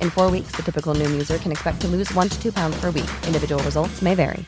In 0.00 0.10
four 0.10 0.30
weeks, 0.30 0.52
the 0.56 0.62
typical 0.62 0.94
Noom 0.94 1.12
user 1.12 1.38
can 1.38 1.52
expect 1.52 1.80
to 1.82 1.88
lose 1.88 2.12
one 2.14 2.28
to 2.28 2.42
two 2.42 2.50
pounds 2.50 2.80
per 2.80 2.90
week. 2.90 3.10
Individual 3.26 3.62
results 3.62 4.02
may 4.02 4.16
vary. 4.16 4.44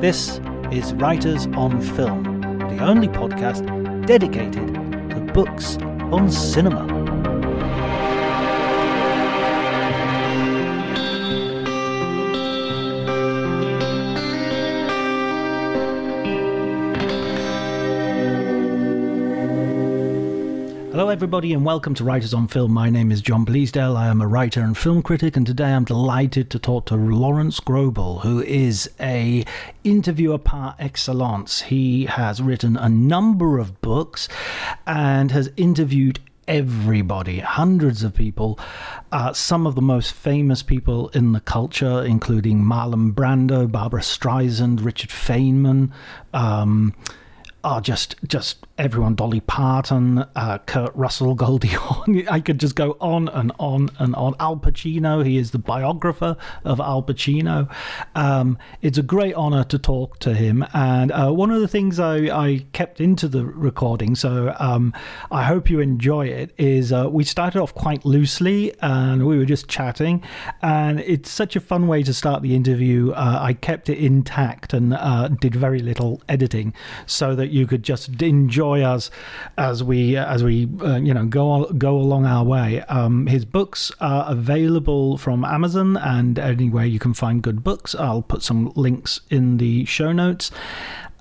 This 0.00 0.40
is 0.72 0.92
Writers 0.94 1.46
on 1.54 1.80
Film, 1.80 2.40
the 2.58 2.78
only 2.80 3.06
podcast 3.06 3.64
dedicated 4.04 4.74
to 5.10 5.20
books 5.32 5.76
on 6.10 6.28
cinema. 6.28 6.91
Hello, 21.02 21.10
everybody, 21.10 21.52
and 21.52 21.64
welcome 21.64 21.94
to 21.94 22.04
Writers 22.04 22.32
on 22.32 22.46
Film. 22.46 22.70
My 22.70 22.88
name 22.88 23.10
is 23.10 23.20
John 23.20 23.44
Bleasdale. 23.44 23.96
I 23.96 24.06
am 24.06 24.20
a 24.20 24.28
writer 24.28 24.60
and 24.60 24.78
film 24.78 25.02
critic, 25.02 25.36
and 25.36 25.44
today 25.44 25.72
I'm 25.72 25.82
delighted 25.82 26.48
to 26.50 26.60
talk 26.60 26.86
to 26.86 26.94
Lawrence 26.94 27.58
Grobel, 27.58 28.20
who 28.20 28.40
is 28.40 28.88
a 29.00 29.44
interviewer 29.82 30.38
par 30.38 30.76
excellence. 30.78 31.62
He 31.62 32.04
has 32.04 32.40
written 32.40 32.76
a 32.76 32.88
number 32.88 33.58
of 33.58 33.80
books 33.80 34.28
and 34.86 35.32
has 35.32 35.50
interviewed 35.56 36.20
everybody, 36.46 37.40
hundreds 37.40 38.04
of 38.04 38.14
people, 38.14 38.60
uh, 39.10 39.32
some 39.32 39.66
of 39.66 39.74
the 39.74 39.82
most 39.82 40.12
famous 40.12 40.62
people 40.62 41.08
in 41.08 41.32
the 41.32 41.40
culture, 41.40 42.04
including 42.04 42.62
Marlon 42.62 43.12
Brando, 43.12 43.68
Barbra 43.68 44.02
Streisand, 44.02 44.84
Richard 44.84 45.10
Feynman. 45.10 45.90
Um, 46.32 46.94
are 47.64 47.80
just 47.80 48.16
just 48.26 48.66
everyone 48.78 49.14
dolly 49.14 49.40
parton 49.40 50.18
uh, 50.34 50.58
kurt 50.66 50.94
russell 50.96 51.34
goldie 51.42 51.68
hawn. 51.68 52.26
I 52.28 52.40
could 52.40 52.58
just 52.58 52.74
go 52.74 52.96
on 53.00 53.28
and 53.28 53.52
on 53.58 53.90
and 53.98 54.14
on. 54.16 54.34
Al 54.40 54.56
pacino 54.56 55.24
he 55.24 55.36
is 55.36 55.50
the 55.52 55.58
biographer 55.58 56.36
of 56.64 56.80
al 56.80 57.02
pacino. 57.02 57.72
Um, 58.14 58.58
it's 58.80 58.98
a 58.98 59.02
great 59.02 59.34
honor 59.34 59.64
to 59.64 59.78
talk 59.78 60.18
to 60.20 60.34
him. 60.34 60.64
And 60.74 61.12
uh, 61.12 61.30
one 61.30 61.50
of 61.50 61.60
the 61.60 61.68
things 61.68 62.00
I, 62.00 62.16
I 62.16 62.66
kept 62.72 63.00
into 63.00 63.28
the 63.28 63.44
recording 63.44 64.14
so 64.14 64.54
um, 64.58 64.92
i 65.30 65.42
hope 65.42 65.70
you 65.70 65.80
enjoy 65.80 66.26
it 66.26 66.52
is 66.58 66.92
uh, 66.92 67.08
we 67.10 67.24
started 67.24 67.60
off 67.60 67.74
quite 67.74 68.04
loosely 68.04 68.74
and 68.80 69.26
we 69.26 69.38
were 69.38 69.44
just 69.44 69.68
chatting. 69.68 70.22
And 70.62 71.00
it's 71.00 71.30
such 71.30 71.56
a 71.56 71.60
fun 71.60 71.86
way 71.86 72.02
to 72.02 72.12
start 72.12 72.42
the 72.42 72.54
interview. 72.54 73.12
Uh, 73.12 73.38
i 73.40 73.52
kept 73.52 73.88
it 73.88 73.98
intact 73.98 74.72
and 74.72 74.94
uh, 74.94 75.28
did 75.28 75.54
very 75.54 75.80
little 75.80 76.20
editing 76.28 76.74
so 77.06 77.34
that 77.36 77.51
you 77.52 77.66
could 77.66 77.82
just 77.82 78.22
enjoy 78.22 78.82
us 78.82 79.10
as 79.58 79.82
we 79.84 80.16
as 80.16 80.42
we 80.42 80.68
uh, 80.80 80.96
you 80.96 81.14
know 81.14 81.26
go 81.26 81.66
go 81.72 81.96
along 81.96 82.26
our 82.26 82.44
way. 82.44 82.80
Um, 82.82 83.26
his 83.26 83.44
books 83.44 83.92
are 84.00 84.30
available 84.30 85.18
from 85.18 85.44
Amazon 85.44 85.96
and 85.96 86.38
anywhere 86.38 86.84
you 86.84 86.98
can 86.98 87.14
find 87.14 87.42
good 87.42 87.62
books. 87.62 87.94
I'll 87.94 88.22
put 88.22 88.42
some 88.42 88.72
links 88.74 89.20
in 89.30 89.58
the 89.58 89.84
show 89.84 90.12
notes. 90.12 90.50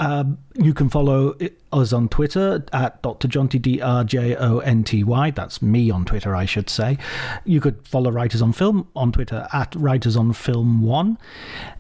Uh, 0.02 0.24
you 0.56 0.74
can 0.74 0.90
follow 0.90 1.36
us 1.72 1.94
on 1.94 2.10
Twitter 2.10 2.66
at 2.74 3.00
Dr. 3.04 3.28
Jonty, 3.28 3.62
D 3.62 3.80
R 3.80 4.04
J 4.04 4.36
O 4.36 4.58
N 4.58 4.84
T 4.84 5.04
Y. 5.04 5.30
That's 5.30 5.62
me 5.62 5.92
on 5.92 6.06
Twitter, 6.06 6.36
I 6.36 6.46
should 6.46 6.72
say. 6.72 6.98
You 7.46 7.62
could 7.62 7.88
follow 7.88 8.10
Writers 8.10 8.42
on 8.42 8.52
Film 8.52 8.88
on 8.96 9.12
Twitter 9.12 9.48
at 9.54 9.76
Writers 9.76 10.16
on 10.16 10.34
Film 10.34 10.82
1. 10.82 11.20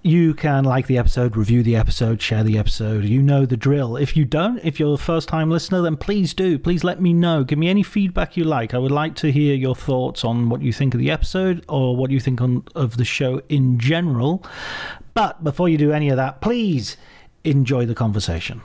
You 0.04 0.36
can 0.36 0.66
like 0.66 0.86
the 0.86 1.00
episode, 1.00 1.36
review 1.36 1.64
the 1.64 1.76
episode, 1.76 2.22
share 2.22 2.44
the 2.44 2.60
episode. 2.60 3.06
You 3.06 3.24
know 3.24 3.48
the 3.48 3.58
drill. 3.58 3.98
If 3.98 4.16
you 4.16 4.24
don't, 4.24 4.60
if 4.60 4.80
you're 4.80 4.94
a 4.94 5.00
first 5.00 5.28
time 5.28 5.50
listener, 5.50 5.82
then 5.82 5.98
please 5.98 6.36
do. 6.36 6.60
Please 6.60 6.84
let 6.84 7.02
me 7.02 7.14
know. 7.14 7.44
Give 7.44 7.58
me 7.58 7.70
any 7.70 7.82
feedback 7.82 8.38
you 8.38 8.44
like. 8.44 8.76
I 8.76 8.78
would 8.78 8.92
like 8.92 9.16
to 9.16 9.32
hear 9.32 9.56
your 9.56 9.76
thoughts 9.76 10.24
on 10.24 10.48
what 10.48 10.62
you 10.62 10.72
think 10.72 10.94
of 10.94 11.00
the 11.00 11.10
episode 11.10 11.66
or 11.68 11.96
what 11.96 12.12
you 12.12 12.20
think 12.20 12.40
on, 12.40 12.66
of 12.76 12.98
the 12.98 13.06
show 13.06 13.42
in 13.50 13.80
general. 13.80 14.46
But 15.16 15.44
before 15.44 15.70
you 15.70 15.80
do 15.80 15.92
any 15.92 16.10
of 16.10 16.18
that, 16.18 16.40
please 16.40 16.98
enjoy 17.44 17.86
the 17.86 17.96
conversation. 17.96 18.62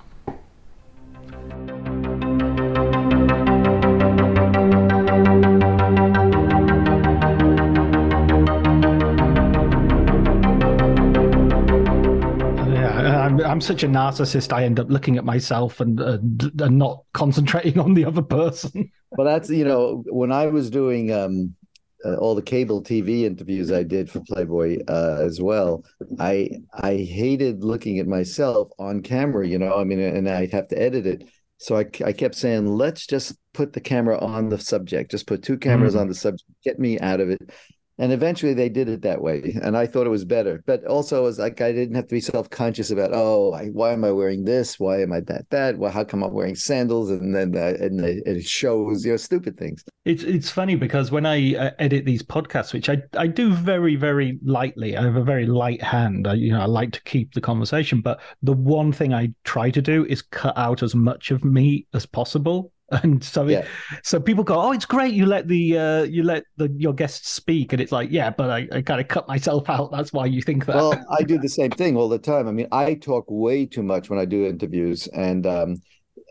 I'm, 13.27 13.41
I'm 13.41 13.61
such 13.61 13.83
a 13.83 13.89
narcissist. 13.89 14.53
I 14.53 14.65
end 14.65 14.79
up 14.79 14.89
looking 14.89 15.17
at 15.17 15.25
myself 15.25 15.81
and, 15.81 16.01
uh, 16.01 16.19
and 16.61 16.79
not 16.79 17.03
concentrating 17.13 17.79
on 17.81 17.95
the 17.95 18.05
other 18.05 18.23
person. 18.23 18.91
well, 19.13 19.27
that's 19.27 19.51
you 19.51 19.65
know 19.65 20.05
when 20.09 20.31
I 20.33 20.47
was 20.47 20.71
doing 20.71 21.13
um, 21.13 21.55
uh, 22.05 22.17
all 22.17 22.35
the 22.35 22.43
cable 22.43 22.83
TV 22.83 23.23
interviews 23.23 23.73
I 23.73 23.83
did 23.83 24.11
for 24.11 24.21
Playboy 24.21 24.79
uh, 24.89 25.19
as 25.21 25.41
well. 25.41 25.85
I 26.19 26.51
I 26.75 26.97
hated 26.97 27.65
looking 27.65 27.99
at 27.99 28.07
myself 28.07 28.69
on 28.79 29.03
camera, 29.03 29.47
you 29.47 29.59
know. 29.59 29.77
I 29.77 29.85
mean, 29.85 30.01
and 30.01 30.29
I'd 30.29 30.53
have 30.53 30.69
to 30.69 30.81
edit 30.81 31.07
it. 31.07 31.29
So 31.59 31.77
I, 31.77 31.87
I 32.05 32.13
kept 32.13 32.35
saying, 32.35 32.67
let's 32.67 33.07
just 33.07 33.35
put 33.55 33.73
the 33.73 33.81
camera 33.81 34.19
on 34.19 34.51
the 34.51 34.59
subject. 34.59 35.11
Just 35.11 35.27
put 35.27 35.43
two 35.43 35.57
cameras 35.57 35.95
mm. 35.95 36.01
on 36.01 36.09
the 36.09 36.15
subject. 36.15 36.45
Get 36.63 36.79
me 36.79 36.99
out 37.01 37.21
of 37.21 37.31
it. 37.31 37.51
And 37.99 38.13
eventually 38.13 38.55
they 38.55 38.69
did 38.69 38.89
it 38.89 39.03
that 39.03 39.21
way 39.21 39.57
and 39.63 39.77
i 39.77 39.87
thought 39.87 40.07
it 40.07 40.11
was 40.11 40.25
better. 40.25 40.63
But 40.67 40.85
also 40.85 41.21
it 41.21 41.23
was 41.23 41.39
like 41.39 41.61
i 41.61 41.73
didn't 41.73 41.95
have 41.95 42.09
to 42.09 42.15
be 42.15 42.21
self-conscious 42.21 42.91
about 42.91 43.11
oh 43.13 43.53
I, 43.53 43.67
why 43.69 43.93
am 43.93 44.05
i 44.05 44.11
wearing 44.11 44.45
this? 44.45 44.79
Why 44.79 45.01
am 45.03 45.13
i 45.13 45.21
that 45.21 45.49
that? 45.51 45.79
Well 45.79 45.91
how 45.91 46.05
come 46.05 46.23
i'm 46.23 46.33
wearing 46.33 46.55
sandals? 46.55 47.11
And 47.11 47.35
then 47.35 47.57
uh, 47.57 47.75
and 47.81 48.01
it 48.05 48.45
shows 48.45 49.05
you 49.05 49.13
know 49.13 49.17
stupid 49.17 49.59
things. 49.59 49.85
It's 50.05 50.23
it's 50.23 50.51
funny 50.51 50.75
because 50.77 51.11
when 51.11 51.27
i 51.27 51.55
uh, 51.57 51.71
edit 51.79 52.05
these 52.05 52.23
podcasts 52.23 52.73
which 52.73 52.89
i 52.89 52.99
i 53.17 53.27
do 53.27 53.53
very 53.53 53.97
very 53.97 54.39
lightly 54.45 54.97
i 54.97 55.03
have 55.03 55.17
a 55.17 55.25
very 55.25 55.47
light 55.47 55.83
hand. 55.83 56.27
I, 56.27 56.35
you 56.35 56.53
know 56.53 56.61
i 56.61 56.67
like 56.67 56.93
to 56.93 57.03
keep 57.05 57.33
the 57.35 57.41
conversation 57.41 58.01
but 58.01 58.21
the 58.43 58.53
one 58.53 58.93
thing 58.93 59.15
i 59.15 59.33
try 59.45 59.71
to 59.71 59.83
do 59.83 60.05
is 60.07 60.23
cut 60.23 60.57
out 60.57 60.83
as 60.83 60.95
much 60.95 61.31
of 61.31 61.45
me 61.45 61.87
as 61.95 62.07
possible 62.07 62.73
and 63.03 63.23
so 63.23 63.49
yeah. 63.49 63.67
so 64.05 64.21
people 64.21 64.45
go 64.45 64.55
oh 64.61 64.71
it's 64.71 64.87
great 64.87 65.13
you 65.13 65.27
let 65.27 65.49
the 65.49 65.77
uh, 65.77 66.03
you 66.05 66.23
let 66.23 66.45
the 66.57 66.69
your 66.77 66.93
guests 66.93 67.31
speak. 67.31 67.73
And 67.73 67.83
it's 67.83 67.91
like 67.91 68.11
yeah 68.13 68.31
but 68.31 68.51
I, 68.51 68.69
I 68.73 68.83
kind 68.83 69.01
of 69.01 69.09
cut 69.09 69.27
myself 69.27 69.69
out. 69.77 69.91
That's 69.91 70.13
why 70.13 70.27
you 70.27 70.41
think 70.43 70.67
that. 70.67 70.77
Well 70.77 71.05
i 71.11 71.23
do 71.23 71.39
the 71.39 71.49
same 71.61 71.71
thing 71.71 71.97
all 71.97 72.09
the 72.09 72.19
time. 72.19 72.47
I 72.49 72.53
mean 72.53 72.69
i 72.71 72.95
talk 72.95 73.25
way 73.29 73.67
too 73.67 73.83
much 73.83 74.09
when 74.09 74.19
i 74.19 74.25
do 74.25 74.47
interviews 74.47 75.09
and 75.09 75.47
um 75.47 75.77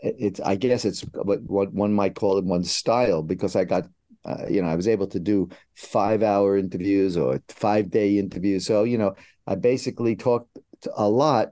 it's 0.02 0.40
i 0.42 0.56
guess 0.56 0.86
it's 0.86 1.02
what, 1.14 1.42
what 1.44 1.74
one 1.74 1.94
might 1.94 2.16
call 2.16 2.38
it 2.38 2.46
one 2.46 2.64
style 2.64 3.24
because 3.24 3.56
i 3.56 3.64
got 3.64 3.88
uh, 4.26 4.46
you 4.50 4.62
know 4.62 4.68
i 4.68 4.76
was 4.76 4.88
able 4.88 5.08
to 5.08 5.20
do 5.20 5.50
five 5.76 6.24
hour 6.24 6.58
interviews 6.58 7.18
or 7.18 7.42
five 7.50 7.90
day 7.90 8.18
interviews. 8.18 8.66
So 8.66 8.84
you 8.84 8.98
know 8.98 9.16
i 9.46 9.56
basically 9.56 10.16
talked 10.16 10.58
a 10.96 11.08
lot 11.08 11.50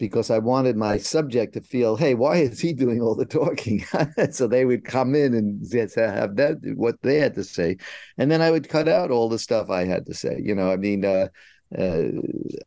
because 0.00 0.30
I 0.30 0.38
wanted 0.38 0.76
my 0.76 0.96
subject 0.96 1.52
to 1.54 1.60
feel, 1.60 1.94
hey, 1.94 2.14
why 2.14 2.38
is 2.38 2.58
he 2.58 2.72
doing 2.72 3.02
all 3.02 3.14
the 3.14 3.26
talking? 3.26 3.84
so 4.32 4.48
they 4.48 4.64
would 4.64 4.84
come 4.84 5.14
in 5.14 5.34
and 5.34 5.62
have 5.96 6.36
that 6.36 6.56
what 6.74 6.96
they 7.02 7.18
had 7.18 7.34
to 7.36 7.44
say, 7.44 7.76
and 8.18 8.30
then 8.30 8.40
I 8.42 8.50
would 8.50 8.68
cut 8.68 8.88
out 8.88 9.10
all 9.10 9.28
the 9.28 9.38
stuff 9.38 9.70
I 9.70 9.84
had 9.84 10.06
to 10.06 10.14
say. 10.14 10.40
You 10.42 10.54
know, 10.54 10.72
I 10.72 10.76
mean, 10.76 11.04
uh, 11.04 11.28
uh, 11.78 12.02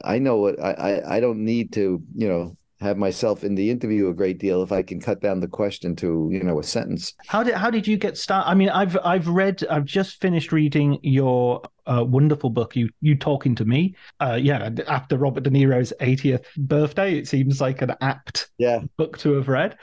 I 0.04 0.20
know 0.20 0.38
what 0.38 0.62
I, 0.62 0.72
I 0.72 1.16
I 1.18 1.20
don't 1.20 1.44
need 1.44 1.74
to, 1.74 2.02
you 2.16 2.28
know, 2.28 2.56
have 2.84 2.98
myself 2.98 3.44
in 3.44 3.56
the 3.56 3.70
interview 3.70 4.10
a 4.10 4.14
great 4.14 4.38
deal 4.38 4.62
if 4.62 4.72
I 4.72 4.84
can 4.84 5.00
cut 5.00 5.22
down 5.22 5.40
the 5.40 5.48
question 5.48 5.96
to 5.98 6.30
you 6.32 6.44
know 6.44 6.60
a 6.60 6.64
sentence. 6.64 7.14
How 7.28 7.44
did 7.44 7.56
how 7.56 7.70
did 7.70 7.88
you 7.88 7.98
get 7.98 8.18
started? 8.18 8.50
I 8.50 8.54
mean, 8.54 8.70
I've 8.70 8.98
I've 9.04 9.28
read 9.28 9.64
I've 9.70 9.86
just 9.86 10.22
finished 10.22 10.52
reading 10.52 11.00
your 11.02 11.62
uh, 11.86 12.04
wonderful 12.08 12.50
book. 12.50 12.76
You 12.76 12.90
you 13.02 13.16
talking 13.16 13.56
to 13.56 13.66
me? 13.66 13.96
Uh, 14.20 14.38
yeah, 14.42 14.70
after 14.88 15.18
Robert 15.18 15.44
De 15.44 15.50
Niro's 15.50 15.94
80th 16.00 16.46
birthday, 16.58 17.18
it 17.18 17.28
seems 17.28 17.60
like 17.60 17.82
an 17.82 17.96
apt 18.02 18.50
yeah 18.58 18.82
book 18.98 19.18
to 19.20 19.34
have 19.34 19.48
read. 19.48 19.78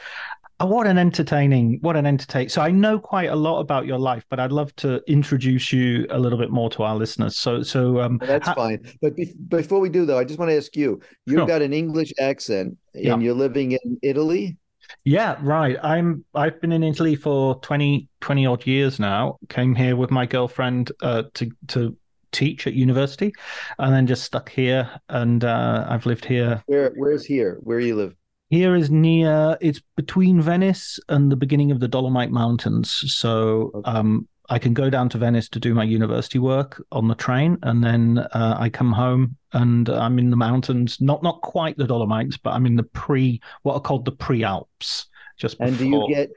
Oh, 0.63 0.67
what 0.67 0.87
an 0.87 0.99
entertaining, 0.99 1.79
what 1.81 1.97
an 1.97 2.05
entertain. 2.05 2.51
So 2.51 2.61
I 2.61 2.71
know 2.71 2.99
quite 2.99 3.31
a 3.31 3.35
lot 3.35 3.61
about 3.61 3.87
your 3.87 3.99
life, 3.99 4.27
but 4.29 4.39
I'd 4.39 4.53
love 4.53 4.77
to 4.77 5.01
introduce 5.11 5.73
you 5.73 6.07
a 6.11 6.19
little 6.19 6.39
bit 6.39 6.51
more 6.51 6.69
to 6.71 6.83
our 6.83 6.95
listeners. 6.95 7.39
So, 7.39 7.63
so 7.63 7.99
um, 8.03 8.19
well, 8.19 8.29
that's 8.29 8.47
ha- 8.47 8.55
fine. 8.55 8.85
But 9.01 9.17
be- 9.17 9.33
before 9.49 9.81
we 9.81 9.89
do, 9.89 10.05
though, 10.05 10.19
I 10.19 10.25
just 10.25 10.39
want 10.39 10.51
to 10.51 10.57
ask 10.57 10.77
you: 10.77 11.01
you've 11.25 11.39
sure. 11.39 11.47
got 11.47 11.63
an 11.63 11.73
English 11.73 12.13
accent, 12.21 12.77
and 12.93 13.05
yeah. 13.05 13.17
you're 13.17 13.35
living 13.35 13.73
in 13.73 13.99
Italy. 14.03 14.59
Yeah, 15.05 15.39
right. 15.41 15.79
I'm. 15.83 16.27
I've 16.35 16.61
been 16.61 16.73
in 16.73 16.83
Italy 16.83 17.17
for 17.17 17.59
20, 17.61 18.07
20 18.21 18.47
odd 18.47 18.67
years 18.67 19.01
now. 19.01 19.39
Came 19.49 19.75
here 19.75 19.97
with 19.97 20.11
my 20.11 20.27
girlfriend 20.27 20.93
uh, 21.01 21.23
to 21.35 21.51
to 21.69 21.97
teach 22.33 22.67
at 22.67 22.75
university, 22.75 23.33
and 23.79 23.95
then 23.95 24.07
just 24.07 24.25
stuck 24.25 24.51
here. 24.51 24.91
And 25.09 25.43
uh, 25.43 25.87
I've 25.89 26.05
lived 26.05 26.27
here. 26.27 26.63
Where 26.67 26.93
Where's 26.97 27.25
here? 27.25 27.57
Where 27.63 27.81
you 27.81 27.97
live? 27.97 28.15
Here 28.51 28.75
is 28.75 28.91
near. 28.91 29.57
It's 29.61 29.81
between 29.97 30.41
Venice 30.41 30.99
and 31.09 31.31
the 31.31 31.37
beginning 31.37 31.71
of 31.71 31.79
the 31.79 31.87
Dolomite 31.87 32.33
Mountains. 32.33 32.91
So 33.15 33.71
okay. 33.75 33.91
um, 33.91 34.29
I 34.49 34.59
can 34.59 34.75
go 34.75 34.91
down 34.91 35.09
to 35.11 35.19
Venice 35.19 35.49
to 35.51 35.61
do 35.61 35.73
my 35.73 35.85
university 35.85 36.41
work 36.41 36.85
on 36.91 37.07
the 37.07 37.15
train, 37.15 37.59
and 37.63 37.83
then 37.83 38.19
uh, 38.19 38.57
I 38.59 38.69
come 38.69 38.91
home 38.91 39.37
and 39.53 39.89
I'm 39.89 40.19
in 40.19 40.31
the 40.31 40.37
mountains. 40.37 41.01
Not 41.01 41.23
not 41.23 41.41
quite 41.43 41.77
the 41.77 41.87
Dolomites, 41.87 42.37
but 42.37 42.51
I'm 42.51 42.67
in 42.67 42.75
the 42.75 42.83
pre 42.83 43.41
what 43.63 43.75
are 43.75 43.81
called 43.81 44.05
the 44.05 44.13
pre 44.13 44.43
Alps. 44.43 45.07
Just 45.37 45.59
before. 45.59 45.69
and 45.69 45.79
do 45.79 45.89
you 45.89 46.09
get 46.09 46.31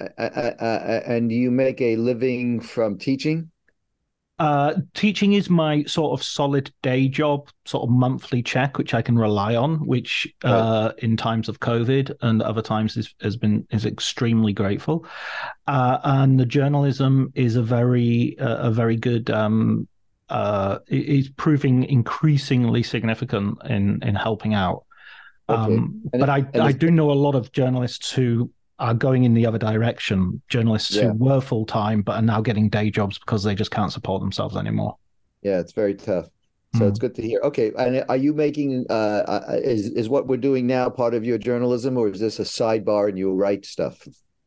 uh, 0.00 0.08
uh, 0.18 0.54
uh, 0.60 1.00
and 1.06 1.30
do 1.30 1.36
you 1.36 1.52
make 1.52 1.80
a 1.80 1.94
living 1.96 2.58
from 2.58 2.98
teaching? 2.98 3.50
Uh, 4.38 4.74
teaching 4.94 5.34
is 5.34 5.48
my 5.48 5.84
sort 5.84 6.18
of 6.18 6.24
solid 6.24 6.72
day 6.82 7.06
job, 7.06 7.48
sort 7.66 7.84
of 7.84 7.90
monthly 7.90 8.42
check, 8.42 8.78
which 8.78 8.92
I 8.92 9.00
can 9.00 9.16
rely 9.16 9.54
on. 9.54 9.86
Which, 9.86 10.26
uh, 10.42 10.92
in 10.98 11.16
times 11.16 11.48
of 11.48 11.60
COVID 11.60 12.12
and 12.20 12.42
other 12.42 12.62
times, 12.62 12.96
is, 12.96 13.14
has 13.20 13.36
been 13.36 13.66
is 13.70 13.86
extremely 13.86 14.52
grateful. 14.52 15.06
Uh, 15.68 15.98
and 16.02 16.38
the 16.38 16.46
journalism 16.46 17.32
is 17.36 17.54
a 17.54 17.62
very 17.62 18.36
uh, 18.38 18.68
a 18.68 18.70
very 18.70 18.96
good. 18.96 19.30
Um, 19.30 19.88
uh, 20.30 20.78
is 20.88 21.28
proving 21.28 21.84
increasingly 21.84 22.82
significant 22.82 23.58
in 23.66 24.02
in 24.02 24.14
helping 24.14 24.54
out. 24.54 24.84
Okay. 25.48 25.60
Um, 25.60 26.00
but 26.12 26.30
I 26.30 26.46
I 26.54 26.72
do 26.72 26.90
know 26.90 27.10
a 27.10 27.12
lot 27.12 27.34
of 27.34 27.52
journalists 27.52 28.10
who 28.10 28.50
are 28.78 28.94
going 28.94 29.24
in 29.24 29.34
the 29.34 29.46
other 29.46 29.58
direction. 29.58 30.40
Journalists 30.48 30.94
yeah. 30.94 31.04
who 31.04 31.14
were 31.14 31.40
full 31.40 31.66
time 31.66 32.02
but 32.02 32.16
are 32.16 32.22
now 32.22 32.40
getting 32.40 32.68
day 32.68 32.90
jobs 32.90 33.18
because 33.18 33.42
they 33.42 33.54
just 33.54 33.70
can't 33.70 33.92
support 33.92 34.20
themselves 34.20 34.56
anymore. 34.56 34.96
Yeah, 35.42 35.60
it's 35.60 35.72
very 35.72 35.94
tough. 35.94 36.28
So 36.74 36.80
mm. 36.80 36.88
it's 36.88 36.98
good 36.98 37.14
to 37.14 37.22
hear. 37.22 37.40
Okay, 37.42 37.72
and 37.78 38.04
are 38.08 38.16
you 38.16 38.32
making 38.34 38.86
uh, 38.90 38.92
uh, 39.26 39.60
is 39.62 39.90
is 39.90 40.08
what 40.08 40.26
we're 40.26 40.36
doing 40.36 40.66
now 40.66 40.90
part 40.90 41.14
of 41.14 41.24
your 41.24 41.38
journalism, 41.38 41.96
or 41.96 42.08
is 42.08 42.18
this 42.18 42.40
a 42.40 42.42
sidebar 42.42 43.08
and 43.08 43.16
you 43.16 43.32
write 43.32 43.64
stuff? 43.64 44.06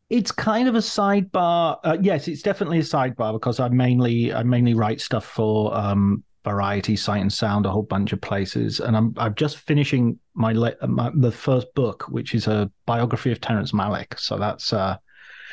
It's 0.10 0.32
kind 0.32 0.68
of 0.68 0.76
a 0.76 0.80
sidebar. 0.80 1.80
Uh, 1.84 1.98
yes, 2.02 2.28
it's 2.28 2.42
definitely 2.42 2.80
a 2.80 2.84
sidebar 2.84 3.34
because 3.34 3.60
I 3.60 3.70
mainly 3.70 4.34
I 4.34 4.44
mainly 4.44 4.74
write 4.74 5.00
stuff 5.00 5.26
for 5.26 5.74
um, 5.74 6.24
Variety, 6.48 6.96
Sight 6.96 7.22
and 7.22 7.32
Sound, 7.32 7.66
a 7.66 7.70
whole 7.70 7.84
bunch 7.84 8.14
of 8.14 8.22
places. 8.22 8.80
And 8.80 8.96
I'm 8.96 9.14
I'm 9.18 9.36
just 9.36 9.58
finishing 9.58 10.18
my, 10.34 10.54
my 10.88 11.12
the 11.16 11.32
first 11.32 11.74
book, 11.76 12.06
which 12.10 12.34
is 12.34 12.48
a 12.48 12.72
biography 12.86 13.32
of 13.32 13.42
Terrence 13.42 13.72
Malick. 13.72 14.18
So 14.20 14.38
that's 14.38 14.72
uh, 14.72 14.98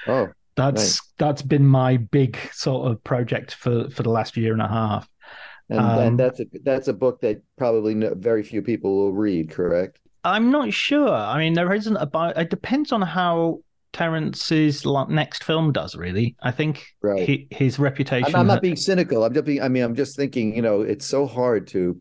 oh, 0.06 0.28
that's 0.56 0.82
nice. 0.82 1.12
that's 1.18 1.42
been 1.42 1.66
my 1.66 1.96
big 1.96 2.38
sort 2.52 2.90
of 2.90 3.02
project 3.02 3.54
for 3.54 3.90
for 3.90 4.02
the 4.02 4.10
last 4.10 4.36
year 4.36 4.52
and 4.52 4.62
a 4.62 4.68
half. 4.68 5.08
And, 5.68 5.78
um, 5.80 5.98
and 5.98 6.18
that's 6.18 6.40
a 6.40 6.44
that's 6.62 6.88
a 6.88 6.92
book 6.92 7.20
that 7.22 7.42
probably 7.56 7.94
no, 7.94 8.14
very 8.14 8.42
few 8.42 8.62
people 8.62 8.94
will 8.96 9.12
read. 9.12 9.50
Correct. 9.50 9.98
I'm 10.22 10.50
not 10.50 10.72
sure. 10.72 11.12
I 11.12 11.38
mean, 11.38 11.54
there 11.54 11.72
isn't 11.72 11.96
a 11.96 12.06
bio. 12.06 12.30
It 12.30 12.50
depends 12.50 12.92
on 12.92 13.02
how 13.02 13.60
Terrence's 13.94 14.84
next 15.08 15.44
film 15.44 15.72
does. 15.72 15.94
Really, 15.94 16.36
I 16.42 16.50
think 16.50 16.84
right. 17.02 17.26
he, 17.26 17.48
his 17.50 17.78
reputation. 17.78 18.34
I'm, 18.34 18.42
I'm 18.42 18.46
not 18.46 18.60
being 18.60 18.76
cynical. 18.76 19.24
I'm 19.24 19.32
just 19.32 19.46
being. 19.46 19.62
I 19.62 19.68
mean, 19.68 19.84
I'm 19.84 19.94
just 19.94 20.16
thinking. 20.16 20.54
You 20.54 20.62
know, 20.62 20.82
it's 20.82 21.06
so 21.06 21.26
hard 21.26 21.68
to, 21.68 21.98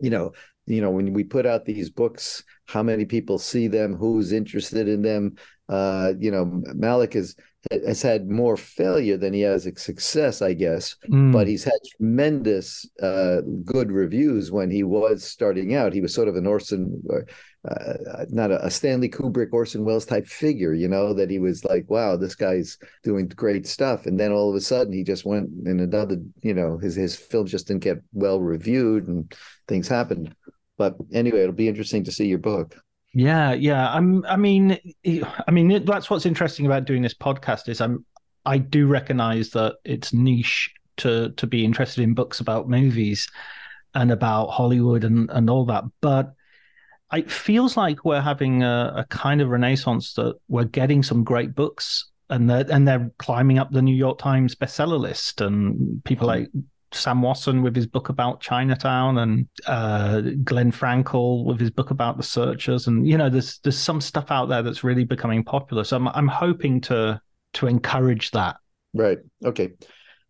you 0.00 0.10
know, 0.10 0.32
you 0.66 0.80
know, 0.80 0.90
when 0.90 1.12
we 1.12 1.22
put 1.22 1.46
out 1.46 1.64
these 1.64 1.90
books, 1.90 2.42
how 2.66 2.82
many 2.82 3.04
people 3.04 3.38
see 3.38 3.68
them? 3.68 3.94
Who's 3.94 4.32
interested 4.32 4.88
in 4.88 5.02
them? 5.02 5.36
Uh, 5.68 6.14
you 6.18 6.30
know, 6.30 6.46
Malick 6.74 7.14
is 7.14 7.36
has 7.70 8.02
had 8.02 8.28
more 8.28 8.56
failure 8.56 9.16
than 9.16 9.32
he 9.32 9.42
has 9.42 9.68
success, 9.76 10.42
I 10.42 10.52
guess. 10.52 10.96
Mm. 11.08 11.32
But 11.32 11.46
he's 11.46 11.64
had 11.64 11.78
tremendous 11.96 12.88
uh, 13.00 13.42
good 13.64 13.92
reviews 13.92 14.50
when 14.50 14.70
he 14.70 14.82
was 14.82 15.22
starting 15.24 15.74
out. 15.74 15.92
He 15.92 16.00
was 16.00 16.14
sort 16.14 16.28
of 16.28 16.36
an 16.36 16.46
Orson, 16.46 17.02
uh, 17.08 17.70
uh, 17.70 18.24
not 18.30 18.50
a, 18.50 18.64
a, 18.66 18.70
Stanley 18.70 19.08
Kubrick, 19.08 19.52
Orson 19.52 19.84
Welles 19.84 20.06
type 20.06 20.26
figure, 20.26 20.74
you 20.74 20.88
know, 20.88 21.14
that 21.14 21.30
he 21.30 21.38
was 21.38 21.64
like, 21.64 21.88
wow, 21.88 22.16
this 22.16 22.34
guy's 22.34 22.78
doing 23.04 23.28
great 23.28 23.66
stuff. 23.66 24.06
And 24.06 24.18
then 24.18 24.32
all 24.32 24.50
of 24.50 24.56
a 24.56 24.60
sudden 24.60 24.92
he 24.92 25.04
just 25.04 25.24
went 25.24 25.50
in 25.64 25.78
another, 25.78 26.16
you 26.42 26.54
know, 26.54 26.78
his, 26.78 26.96
his 26.96 27.14
films 27.14 27.50
just 27.50 27.68
didn't 27.68 27.84
get 27.84 28.02
well 28.12 28.40
reviewed 28.40 29.06
and 29.06 29.32
things 29.68 29.86
happened. 29.86 30.34
But 30.78 30.96
anyway, 31.12 31.42
it'll 31.42 31.52
be 31.52 31.68
interesting 31.68 32.02
to 32.04 32.12
see 32.12 32.26
your 32.26 32.38
book. 32.38 32.76
Yeah, 33.14 33.52
yeah. 33.52 33.92
I'm. 33.92 34.24
I 34.24 34.36
mean, 34.36 34.78
I 35.46 35.50
mean 35.50 35.84
that's 35.84 36.08
what's 36.08 36.26
interesting 36.26 36.66
about 36.66 36.86
doing 36.86 37.02
this 37.02 37.14
podcast 37.14 37.68
is 37.68 37.80
I'm. 37.80 38.04
I 38.44 38.58
do 38.58 38.86
recognize 38.86 39.50
that 39.50 39.76
it's 39.84 40.12
niche 40.12 40.72
to 40.98 41.30
to 41.32 41.46
be 41.46 41.64
interested 41.64 42.02
in 42.02 42.14
books 42.14 42.40
about 42.40 42.68
movies 42.68 43.28
and 43.94 44.10
about 44.10 44.48
Hollywood 44.48 45.04
and 45.04 45.30
and 45.30 45.50
all 45.50 45.66
that, 45.66 45.84
but 46.00 46.34
it 47.12 47.30
feels 47.30 47.76
like 47.76 48.04
we're 48.06 48.22
having 48.22 48.62
a, 48.62 48.92
a 48.96 49.04
kind 49.10 49.42
of 49.42 49.50
renaissance 49.50 50.14
that 50.14 50.34
we're 50.48 50.64
getting 50.64 51.02
some 51.02 51.24
great 51.24 51.54
books 51.54 52.10
and 52.30 52.48
they're 52.48 52.64
and 52.70 52.88
they're 52.88 53.12
climbing 53.18 53.58
up 53.58 53.70
the 53.70 53.82
New 53.82 53.94
York 53.94 54.18
Times 54.18 54.54
bestseller 54.54 54.98
list, 54.98 55.42
and 55.42 56.02
people 56.04 56.26
like 56.26 56.48
Sam 56.94 57.22
Wasson 57.22 57.62
with 57.62 57.74
his 57.74 57.86
book 57.86 58.08
about 58.08 58.40
Chinatown 58.40 59.18
and 59.18 59.48
uh, 59.66 60.20
Glenn 60.44 60.72
Frankel 60.72 61.44
with 61.44 61.60
his 61.60 61.70
book 61.70 61.90
about 61.90 62.16
the 62.16 62.22
searchers. 62.22 62.86
And, 62.86 63.06
you 63.06 63.16
know, 63.18 63.28
there's 63.28 63.58
there's 63.58 63.78
some 63.78 64.00
stuff 64.00 64.30
out 64.30 64.48
there 64.48 64.62
that's 64.62 64.84
really 64.84 65.04
becoming 65.04 65.44
popular. 65.44 65.84
So 65.84 65.96
I'm, 65.96 66.08
I'm 66.08 66.28
hoping 66.28 66.80
to 66.82 67.20
to 67.54 67.66
encourage 67.66 68.30
that. 68.32 68.56
Right. 68.94 69.18
Okay. 69.44 69.70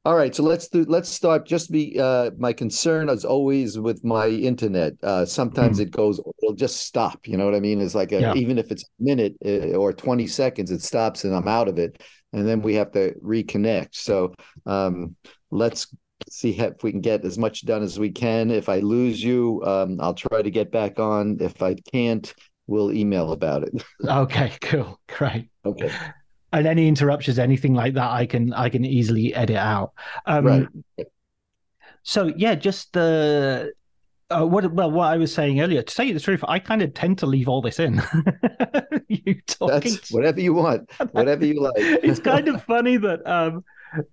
All 0.04 0.16
right. 0.16 0.34
So 0.34 0.42
let's 0.42 0.68
do 0.68 0.84
let's 0.88 1.08
start. 1.08 1.46
Just 1.46 1.70
be 1.70 1.98
uh, 1.98 2.32
my 2.36 2.52
concern 2.52 3.08
as 3.08 3.24
always 3.24 3.78
with 3.78 4.02
my 4.04 4.26
internet. 4.26 4.94
Uh, 5.02 5.24
sometimes 5.24 5.78
mm. 5.78 5.82
it 5.82 5.90
goes, 5.92 6.20
it'll 6.42 6.56
just 6.56 6.78
stop. 6.78 7.28
You 7.28 7.36
know 7.36 7.44
what 7.44 7.54
I 7.54 7.60
mean? 7.60 7.80
It's 7.80 7.94
like 7.94 8.10
a, 8.10 8.20
yeah. 8.20 8.34
even 8.34 8.58
if 8.58 8.72
it's 8.72 8.82
a 8.82 9.02
minute 9.02 9.36
uh, 9.44 9.76
or 9.76 9.92
20 9.92 10.26
seconds, 10.26 10.72
it 10.72 10.82
stops 10.82 11.24
and 11.24 11.34
I'm 11.34 11.46
out 11.46 11.68
of 11.68 11.78
it. 11.78 12.02
And 12.32 12.48
then 12.48 12.62
we 12.62 12.74
have 12.74 12.90
to 12.92 13.14
reconnect. 13.20 13.90
So 13.92 14.34
um, 14.66 15.14
let's 15.52 15.86
see 16.32 16.58
if 16.58 16.82
we 16.82 16.90
can 16.90 17.02
get 17.02 17.24
as 17.26 17.36
much 17.36 17.66
done 17.66 17.82
as 17.82 17.98
we 17.98 18.10
can. 18.10 18.50
If 18.50 18.70
I 18.70 18.78
lose 18.78 19.22
you, 19.22 19.62
um, 19.66 20.00
I'll 20.00 20.14
try 20.14 20.40
to 20.40 20.50
get 20.50 20.72
back 20.72 20.98
on. 20.98 21.36
If 21.40 21.62
I 21.62 21.74
can't, 21.74 22.32
we'll 22.66 22.90
email 22.90 23.32
about 23.32 23.64
it. 23.64 23.84
okay, 24.08 24.52
cool, 24.62 24.98
great. 25.08 25.50
Okay. 25.66 25.92
And 26.54 26.66
any 26.66 26.88
interruptions, 26.88 27.38
anything 27.38 27.74
like 27.74 27.94
that, 27.94 28.10
I 28.10 28.24
can 28.24 28.52
I 28.54 28.70
can 28.70 28.84
easily 28.84 29.34
edit 29.34 29.56
out. 29.56 29.92
Um, 30.24 30.44
right. 30.44 30.68
So 32.02 32.32
yeah, 32.36 32.54
just 32.54 32.94
the. 32.94 33.72
Uh, 34.30 34.46
what 34.46 34.72
well, 34.72 34.90
what 34.90 35.08
I 35.08 35.18
was 35.18 35.32
saying 35.34 35.60
earlier. 35.60 35.82
To 35.82 35.94
tell 35.94 36.06
you 36.06 36.14
the 36.14 36.20
truth, 36.20 36.42
I 36.48 36.58
kind 36.58 36.80
of 36.80 36.94
tend 36.94 37.18
to 37.18 37.26
leave 37.26 37.50
all 37.50 37.60
this 37.60 37.78
in. 37.78 38.02
you 39.08 39.42
talking? 39.46 39.92
That's 39.92 40.10
whatever 40.10 40.40
you 40.40 40.54
want, 40.54 40.90
whatever 41.10 41.44
you 41.44 41.60
like. 41.60 41.74
it's 41.76 42.20
kind 42.20 42.48
of 42.48 42.62
funny 42.64 42.96
that 42.96 43.26
um, 43.26 43.62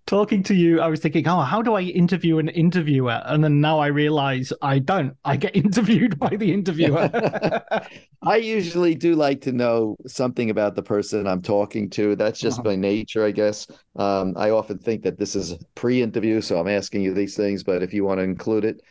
talking 0.05 0.43
to 0.43 0.53
you, 0.53 0.81
I 0.81 0.87
was 0.87 0.99
thinking, 0.99 1.27
oh, 1.27 1.41
how 1.41 1.61
do 1.61 1.75
I 1.75 1.81
interview 1.81 2.39
an 2.39 2.49
interviewer? 2.49 3.21
And 3.25 3.43
then 3.43 3.61
now 3.61 3.79
I 3.79 3.87
realize 3.87 4.51
I 4.61 4.79
don't. 4.79 5.15
I 5.25 5.37
get 5.37 5.55
interviewed 5.65 6.19
by 6.19 6.29
the 6.29 6.51
interviewer. 6.51 7.09
I 8.21 8.35
usually 8.37 8.95
do 8.95 9.15
like 9.15 9.41
to 9.41 9.51
know 9.51 9.95
something 10.07 10.49
about 10.49 10.75
the 10.75 10.83
person 10.83 11.27
I'm 11.27 11.41
talking 11.41 11.89
to. 11.91 12.15
That's 12.15 12.39
just 12.39 12.59
uh-huh. 12.59 12.69
by 12.69 12.75
nature, 12.75 13.25
I 13.25 13.31
guess. 13.31 13.67
Um, 13.95 14.33
I 14.37 14.49
often 14.49 14.77
think 14.77 15.03
that 15.03 15.17
this 15.17 15.35
is 15.35 15.55
pre-interview, 15.75 16.41
so 16.41 16.59
I'm 16.59 16.67
asking 16.67 17.01
you 17.01 17.13
these 17.13 17.35
things. 17.35 17.63
But 17.63 17.83
if 17.83 17.93
you 17.93 18.03
want 18.03 18.19
to 18.19 18.23
include 18.23 18.65
it, 18.65 18.81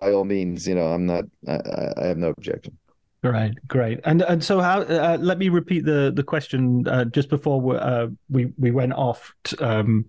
by 0.00 0.12
all 0.12 0.24
means, 0.24 0.66
you 0.66 0.74
know, 0.74 0.86
I'm 0.86 1.06
not. 1.06 1.24
I, 1.46 1.60
I 1.98 2.06
have 2.06 2.18
no 2.18 2.30
objection. 2.30 2.76
Great, 3.22 3.54
great. 3.66 4.00
And 4.04 4.22
and 4.22 4.42
so 4.44 4.60
how? 4.60 4.82
Uh, 4.82 5.16
let 5.20 5.38
me 5.38 5.48
repeat 5.48 5.84
the 5.84 6.12
the 6.14 6.22
question 6.22 6.86
uh, 6.86 7.06
just 7.06 7.28
before 7.28 7.60
we, 7.60 7.76
uh, 7.76 8.08
we 8.28 8.52
we 8.58 8.70
went 8.70 8.92
off. 8.92 9.34
T- 9.44 9.56
um, 9.58 10.06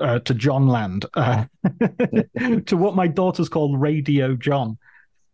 uh, 0.00 0.20
to 0.20 0.34
John 0.34 0.68
Land, 0.68 1.06
uh, 1.14 1.44
to 2.66 2.76
what 2.76 2.94
my 2.94 3.08
daughters 3.08 3.48
call 3.48 3.76
Radio 3.76 4.36
John. 4.36 4.78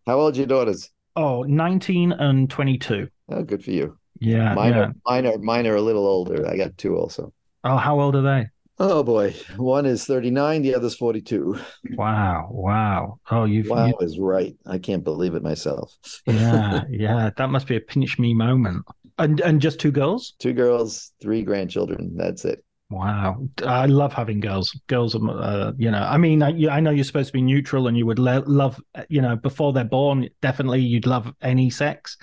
How 0.06 0.18
old 0.20 0.34
are 0.34 0.38
your 0.38 0.46
daughters? 0.46 0.90
Oh, 1.16 1.42
19 1.42 2.12
and 2.12 2.50
22. 2.50 3.08
Oh, 3.28 3.42
good 3.42 3.62
for 3.62 3.70
you. 3.70 3.98
Yeah. 4.20 4.54
Mine, 4.54 4.72
yeah. 4.72 4.78
Are, 4.78 4.94
mine, 5.06 5.26
are, 5.26 5.38
mine 5.38 5.66
are 5.66 5.76
a 5.76 5.82
little 5.82 6.06
older. 6.06 6.48
I 6.48 6.56
got 6.56 6.76
two 6.76 6.96
also. 6.96 7.32
Oh, 7.62 7.76
how 7.76 8.00
old 8.00 8.16
are 8.16 8.22
they? 8.22 8.48
Oh 8.78 9.04
boy, 9.04 9.34
one 9.56 9.86
is 9.86 10.04
39, 10.04 10.62
the 10.62 10.74
other's 10.74 10.96
42. 10.96 11.58
Wow, 11.92 12.48
wow. 12.50 13.20
Oh, 13.30 13.44
you've 13.44 13.68
Wow 13.68 13.86
you... 13.86 13.94
is 14.00 14.18
right. 14.18 14.56
I 14.66 14.78
can't 14.78 15.04
believe 15.04 15.34
it 15.34 15.42
myself. 15.42 15.94
yeah, 16.26 16.82
yeah. 16.90 17.30
That 17.36 17.50
must 17.50 17.68
be 17.68 17.76
a 17.76 17.80
pinch 17.80 18.18
me 18.18 18.34
moment. 18.34 18.84
And 19.18 19.40
and 19.40 19.60
just 19.60 19.78
two 19.78 19.92
girls? 19.92 20.34
Two 20.40 20.52
girls, 20.52 21.12
three 21.22 21.42
grandchildren. 21.42 22.16
That's 22.16 22.44
it. 22.44 22.64
Wow, 22.90 23.48
I 23.66 23.86
love 23.86 24.12
having 24.12 24.40
girls. 24.40 24.78
Girls 24.88 25.14
are, 25.16 25.30
uh, 25.30 25.72
you 25.78 25.90
know, 25.90 26.02
I 26.02 26.16
mean, 26.18 26.42
I, 26.42 26.50
I, 26.68 26.80
know 26.80 26.90
you're 26.90 27.02
supposed 27.02 27.28
to 27.28 27.32
be 27.32 27.40
neutral, 27.42 27.88
and 27.88 27.96
you 27.96 28.04
would 28.06 28.18
le- 28.18 28.44
love, 28.46 28.80
you 29.08 29.20
know, 29.22 29.36
before 29.36 29.72
they're 29.72 29.84
born, 29.84 30.28
definitely 30.42 30.80
you'd 30.80 31.06
love 31.06 31.32
any 31.40 31.70
sex. 31.70 32.16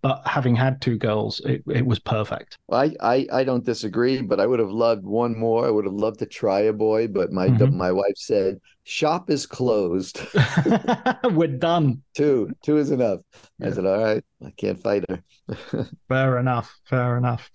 But 0.00 0.26
having 0.26 0.56
had 0.56 0.80
two 0.80 0.96
girls, 0.96 1.40
it, 1.40 1.62
it 1.68 1.86
was 1.86 1.98
perfect. 1.98 2.56
I, 2.72 2.96
I, 3.00 3.26
I 3.32 3.44
don't 3.44 3.64
disagree, 3.64 4.20
but 4.22 4.40
I 4.40 4.46
would 4.46 4.58
have 4.58 4.70
loved 4.70 5.04
one 5.04 5.38
more. 5.38 5.66
I 5.66 5.70
would 5.70 5.84
have 5.84 5.94
loved 5.94 6.18
to 6.20 6.26
try 6.26 6.60
a 6.60 6.72
boy, 6.72 7.08
but 7.08 7.30
my 7.30 7.48
Mhm. 7.48 7.74
my 7.74 7.92
wife 7.92 8.16
said 8.16 8.58
shop 8.84 9.30
is 9.30 9.46
closed. 9.46 10.20
We're 11.24 11.46
done. 11.58 12.02
two, 12.14 12.50
two 12.64 12.78
is 12.78 12.90
enough. 12.90 13.20
I 13.62 13.70
said, 13.70 13.84
all 13.86 14.02
right, 14.02 14.24
I 14.44 14.50
can't 14.56 14.80
fight 14.80 15.04
her. 15.10 15.22
Fair 16.08 16.38
enough. 16.38 16.74
Fair 16.88 17.18
enough. 17.18 17.50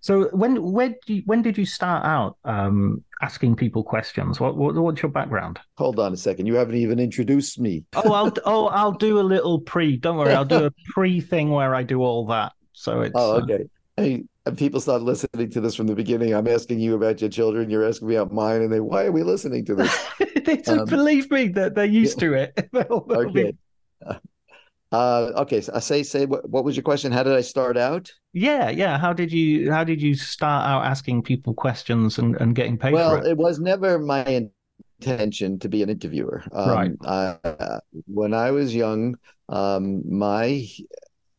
So 0.00 0.28
when 0.32 0.62
when 0.62 0.92
did 1.06 1.16
you, 1.16 1.22
when 1.26 1.42
did 1.42 1.56
you 1.58 1.64
start 1.66 2.04
out 2.04 2.36
um, 2.44 3.02
asking 3.20 3.56
people 3.56 3.82
questions? 3.82 4.40
What, 4.40 4.56
what 4.56 4.74
what's 4.74 5.02
your 5.02 5.10
background? 5.12 5.58
Hold 5.78 5.98
on 5.98 6.12
a 6.12 6.16
second. 6.16 6.46
You 6.46 6.54
haven't 6.54 6.76
even 6.76 6.98
introduced 6.98 7.58
me. 7.60 7.84
Oh, 7.94 8.12
I'll 8.12 8.32
oh 8.44 8.66
I'll 8.68 8.92
do 8.92 9.18
a 9.18 9.22
little 9.22 9.60
pre. 9.60 9.96
Don't 9.96 10.16
worry, 10.16 10.34
I'll 10.34 10.44
do 10.44 10.66
a 10.66 10.70
pre 10.92 11.20
thing 11.20 11.50
where 11.50 11.74
I 11.74 11.82
do 11.82 12.02
all 12.02 12.26
that. 12.26 12.52
So 12.72 13.00
it's 13.02 13.12
Oh, 13.14 13.36
uh, 13.36 13.40
okay. 13.42 13.64
Hey, 13.96 14.24
and 14.46 14.56
people 14.56 14.80
start 14.80 15.02
listening 15.02 15.50
to 15.50 15.60
this 15.60 15.74
from 15.74 15.86
the 15.86 15.94
beginning. 15.94 16.32
I'm 16.34 16.48
asking 16.48 16.80
you 16.80 16.94
about 16.94 17.20
your 17.20 17.28
children. 17.30 17.68
You're 17.70 17.86
asking 17.86 18.08
me 18.08 18.14
about 18.16 18.32
mine, 18.32 18.62
and 18.62 18.72
they, 18.72 18.80
why 18.80 19.04
are 19.04 19.12
we 19.12 19.22
listening 19.22 19.64
to 19.66 19.74
this? 19.74 20.08
they 20.44 20.56
do 20.56 20.80
Um, 20.80 20.86
believe 20.86 21.30
me 21.30 21.48
that 21.48 21.74
they're 21.74 21.84
used 21.84 22.18
to 22.20 22.32
it. 22.34 22.68
They'll- 22.72 23.04
they'll 23.06 23.30
be- 23.30 23.52
Okay. 24.06 24.18
Uh, 24.92 25.32
okay. 25.36 25.60
So 25.60 25.72
I 25.74 25.78
say, 25.78 26.02
say, 26.02 26.26
what, 26.26 26.48
what 26.48 26.64
was 26.64 26.76
your 26.76 26.82
question? 26.82 27.10
How 27.10 27.22
did 27.22 27.32
I 27.32 27.40
start 27.40 27.76
out? 27.76 28.12
yeah, 28.34 28.70
yeah. 28.70 28.98
How 28.98 29.12
did 29.12 29.32
you 29.32 29.70
how 29.70 29.84
did 29.84 30.00
you 30.00 30.14
start 30.14 30.66
out 30.66 30.84
asking 30.84 31.22
people 31.22 31.54
questions 31.54 32.18
and, 32.18 32.36
and 32.40 32.54
getting 32.54 32.78
paid 32.78 32.92
well, 32.92 33.16
it? 33.16 33.26
it 33.26 33.36
was 33.36 33.58
never 33.58 33.98
my 33.98 34.48
intention 35.00 35.58
to 35.58 35.68
be 35.68 35.82
an 35.82 35.90
interviewer. 35.90 36.42
Um, 36.52 36.70
Right. 36.70 36.92
Uh, 37.04 37.80
when 38.06 38.34
I 38.34 38.50
was 38.50 38.74
young, 38.74 39.16
um, 39.48 40.02
my, 40.08 40.66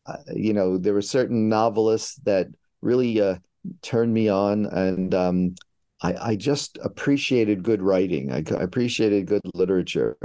uh, 0.06 0.16
you 0.34 0.52
know, 0.52 0.78
there 0.78 0.94
were 0.94 1.02
certain 1.02 1.48
novelists 1.48 2.16
that 2.24 2.48
really 2.82 3.20
uh, 3.20 3.36
turned 3.82 4.12
me 4.12 4.28
on, 4.28 4.66
and 4.66 5.14
um, 5.14 5.54
I, 6.02 6.14
I 6.30 6.36
just 6.36 6.78
appreciated 6.82 7.62
good 7.62 7.82
writing. 7.82 8.30
I, 8.30 8.44
I 8.54 8.62
appreciated 8.62 9.26
good 9.26 9.42
literature. 9.54 10.16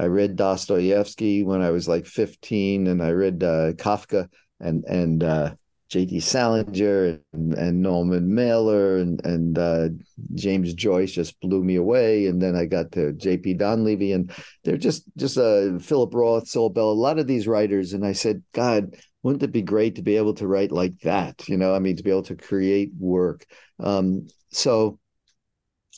I 0.00 0.06
read 0.06 0.34
Dostoevsky 0.34 1.42
when 1.42 1.60
I 1.60 1.70
was 1.70 1.86
like 1.86 2.06
15, 2.06 2.86
and 2.86 3.02
I 3.02 3.10
read 3.10 3.42
uh, 3.42 3.72
Kafka 3.72 4.28
and 4.58 4.82
and 4.84 5.22
uh, 5.22 5.54
J.D. 5.90 6.20
Salinger 6.20 7.20
and, 7.34 7.52
and 7.52 7.82
Norman 7.82 8.34
Mailer 8.34 8.96
and 8.96 9.22
and 9.26 9.58
uh, 9.58 9.88
James 10.34 10.72
Joyce 10.72 11.12
just 11.12 11.38
blew 11.42 11.62
me 11.62 11.76
away. 11.76 12.28
And 12.28 12.40
then 12.40 12.56
I 12.56 12.64
got 12.64 12.92
to 12.92 13.12
J.P. 13.12 13.56
Donleavy, 13.56 14.14
and 14.14 14.32
they're 14.64 14.78
just 14.78 15.04
just 15.18 15.36
uh, 15.36 15.78
Philip 15.78 16.14
Roth, 16.14 16.48
Saul 16.48 16.70
Bell, 16.70 16.90
a 16.90 16.92
lot 16.92 17.18
of 17.18 17.26
these 17.26 17.46
writers. 17.46 17.92
And 17.92 18.06
I 18.06 18.12
said, 18.12 18.42
God, 18.54 18.96
wouldn't 19.22 19.42
it 19.42 19.52
be 19.52 19.60
great 19.60 19.96
to 19.96 20.02
be 20.02 20.16
able 20.16 20.32
to 20.34 20.46
write 20.46 20.72
like 20.72 20.98
that? 21.00 21.46
You 21.46 21.58
know, 21.58 21.74
I 21.74 21.78
mean, 21.78 21.96
to 21.96 22.02
be 22.02 22.10
able 22.10 22.22
to 22.22 22.36
create 22.36 22.90
work. 22.98 23.44
Um, 23.78 24.28
so 24.50 24.98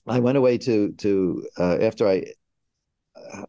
I 0.08 0.18
went 0.18 0.38
away 0.38 0.58
to 0.58 0.90
to 0.90 1.46
uh, 1.56 1.76
after 1.80 2.08
I 2.08 2.24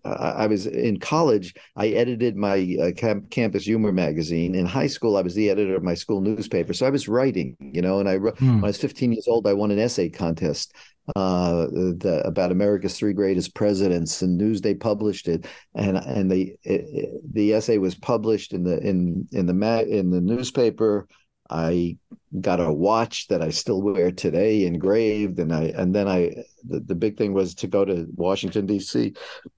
I 0.05 0.47
was 0.47 0.65
in 0.67 0.99
college. 0.99 1.53
I 1.75 1.89
edited 1.89 2.35
my 2.35 2.77
uh, 2.81 2.91
camp, 2.91 3.29
campus 3.29 3.65
humor 3.65 3.91
magazine. 3.91 4.55
In 4.55 4.65
high 4.65 4.87
school, 4.87 5.17
I 5.17 5.21
was 5.21 5.35
the 5.35 5.49
editor 5.49 5.75
of 5.75 5.83
my 5.83 5.93
school 5.93 6.21
newspaper. 6.21 6.73
So 6.73 6.85
I 6.85 6.89
was 6.89 7.07
writing, 7.07 7.55
you 7.59 7.81
know. 7.81 7.99
And 7.99 8.09
I 8.09 8.17
Hmm. 8.17 8.55
when 8.55 8.63
I 8.63 8.67
was 8.67 8.77
15 8.77 9.11
years 9.11 9.27
old, 9.27 9.47
I 9.47 9.53
won 9.53 9.71
an 9.71 9.79
essay 9.79 10.09
contest 10.09 10.73
uh, 11.15 11.65
the, 11.67 12.21
about 12.25 12.51
America's 12.51 12.97
three 12.97 13.13
greatest 13.13 13.53
presidents, 13.55 14.21
and 14.21 14.39
Newsday 14.39 14.79
published 14.79 15.27
it. 15.27 15.45
And 15.75 15.97
and 15.97 16.31
the 16.31 16.55
it, 16.63 16.81
it- 16.87 17.33
the 17.33 17.53
essay 17.53 17.77
was 17.77 17.95
published 17.95 18.53
in 18.53 18.63
the 18.63 18.79
in 18.79 19.27
in 19.31 19.45
the 19.45 19.53
ma- 19.53 19.79
in 19.81 20.09
the 20.11 20.21
newspaper. 20.21 21.07
I 21.53 21.98
got 22.41 22.60
a 22.60 22.74
watch 22.74 23.27
that 23.27 23.43
I 23.43 23.51
still 23.51 23.81
wear 23.81 24.12
today, 24.12 24.65
engraved, 24.65 25.39
and 25.39 25.53
I 25.53 25.65
and 25.75 25.93
then 25.93 26.07
I 26.07 26.33
the, 26.67 26.79
the 26.79 26.95
big 26.95 27.15
thing 27.15 27.33
was 27.33 27.53
to 27.55 27.67
go 27.67 27.86
to 27.86 28.07
Washington 28.15 28.65
D.C. 28.65 29.13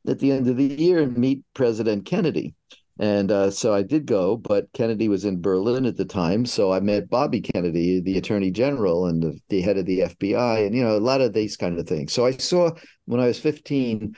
at 0.07 0.19
the 0.19 0.31
end 0.31 0.47
of 0.49 0.57
the 0.57 0.65
year 0.65 1.01
and 1.01 1.17
meet 1.17 1.43
President 1.53 2.05
Kennedy. 2.05 2.53
And 2.97 3.31
uh, 3.31 3.51
so 3.51 3.73
I 3.73 3.83
did 3.83 4.05
go, 4.05 4.37
but 4.37 4.71
Kennedy 4.71 5.09
was 5.09 5.25
in 5.25 5.41
Berlin 5.41 5.85
at 5.85 5.97
the 5.97 6.05
time. 6.05 6.45
So 6.45 6.71
I 6.71 6.79
met 6.79 7.09
Bobby 7.09 7.41
Kennedy, 7.41 7.99
the 7.99 8.17
Attorney 8.17 8.51
General 8.51 9.07
and 9.07 9.21
the, 9.21 9.37
the 9.49 9.61
head 9.61 9.77
of 9.77 9.85
the 9.85 9.99
FBI, 9.99 10.65
and 10.65 10.75
you 10.75 10.83
know 10.83 10.97
a 10.97 10.99
lot 10.99 11.21
of 11.21 11.33
these 11.33 11.57
kind 11.57 11.77
of 11.79 11.87
things. 11.87 12.13
So 12.13 12.25
I 12.25 12.31
saw 12.31 12.71
when 13.05 13.19
I 13.19 13.27
was 13.27 13.39
15 13.39 14.15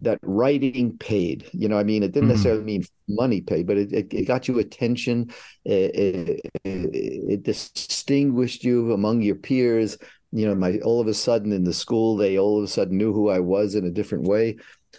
that 0.00 0.18
writing 0.22 0.96
paid. 0.98 1.48
You 1.52 1.68
know, 1.68 1.78
I 1.78 1.84
mean, 1.84 2.02
it 2.02 2.12
didn't 2.12 2.26
Mhm. 2.26 2.28
necessarily 2.28 2.64
mean 2.64 2.84
money 3.08 3.40
paid, 3.40 3.66
but 3.66 3.78
it, 3.78 3.92
it, 3.92 4.12
it 4.14 4.24
got 4.26 4.48
you 4.48 4.58
attention. 4.58 5.30
It, 5.64 6.40
it, 6.64 6.90
it 6.94 7.42
distinguished 7.42 8.64
you 8.64 8.92
among 8.92 9.22
your 9.22 9.36
peers. 9.36 9.96
You 10.32 10.46
know, 10.46 10.54
my 10.54 10.78
all 10.80 11.00
of 11.00 11.06
a 11.06 11.14
sudden 11.14 11.52
in 11.52 11.64
the 11.64 11.72
school, 11.72 12.16
they 12.16 12.38
all 12.38 12.58
of 12.58 12.64
a 12.64 12.68
sudden 12.68 12.98
knew 12.98 13.12
who 13.12 13.28
I 13.30 13.38
was 13.38 13.74
in 13.74 13.86
a 13.86 13.90
different 13.90 14.24
way. 14.24 14.56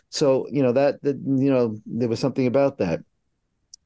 So 0.10 0.48
you 0.52 0.64
know 0.64 0.74
that, 0.74 1.02
that 1.04 1.18
you 1.18 1.50
know 1.52 1.78
there 1.86 2.10
was 2.10 2.20
something 2.20 2.48
about 2.48 2.78
that. 2.80 3.02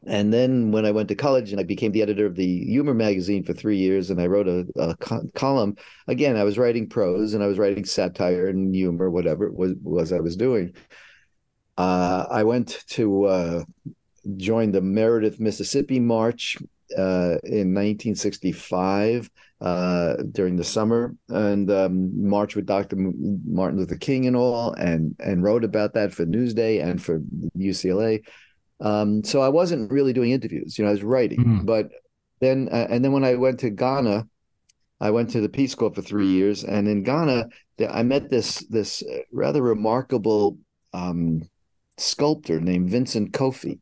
And 0.08 0.34
then 0.34 0.72
when 0.72 0.86
I 0.86 0.92
went 0.92 1.10
to 1.10 1.16
college 1.16 1.52
and 1.52 1.60
I 1.60 1.64
became 1.64 1.92
the 1.92 2.02
editor 2.02 2.26
of 2.26 2.36
the 2.36 2.66
humor 2.66 2.94
magazine 2.94 3.44
for 3.44 3.54
three 3.54 3.78
years, 3.78 4.10
and 4.10 4.20
I 4.20 4.28
wrote 4.28 4.48
a, 4.48 4.66
a 4.76 4.96
co- 4.98 5.30
column. 5.36 5.76
Again, 6.08 6.38
I 6.38 6.44
was 6.44 6.58
writing 6.58 6.90
prose 6.90 7.34
and 7.34 7.44
I 7.44 7.48
was 7.48 7.60
writing 7.60 7.86
satire 7.86 8.48
and 8.48 8.74
humor, 8.74 9.10
whatever 9.10 9.46
it 9.46 9.54
was, 9.54 9.74
was 9.84 10.12
I 10.12 10.20
was 10.20 10.36
doing. 10.36 10.74
Uh, 11.78 12.26
I 12.30 12.44
went 12.44 12.84
to 12.90 13.26
uh, 13.26 13.64
join 14.38 14.72
the 14.72 14.82
Meredith, 14.82 15.40
Mississippi 15.40 16.00
March 16.00 16.58
uh, 16.98 17.38
in 17.44 17.74
1965 17.74 19.30
uh, 19.62 20.16
during 20.32 20.56
the 20.56 20.64
summer, 20.64 21.16
and 21.30 21.70
um, 21.72 22.28
marched 22.28 22.56
with 22.56 22.66
Dr. 22.66 22.96
Martin 22.98 23.80
Luther 23.80 23.96
King 23.96 24.26
and 24.26 24.36
all, 24.36 24.74
and 24.74 25.16
and 25.20 25.44
wrote 25.44 25.64
about 25.64 25.94
that 25.94 26.14
for 26.14 26.26
Newsday 26.26 26.84
and 26.84 27.02
for 27.02 27.22
UCLA. 27.58 28.24
Um, 28.82 29.24
so 29.24 29.42
I 29.42 29.50
wasn't 29.50 29.92
really 29.92 30.14
doing 30.14 30.32
interviews, 30.32 30.78
you 30.78 30.84
know, 30.84 30.90
I 30.90 30.94
was 30.94 31.04
writing. 31.04 31.40
Mhm. 31.40 31.66
But 31.66 31.90
then, 32.40 32.68
uh, 32.72 32.88
and 32.90 33.06
then 33.06 33.12
when 33.12 33.24
I 33.24 33.36
went 33.36 33.60
to 33.60 33.70
Ghana, 33.70 34.28
I 35.00 35.12
went 35.12 35.30
to 35.32 35.42
the 35.42 35.50
Peace 35.50 35.76
Corps 35.76 35.94
for 35.94 36.02
three 36.02 36.28
years, 36.28 36.64
and 36.64 36.88
in 36.88 37.04
Ghana, 37.04 37.50
I 37.90 38.04
met 38.04 38.30
this 38.30 38.60
this 38.70 39.02
uh, 39.04 39.20
rather 39.32 39.62
remarkable 39.62 40.58
um, 40.94 41.42
sculptor 41.98 42.60
named 42.60 42.90
Vincent 42.90 43.32
Kofi. 43.32 43.80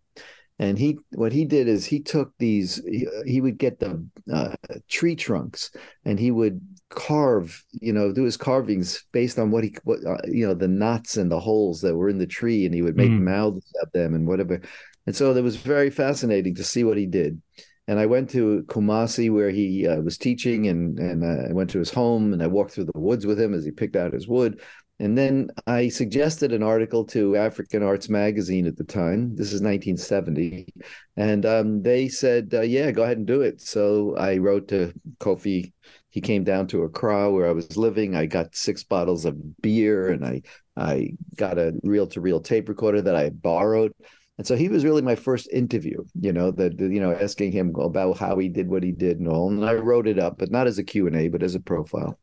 And 0.61 0.77
he, 0.77 0.97
what 1.11 1.31
he 1.31 1.45
did 1.45 1.69
is 1.69 1.85
he 1.85 2.01
took 2.01 2.33
these. 2.37 2.83
He, 2.85 3.07
he 3.25 3.39
would 3.39 3.57
get 3.57 3.79
the 3.79 4.05
uh, 4.31 4.55
tree 4.89 5.15
trunks, 5.15 5.71
and 6.03 6.19
he 6.19 6.31
would 6.31 6.59
carve, 6.89 7.63
you 7.71 7.93
know, 7.93 8.11
do 8.11 8.23
his 8.23 8.35
carvings 8.35 9.05
based 9.13 9.39
on 9.39 9.51
what 9.51 9.63
he, 9.63 9.73
what 9.85 9.99
uh, 10.05 10.17
you 10.27 10.45
know, 10.45 10.53
the 10.53 10.67
knots 10.67 11.15
and 11.15 11.31
the 11.31 11.39
holes 11.39 11.79
that 11.81 11.95
were 11.95 12.09
in 12.09 12.17
the 12.17 12.27
tree, 12.27 12.65
and 12.65 12.75
he 12.75 12.81
would 12.81 12.97
make 12.97 13.09
mm. 13.09 13.21
mouths 13.21 13.71
of 13.81 13.89
them 13.93 14.13
and 14.13 14.27
whatever. 14.27 14.61
And 15.05 15.15
so 15.15 15.35
it 15.35 15.41
was 15.41 15.55
very 15.55 15.89
fascinating 15.89 16.55
to 16.55 16.63
see 16.63 16.83
what 16.83 16.97
he 16.97 17.05
did. 17.05 17.41
And 17.87 17.99
I 17.99 18.05
went 18.05 18.29
to 18.31 18.63
Kumasi 18.67 19.33
where 19.33 19.49
he 19.49 19.87
uh, 19.87 20.01
was 20.01 20.17
teaching, 20.17 20.67
and 20.67 20.99
and 20.99 21.23
uh, 21.23 21.49
I 21.49 21.53
went 21.53 21.71
to 21.71 21.79
his 21.79 21.89
home, 21.89 22.33
and 22.33 22.43
I 22.43 22.47
walked 22.47 22.71
through 22.71 22.85
the 22.85 22.99
woods 22.99 23.25
with 23.25 23.39
him 23.39 23.53
as 23.53 23.65
he 23.65 23.71
picked 23.71 23.95
out 23.95 24.13
his 24.13 24.27
wood. 24.27 24.61
And 25.01 25.17
then 25.17 25.49
I 25.65 25.87
suggested 25.87 26.51
an 26.51 26.61
article 26.61 27.05
to 27.05 27.37
African 27.37 27.83
Arts 27.83 28.09
Magazine 28.09 28.67
at 28.67 28.75
the 28.75 28.83
time. 28.83 29.33
This 29.35 29.53
is 29.53 29.61
1970. 29.61 30.67
And 31.15 31.45
um, 31.45 31.81
they 31.81 32.09
said, 32.09 32.49
uh, 32.53 32.61
yeah, 32.61 32.91
go 32.91 33.03
ahead 33.03 33.17
and 33.17 33.25
do 33.25 33.41
it. 33.41 33.61
So 33.61 34.15
I 34.17 34.37
wrote 34.37 34.67
to 34.69 34.93
Kofi. 35.19 35.71
He 36.09 36.19
came 36.19 36.43
down 36.43 36.67
to 36.67 36.83
Accra 36.83 37.31
where 37.31 37.47
I 37.47 37.53
was 37.53 37.77
living. 37.77 38.15
I 38.15 38.25
got 38.25 38.55
six 38.55 38.83
bottles 38.83 39.23
of 39.23 39.61
beer 39.61 40.09
and 40.09 40.25
I, 40.25 40.41
I 40.75 41.11
got 41.37 41.57
a 41.57 41.73
reel 41.83 42.07
to 42.07 42.19
reel 42.19 42.41
tape 42.41 42.67
recorder 42.67 43.01
that 43.01 43.15
I 43.15 43.29
borrowed. 43.29 43.93
And 44.39 44.47
so 44.47 44.55
he 44.55 44.69
was 44.69 44.85
really 44.85 45.01
my 45.01 45.15
first 45.15 45.49
interview, 45.51 46.05
you 46.17 46.31
know, 46.31 46.49
that 46.51 46.79
you 46.79 47.01
know, 47.01 47.11
asking 47.11 47.51
him 47.51 47.75
about 47.75 48.17
how 48.17 48.37
he 48.37 48.47
did 48.47 48.69
what 48.69 48.83
he 48.83 48.93
did 48.93 49.19
and 49.19 49.27
all. 49.27 49.49
And 49.49 49.65
I 49.65 49.73
wrote 49.73 50.07
it 50.07 50.17
up, 50.17 50.37
but 50.37 50.49
not 50.49 50.65
as 50.65 50.77
a 50.77 50.83
Q&A, 50.85 51.27
but 51.27 51.43
as 51.43 51.55
a 51.55 51.59
profile. 51.59 52.17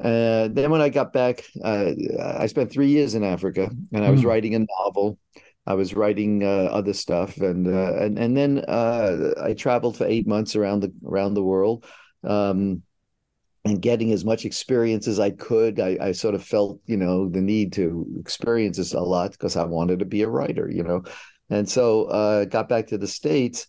Uh, 0.00 0.46
then 0.52 0.70
when 0.70 0.80
I 0.80 0.88
got 0.88 1.12
back, 1.12 1.42
uh, 1.64 1.90
I 2.16 2.46
spent 2.46 2.70
three 2.70 2.90
years 2.90 3.16
in 3.16 3.24
Africa, 3.24 3.68
and 3.92 4.04
I 4.04 4.10
was 4.10 4.22
mm. 4.22 4.26
writing 4.26 4.54
a 4.54 4.66
novel. 4.84 5.18
I 5.66 5.74
was 5.74 5.94
writing 5.94 6.44
uh, 6.44 6.68
other 6.70 6.92
stuff, 6.92 7.38
and 7.38 7.66
uh, 7.66 7.96
and 7.96 8.20
and 8.20 8.36
then 8.36 8.58
uh, 8.60 9.34
I 9.42 9.54
traveled 9.54 9.96
for 9.96 10.06
eight 10.06 10.28
months 10.28 10.54
around 10.54 10.78
the 10.78 10.92
around 11.04 11.34
the 11.34 11.42
world, 11.42 11.86
um, 12.22 12.82
and 13.66 13.82
getting 13.82 14.12
as 14.12 14.24
much 14.24 14.44
experience 14.44 15.08
as 15.08 15.18
I 15.20 15.30
could. 15.30 15.80
I, 15.80 15.98
I 16.00 16.12
sort 16.12 16.34
of 16.34 16.44
felt, 16.44 16.80
you 16.86 16.96
know, 16.96 17.28
the 17.28 17.40
need 17.40 17.72
to 17.74 18.06
experience 18.20 18.76
this 18.76 18.94
a 18.94 19.00
lot 19.00 19.32
because 19.32 19.56
I 19.56 19.64
wanted 19.64 19.98
to 19.98 20.04
be 20.04 20.22
a 20.22 20.28
writer, 20.28 20.70
you 20.72 20.82
know, 20.82 21.02
and 21.50 21.68
so 21.68 22.04
uh, 22.04 22.44
got 22.44 22.68
back 22.68 22.86
to 22.88 22.98
the 22.98 23.06
states, 23.06 23.66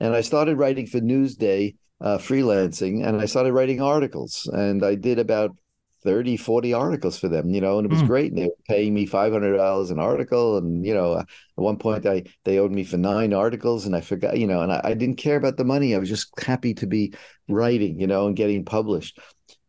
and 0.00 0.14
I 0.14 0.22
started 0.22 0.58
writing 0.58 0.86
for 0.86 1.00
Newsday. 1.00 1.76
freelancing 2.02 3.06
and 3.06 3.20
I 3.20 3.26
started 3.26 3.52
writing 3.54 3.80
articles 3.80 4.50
and 4.52 4.84
I 4.84 4.94
did 4.94 5.18
about 5.18 5.56
30 6.04 6.36
40 6.36 6.72
articles 6.74 7.18
for 7.18 7.28
them 7.28 7.50
you 7.50 7.60
know 7.60 7.78
and 7.78 7.86
it 7.86 7.90
was 7.90 8.02
mm. 8.02 8.06
great 8.06 8.30
and 8.30 8.38
they 8.38 8.44
were 8.44 8.56
paying 8.68 8.92
me 8.92 9.06
$500 9.06 9.90
an 9.90 9.98
article 9.98 10.58
and 10.58 10.84
you 10.84 10.94
know 10.94 11.18
at 11.18 11.26
one 11.54 11.78
point 11.78 12.06
i 12.06 12.22
they 12.44 12.58
owed 12.58 12.72
me 12.72 12.84
for 12.84 12.98
nine 12.98 13.32
articles 13.32 13.86
and 13.86 13.96
i 13.96 14.00
forgot 14.00 14.38
you 14.38 14.46
know 14.46 14.60
and 14.60 14.70
I, 14.70 14.80
I 14.84 14.94
didn't 14.94 15.16
care 15.16 15.36
about 15.36 15.56
the 15.56 15.64
money 15.64 15.94
i 15.94 15.98
was 15.98 16.08
just 16.08 16.38
happy 16.38 16.74
to 16.74 16.86
be 16.86 17.14
writing 17.48 17.98
you 17.98 18.06
know 18.06 18.26
and 18.26 18.36
getting 18.36 18.64
published 18.64 19.18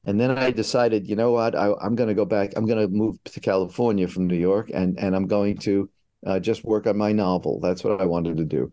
and 0.05 0.19
then 0.19 0.37
i 0.37 0.51
decided 0.51 1.07
you 1.07 1.15
know 1.15 1.31
what 1.31 1.55
I, 1.55 1.71
am 1.81 1.95
going 1.95 2.09
to 2.09 2.15
go 2.15 2.25
back 2.25 2.51
i'm 2.55 2.65
going 2.65 2.85
to 2.85 2.93
move 2.93 3.17
to 3.25 3.39
california 3.39 4.07
from 4.07 4.27
new 4.27 4.35
york 4.35 4.69
and 4.73 4.99
and 4.99 5.15
i'm 5.15 5.27
going 5.27 5.57
to 5.59 5.89
uh, 6.27 6.39
just 6.39 6.63
work 6.63 6.85
on 6.85 6.97
my 6.97 7.13
novel 7.13 7.59
that's 7.61 7.83
what 7.83 8.01
i 8.01 8.05
wanted 8.05 8.37
to 8.37 8.45
do 8.45 8.71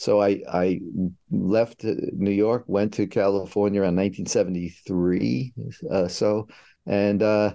so 0.00 0.22
I 0.22 0.40
I 0.50 0.80
left 1.30 1.84
New 1.84 2.30
York, 2.30 2.64
went 2.66 2.94
to 2.94 3.06
California 3.06 3.82
around 3.82 3.96
1973. 3.96 5.52
Uh, 5.92 6.08
so 6.08 6.48
and 6.90 7.22
uh, 7.22 7.54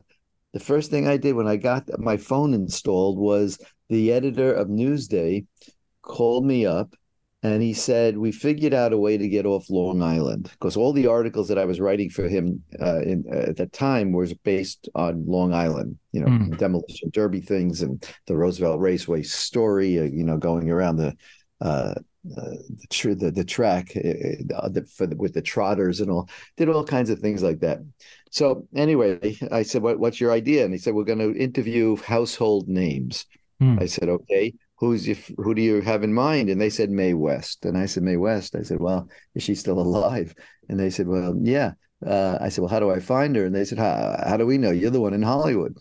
the 0.53 0.59
first 0.59 0.89
thing 0.89 1.07
I 1.07 1.17
did 1.17 1.35
when 1.35 1.47
I 1.47 1.57
got 1.57 1.89
my 1.99 2.15
phone 2.15 2.53
installed 2.53 3.19
was 3.19 3.59
the 3.89 4.13
editor 4.13 4.53
of 4.53 4.69
Newsday 4.69 5.45
called 6.01 6.45
me 6.45 6.65
up 6.65 6.95
and 7.43 7.61
he 7.61 7.73
said 7.73 8.17
we 8.17 8.31
figured 8.31 8.73
out 8.73 8.93
a 8.93 8.97
way 8.97 9.17
to 9.17 9.27
get 9.27 9.45
off 9.45 9.69
Long 9.69 10.01
Island 10.01 10.49
because 10.53 10.77
all 10.77 10.93
the 10.93 11.07
articles 11.07 11.49
that 11.49 11.59
I 11.59 11.65
was 11.65 11.81
writing 11.81 12.09
for 12.09 12.29
him 12.29 12.63
uh, 12.81 13.01
in, 13.01 13.25
uh, 13.29 13.49
at 13.49 13.57
that 13.57 13.73
time 13.73 14.13
was 14.13 14.33
based 14.33 14.87
on 14.95 15.25
Long 15.27 15.53
Island, 15.53 15.97
you 16.13 16.21
know, 16.21 16.27
mm. 16.27 16.57
demolition 16.57 17.11
derby 17.13 17.41
things 17.41 17.81
and 17.81 18.03
the 18.25 18.37
Roosevelt 18.37 18.79
Raceway 18.79 19.23
story, 19.23 19.99
uh, 19.99 20.03
you 20.03 20.23
know, 20.23 20.37
going 20.37 20.71
around 20.71 20.95
the 20.95 21.13
uh, 21.61 21.95
uh, 22.37 22.55
the, 22.69 22.87
tr- 22.89 23.13
the, 23.13 23.31
the 23.31 23.43
track 23.43 23.91
uh, 23.95 24.69
the, 24.69 24.85
for 24.91 25.05
the, 25.05 25.15
with 25.15 25.33
the 25.33 25.41
trotters 25.41 26.01
and 26.01 26.09
all 26.09 26.27
did 26.57 26.69
all 26.69 26.83
kinds 26.83 27.09
of 27.09 27.19
things 27.19 27.43
like 27.43 27.59
that. 27.59 27.79
So 28.31 28.67
anyway 28.75 29.37
i 29.51 29.61
said 29.61 29.81
what, 29.81 29.99
what's 29.99 30.19
your 30.19 30.31
idea? 30.31 30.65
And 30.65 30.73
he 30.73 30.79
said 30.79 30.93
we're 30.93 31.03
going 31.03 31.19
to 31.19 31.37
interview 31.37 31.95
household 31.97 32.67
names. 32.67 33.25
Hmm. 33.59 33.77
i 33.79 33.85
said 33.85 34.09
okay 34.09 34.53
who's 34.77 35.07
your, 35.07 35.15
who 35.37 35.53
do 35.53 35.61
you 35.61 35.81
have 35.81 36.03
in 36.03 36.13
mind? 36.13 36.49
And 36.49 36.59
they 36.59 36.69
said 36.69 36.89
mae 36.89 37.13
west. 37.13 37.63
And 37.63 37.77
i 37.77 37.85
said 37.85 38.03
mae 38.03 38.17
west? 38.17 38.55
I 38.55 38.63
said 38.63 38.79
well 38.79 39.07
is 39.35 39.43
she 39.43 39.55
still 39.55 39.79
alive? 39.79 40.33
And 40.67 40.79
they 40.79 40.89
said 40.89 41.07
well 41.07 41.35
yeah. 41.39 41.73
Uh, 42.05 42.37
i 42.41 42.49
said 42.49 42.61
well 42.61 42.71
how 42.71 42.79
do 42.79 42.89
i 42.89 42.99
find 42.99 43.35
her? 43.35 43.45
And 43.45 43.55
they 43.55 43.65
said 43.65 43.77
how, 43.77 44.19
how 44.27 44.37
do 44.37 44.45
we 44.47 44.57
know? 44.57 44.71
You're 44.71 44.89
the 44.89 45.01
one 45.01 45.13
in 45.13 45.21
hollywood 45.21 45.77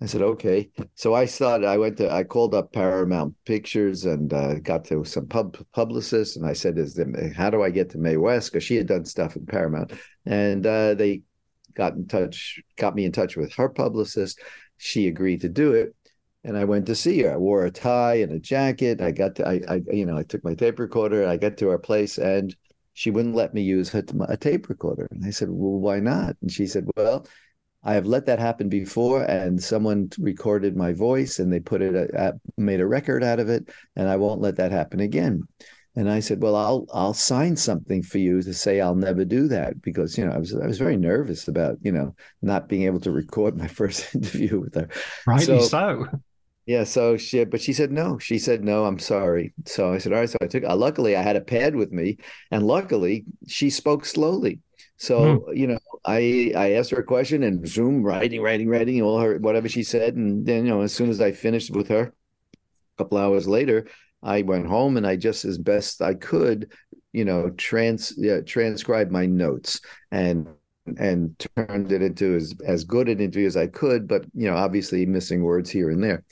I 0.00 0.06
said, 0.06 0.22
okay. 0.22 0.70
So 0.94 1.14
I 1.14 1.24
started, 1.24 1.66
I 1.66 1.76
went 1.76 1.96
to, 1.96 2.12
I 2.12 2.22
called 2.22 2.54
up 2.54 2.72
Paramount 2.72 3.34
Pictures 3.44 4.04
and 4.04 4.32
uh, 4.32 4.54
got 4.60 4.84
to 4.86 5.04
some 5.04 5.26
pub 5.26 5.56
publicists. 5.72 6.36
And 6.36 6.46
I 6.46 6.52
said, 6.52 6.78
is 6.78 6.94
them, 6.94 7.14
how 7.34 7.50
do 7.50 7.62
I 7.62 7.70
get 7.70 7.90
to 7.90 7.98
Mae 7.98 8.16
West? 8.16 8.52
Because 8.52 8.62
she 8.62 8.76
had 8.76 8.86
done 8.86 9.04
stuff 9.04 9.34
in 9.34 9.44
Paramount. 9.44 9.92
And 10.24 10.64
uh, 10.64 10.94
they 10.94 11.22
got 11.74 11.94
in 11.94 12.06
touch, 12.06 12.60
got 12.76 12.94
me 12.94 13.06
in 13.06 13.12
touch 13.12 13.36
with 13.36 13.52
her 13.54 13.68
publicist. 13.68 14.40
She 14.76 15.08
agreed 15.08 15.40
to 15.40 15.48
do 15.48 15.72
it. 15.72 15.96
And 16.44 16.56
I 16.56 16.64
went 16.64 16.86
to 16.86 16.94
see 16.94 17.22
her. 17.22 17.32
I 17.32 17.36
wore 17.36 17.64
a 17.64 17.70
tie 17.70 18.20
and 18.20 18.32
a 18.32 18.38
jacket. 18.38 19.00
I 19.00 19.10
got 19.10 19.34
to, 19.36 19.48
I, 19.48 19.60
I 19.68 19.80
you 19.90 20.06
know, 20.06 20.16
I 20.16 20.22
took 20.22 20.44
my 20.44 20.54
tape 20.54 20.78
recorder. 20.78 21.26
I 21.26 21.36
got 21.36 21.56
to 21.58 21.68
her 21.68 21.78
place 21.78 22.18
and 22.18 22.54
she 22.94 23.10
wouldn't 23.10 23.34
let 23.34 23.52
me 23.52 23.62
use 23.62 23.88
her, 23.90 24.04
a 24.28 24.36
tape 24.36 24.68
recorder. 24.68 25.08
And 25.10 25.24
I 25.24 25.30
said, 25.30 25.48
well, 25.50 25.80
why 25.80 25.98
not? 25.98 26.36
And 26.40 26.50
she 26.50 26.66
said, 26.66 26.88
well, 26.96 27.26
I 27.84 27.94
have 27.94 28.06
let 28.06 28.26
that 28.26 28.38
happen 28.38 28.68
before, 28.68 29.22
and 29.22 29.62
someone 29.62 30.10
recorded 30.18 30.76
my 30.76 30.92
voice 30.92 31.38
and 31.38 31.52
they 31.52 31.60
put 31.60 31.80
it, 31.80 31.94
at, 31.94 32.14
uh, 32.14 32.32
made 32.56 32.80
a 32.80 32.86
record 32.86 33.22
out 33.22 33.38
of 33.38 33.48
it, 33.48 33.68
and 33.96 34.08
I 34.08 34.16
won't 34.16 34.40
let 34.40 34.56
that 34.56 34.72
happen 34.72 35.00
again. 35.00 35.42
And 35.94 36.10
I 36.10 36.20
said, 36.20 36.40
well, 36.40 36.54
I'll 36.54 36.86
I'll 36.92 37.14
sign 37.14 37.56
something 37.56 38.02
for 38.02 38.18
you 38.18 38.40
to 38.42 38.54
say 38.54 38.80
I'll 38.80 38.94
never 38.94 39.24
do 39.24 39.48
that 39.48 39.82
because 39.82 40.16
you 40.16 40.24
know 40.24 40.32
I 40.32 40.38
was 40.38 40.54
I 40.54 40.66
was 40.66 40.78
very 40.78 40.96
nervous 40.96 41.48
about 41.48 41.78
you 41.82 41.90
know 41.90 42.14
not 42.42 42.68
being 42.68 42.82
able 42.82 43.00
to 43.00 43.10
record 43.10 43.56
my 43.56 43.66
first 43.80 44.14
interview 44.14 44.60
with 44.60 44.74
her. 44.74 44.88
Rightly 45.26 45.60
so. 45.60 45.66
so. 45.66 46.06
Yeah, 46.66 46.84
so 46.84 47.16
she, 47.16 47.42
but 47.44 47.62
she 47.62 47.72
said 47.72 47.90
no. 47.90 48.18
She 48.18 48.38
said 48.38 48.62
no. 48.62 48.84
I'm 48.84 48.98
sorry. 48.98 49.54
So 49.64 49.94
I 49.94 49.98
said, 49.98 50.12
all 50.12 50.18
right. 50.18 50.28
So 50.28 50.36
I 50.42 50.46
took. 50.46 50.64
Uh, 50.64 50.76
luckily, 50.76 51.16
I 51.16 51.22
had 51.22 51.34
a 51.34 51.40
pad 51.40 51.74
with 51.74 51.90
me, 51.92 52.18
and 52.50 52.66
luckily, 52.66 53.24
she 53.46 53.70
spoke 53.70 54.04
slowly. 54.04 54.60
So 54.98 55.36
hmm. 55.36 55.56
you 55.56 55.66
know, 55.68 55.78
I 56.04 56.52
I 56.54 56.72
asked 56.72 56.90
her 56.90 57.00
a 57.00 57.04
question 57.04 57.44
and 57.44 57.66
zoom 57.66 58.02
writing, 58.02 58.42
writing, 58.42 58.68
writing, 58.68 59.00
all 59.00 59.18
her 59.20 59.38
whatever 59.38 59.68
she 59.68 59.82
said, 59.82 60.16
and 60.16 60.44
then 60.44 60.66
you 60.66 60.70
know, 60.70 60.82
as 60.82 60.92
soon 60.92 61.08
as 61.08 61.20
I 61.20 61.32
finished 61.32 61.70
with 61.70 61.88
her, 61.88 62.02
a 62.02 63.02
couple 63.02 63.18
hours 63.18 63.48
later, 63.48 63.86
I 64.22 64.42
went 64.42 64.66
home 64.66 64.96
and 64.96 65.06
I 65.06 65.16
just 65.16 65.44
as 65.44 65.56
best 65.56 66.02
I 66.02 66.14
could, 66.14 66.72
you 67.12 67.24
know, 67.24 67.50
trans 67.50 68.12
yeah, 68.16 68.40
transcribe 68.40 69.10
my 69.10 69.24
notes 69.24 69.80
and 70.10 70.48
and 70.98 71.38
turned 71.54 71.92
it 71.92 72.02
into 72.02 72.34
as 72.34 72.54
as 72.66 72.84
good 72.84 73.08
an 73.08 73.20
interview 73.20 73.46
as 73.46 73.56
I 73.56 73.68
could, 73.68 74.08
but 74.08 74.24
you 74.34 74.50
know, 74.50 74.56
obviously 74.56 75.06
missing 75.06 75.42
words 75.42 75.70
here 75.70 75.90
and 75.90 76.02
there. 76.02 76.24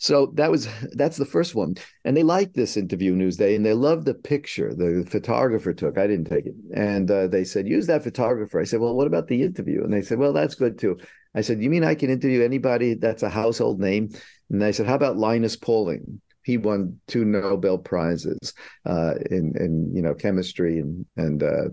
So 0.00 0.32
that 0.36 0.50
was 0.50 0.66
that's 0.92 1.18
the 1.18 1.26
first 1.26 1.54
one, 1.54 1.74
and 2.06 2.16
they 2.16 2.22
liked 2.22 2.54
this 2.54 2.78
interview 2.78 3.14
Newsday, 3.14 3.54
and 3.54 3.66
they 3.66 3.74
loved 3.74 4.06
the 4.06 4.14
picture 4.14 4.74
the 4.74 5.06
photographer 5.06 5.74
took. 5.74 5.98
I 5.98 6.06
didn't 6.06 6.24
take 6.24 6.46
it, 6.46 6.54
and 6.74 7.10
uh, 7.10 7.26
they 7.26 7.44
said 7.44 7.68
use 7.68 7.86
that 7.88 8.02
photographer. 8.02 8.58
I 8.58 8.64
said, 8.64 8.80
well, 8.80 8.96
what 8.96 9.06
about 9.06 9.28
the 9.28 9.42
interview? 9.42 9.84
And 9.84 9.92
they 9.92 10.00
said, 10.00 10.18
well, 10.18 10.32
that's 10.32 10.54
good 10.54 10.78
too. 10.78 10.98
I 11.34 11.42
said, 11.42 11.62
you 11.62 11.68
mean 11.68 11.84
I 11.84 11.94
can 11.94 12.08
interview 12.08 12.42
anybody 12.42 12.94
that's 12.94 13.22
a 13.22 13.28
household 13.28 13.78
name? 13.78 14.08
And 14.48 14.62
they 14.62 14.72
said, 14.72 14.86
how 14.86 14.94
about 14.94 15.18
Linus 15.18 15.56
Pauling? 15.56 16.22
He 16.44 16.56
won 16.56 16.98
two 17.06 17.26
Nobel 17.26 17.76
prizes 17.76 18.54
uh, 18.86 19.16
in 19.30 19.52
in 19.60 19.94
you 19.94 20.00
know 20.00 20.14
chemistry 20.14 20.78
and 20.78 21.04
and 21.18 21.42
uh, 21.42 21.68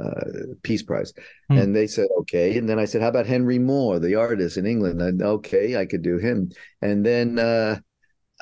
uh, 0.00 0.54
Peace 0.62 0.82
Prize. 0.82 1.12
Hmm. 1.48 1.58
And 1.58 1.76
they 1.76 1.86
said, 1.86 2.08
okay. 2.20 2.56
And 2.56 2.68
then 2.68 2.78
I 2.78 2.84
said, 2.84 3.02
how 3.02 3.08
about 3.08 3.26
Henry 3.26 3.58
Moore, 3.58 3.98
the 3.98 4.14
artist 4.14 4.56
in 4.56 4.66
England? 4.66 5.00
And 5.00 5.22
okay, 5.22 5.76
I 5.76 5.86
could 5.86 6.02
do 6.02 6.18
him. 6.18 6.50
And 6.80 7.04
then 7.04 7.38
uh, 7.38 7.78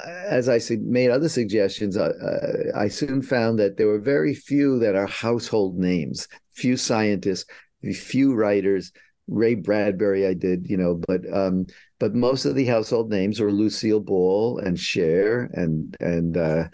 as 0.06 0.48
I 0.48 0.60
made 0.80 1.10
other 1.10 1.28
suggestions, 1.28 1.96
uh, 1.96 2.12
uh, 2.22 2.78
I 2.78 2.88
soon 2.88 3.22
found 3.22 3.58
that 3.58 3.76
there 3.76 3.88
were 3.88 4.00
very 4.00 4.34
few 4.34 4.78
that 4.80 4.94
are 4.94 5.06
household 5.06 5.78
names, 5.78 6.28
few 6.52 6.76
scientists, 6.76 7.46
few 7.94 8.34
writers. 8.34 8.92
Ray 9.28 9.54
Bradbury, 9.54 10.26
I 10.26 10.34
did, 10.34 10.66
you 10.68 10.76
know, 10.76 11.00
but 11.06 11.20
um, 11.32 11.66
but 12.00 12.16
most 12.16 12.46
of 12.46 12.56
the 12.56 12.64
household 12.64 13.10
names 13.10 13.38
were 13.38 13.52
Lucille 13.52 14.00
Ball 14.00 14.58
and 14.58 14.76
Cher 14.76 15.48
and 15.52 15.96
and 16.00 16.36
uh, 16.36 16.64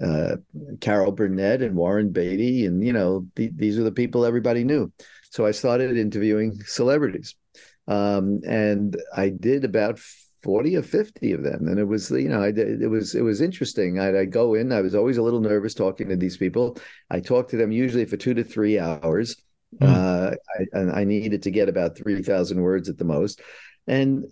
uh, 0.00 0.36
Carol 0.80 1.12
Burnett 1.12 1.62
and 1.62 1.76
Warren 1.76 2.10
Beatty, 2.10 2.66
and 2.66 2.84
you 2.84 2.92
know 2.92 3.26
th- 3.36 3.52
these 3.56 3.78
are 3.78 3.84
the 3.84 3.92
people 3.92 4.24
everybody 4.24 4.64
knew. 4.64 4.92
So 5.30 5.46
I 5.46 5.50
started 5.50 5.96
interviewing 5.96 6.58
celebrities, 6.64 7.34
um, 7.88 8.40
and 8.46 8.96
I 9.14 9.28
did 9.28 9.64
about 9.64 9.98
40 10.42 10.76
or 10.76 10.82
50 10.82 11.32
of 11.32 11.42
them. 11.42 11.68
And 11.68 11.78
it 11.78 11.84
was 11.84 12.10
you 12.10 12.28
know 12.28 12.42
I, 12.42 12.48
it 12.48 12.90
was 12.90 13.14
it 13.14 13.22
was 13.22 13.40
interesting. 13.40 13.98
I'd, 13.98 14.16
I'd, 14.16 14.32
go 14.32 14.54
in 14.54 14.72
i 14.72 14.80
was 14.80 14.94
always 14.94 15.18
a 15.18 15.22
little 15.22 15.40
nervous 15.40 15.74
talking 15.74 16.08
to 16.08 16.16
these 16.16 16.36
people. 16.36 16.78
I 17.10 17.20
talked 17.20 17.50
to 17.50 17.56
them 17.56 17.72
usually 17.72 18.04
for 18.04 18.16
two 18.16 18.34
to 18.34 18.44
three 18.44 18.78
hours. 18.78 19.36
Mm. 19.80 19.88
uh, 19.88 20.36
I, 20.58 20.78
and 20.78 20.92
i 20.92 21.02
needed 21.02 21.44
to 21.44 21.50
get 21.50 21.70
about 21.70 21.96
3000 21.96 22.60
words 22.60 22.90
at 22.90 22.98
the 22.98 23.04
most. 23.04 23.40
And 23.86 24.24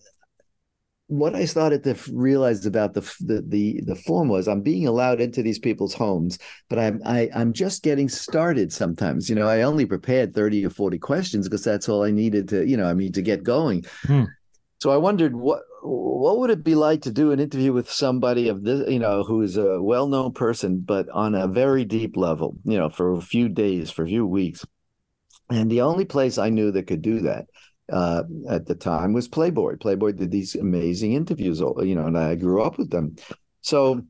what 1.11 1.35
I 1.35 1.45
started 1.45 1.83
to 1.85 1.97
realize 2.13 2.65
about 2.67 2.95
the, 2.95 3.01
the 3.21 3.43
the 3.47 3.81
the 3.85 3.97
form 3.97 4.29
was 4.29 4.47
I'm 4.47 4.63
being 4.63 4.87
allowed 4.87 5.21
into 5.21 5.43
these 5.43 5.59
people's 5.59 5.93
homes, 5.93 6.39
but 6.69 6.79
I'm 6.79 7.03
I, 7.05 7.23
am 7.23 7.31
i 7.35 7.41
am 7.41 7.53
just 7.53 7.83
getting 7.83 8.09
started. 8.09 8.73
Sometimes, 8.73 9.29
you 9.29 9.35
know, 9.35 9.49
I 9.49 9.63
only 9.63 9.87
prepared 9.87 10.35
thirty 10.35 10.65
or 10.65 10.71
forty 10.71 10.99
questions 10.99 11.49
because 11.49 11.65
that's 11.65 11.89
all 11.89 12.05
I 12.05 12.13
needed 12.13 12.49
to, 12.51 12.65
you 12.65 12.77
know, 12.77 12.87
I 12.87 12.95
mean, 12.95 13.11
to 13.13 13.23
get 13.23 13.43
going. 13.43 13.85
Hmm. 14.05 14.25
So 14.81 14.93
I 14.93 14.99
wondered 14.99 15.35
what 15.35 15.63
what 15.83 16.39
would 16.39 16.51
it 16.51 16.63
be 16.63 16.77
like 16.77 17.03
to 17.03 17.11
do 17.11 17.33
an 17.33 17.41
interview 17.41 17.73
with 17.73 17.91
somebody 17.91 18.49
of 18.49 18.63
this, 18.63 18.89
you 18.89 19.01
know, 19.01 19.25
who 19.25 19.43
is 19.43 19.57
a 19.57 19.83
well 19.83 20.07
known 20.07 20.33
person, 20.33 20.79
but 20.79 21.09
on 21.09 21.35
a 21.35 21.49
very 21.49 21.85
deep 21.85 22.17
level, 22.17 22.57
you 22.65 22.79
know, 22.79 22.89
for 22.89 23.15
a 23.15 23.21
few 23.21 23.49
days, 23.49 23.91
for 23.91 24.05
a 24.05 24.09
few 24.09 24.25
weeks. 24.25 24.65
And 25.51 25.69
the 25.69 25.81
only 25.81 26.05
place 26.05 26.39
I 26.39 26.51
knew 26.51 26.71
that 26.71 26.87
could 26.87 27.03
do 27.03 27.21
that 27.23 27.47
uh, 27.91 28.25
at 28.49 28.67
the 28.67 28.75
time 28.75 29.13
was 29.13 29.29
Playboy. 29.29 29.77
Playboy 29.77 30.13
did 30.13 30.31
these 30.31 30.55
amazing 30.55 31.13
interviews, 31.13 31.61
you 31.61 31.95
know, 31.95 32.07
and 32.07 32.19
I 32.19 32.35
grew 32.35 32.63
up 32.63 32.79
with 32.79 32.91
them. 32.91 33.17
So 33.61 34.03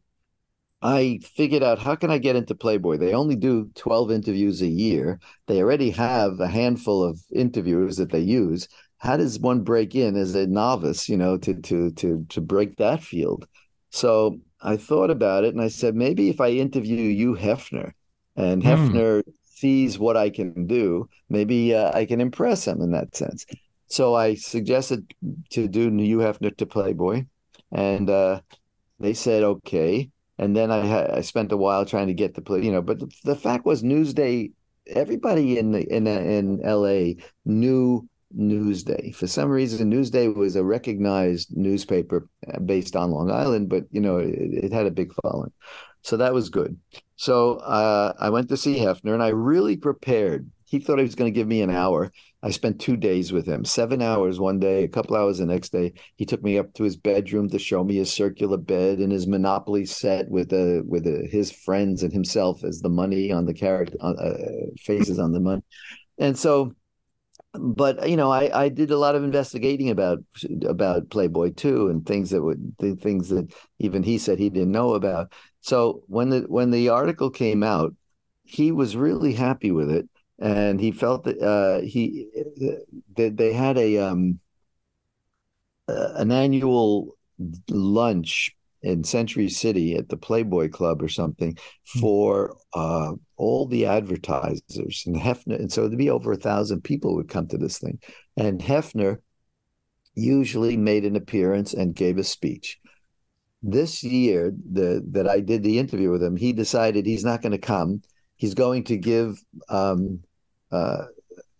I 0.82 1.20
figured 1.22 1.62
out 1.62 1.78
how 1.78 1.94
can 1.94 2.10
I 2.10 2.18
get 2.18 2.36
into 2.36 2.54
Playboy? 2.54 2.96
They 2.96 3.12
only 3.12 3.36
do 3.36 3.70
12 3.74 4.10
interviews 4.10 4.62
a 4.62 4.66
year. 4.66 5.20
They 5.46 5.62
already 5.62 5.90
have 5.90 6.40
a 6.40 6.48
handful 6.48 7.04
of 7.04 7.20
interviewers 7.32 7.96
that 7.98 8.10
they 8.10 8.20
use. 8.20 8.68
How 8.98 9.16
does 9.16 9.38
one 9.38 9.62
break 9.62 9.94
in 9.94 10.16
as 10.16 10.34
a 10.34 10.46
novice, 10.46 11.08
you 11.08 11.16
know, 11.16 11.38
to 11.38 11.54
to 11.54 11.90
to 11.92 12.26
to 12.28 12.40
break 12.40 12.76
that 12.76 13.02
field? 13.02 13.46
So 13.90 14.40
I 14.62 14.76
thought 14.76 15.10
about 15.10 15.44
it 15.44 15.54
and 15.54 15.62
I 15.62 15.68
said 15.68 15.94
maybe 15.94 16.28
if 16.28 16.40
I 16.40 16.50
interview 16.50 16.96
you, 16.96 17.34
Hefner 17.34 17.92
and 18.36 18.62
mm. 18.62 18.66
Hefner 18.66 19.22
sees 19.42 19.98
what 19.98 20.16
I 20.16 20.30
can 20.30 20.66
do, 20.66 21.08
maybe 21.28 21.74
uh, 21.74 21.90
I 21.94 22.06
can 22.06 22.20
impress 22.20 22.66
him 22.66 22.80
in 22.80 22.92
that 22.92 23.14
sense. 23.14 23.44
So 23.90 24.14
I 24.14 24.34
suggested 24.34 25.12
to 25.50 25.68
do 25.68 25.90
Hugh 25.90 26.18
Hefner 26.18 26.56
to 26.56 26.66
Playboy, 26.66 27.26
and 27.72 28.08
uh, 28.08 28.40
they 29.00 29.14
said 29.14 29.42
okay. 29.42 30.10
And 30.38 30.56
then 30.56 30.70
I 30.70 31.18
I 31.18 31.20
spent 31.22 31.52
a 31.52 31.56
while 31.56 31.84
trying 31.84 32.06
to 32.06 32.14
get 32.14 32.34
the 32.34 32.40
play, 32.40 32.62
you 32.62 32.72
know. 32.72 32.82
But 32.82 33.00
the, 33.00 33.10
the 33.24 33.36
fact 33.36 33.66
was, 33.66 33.82
Newsday, 33.82 34.52
everybody 34.86 35.58
in 35.58 35.72
the, 35.72 35.82
in 35.94 36.06
in 36.06 36.64
L.A. 36.64 37.16
knew 37.44 38.08
Newsday. 38.36 39.14
For 39.14 39.26
some 39.26 39.50
reason, 39.50 39.90
Newsday 39.90 40.34
was 40.34 40.56
a 40.56 40.64
recognized 40.64 41.56
newspaper 41.56 42.28
uh, 42.52 42.60
based 42.60 42.94
on 42.94 43.10
Long 43.10 43.30
Island, 43.30 43.68
but 43.68 43.84
you 43.90 44.00
know 44.00 44.18
it, 44.18 44.34
it 44.34 44.72
had 44.72 44.86
a 44.86 44.90
big 44.90 45.12
following, 45.22 45.52
so 46.02 46.16
that 46.16 46.32
was 46.32 46.48
good. 46.48 46.78
So 47.16 47.56
uh, 47.56 48.14
I 48.18 48.30
went 48.30 48.48
to 48.50 48.56
see 48.56 48.78
Hefner, 48.78 49.14
and 49.14 49.22
I 49.22 49.28
really 49.28 49.76
prepared. 49.76 50.48
He 50.70 50.78
thought 50.78 50.98
he 50.98 51.04
was 51.04 51.16
going 51.16 51.32
to 51.32 51.36
give 51.36 51.48
me 51.48 51.62
an 51.62 51.70
hour. 51.70 52.12
I 52.44 52.52
spent 52.52 52.80
two 52.80 52.96
days 52.96 53.32
with 53.32 53.44
him, 53.44 53.64
seven 53.64 54.00
hours 54.00 54.38
one 54.38 54.60
day, 54.60 54.84
a 54.84 54.88
couple 54.88 55.16
hours 55.16 55.38
the 55.38 55.46
next 55.46 55.72
day. 55.72 55.94
He 56.14 56.24
took 56.24 56.44
me 56.44 56.58
up 56.58 56.72
to 56.74 56.84
his 56.84 56.96
bedroom 56.96 57.48
to 57.48 57.58
show 57.58 57.82
me 57.82 57.96
his 57.96 58.12
circular 58.12 58.56
bed 58.56 59.00
and 59.00 59.10
his 59.10 59.26
Monopoly 59.26 59.84
set 59.84 60.28
with 60.30 60.52
a, 60.52 60.84
with 60.86 61.08
a, 61.08 61.26
his 61.28 61.50
friends 61.50 62.04
and 62.04 62.12
himself 62.12 62.62
as 62.62 62.80
the 62.80 62.88
money 62.88 63.32
on 63.32 63.46
the 63.46 63.52
character 63.52 63.96
uh, 64.00 64.12
uh, 64.12 64.36
faces 64.78 65.18
on 65.18 65.32
the 65.32 65.40
money. 65.40 65.62
And 66.18 66.38
so, 66.38 66.72
but 67.52 68.08
you 68.08 68.16
know, 68.16 68.30
I, 68.30 68.66
I 68.66 68.68
did 68.68 68.92
a 68.92 68.98
lot 68.98 69.16
of 69.16 69.24
investigating 69.24 69.90
about 69.90 70.18
about 70.68 71.10
Playboy 71.10 71.54
too, 71.54 71.88
and 71.88 72.06
things 72.06 72.30
that 72.30 72.42
would 72.42 72.76
the 72.78 72.94
things 72.94 73.28
that 73.30 73.52
even 73.80 74.04
he 74.04 74.18
said 74.18 74.38
he 74.38 74.50
didn't 74.50 74.70
know 74.70 74.94
about. 74.94 75.32
So 75.62 76.04
when 76.06 76.30
the 76.30 76.40
when 76.42 76.70
the 76.70 76.90
article 76.90 77.30
came 77.30 77.64
out, 77.64 77.92
he 78.44 78.70
was 78.70 78.94
really 78.94 79.32
happy 79.32 79.72
with 79.72 79.90
it 79.90 80.08
and 80.40 80.80
he 80.80 80.90
felt 80.90 81.24
that 81.24 81.38
uh, 81.40 81.80
he 81.82 82.28
that 83.16 83.36
they 83.36 83.52
had 83.52 83.76
a 83.76 83.98
um, 83.98 84.40
uh, 85.88 86.14
an 86.16 86.32
annual 86.32 87.16
lunch 87.68 88.56
in 88.82 89.04
Century 89.04 89.50
City 89.50 89.94
at 89.94 90.08
the 90.08 90.16
Playboy 90.16 90.70
Club 90.70 91.02
or 91.02 91.08
something 91.08 91.58
hmm. 91.92 92.00
for 92.00 92.56
uh, 92.72 93.12
all 93.36 93.66
the 93.66 93.84
advertisers 93.84 95.04
and 95.06 95.16
Hefner, 95.16 95.58
and 95.58 95.70
so 95.70 95.82
there'd 95.82 95.98
be 95.98 96.10
over 96.10 96.32
a 96.32 96.36
thousand 96.36 96.82
people 96.82 97.14
would 97.14 97.28
come 97.28 97.46
to 97.48 97.58
this 97.58 97.78
thing, 97.78 97.98
and 98.36 98.60
Hefner 98.60 99.18
usually 100.14 100.76
made 100.76 101.04
an 101.04 101.16
appearance 101.16 101.74
and 101.74 101.94
gave 101.94 102.18
a 102.18 102.24
speech. 102.24 102.78
This 103.62 104.02
year, 104.02 104.54
the 104.72 105.04
that 105.10 105.28
I 105.28 105.40
did 105.40 105.62
the 105.62 105.78
interview 105.78 106.10
with 106.10 106.22
him, 106.22 106.36
he 106.36 106.54
decided 106.54 107.04
he's 107.04 107.24
not 107.24 107.42
going 107.42 107.52
to 107.52 107.58
come. 107.58 108.00
He's 108.36 108.54
going 108.54 108.84
to 108.84 108.96
give 108.96 109.38
um, 109.68 110.22
uh, 110.72 111.04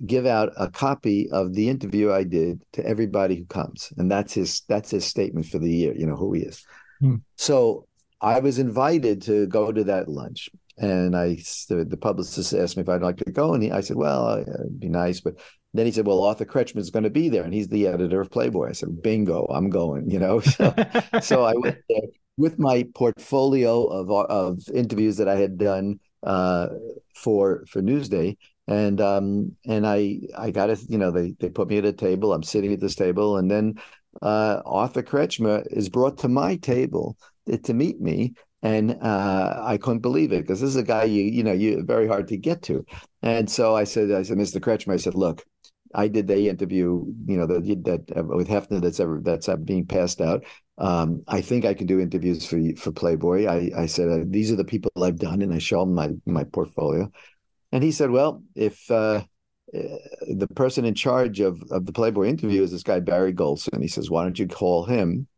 give 0.07 0.27
out 0.27 0.53
a 0.57 0.71
copy 0.71 1.31
of 1.31 1.55
the 1.55 1.69
interview 1.69 2.11
I 2.11 2.25
did 2.25 2.63
to 2.73 2.87
everybody 2.87 3.37
who 3.37 3.45
comes, 3.47 3.93
and 3.97 4.11
that's 4.11 4.35
his 4.35 4.63
that's 4.69 4.91
his 4.91 5.05
statement 5.05 5.47
for 5.47 5.59
the 5.59 5.71
year. 5.71 5.95
You 5.95 6.07
know 6.07 6.17
who 6.17 6.33
he 6.33 6.43
is. 6.43 6.65
Hmm. 7.01 7.17
So 7.37 7.87
I 8.21 8.41
was 8.41 8.59
invited 8.59 9.23
to 9.23 9.47
go 9.47 9.73
to 9.73 9.85
that 9.85 10.09
lunch, 10.09 10.51
and 10.79 11.17
I 11.17 11.37
the, 11.69 11.85
the 11.85 11.97
publicist 11.97 12.55
asked 12.55 12.77
me 12.77 12.83
if 12.83 12.89
I'd 12.89 13.03
like 13.03 13.19
to 13.19 13.31
go, 13.31 13.55
and 13.55 13.63
he, 13.63 13.71
I 13.71 13.81
said, 13.81 13.97
"Well, 13.97 14.39
it'd 14.39 14.81
be 14.81 14.89
nice," 14.89 15.21
but 15.21 15.35
then 15.75 15.87
he 15.87 15.93
said, 15.93 16.07
"Well, 16.07 16.23
Arthur 16.23 16.47
Kretchmer 16.47 16.79
is 16.79 16.91
going 16.91 17.05
to 17.05 17.11
be 17.11 17.29
there, 17.29 17.45
and 17.45 17.55
he's 17.55 17.69
the 17.69 17.87
editor 17.87 18.21
of 18.21 18.31
Playboy." 18.31 18.71
I 18.71 18.73
said, 18.73 19.03
"Bingo, 19.03 19.47
I'm 19.47 19.71
going." 19.71 20.11
You 20.11 20.19
know, 20.19 20.41
so, 20.41 20.75
so 21.21 21.45
I 21.45 21.55
went 21.55 21.79
there 21.89 22.09
with 22.37 22.59
my 22.59 22.87
portfolio 22.95 23.85
of 23.85 24.11
of 24.11 24.63
interviews 24.75 25.19
that 25.19 25.29
I 25.29 25.37
had 25.37 25.59
done 25.59 26.01
uh, 26.23 26.69
for 27.15 27.65
for 27.69 27.83
Newsday, 27.83 28.37
and 28.71 29.01
um 29.01 29.57
and 29.67 29.87
I 29.87 30.21
I 30.39 30.51
got 30.53 30.71
it. 30.71 30.81
You 30.89 30.97
know, 30.99 31.11
they 31.11 31.33
they 31.41 31.51
put 31.51 31.69
me 31.69 31.79
at 31.79 31.85
a 31.85 31.93
table. 31.93 32.33
I'm 32.33 32.45
sitting 32.45 32.73
at 32.73 32.81
this 32.81 32.95
table, 32.95 33.37
and 33.37 33.51
then 33.51 33.75
uh, 34.23 34.63
Arthur 34.65 35.03
Kretchmer 35.03 35.67
is 35.71 35.89
brought 35.89 36.19
to 36.19 36.29
my 36.29 36.57
table 36.57 37.17
to 37.65 37.75
meet 37.75 38.01
me, 38.01 38.35
and 38.63 38.97
uh, 39.03 39.61
I 39.61 39.77
couldn't 39.77 40.01
believe 40.01 40.33
it 40.33 40.43
because 40.43 40.61
this 40.61 40.71
is 40.71 40.77
a 40.77 40.85
guy 40.85 41.05
you 41.05 41.23
you 41.25 41.43
know 41.43 41.53
you 41.53 41.83
very 41.85 42.07
hard 42.07 42.29
to 42.29 42.37
get 42.37 42.63
to, 42.65 42.85
and 43.23 43.51
so 43.51 43.75
I 43.77 43.85
said 43.85 44.11
I 44.13 44.23
said 44.23 44.39
Mr. 44.39 44.61
Kretchmer 44.61 44.95
I 44.95 44.99
said 44.99 45.15
look. 45.15 45.45
I 45.93 46.07
did 46.07 46.29
the 46.29 46.49
interview, 46.49 47.05
you 47.27 47.37
know, 47.37 47.47
that 47.47 47.65
that 47.85 48.17
uh, 48.17 48.23
with 48.23 48.47
Hefner 48.49 48.81
that's 48.81 49.01
ever 49.01 49.21
that's 49.25 49.49
uh, 49.49 49.57
being 49.57 49.87
passed 49.87 50.21
out. 50.21 50.45
Um, 50.79 51.25
I 51.27 51.41
think 51.41 51.65
I 51.65 51.75
can 51.75 51.89
do 51.89 51.99
interviews 51.99 52.47
for 52.47 52.61
for 52.77 52.93
Playboy. 52.93 53.47
I, 53.47 53.71
I 53.77 53.87
said 53.87 54.09
uh, 54.09 54.25
these 54.25 54.53
are 54.53 54.57
the 54.57 54.65
people 54.65 54.93
I've 55.03 55.19
done, 55.19 55.43
and 55.43 55.53
I 55.53 55.59
show 55.59 55.81
them 55.81 55.95
my 55.95 56.11
my 56.27 56.45
portfolio. 56.45 57.11
And 57.73 57.83
he 57.85 57.93
said, 57.93 58.11
well, 58.11 58.43
if 58.55 58.91
uh, 58.91 59.23
the 59.73 60.49
person 60.55 60.85
in 60.85 60.95
charge 60.95 61.41
of, 61.41 61.63
of 61.71 61.87
the 61.87 61.93
Playboy 61.93 62.27
interview 62.27 62.63
is 62.63 62.73
this 62.73 62.83
guy, 62.83 63.01
Barry 63.01 63.33
Golson, 63.33 63.81
he 63.81 63.89
says, 63.89 64.11
why 64.11 64.25
don't 64.25 64.39
you 64.39 64.49
call 64.49 64.85
him 64.85 65.29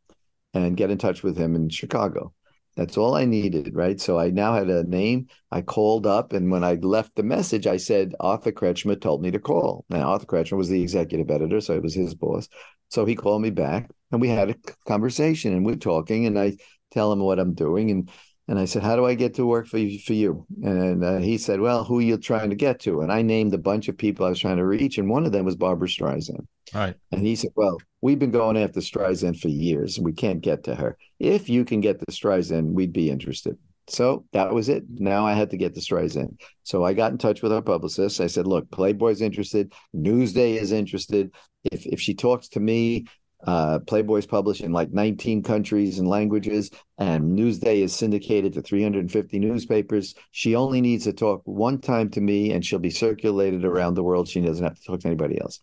and 0.54 0.76
get 0.76 0.90
in 0.90 0.98
touch 0.98 1.22
with 1.22 1.36
him 1.36 1.54
in 1.54 1.68
Chicago? 1.68 2.32
That's 2.74 2.96
all 2.96 3.14
I 3.14 3.26
needed, 3.26 3.74
right? 3.74 4.00
So 4.00 4.18
I 4.18 4.30
now 4.30 4.54
had 4.54 4.70
a 4.70 4.84
name. 4.84 5.28
I 5.50 5.60
called 5.60 6.06
up, 6.06 6.32
and 6.32 6.50
when 6.50 6.64
I 6.64 6.74
left 6.74 7.14
the 7.16 7.22
message, 7.22 7.66
I 7.66 7.76
said 7.76 8.14
Arthur 8.18 8.50
Kretchmer 8.50 8.98
told 8.98 9.20
me 9.20 9.30
to 9.30 9.38
call. 9.38 9.84
Now 9.90 10.08
Arthur 10.08 10.24
Kretchmer 10.24 10.56
was 10.56 10.70
the 10.70 10.82
executive 10.82 11.30
editor, 11.30 11.60
so 11.60 11.74
it 11.74 11.82
was 11.82 11.94
his 11.94 12.14
boss. 12.14 12.48
So 12.88 13.04
he 13.04 13.14
called 13.14 13.42
me 13.42 13.50
back, 13.50 13.90
and 14.10 14.22
we 14.22 14.28
had 14.28 14.48
a 14.48 14.56
conversation, 14.86 15.52
and 15.52 15.66
we're 15.66 15.76
talking, 15.76 16.24
and 16.24 16.38
I 16.38 16.56
tell 16.92 17.12
him 17.12 17.20
what 17.20 17.38
I'm 17.38 17.52
doing, 17.52 17.90
and 17.90 18.10
and 18.48 18.58
I 18.58 18.64
said, 18.64 18.82
"How 18.82 18.96
do 18.96 19.06
I 19.06 19.14
get 19.14 19.34
to 19.34 19.46
work 19.46 19.66
for 19.66 19.78
you?" 19.78 19.98
For 20.00 20.14
you? 20.14 20.46
And 20.62 21.04
uh, 21.04 21.18
he 21.18 21.38
said, 21.38 21.60
"Well, 21.60 21.84
who 21.84 21.98
are 21.98 22.02
you 22.02 22.16
trying 22.16 22.50
to 22.50 22.56
get 22.56 22.80
to?" 22.80 23.00
And 23.00 23.12
I 23.12 23.22
named 23.22 23.54
a 23.54 23.58
bunch 23.58 23.88
of 23.88 23.96
people 23.96 24.26
I 24.26 24.30
was 24.30 24.40
trying 24.40 24.56
to 24.56 24.66
reach, 24.66 24.98
and 24.98 25.08
one 25.08 25.26
of 25.26 25.32
them 25.32 25.44
was 25.44 25.56
Barbra 25.56 25.88
Streisand. 25.88 26.46
Right. 26.74 26.94
And 27.12 27.24
he 27.24 27.36
said, 27.36 27.52
"Well, 27.54 27.78
we've 28.00 28.18
been 28.18 28.30
going 28.30 28.56
after 28.56 28.80
Streisand 28.80 29.40
for 29.40 29.48
years, 29.48 29.96
and 29.96 30.04
we 30.04 30.12
can't 30.12 30.40
get 30.40 30.64
to 30.64 30.74
her. 30.74 30.96
If 31.18 31.48
you 31.48 31.64
can 31.64 31.80
get 31.80 32.00
the 32.00 32.12
Streisand, 32.12 32.72
we'd 32.72 32.92
be 32.92 33.10
interested." 33.10 33.56
So 33.88 34.24
that 34.32 34.52
was 34.52 34.68
it. 34.68 34.84
Now 34.88 35.26
I 35.26 35.34
had 35.34 35.50
to 35.50 35.56
get 35.56 35.74
the 35.74 35.80
Streisand. 35.80 36.40
So 36.62 36.84
I 36.84 36.94
got 36.94 37.12
in 37.12 37.18
touch 37.18 37.42
with 37.42 37.52
our 37.52 37.62
publicist. 37.62 38.20
I 38.20 38.26
said, 38.26 38.46
"Look, 38.46 38.70
Playboy's 38.70 39.22
interested. 39.22 39.72
Newsday 39.94 40.60
is 40.60 40.72
interested. 40.72 41.30
If 41.64 41.86
if 41.86 42.00
she 42.00 42.14
talks 42.14 42.48
to 42.50 42.60
me, 42.60 43.06
uh, 43.44 43.80
Playboy's 43.80 44.26
published 44.26 44.60
in 44.60 44.72
like 44.72 44.92
19 44.92 45.42
countries 45.42 45.98
and 45.98 46.08
languages, 46.08 46.70
and 46.98 47.36
Newsday 47.36 47.82
is 47.82 47.94
syndicated 47.94 48.52
to 48.54 48.62
350 48.62 49.38
newspapers. 49.38 50.14
She 50.30 50.54
only 50.54 50.80
needs 50.80 51.04
to 51.04 51.12
talk 51.12 51.42
one 51.44 51.80
time 51.80 52.10
to 52.10 52.20
me, 52.20 52.52
and 52.52 52.64
she'll 52.64 52.78
be 52.78 52.90
circulated 52.90 53.64
around 53.64 53.94
the 53.94 54.02
world. 54.02 54.28
She 54.28 54.40
doesn't 54.40 54.64
have 54.64 54.76
to 54.76 54.84
talk 54.84 55.00
to 55.00 55.08
anybody 55.08 55.40
else. 55.40 55.60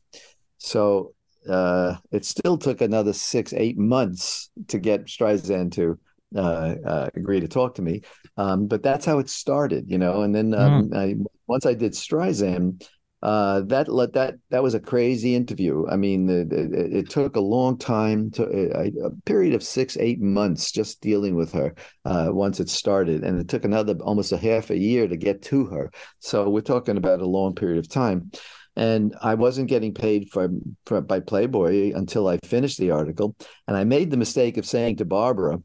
So 0.58 1.14
uh, 1.50 1.96
it 2.12 2.26
still 2.26 2.58
took 2.58 2.82
another 2.82 3.14
six, 3.14 3.54
eight 3.54 3.78
months 3.78 4.50
to 4.68 4.80
get 4.80 5.06
Streisand 5.06 5.72
to 5.74 5.98
uh, 6.36 6.76
uh, 6.86 7.10
agree 7.16 7.40
to 7.40 7.48
talk 7.48 7.76
to 7.76 7.82
me. 7.82 8.02
Um, 8.38 8.68
but 8.68 8.84
that's 8.84 9.06
how 9.06 9.20
it 9.20 9.30
started, 9.30 9.90
you 9.90 9.98
know. 9.98 10.22
And 10.22 10.36
then 10.36 10.54
um, 10.54 10.90
mm. 10.90 10.96
I, 10.96 11.16
once 11.48 11.66
I 11.66 11.74
did 11.74 11.94
Streisand, 11.94 12.88
uh, 13.22 13.62
that 13.62 13.88
that 14.14 14.36
that 14.50 14.64
was 14.64 14.74
a 14.74 14.80
crazy 14.80 15.36
interview. 15.36 15.86
I 15.88 15.98
mean, 15.98 16.30
it, 16.30 16.54
it, 16.54 16.94
it 16.94 17.10
took 17.10 17.36
a 17.36 17.42
long 17.42 17.78
time, 17.78 18.32
to 18.32 18.44
a, 18.44 18.88
a, 19.08 19.12
period 19.26 19.54
of 19.54 19.64
six, 19.64 19.98
eight 19.98 20.22
months, 20.22 20.72
just 20.72 21.02
dealing 21.02 21.36
with 21.36 21.52
her 21.52 21.76
uh, 22.06 22.30
once 22.32 22.62
it 22.62 22.70
started, 22.70 23.24
and 23.24 23.40
it 23.40 23.50
took 23.50 23.66
another 23.66 23.96
almost 24.02 24.32
a 24.32 24.38
half 24.38 24.70
a 24.70 24.78
year 24.78 25.08
to 25.08 25.18
get 25.18 25.42
to 25.44 25.66
her. 25.66 25.92
So 26.20 26.50
we're 26.50 26.62
talking 26.62 26.96
about 26.96 27.20
a 27.20 27.28
long 27.28 27.56
period 27.56 27.80
of 27.80 27.90
time, 27.90 28.32
and 28.78 29.14
I 29.22 29.36
wasn't 29.36 29.68
getting 29.68 29.94
paid 29.94 30.30
for, 30.30 30.50
for 30.86 31.02
by 31.02 31.20
Playboy 31.20 31.92
until 31.94 32.28
I 32.30 32.40
finished 32.46 32.78
the 32.78 32.92
article, 32.92 33.36
and 33.68 33.76
I 33.76 33.84
made 33.84 34.12
the 34.12 34.18
mistake 34.18 34.56
of 34.56 34.66
saying 34.66 34.96
to 34.98 35.06
Barbra, 35.06 35.60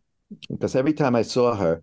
because 0.50 0.74
every 0.74 0.92
time 0.92 1.14
I 1.14 1.22
saw 1.22 1.54
her, 1.54 1.82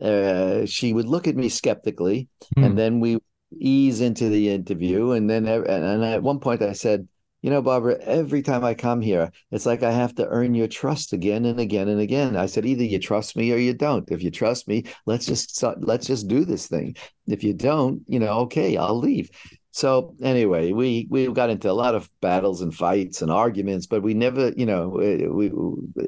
uh, 0.00 0.66
she 0.66 0.92
would 0.92 1.06
look 1.06 1.28
at 1.28 1.36
me 1.36 1.48
skeptically, 1.48 2.28
mm. 2.56 2.66
and 2.66 2.76
then 2.76 2.98
we 2.98 3.18
ease 3.58 4.00
into 4.00 4.28
the 4.28 4.50
interview. 4.50 5.06
Mm-hmm. 5.06 5.30
And 5.30 5.30
then, 5.30 5.46
and 5.46 6.04
at 6.04 6.22
one 6.22 6.40
point, 6.40 6.62
I 6.62 6.72
said, 6.72 7.08
you 7.44 7.50
know, 7.50 7.60
Barbra, 7.60 7.98
every 8.00 8.40
time 8.40 8.64
I 8.64 8.72
come 8.72 9.02
here, 9.02 9.30
it's 9.50 9.66
like 9.66 9.82
I 9.82 9.90
have 9.90 10.14
to 10.14 10.26
earn 10.28 10.54
your 10.54 10.66
trust 10.66 11.12
again 11.12 11.44
and 11.44 11.60
again 11.60 11.88
and 11.88 12.00
again. 12.00 12.36
I 12.36 12.46
said, 12.46 12.64
either 12.64 12.84
you 12.84 12.98
trust 12.98 13.36
me 13.36 13.52
or 13.52 13.58
you 13.58 13.74
don't. 13.74 14.10
If 14.10 14.22
you 14.22 14.30
trust 14.30 14.66
me, 14.66 14.84
let's 15.04 15.26
just 15.26 15.62
let's 15.80 16.06
just 16.06 16.26
do 16.26 16.46
this 16.46 16.68
thing. 16.68 16.96
If 17.26 17.44
you 17.44 17.52
don't, 17.52 18.00
you 18.08 18.18
know, 18.18 18.32
okay, 18.44 18.78
I'll 18.78 18.98
leave. 18.98 19.28
So 19.72 20.14
anyway, 20.22 20.72
we 20.72 21.06
we 21.10 21.26
got 21.32 21.50
into 21.50 21.70
a 21.70 21.72
lot 21.72 21.94
of 21.94 22.08
battles 22.22 22.62
and 22.62 22.74
fights 22.74 23.20
and 23.20 23.30
arguments, 23.30 23.86
but 23.86 24.02
we 24.02 24.14
never, 24.14 24.52
you 24.56 24.64
know, 24.64 24.98
it, 25.00 25.30
we 25.30 25.52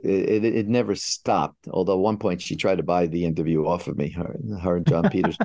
it, 0.05 0.43
it 0.43 0.69
never 0.69 0.95
stopped. 0.95 1.69
Although 1.69 1.95
at 1.95 1.99
one 1.99 2.17
point 2.17 2.41
she 2.41 2.57
tried 2.57 2.77
to 2.77 2.83
buy 2.83 3.09
the 3.09 3.27
interview 3.27 3.67
off 3.67 3.89
of 3.89 3.99
me, 3.99 4.09
her, 4.11 4.39
her 4.63 4.77
and 4.77 4.87
Jon 4.87 5.11
Peters. 5.11 5.37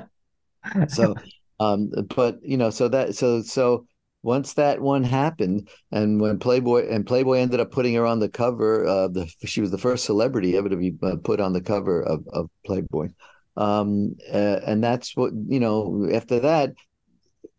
so 0.88 1.16
um, 1.62 1.90
but 2.14 2.38
you 2.42 2.56
know, 2.56 2.70
so 2.70 2.88
that 2.88 3.14
so 3.14 3.42
so 3.42 3.86
once 4.22 4.54
that 4.54 4.80
one 4.80 5.02
happened, 5.02 5.68
and 5.90 6.20
when 6.20 6.38
Playboy 6.38 6.88
and 6.88 7.06
Playboy 7.06 7.38
ended 7.38 7.60
up 7.60 7.70
putting 7.70 7.94
her 7.94 8.06
on 8.06 8.20
the 8.20 8.28
cover, 8.28 8.86
uh, 8.86 9.08
the 9.08 9.30
she 9.44 9.60
was 9.60 9.70
the 9.70 9.78
first 9.78 10.04
celebrity 10.04 10.56
ever 10.56 10.68
to 10.68 10.76
be 10.76 10.94
uh, 11.02 11.16
put 11.22 11.40
on 11.40 11.52
the 11.52 11.60
cover 11.60 12.02
of, 12.02 12.26
of 12.32 12.48
Playboy, 12.64 13.08
um, 13.56 14.16
uh, 14.32 14.60
and 14.66 14.82
that's 14.82 15.16
what 15.16 15.32
you 15.48 15.60
know. 15.60 16.08
After 16.12 16.40
that, 16.40 16.74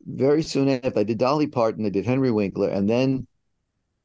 very 0.06 0.44
soon 0.44 0.70
after, 0.70 1.00
I 1.00 1.04
did 1.04 1.18
Dolly 1.18 1.48
Parton, 1.48 1.86
I 1.86 1.90
did 1.90 2.06
Henry 2.06 2.32
Winkler, 2.32 2.70
and 2.70 2.90
then 2.90 3.28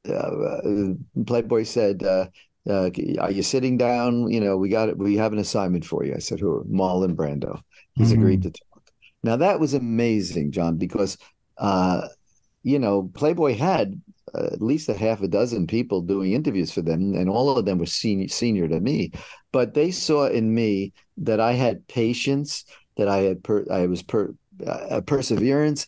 uh, 0.09 0.13
uh, 0.13 0.95
Playboy 1.27 1.65
said. 1.65 2.03
Uh, 2.03 2.27
uh, 2.69 2.91
are 3.19 3.31
you 3.31 3.43
sitting 3.43 3.79
down? 3.79 4.31
You 4.31 4.41
know, 4.41 4.59
we 4.59 4.69
got 4.69 4.91
it. 4.91 4.99
We 4.99 5.17
have 5.17 5.33
an 5.33 5.39
assignment 5.39 5.87
for 5.87 6.05
you. 6.05 6.15
I 6.15 6.19
said, 6.19 6.39
who? 6.39 6.63
Marlon 6.71 7.15
Brando. 7.17 7.63
He's 7.95 8.13
mm-hmm. 8.13 8.21
agreed 8.21 8.43
to 8.43 8.53
now 9.23 9.37
that 9.37 9.61
was 9.61 9.75
amazing, 9.75 10.53
John, 10.53 10.77
because 10.77 11.19
uh, 11.59 12.09
you 12.63 12.79
know 12.79 13.11
Playboy 13.15 13.55
had 13.55 14.01
uh, 14.35 14.47
at 14.53 14.63
least 14.63 14.89
a 14.89 14.95
half 14.95 15.23
a 15.23 15.29
dozen 15.29 15.67
people 15.67 16.01
doing 16.01 16.33
interviews 16.33 16.73
for 16.73 16.83
them, 16.83 17.15
and 17.15 17.29
all 17.29 17.57
of 17.57 17.65
them 17.65 17.79
were 17.79 17.87
senior 17.87 18.29
senior 18.29 18.69
to 18.69 18.81
me. 18.81 19.13
But 19.53 19.75
they 19.75 19.91
saw 19.91 20.27
in 20.27 20.55
me 20.55 20.93
that 21.19 21.41
I 21.41 21.53
had 21.53 21.87
patience, 21.89 22.65
that 22.97 23.09
I 23.09 23.19
had 23.19 23.43
per, 23.43 23.65
I 23.71 23.87
was 23.87 24.03
per, 24.03 24.35
uh, 24.67 25.01
perseverance, 25.03 25.87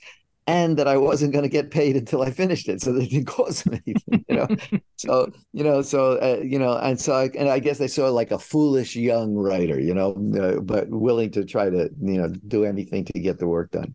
and 0.51 0.77
that 0.77 0.89
I 0.89 0.97
wasn't 0.97 1.33
going 1.33 1.45
to 1.45 1.49
get 1.49 1.71
paid 1.71 1.95
until 1.95 2.23
I 2.23 2.31
finished 2.33 2.69
it. 2.69 2.83
So 2.83 2.93
they 2.93 3.07
didn't 3.07 3.27
cost 3.39 3.71
me 3.71 3.81
anything, 3.87 4.25
you 4.29 4.37
know. 4.37 4.49
so 4.97 5.31
you 5.53 5.63
know, 5.63 5.81
so 5.81 6.19
uh, 6.19 6.41
you 6.43 6.59
know, 6.59 6.77
and 6.77 7.01
so 7.01 7.13
I, 7.15 7.31
and 7.39 7.49
I 7.49 7.61
guess 7.61 7.79
they 7.79 7.89
saw 7.89 8.09
like 8.09 8.33
a 8.33 8.39
foolish 8.39 8.97
young 8.97 9.35
writer, 9.35 9.79
you 9.79 9.95
know, 9.95 10.11
uh, 10.41 10.61
but 10.61 10.91
willing 10.91 11.31
to 11.33 11.45
try 11.45 11.71
to 11.71 11.89
you 12.03 12.19
know 12.21 12.29
do 12.49 12.65
anything 12.65 13.05
to 13.07 13.21
get 13.21 13.39
the 13.39 13.47
work 13.47 13.71
done. 13.71 13.95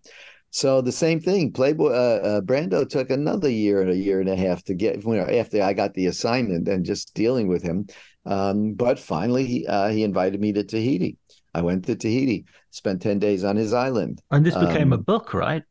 So 0.52 0.80
the 0.80 0.94
same 0.94 1.20
thing, 1.20 1.52
Playboy 1.52 1.92
uh, 1.92 2.20
uh, 2.24 2.42
Brando 2.42 2.88
took 2.88 3.10
another 3.10 3.50
year 3.50 3.82
and 3.82 3.90
a 3.90 3.98
year 3.98 4.22
and 4.22 4.30
a 4.30 4.38
half 4.38 4.64
to 4.64 4.74
get 4.74 5.04
you 5.04 5.16
know, 5.16 5.28
after 5.28 5.62
I 5.62 5.74
got 5.74 5.94
the 5.94 6.06
assignment 6.06 6.70
and 6.70 6.86
just 6.86 7.14
dealing 7.14 7.50
with 7.50 7.62
him. 7.62 7.88
Um, 8.26 8.74
but 8.74 8.98
finally, 8.98 9.46
he, 9.46 9.68
uh, 9.68 9.90
he 9.90 10.04
invited 10.04 10.40
me 10.40 10.54
to 10.54 10.64
Tahiti. 10.64 11.18
I 11.54 11.62
went 11.62 11.86
to 11.86 11.96
Tahiti, 11.96 12.46
spent 12.72 13.02
ten 13.02 13.20
days 13.20 13.44
on 13.44 13.58
his 13.58 13.74
island, 13.74 14.22
and 14.32 14.46
this 14.46 14.56
became 14.56 14.94
um, 14.94 15.00
a 15.00 15.04
book, 15.04 15.34
right? 15.34 15.64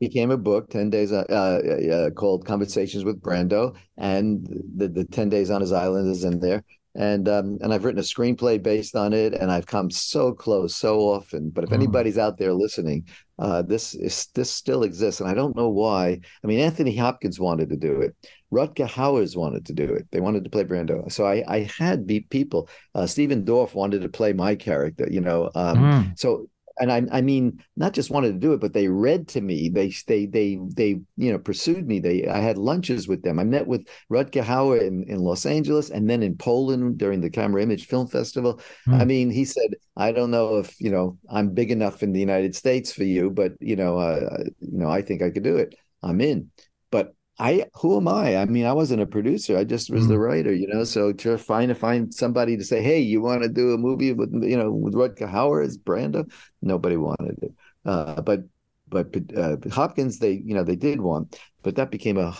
Became 0.00 0.30
a 0.30 0.36
book 0.36 0.68
10 0.70 0.90
days 0.90 1.12
uh, 1.12 1.20
uh, 1.20 2.10
called 2.10 2.44
conversations 2.44 3.04
with 3.04 3.20
brando 3.20 3.74
and 3.96 4.46
the, 4.76 4.88
the 4.88 5.04
10 5.04 5.28
days 5.28 5.50
on 5.50 5.60
his 5.60 5.72
island 5.72 6.10
is 6.10 6.24
in 6.24 6.40
there. 6.40 6.62
And 6.98 7.28
um, 7.28 7.58
and 7.60 7.74
i've 7.74 7.84
written 7.84 8.00
a 8.00 8.02
screenplay 8.02 8.62
based 8.62 8.96
on 8.96 9.12
it 9.12 9.34
and 9.34 9.52
i've 9.52 9.66
come 9.66 9.90
so 9.90 10.32
close 10.32 10.74
so 10.74 11.00
often. 11.00 11.50
But 11.50 11.64
if 11.64 11.70
mm. 11.70 11.74
anybody's 11.74 12.16
out 12.16 12.38
there 12.38 12.54
listening 12.54 13.06
uh, 13.38 13.60
this 13.60 13.94
is 13.94 14.28
this 14.34 14.50
still 14.50 14.82
exists 14.82 15.20
and 15.20 15.28
i 15.28 15.34
don't 15.34 15.56
know 15.56 15.68
why. 15.68 16.18
I 16.42 16.46
mean 16.46 16.60
anthony 16.60 16.96
hopkins 16.96 17.38
wanted 17.38 17.68
to 17.68 17.76
do 17.76 18.00
it. 18.00 18.16
Rutger 18.50 18.88
hauer 18.88 19.36
wanted 19.36 19.66
to 19.66 19.74
do 19.74 19.92
it. 19.92 20.06
They 20.10 20.20
wanted 20.20 20.44
to 20.44 20.50
play 20.50 20.64
brando. 20.64 21.12
So 21.12 21.26
i 21.26 21.44
i 21.46 21.70
had 21.78 22.08
people. 22.30 22.68
Uh, 22.94 23.06
stephen 23.06 23.44
dorff 23.44 23.74
wanted 23.74 24.00
to 24.00 24.08
play 24.08 24.32
my 24.32 24.54
character 24.54 25.06
you 25.10 25.20
know 25.20 25.50
um, 25.54 25.76
mm. 25.76 26.18
so 26.18 26.48
and 26.78 26.92
I, 26.92 27.02
I 27.10 27.20
mean, 27.20 27.62
not 27.76 27.92
just 27.92 28.10
wanted 28.10 28.32
to 28.32 28.38
do 28.38 28.52
it, 28.52 28.60
but 28.60 28.72
they 28.72 28.88
read 28.88 29.28
to 29.28 29.40
me. 29.40 29.68
They, 29.68 29.92
they, 30.06 30.26
they, 30.26 30.58
they, 30.74 31.00
you 31.16 31.32
know, 31.32 31.38
pursued 31.38 31.86
me. 31.86 31.98
They, 31.98 32.26
I 32.26 32.38
had 32.38 32.58
lunches 32.58 33.08
with 33.08 33.22
them. 33.22 33.38
I 33.38 33.44
met 33.44 33.66
with 33.66 33.86
Rutger 34.10 34.42
Hauer 34.42 34.80
in, 34.80 35.04
in 35.04 35.20
Los 35.20 35.46
Angeles 35.46 35.90
and 35.90 36.08
then 36.08 36.22
in 36.22 36.36
Poland 36.36 36.98
during 36.98 37.20
the 37.20 37.30
Camerimage 37.30 37.86
Film 37.86 38.06
Festival. 38.06 38.60
Mm. 38.86 39.00
I 39.00 39.04
mean, 39.04 39.30
he 39.30 39.44
said, 39.44 39.74
I 39.96 40.12
don't 40.12 40.30
know 40.30 40.58
if 40.58 40.78
you 40.80 40.90
know 40.90 41.18
I'm 41.30 41.50
big 41.54 41.70
enough 41.70 42.02
in 42.02 42.12
the 42.12 42.20
United 42.20 42.54
States 42.54 42.92
for 42.92 43.04
you, 43.04 43.30
but 43.30 43.52
you 43.60 43.76
know, 43.76 43.98
uh, 43.98 44.44
you 44.60 44.78
know, 44.78 44.90
I 44.90 45.02
think 45.02 45.22
I 45.22 45.30
could 45.30 45.44
do 45.44 45.56
it. 45.56 45.74
I'm 46.02 46.20
in. 46.20 46.50
But 46.90 47.14
I 47.38 47.66
who 47.74 47.96
am 47.96 48.08
I? 48.08 48.36
I 48.36 48.46
mean, 48.46 48.64
I 48.64 48.72
wasn't 48.72 49.02
a 49.02 49.06
producer. 49.06 49.56
I 49.58 49.64
just 49.64 49.90
was 49.90 50.04
mm. 50.04 50.08
the 50.08 50.18
writer, 50.18 50.54
you 50.54 50.66
know. 50.68 50.84
So 50.84 51.12
to 51.12 51.36
find 51.36 51.68
to 51.68 51.74
find 51.74 52.12
somebody 52.12 52.56
to 52.56 52.64
say, 52.64 52.82
"Hey, 52.82 53.00
you 53.00 53.20
want 53.20 53.42
to 53.42 53.48
do 53.48 53.72
a 53.72 53.78
movie 53.78 54.12
with 54.12 54.32
you 54.42 54.56
know 54.56 54.70
with 54.70 54.94
Rutger 54.94 55.30
Hauer 55.30 55.64
as 55.64 55.76
Brando?" 55.76 56.30
Nobody 56.62 56.96
wanted 56.96 57.38
it. 57.42 57.52
Uh, 57.84 58.22
but 58.22 58.44
but 58.88 59.14
uh, 59.36 59.56
Hopkins, 59.70 60.18
they 60.18 60.42
you 60.44 60.54
know 60.54 60.64
they 60.64 60.76
did 60.76 61.00
want, 61.00 61.38
but 61.62 61.76
that 61.76 61.90
became 61.90 62.16
a 62.16 62.36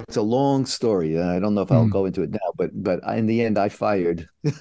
it's 0.00 0.16
a 0.16 0.22
long 0.22 0.66
story. 0.66 1.18
I 1.18 1.38
don't 1.38 1.54
know 1.54 1.62
if 1.62 1.72
I'll 1.72 1.86
mm. 1.86 1.92
go 1.92 2.04
into 2.04 2.22
it 2.22 2.30
now, 2.30 2.52
but 2.56 2.70
but 2.74 3.00
in 3.16 3.26
the 3.26 3.42
end, 3.42 3.58
I 3.58 3.70
fired. 3.70 4.28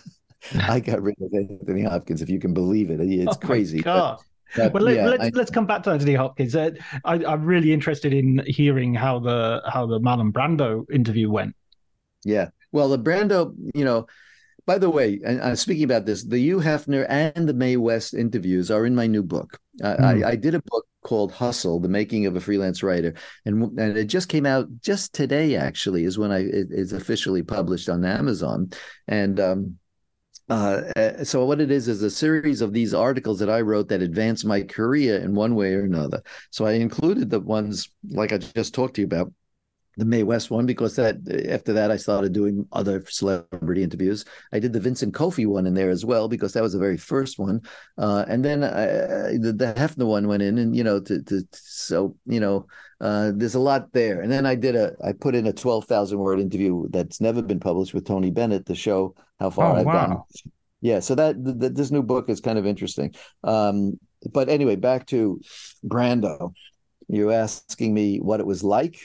I 0.55 0.79
got 0.79 1.01
rid 1.01 1.15
of 1.21 1.33
Anthony 1.33 1.83
Hopkins, 1.83 2.21
if 2.21 2.29
you 2.29 2.39
can 2.39 2.53
believe 2.53 2.89
it. 2.89 2.99
It's 2.99 3.37
oh 3.37 3.39
crazy. 3.39 3.81
But, 3.81 4.21
well, 4.57 4.83
let, 4.83 4.97
us 4.97 5.19
let's, 5.19 5.35
let's 5.35 5.51
come 5.51 5.65
back 5.65 5.83
to 5.83 5.91
Anthony 5.91 6.13
Hopkins. 6.13 6.55
Uh, 6.55 6.71
I, 7.05 7.15
am 7.15 7.45
really 7.45 7.73
interested 7.73 8.13
in 8.13 8.43
hearing 8.47 8.93
how 8.93 9.19
the 9.19 9.61
how 9.71 9.85
the 9.85 9.99
Marlon 9.99 10.31
Brando 10.31 10.89
interview 10.91 11.29
went. 11.29 11.55
Yeah, 12.23 12.49
well, 12.71 12.89
the 12.89 12.99
Brando, 12.99 13.53
you 13.73 13.85
know. 13.85 14.07
By 14.65 14.77
the 14.77 14.89
way, 14.89 15.19
and 15.25 15.41
I'm 15.41 15.57
speaking 15.57 15.83
about 15.83 16.05
this. 16.05 16.23
The 16.23 16.39
Hugh 16.39 16.59
Hefner 16.59 17.05
and 17.09 17.49
the 17.49 17.53
Mae 17.53 17.75
West 17.75 18.13
interviews 18.13 18.71
are 18.71 18.85
in 18.85 18.95
my 18.95 19.07
new 19.07 19.21
book. 19.21 19.59
Mm. 19.81 19.99
I, 19.99 20.13
hmm. 20.13 20.25
I 20.25 20.35
did 20.37 20.55
a 20.55 20.61
book 20.61 20.85
called 21.01 21.33
Hustle: 21.33 21.81
The 21.81 21.89
Making 21.89 22.27
of 22.27 22.37
a 22.37 22.39
Freelance 22.39 22.81
Writer, 22.81 23.13
and 23.45 23.77
and 23.77 23.97
it 23.97 24.05
just 24.05 24.29
came 24.29 24.45
out 24.45 24.69
just 24.79 25.13
today. 25.13 25.57
Actually, 25.57 26.05
is 26.05 26.17
when 26.17 26.31
I 26.31 26.43
it, 26.43 26.67
it's 26.71 26.93
officially 26.93 27.43
published 27.43 27.89
on 27.89 28.05
Amazon, 28.05 28.71
and 29.09 29.37
um, 29.41 29.77
uh, 30.49 30.81
uh, 30.95 31.23
so 31.23 31.45
what 31.45 31.61
it 31.61 31.71
is 31.71 31.87
is 31.87 32.03
a 32.03 32.09
series 32.09 32.61
of 32.61 32.73
these 32.73 32.93
articles 32.93 33.39
that 33.39 33.49
I 33.49 33.61
wrote 33.61 33.87
that 33.89 34.01
advanced 34.01 34.45
my 34.45 34.61
career 34.61 35.19
in 35.19 35.35
one 35.35 35.55
way 35.55 35.73
or 35.73 35.83
another. 35.83 36.21
So 36.51 36.65
I 36.65 36.73
included 36.73 37.29
the 37.29 37.39
ones 37.39 37.89
like 38.09 38.33
I 38.33 38.37
just 38.37 38.73
talked 38.73 38.95
to 38.95 39.01
you 39.01 39.07
about, 39.07 39.31
the 39.97 40.05
Mae 40.05 40.23
West 40.23 40.49
one 40.49 40.65
because 40.65 40.95
that 40.95 41.17
after 41.49 41.73
that 41.73 41.91
I 41.91 41.97
started 41.97 42.33
doing 42.33 42.67
other 42.71 43.03
celebrity 43.07 43.83
interviews. 43.83 44.25
I 44.51 44.59
did 44.59 44.73
the 44.73 44.79
Vincent 44.79 45.13
Kofi 45.13 45.45
one 45.45 45.67
in 45.67 45.73
there 45.73 45.89
as 45.89 46.05
well 46.05 46.27
because 46.27 46.53
that 46.53 46.63
was 46.63 46.73
the 46.73 46.79
very 46.79 46.97
first 46.97 47.37
one, 47.37 47.61
uh, 47.97 48.25
and 48.27 48.43
then 48.43 48.63
I, 48.63 49.37
the, 49.37 49.53
the 49.55 49.73
Hefner 49.73 50.07
one 50.07 50.27
went 50.27 50.43
in, 50.43 50.57
and 50.57 50.75
you 50.75 50.83
know, 50.83 50.99
to, 50.99 51.21
to 51.23 51.43
so 51.51 52.15
you 52.25 52.39
know, 52.39 52.65
uh, 53.01 53.31
there's 53.35 53.55
a 53.55 53.59
lot 53.59 53.91
there. 53.93 54.21
And 54.21 54.31
then 54.31 54.45
I 54.45 54.55
did 54.55 54.75
a 54.75 54.93
I 55.03 55.13
put 55.13 55.35
in 55.35 55.47
a 55.47 55.53
twelve 55.53 55.85
thousand 55.85 56.19
word 56.19 56.39
interview 56.39 56.87
that's 56.89 57.21
never 57.21 57.41
been 57.41 57.59
published 57.59 57.93
with 57.93 58.05
Tony 58.05 58.31
Bennett 58.31 58.65
to 58.67 58.75
show 58.75 59.15
how 59.39 59.49
far 59.49 59.75
oh, 59.75 59.79
I've 59.79 59.85
wow. 59.85 60.07
gone. 60.07 60.23
Yeah, 60.81 60.99
so 60.99 61.15
that 61.15 61.41
the, 61.43 61.69
this 61.69 61.91
new 61.91 62.03
book 62.03 62.29
is 62.29 62.41
kind 62.41 62.59
of 62.59 62.65
interesting. 62.65 63.15
Um, 63.43 63.99
but 64.31 64.49
anyway, 64.49 64.75
back 64.75 65.05
to 65.07 65.39
Brando. 65.85 66.53
You're 67.07 67.31
asking 67.31 67.93
me 67.93 68.19
what 68.19 68.39
it 68.39 68.45
was 68.45 68.63
like. 68.63 68.99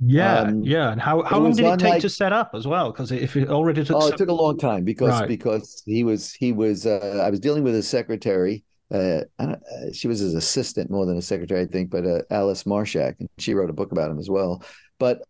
Yeah, 0.00 0.40
um, 0.40 0.62
yeah. 0.62 0.92
And 0.92 1.00
how, 1.00 1.22
how 1.22 1.38
long 1.38 1.52
did 1.52 1.64
it 1.64 1.78
take 1.78 1.90
like, 1.90 2.02
to 2.02 2.08
set 2.08 2.32
up 2.32 2.52
as 2.54 2.66
well? 2.66 2.92
Because 2.92 3.10
if 3.10 3.36
it 3.36 3.48
already 3.48 3.84
took, 3.84 3.96
oh, 3.96 4.06
it 4.06 4.16
took 4.16 4.28
a 4.28 4.32
long 4.32 4.56
time 4.56 4.84
because 4.84 5.10
right. 5.10 5.28
because 5.28 5.82
he 5.86 6.04
was 6.04 6.32
he 6.32 6.52
was 6.52 6.86
uh, 6.86 7.22
I 7.24 7.30
was 7.30 7.40
dealing 7.40 7.64
with 7.64 7.74
his 7.74 7.88
secretary. 7.88 8.64
Uh, 8.92 9.22
uh, 9.38 9.56
she 9.92 10.08
was 10.08 10.20
his 10.20 10.34
assistant 10.34 10.90
more 10.90 11.04
than 11.04 11.18
a 11.18 11.22
secretary, 11.22 11.60
I 11.62 11.66
think, 11.66 11.90
but 11.90 12.06
uh, 12.06 12.22
Alice 12.30 12.64
Marchak, 12.64 13.16
and 13.18 13.28
she 13.38 13.54
wrote 13.54 13.70
a 13.70 13.74
book 13.74 13.92
about 13.92 14.10
him 14.10 14.18
as 14.18 14.30
well. 14.30 14.62
But 14.98 15.22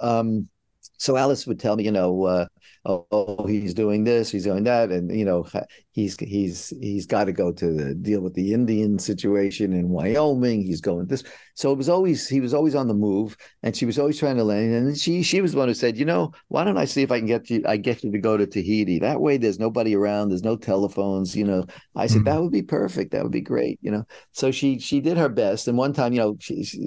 um, 0.00 0.48
so 0.96 1.16
Alice 1.16 1.46
would 1.46 1.60
tell 1.60 1.76
me, 1.76 1.84
you 1.84 1.92
know, 1.92 2.24
uh, 2.24 2.46
oh, 2.84 3.46
he's 3.46 3.74
doing 3.74 4.04
this, 4.04 4.30
he's 4.30 4.44
doing 4.44 4.64
that, 4.64 4.90
and 4.90 5.14
you 5.16 5.24
know, 5.24 5.46
he's 5.90 6.16
he's 6.18 6.72
he's 6.80 7.06
got 7.06 7.24
to 7.24 7.32
go 7.32 7.52
to 7.52 7.72
the 7.72 7.94
deal 7.94 8.20
with 8.20 8.34
the 8.34 8.52
Indian 8.54 8.98
situation 8.98 9.72
in 9.72 9.90
Wyoming. 9.90 10.62
He's 10.62 10.80
going 10.80 11.06
this, 11.06 11.22
so 11.54 11.70
it 11.72 11.76
was 11.76 11.90
always 11.90 12.26
he 12.26 12.40
was 12.40 12.54
always 12.54 12.74
on 12.74 12.88
the 12.88 12.94
move, 12.94 13.36
and 13.62 13.76
she 13.76 13.84
was 13.84 13.98
always 13.98 14.18
trying 14.18 14.36
to 14.36 14.44
land. 14.44 14.72
And 14.72 14.96
she 14.96 15.22
she 15.22 15.42
was 15.42 15.52
the 15.52 15.58
one 15.58 15.68
who 15.68 15.74
said, 15.74 15.98
you 15.98 16.06
know, 16.06 16.32
why 16.48 16.64
don't 16.64 16.78
I 16.78 16.86
see 16.86 17.02
if 17.02 17.12
I 17.12 17.18
can 17.18 17.26
get 17.26 17.50
you 17.50 17.62
I 17.66 17.76
get 17.76 18.02
you 18.02 18.10
to 18.12 18.18
go 18.18 18.36
to 18.36 18.46
Tahiti? 18.46 18.98
That 18.98 19.20
way, 19.20 19.36
there's 19.36 19.58
nobody 19.58 19.94
around, 19.94 20.30
there's 20.30 20.42
no 20.44 20.56
telephones. 20.56 21.36
You 21.36 21.44
know, 21.44 21.66
I 21.96 22.06
said 22.06 22.18
mm-hmm. 22.18 22.24
that 22.24 22.42
would 22.42 22.52
be 22.52 22.62
perfect, 22.62 23.12
that 23.12 23.22
would 23.22 23.32
be 23.32 23.42
great. 23.42 23.78
You 23.82 23.90
know, 23.90 24.04
so 24.32 24.50
she 24.50 24.78
she 24.78 25.00
did 25.00 25.18
her 25.18 25.28
best, 25.28 25.68
and 25.68 25.76
one 25.76 25.92
time, 25.92 26.14
you 26.14 26.20
know, 26.20 26.36
she, 26.40 26.64
she 26.64 26.78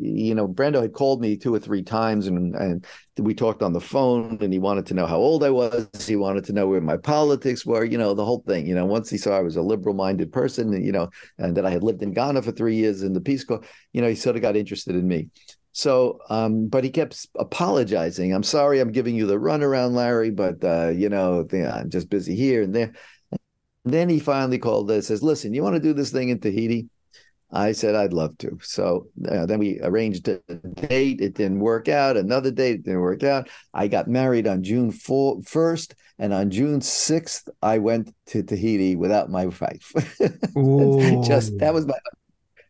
you 0.00 0.34
know, 0.34 0.48
Brando 0.48 0.80
had 0.80 0.94
called 0.94 1.20
me 1.20 1.36
two 1.36 1.54
or 1.54 1.58
three 1.58 1.82
times, 1.82 2.26
and 2.26 2.54
and 2.54 2.86
we 3.18 3.34
talked 3.34 3.62
on 3.62 3.72
the 3.72 3.80
phone, 3.80 4.38
and 4.40 4.52
he 4.52 4.58
wanted 4.58 4.86
to 4.86 4.94
know 4.94 5.06
how 5.06 5.18
old 5.18 5.44
I 5.44 5.50
was. 5.50 5.88
He 6.06 6.16
wanted 6.16 6.44
to 6.44 6.52
know 6.52 6.66
where 6.66 6.80
my 6.80 6.96
politics 6.96 7.64
were. 7.64 7.84
You 7.84 7.98
know, 7.98 8.14
the 8.14 8.24
whole 8.24 8.42
thing. 8.46 8.66
You 8.66 8.74
know, 8.74 8.86
once 8.86 9.08
he 9.08 9.18
saw 9.18 9.36
I 9.36 9.42
was 9.42 9.56
a 9.56 9.62
liberal-minded 9.62 10.32
person, 10.32 10.72
you 10.84 10.92
know, 10.92 11.10
and 11.38 11.56
that 11.56 11.66
I 11.66 11.70
had 11.70 11.82
lived 11.82 12.02
in 12.02 12.12
Ghana 12.12 12.42
for 12.42 12.52
three 12.52 12.76
years 12.76 13.02
in 13.02 13.12
the 13.12 13.20
Peace 13.20 13.44
Corps, 13.44 13.62
you 13.92 14.00
know, 14.02 14.08
he 14.08 14.14
sort 14.14 14.36
of 14.36 14.42
got 14.42 14.56
interested 14.56 14.96
in 14.96 15.06
me. 15.06 15.28
So, 15.72 16.20
um, 16.30 16.68
but 16.68 16.84
he 16.84 16.90
kept 16.90 17.26
apologizing. 17.36 18.32
I'm 18.32 18.44
sorry, 18.44 18.78
I'm 18.78 18.92
giving 18.92 19.16
you 19.16 19.26
the 19.26 19.38
runaround, 19.38 19.92
Larry, 19.92 20.30
but 20.30 20.62
uh, 20.62 20.88
you 20.88 21.08
know, 21.08 21.46
I'm 21.52 21.90
just 21.90 22.08
busy 22.08 22.36
here 22.36 22.62
and 22.62 22.74
there. 22.74 22.92
And 23.84 23.92
then 23.92 24.08
he 24.08 24.18
finally 24.18 24.58
called 24.58 24.90
and 24.90 25.04
says, 25.04 25.22
"Listen, 25.22 25.52
you 25.52 25.62
want 25.62 25.74
to 25.74 25.80
do 25.80 25.92
this 25.92 26.10
thing 26.10 26.28
in 26.28 26.40
Tahiti?" 26.40 26.88
I 27.54 27.70
said 27.70 27.94
I'd 27.94 28.12
love 28.12 28.36
to. 28.38 28.58
So 28.62 29.06
uh, 29.30 29.46
then 29.46 29.60
we 29.60 29.80
arranged 29.80 30.28
a 30.28 30.40
date. 30.88 31.20
It 31.20 31.34
didn't 31.34 31.60
work 31.60 31.88
out. 31.88 32.16
Another 32.16 32.50
date 32.50 32.82
didn't 32.82 33.00
work 33.00 33.22
out. 33.22 33.48
I 33.72 33.86
got 33.86 34.08
married 34.08 34.48
on 34.48 34.64
June 34.64 34.90
4, 34.90 35.38
1st, 35.38 35.94
and 36.18 36.32
on 36.32 36.50
June 36.50 36.80
6th, 36.80 37.48
I 37.62 37.78
went 37.78 38.12
to 38.26 38.42
Tahiti 38.42 38.96
without 38.96 39.30
my 39.30 39.46
wife. 39.46 39.92
just 41.24 41.56
that 41.58 41.70
was 41.72 41.86
my. 41.86 41.94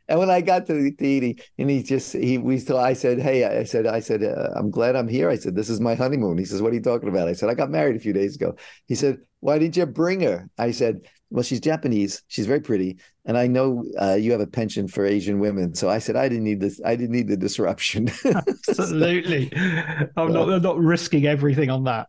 And 0.07 0.18
when 0.18 0.29
I 0.29 0.42
got 0.42 0.66
to 0.66 0.90
Tahiti, 0.90 1.40
and 1.57 1.70
he 1.70 1.83
just 1.83 2.12
he 2.12 2.37
we 2.37 2.59
still 2.59 2.79
I 2.79 2.92
said, 2.92 3.18
hey, 3.18 3.44
I 3.44 3.64
said 3.64 3.87
I 3.87 4.01
said 4.01 4.23
uh, 4.23 4.51
I'm 4.55 4.70
glad 4.70 4.97
I'm 4.97 5.09
here. 5.09 5.31
I 5.31 5.37
said 5.37 5.55
this 5.55 5.70
is 5.70 5.81
my 5.81 5.94
honeymoon. 5.94 6.37
He 6.37 6.44
says, 6.44 6.61
what 6.61 6.73
are 6.73 6.77
you 6.77 6.83
talking 6.83 7.09
about? 7.09 7.27
I 7.27 7.33
said 7.33 7.49
I 7.49 7.55
got 7.55 7.70
married 7.70 7.97
a 7.97 8.01
few 8.01 8.12
days 8.12 8.37
ago. 8.37 8.57
He 8.87 8.94
said, 8.97 9.18
why 9.40 9.59
didn't 9.59 9.79
you 9.79 9.87
bring 9.87 10.20
her? 10.20 10.51
I 10.59 10.73
said 10.73 11.09
well, 11.35 11.42
she's 11.42 11.59
Japanese. 11.59 12.23
She's 12.29 12.47
very 12.47 12.61
pretty, 12.61 12.97
and 13.25 13.37
I 13.37 13.49
know 13.49 13.85
uh, 14.01 14.14
you 14.14 14.31
have 14.31 14.40
a 14.40 14.47
penchant 14.47 14.92
for 14.92 15.05
Asian 15.05 15.40
women. 15.40 15.75
So 15.75 15.90
I 15.90 15.99
said 15.99 16.14
I 16.14 16.29
didn't 16.29 16.44
need 16.44 16.61
this. 16.61 16.81
I 16.85 16.94
didn't 16.94 17.11
need 17.11 17.27
the 17.27 17.37
disruption. 17.37 18.09
Absolutely, 18.68 19.51
I'm 20.16 20.33
not. 20.33 20.49
I'm 20.49 20.62
not 20.62 20.79
risking 20.79 21.27
everything 21.27 21.70
on 21.70 21.83
that. 21.85 22.07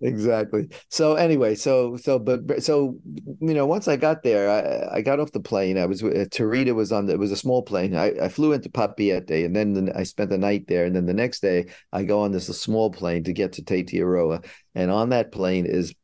Exactly. 0.00 0.70
So 0.88 1.16
anyway, 1.16 1.54
so 1.54 1.98
so 1.98 2.18
but 2.18 2.62
so 2.62 2.96
you 3.42 3.52
know, 3.52 3.66
once 3.66 3.88
I 3.88 3.96
got 3.96 4.22
there, 4.22 4.48
I, 4.48 4.96
I 4.96 5.02
got 5.02 5.20
off 5.20 5.32
the 5.32 5.40
plane. 5.40 5.76
I 5.76 5.84
was 5.84 6.02
uh, 6.02 6.24
Tarita 6.30 6.74
was 6.74 6.92
on. 6.92 7.04
The, 7.04 7.12
it 7.12 7.18
was 7.18 7.30
a 7.30 7.36
small 7.36 7.62
plane. 7.62 7.94
I, 7.94 8.12
I 8.22 8.28
flew 8.30 8.52
into 8.52 8.70
Papeete, 8.70 9.44
and 9.44 9.54
then 9.54 9.74
the, 9.74 9.92
I 9.94 10.04
spent 10.04 10.30
the 10.30 10.38
night 10.38 10.64
there. 10.66 10.86
And 10.86 10.96
then 10.96 11.04
the 11.04 11.12
next 11.12 11.40
day, 11.40 11.66
I 11.92 12.04
go 12.04 12.22
on 12.22 12.32
this 12.32 12.46
small 12.46 12.90
plane 12.90 13.24
to 13.24 13.34
get 13.34 13.52
to 13.52 13.62
Tetiaroa, 13.62 14.46
and 14.74 14.90
on 14.90 15.10
that 15.10 15.30
plane 15.30 15.66
is 15.66 15.94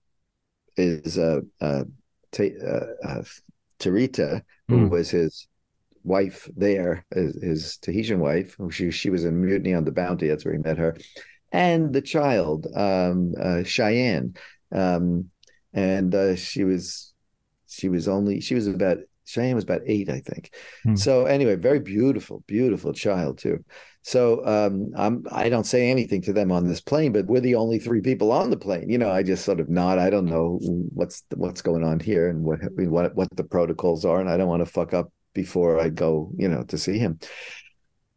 is 0.76 1.16
uh, 1.16 1.40
uh 1.62 1.85
uh, 2.38 3.09
uh, 3.09 3.23
Tarita, 3.79 4.43
who 4.69 4.87
mm. 4.87 4.91
was 4.91 5.11
his 5.11 5.47
wife 6.05 6.49
there, 6.57 7.05
his, 7.14 7.43
his 7.43 7.77
Tahitian 7.79 8.21
wife. 8.21 8.57
She 8.71 8.91
she 8.91 9.11
was 9.11 9.25
in 9.25 9.41
Mutiny 9.41 9.75
on 9.75 9.85
the 9.85 9.93
Bounty. 9.93 10.29
That's 10.29 10.45
where 10.45 10.55
he 10.55 10.61
met 10.61 10.79
her, 10.79 10.97
and 11.53 11.93
the 11.93 12.03
child 12.03 12.67
um, 12.75 13.35
uh, 13.41 13.62
Cheyenne, 13.62 14.35
um, 14.73 15.31
and 15.73 16.14
uh, 16.14 16.37
she 16.37 16.64
was 16.64 17.12
she 17.69 17.88
was 17.88 18.09
only 18.09 18.41
she 18.41 18.55
was 18.55 18.67
about 18.67 18.99
Cheyenne 19.29 19.55
was 19.55 19.64
about 19.64 19.83
eight, 19.87 20.09
I 20.09 20.21
think. 20.21 20.55
Mm. 20.87 20.99
So 20.99 21.27
anyway, 21.27 21.57
very 21.57 21.81
beautiful, 21.81 22.43
beautiful 22.47 22.93
child 22.93 23.38
too. 23.38 23.64
So 24.03 24.45
um, 24.47 24.91
I'm 24.97 25.27
I 25.31 25.49
don't 25.49 25.67
say 25.67 25.91
anything 25.91 26.23
to 26.23 26.33
them 26.33 26.51
on 26.51 26.67
this 26.67 26.81
plane, 26.81 27.12
but 27.12 27.27
we're 27.27 27.41
the 27.41 27.57
only 27.57 27.79
three 27.79 28.01
people 28.01 28.33
on 28.33 28.49
the 28.49 28.57
plane. 28.57 28.88
You 28.88 28.97
know, 28.97 29.11
I 29.11 29.23
just 29.23 29.45
sort 29.45 29.61
of 29.61 29.69
nod. 29.69 29.99
I 29.99 30.09
don't 30.09 30.27
know 30.27 30.59
what's 30.95 31.25
what's 31.35 31.61
going 31.61 31.85
on 31.85 32.01
here 32.01 32.31
and 32.31 32.43
what 32.43 32.61
what 32.73 33.14
what 33.14 33.29
the 33.37 33.45
protocols 33.45 34.05
are, 34.05 34.21
and 34.21 34.31
I 34.31 34.37
don't 34.37 34.49
want 34.49 34.64
to 34.64 34.73
fuck 34.73 34.95
up 34.95 35.12
before 35.35 35.79
I 35.79 35.91
go, 35.91 36.33
you 36.37 36.49
know, 36.49 36.62
to 36.64 36.79
see 36.79 36.99
him. 36.99 37.19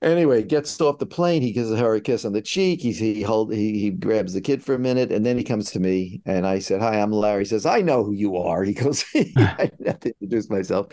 Anyway, 0.02 0.42
gets 0.42 0.82
off 0.82 0.98
the 0.98 1.06
plane. 1.06 1.44
He 1.44 1.52
gives 1.52 1.70
her 1.70 1.96
a 1.96 2.02
kiss 2.02 2.26
on 2.26 2.34
the 2.34 2.42
cheek. 2.42 2.82
He 2.82 2.92
he 2.92 3.22
hold 3.22 3.54
he 3.54 3.80
he 3.80 3.92
grabs 3.92 4.34
the 4.34 4.42
kid 4.42 4.64
for 4.64 4.74
a 4.74 4.80
minute, 4.80 5.12
and 5.12 5.24
then 5.24 5.38
he 5.38 5.44
comes 5.44 5.70
to 5.72 5.80
me. 5.80 6.22
And 6.26 6.48
I 6.48 6.58
said, 6.58 6.82
"Hi, 6.82 7.00
I'm 7.00 7.12
Larry." 7.12 7.42
He 7.44 7.50
says, 7.50 7.68
"I 7.68 7.82
know 7.82 8.04
who 8.04 8.14
you 8.14 8.38
are." 8.38 8.64
He 8.72 8.74
goes, 8.74 9.06
"I 9.16 9.70
have 9.86 10.00
to 10.00 10.10
introduce 10.20 10.50
myself." 10.50 10.88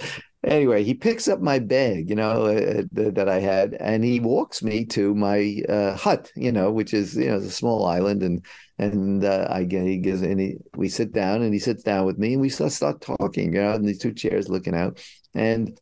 anyway, 0.45 0.85
he 0.85 0.95
picks 0.95 1.29
up 1.29 1.41
my 1.41 1.59
bag, 1.59 2.09
you 2.09 2.17
know, 2.17 2.47
uh, 2.47 2.83
that 2.93 3.29
I 3.29 3.41
had, 3.41 3.75
and 3.75 4.05
he 4.05 4.21
walks 4.21 4.63
me 4.63 4.85
to 4.87 5.15
my 5.15 5.63
uh, 5.69 5.97
hut, 5.97 6.31
you 6.37 6.53
know, 6.53 6.71
which 6.71 6.95
is 6.95 7.17
you 7.17 7.27
know 7.27 7.37
a 7.37 7.51
small 7.51 7.87
island, 7.87 8.23
and 8.23 8.45
and 8.79 9.25
uh, 9.25 9.49
I 9.51 9.65
get 9.65 9.85
he 9.87 9.99
gives 9.99 10.23
and 10.23 10.41
he, 10.41 10.57
we 10.77 10.89
sit 10.89 11.13
down, 11.13 11.43
and 11.43 11.53
he 11.53 11.59
sits 11.61 11.83
down 11.83 12.07
with 12.07 12.19
me, 12.19 12.35
and 12.35 12.43
we 12.43 12.49
start 12.49 12.73
start 12.73 13.01
talking, 13.01 13.55
you 13.55 13.63
know, 13.63 13.73
in 13.75 13.85
these 13.85 13.99
two 13.99 14.13
chairs 14.13 14.49
looking 14.49 14.75
out, 14.75 15.03
and 15.35 15.79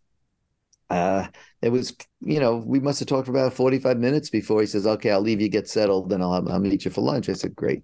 uh 0.91 1.27
it 1.63 1.71
was 1.71 1.97
you 2.21 2.39
know 2.39 2.57
we 2.57 2.79
must 2.79 3.01
have 3.01 3.09
talked 3.09 3.27
for 3.27 3.33
about 3.33 3.53
45 3.53 3.99
minutes 3.99 4.31
before 4.31 4.61
he 4.61 4.67
says 4.67 4.87
okay 4.87 5.11
i'll 5.11 5.21
leave 5.21 5.41
you 5.41 5.49
get 5.49 5.69
settled 5.69 6.11
then 6.11 6.23
i'll, 6.23 6.33
I'll 6.33 6.61
meet 6.61 6.85
you 6.85 6.91
for 6.91 7.01
lunch. 7.01 7.29
I 7.29 7.33
said 7.33 7.57
great. 7.57 7.83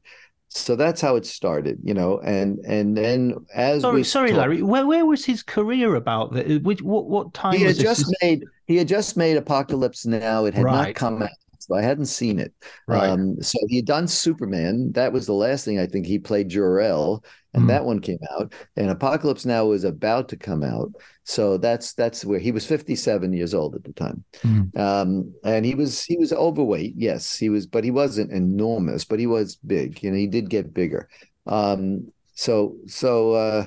So 0.55 0.77
that's 0.77 1.01
how 1.01 1.17
it 1.17 1.25
started 1.25 1.79
you 1.83 1.95
know 1.95 2.21
and 2.21 2.59
and 2.67 2.97
then 2.97 3.35
as 3.55 3.81
sorry 3.81 4.05
sorry 4.05 4.31
talked, 4.31 4.41
larry. 4.41 4.63
Where, 4.63 4.87
where 4.87 5.07
was 5.07 5.25
his 5.25 5.43
career 5.43 5.95
about 5.95 6.33
which 6.63 6.83
what, 6.83 7.07
what 7.07 7.33
time 7.33 7.57
he 7.57 7.65
had 7.65 7.77
just 7.77 8.07
this? 8.07 8.15
made 8.23 8.45
he 8.67 8.77
had 8.77 8.87
just 8.87 9.17
made 9.17 9.39
apocalypse 9.39 10.05
now. 10.05 10.45
It 10.45 10.55
had 10.55 10.65
right. 10.65 10.89
not 10.89 10.95
come 10.95 11.23
out 11.23 11.31
so 11.67 11.75
I 11.75 11.83
hadn't 11.83 12.07
seen 12.07 12.39
it. 12.39 12.53
Right. 12.87 13.09
Um, 13.09 13.41
so 13.43 13.59
he 13.69 13.77
had 13.77 13.87
done 13.87 14.09
Superman. 14.09 14.93
That 14.93 15.13
was 15.13 15.27
the 15.27 15.33
last 15.33 15.65
thing 15.65 15.79
I 15.79 15.87
think 15.87 16.07
he 16.07 16.19
played 16.19 16.49
Jor-El, 16.49 17.25
and 17.55 17.65
mm. 17.65 17.69
that 17.69 17.85
one 17.85 18.01
came 18.01 18.19
out. 18.33 18.53
And 18.77 18.91
Apocalypse 18.91 19.47
Now 19.47 19.67
was 19.67 19.85
about 19.85 20.29
to 20.31 20.37
come 20.37 20.63
out. 20.63 20.93
So 21.25 21.57
that's 21.57 21.95
that's 21.95 22.25
where 22.25 22.39
he 22.39 22.53
was 22.53 22.67
57 22.67 23.33
years 23.33 23.55
old 23.55 23.75
at 23.75 23.85
the 23.85 23.93
time. 23.93 24.25
Mm. 24.43 24.77
Um, 24.79 25.35
and 25.45 25.65
he 25.65 25.75
was 25.75 26.03
he 26.03 26.17
was 26.19 26.33
overweight, 26.33 26.95
yes, 26.97 27.37
he 27.37 27.49
was, 27.49 27.67
but 27.67 27.85
he 27.85 27.91
wasn't 27.91 28.33
enormous, 28.33 29.05
but 29.05 29.21
he 29.21 29.27
was 29.27 29.57
big. 29.57 30.03
You 30.03 30.11
know, 30.11 30.17
he 30.17 30.27
did 30.27 30.51
get 30.51 30.75
bigger. 30.75 31.09
Um, 31.47 32.13
so 32.35 32.77
so 32.87 33.33
uh, 33.33 33.67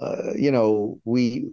uh, 0.00 0.32
you 0.34 0.50
know, 0.50 1.00
we 1.04 1.52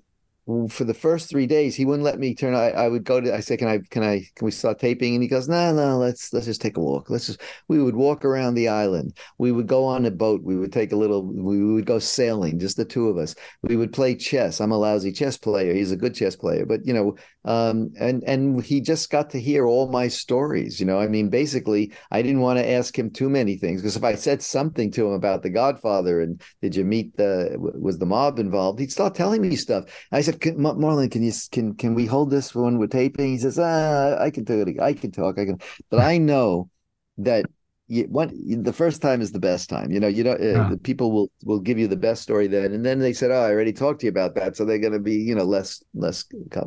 for 0.69 0.83
the 0.83 0.93
first 0.93 1.29
three 1.29 1.45
days, 1.45 1.75
he 1.75 1.85
wouldn't 1.85 2.03
let 2.03 2.19
me 2.19 2.33
turn. 2.33 2.55
I, 2.55 2.71
I 2.71 2.87
would 2.87 3.03
go 3.03 3.21
to. 3.21 3.35
I 3.35 3.39
said, 3.39 3.59
"Can 3.59 3.67
I? 3.67 3.79
Can 3.89 4.03
I? 4.03 4.23
Can 4.35 4.45
we 4.45 4.51
start 4.51 4.79
taping?" 4.79 5.13
And 5.13 5.21
he 5.21 5.29
goes, 5.29 5.47
"No, 5.47 5.73
no. 5.73 5.97
Let's 5.97 6.33
let's 6.33 6.45
just 6.45 6.61
take 6.61 6.77
a 6.77 6.81
walk. 6.81 7.09
Let's 7.09 7.27
just." 7.27 7.41
We 7.67 7.81
would 7.81 7.95
walk 7.95 8.25
around 8.25 8.55
the 8.55 8.67
island. 8.67 9.15
We 9.37 9.51
would 9.51 9.67
go 9.67 9.85
on 9.85 10.05
a 10.05 10.11
boat. 10.11 10.41
We 10.43 10.57
would 10.57 10.73
take 10.73 10.91
a 10.91 10.95
little. 10.95 11.23
We 11.23 11.63
would 11.73 11.85
go 11.85 11.99
sailing, 11.99 12.59
just 12.59 12.77
the 12.77 12.85
two 12.85 13.09
of 13.09 13.17
us. 13.17 13.35
We 13.61 13.75
would 13.75 13.93
play 13.93 14.15
chess. 14.15 14.59
I'm 14.59 14.71
a 14.71 14.77
lousy 14.77 15.11
chess 15.11 15.37
player. 15.37 15.73
He's 15.73 15.91
a 15.91 15.97
good 15.97 16.15
chess 16.15 16.35
player, 16.35 16.65
but 16.65 16.85
you 16.85 16.93
know, 16.93 17.15
um, 17.45 17.91
and 17.99 18.23
and 18.25 18.63
he 18.63 18.81
just 18.81 19.09
got 19.09 19.29
to 19.31 19.39
hear 19.39 19.67
all 19.67 19.89
my 19.89 20.07
stories. 20.07 20.79
You 20.79 20.85
know, 20.85 20.99
I 20.99 21.07
mean, 21.07 21.29
basically, 21.29 21.93
I 22.11 22.21
didn't 22.21 22.41
want 22.41 22.59
to 22.59 22.69
ask 22.69 22.97
him 22.97 23.11
too 23.11 23.29
many 23.29 23.55
things 23.57 23.81
because 23.81 23.95
if 23.95 24.03
I 24.03 24.15
said 24.15 24.41
something 24.41 24.91
to 24.91 25.07
him 25.07 25.13
about 25.13 25.43
The 25.43 25.49
Godfather 25.49 26.21
and 26.21 26.41
did 26.61 26.75
you 26.75 26.85
meet 26.85 27.15
the 27.17 27.55
was 27.57 27.99
the 27.99 28.05
mob 28.05 28.39
involved, 28.39 28.79
he'd 28.79 28.91
start 28.91 29.15
telling 29.15 29.41
me 29.41 29.55
stuff. 29.55 29.85
I 30.11 30.21
said 30.21 30.38
can, 30.39 30.57
Marlon, 30.57 31.11
can 31.11 31.23
you 31.23 31.31
can 31.51 31.75
can 31.75 31.93
we 31.93 32.05
hold 32.05 32.29
this 32.29 32.55
when 32.55 32.77
we're 32.77 32.87
taping? 32.87 33.27
He 33.27 33.37
says, 33.37 33.59
ah, 33.59 34.17
I 34.19 34.29
can 34.29 34.43
do 34.43 34.61
it. 34.61 34.79
I 34.79 34.93
can 34.93 35.11
talk. 35.11 35.39
I 35.39 35.45
can, 35.45 35.59
but 35.89 35.99
I 35.99 36.17
know 36.17 36.69
that 37.17 37.45
you, 37.87 38.03
what 38.03 38.31
the 38.31 38.73
first 38.73 39.01
time 39.01 39.21
is 39.21 39.31
the 39.31 39.39
best 39.39 39.69
time. 39.69 39.91
You 39.91 39.99
know, 39.99 40.07
you 40.07 40.23
know, 40.23 40.33
uh, 40.33 40.75
people 40.83 41.11
will 41.11 41.31
will 41.43 41.59
give 41.59 41.79
you 41.79 41.87
the 41.87 41.97
best 41.97 42.21
story 42.21 42.47
then, 42.47 42.71
and 42.71 42.85
then 42.85 42.99
they 42.99 43.13
said, 43.13 43.31
oh, 43.31 43.41
I 43.41 43.51
already 43.51 43.73
talked 43.73 44.01
to 44.01 44.05
you 44.05 44.11
about 44.11 44.35
that, 44.35 44.55
so 44.55 44.65
they're 44.65 44.79
going 44.79 44.93
to 44.93 44.99
be 44.99 45.15
you 45.15 45.35
know 45.35 45.43
less 45.43 45.83
less 45.93 46.25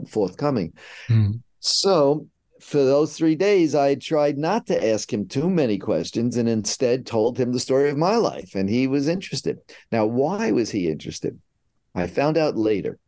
forthcoming. 0.09 0.73
Mm. 1.09 1.41
So 1.61 2.27
for 2.61 2.79
those 2.79 3.17
three 3.17 3.35
days, 3.35 3.75
I 3.75 3.95
tried 3.97 4.39
not 4.39 4.67
to 4.67 4.93
ask 4.93 5.13
him 5.13 5.27
too 5.27 5.51
many 5.51 5.79
questions 5.79 6.37
and 6.37 6.49
instead 6.49 7.07
told 7.07 7.39
him 7.39 7.53
the 7.53 7.61
story 7.61 7.91
of 7.91 7.97
my 7.97 8.17
life, 8.17 8.55
and 8.55 8.69
he 8.69 8.87
was 8.87 9.09
interested. 9.09 9.59
Now, 9.91 10.07
why 10.07 10.53
was 10.53 10.71
he 10.71 10.89
interested? 10.89 11.39
I 11.95 12.07
found 12.07 12.39
out 12.39 12.57
later 12.57 12.99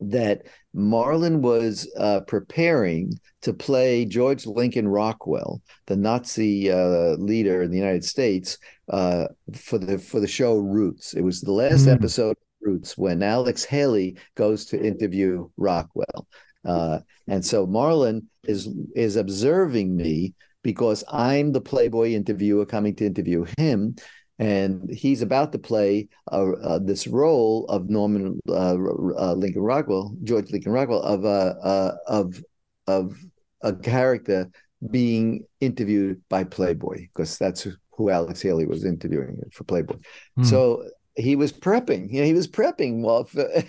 that 0.00 0.42
Marlon 0.74 1.40
was 1.40 1.90
uh, 1.98 2.20
preparing 2.20 3.12
to 3.42 3.52
play 3.52 4.04
George 4.04 4.46
Lincoln 4.46 4.86
Rockwell, 4.86 5.60
the 5.86 5.96
Nazi 5.96 6.70
uh, 6.70 7.16
leader 7.16 7.62
in 7.62 7.70
the 7.70 7.78
United 7.78 8.04
States, 8.04 8.58
uh, 8.88 9.26
for 9.54 9.78
the 9.78 9.98
for 9.98 10.20
the 10.20 10.28
show 10.28 10.56
Roots. 10.56 11.14
It 11.14 11.22
was 11.22 11.40
the 11.40 11.52
last 11.52 11.86
mm. 11.86 11.92
episode 11.94 12.30
of 12.30 12.36
Roots 12.60 12.96
when 12.96 13.22
Alex 13.22 13.64
Haley 13.64 14.16
goes 14.36 14.66
to 14.66 14.82
interview 14.82 15.48
Rockwell, 15.56 16.26
uh, 16.64 17.00
and 17.26 17.44
so 17.44 17.66
Marlon 17.66 18.26
is 18.44 18.68
is 18.94 19.16
observing 19.16 19.96
me 19.96 20.34
because 20.62 21.04
I'm 21.08 21.52
the 21.52 21.60
Playboy 21.60 22.12
interviewer 22.12 22.66
coming 22.66 22.94
to 22.96 23.06
interview 23.06 23.46
him. 23.56 23.96
And 24.38 24.88
he's 24.90 25.22
about 25.22 25.52
to 25.52 25.58
play 25.58 26.08
uh, 26.30 26.52
uh, 26.52 26.78
this 26.78 27.06
role 27.06 27.66
of 27.68 27.90
Norman 27.90 28.40
uh, 28.48 28.76
uh, 28.76 29.34
Lincoln 29.34 29.62
Rockwell, 29.62 30.14
George 30.22 30.50
Lincoln 30.50 30.72
Rockwell, 30.72 31.02
of 31.02 31.24
uh, 31.24 31.94
of 32.06 32.42
of 32.86 33.18
a 33.62 33.74
character 33.74 34.48
being 34.90 35.44
interviewed 35.60 36.22
by 36.28 36.44
Playboy, 36.44 37.08
because 37.08 37.36
that's 37.36 37.66
who 37.96 38.10
Alex 38.10 38.40
Haley 38.40 38.66
was 38.66 38.84
interviewing 38.84 39.40
for 39.52 39.64
Playboy. 39.64 39.96
Mm. 40.38 40.46
So 40.46 40.88
he 41.18 41.34
was 41.34 41.52
prepping. 41.52 42.12
You 42.12 42.20
know, 42.20 42.26
he 42.26 42.32
was 42.32 42.46
prepping 42.46 43.02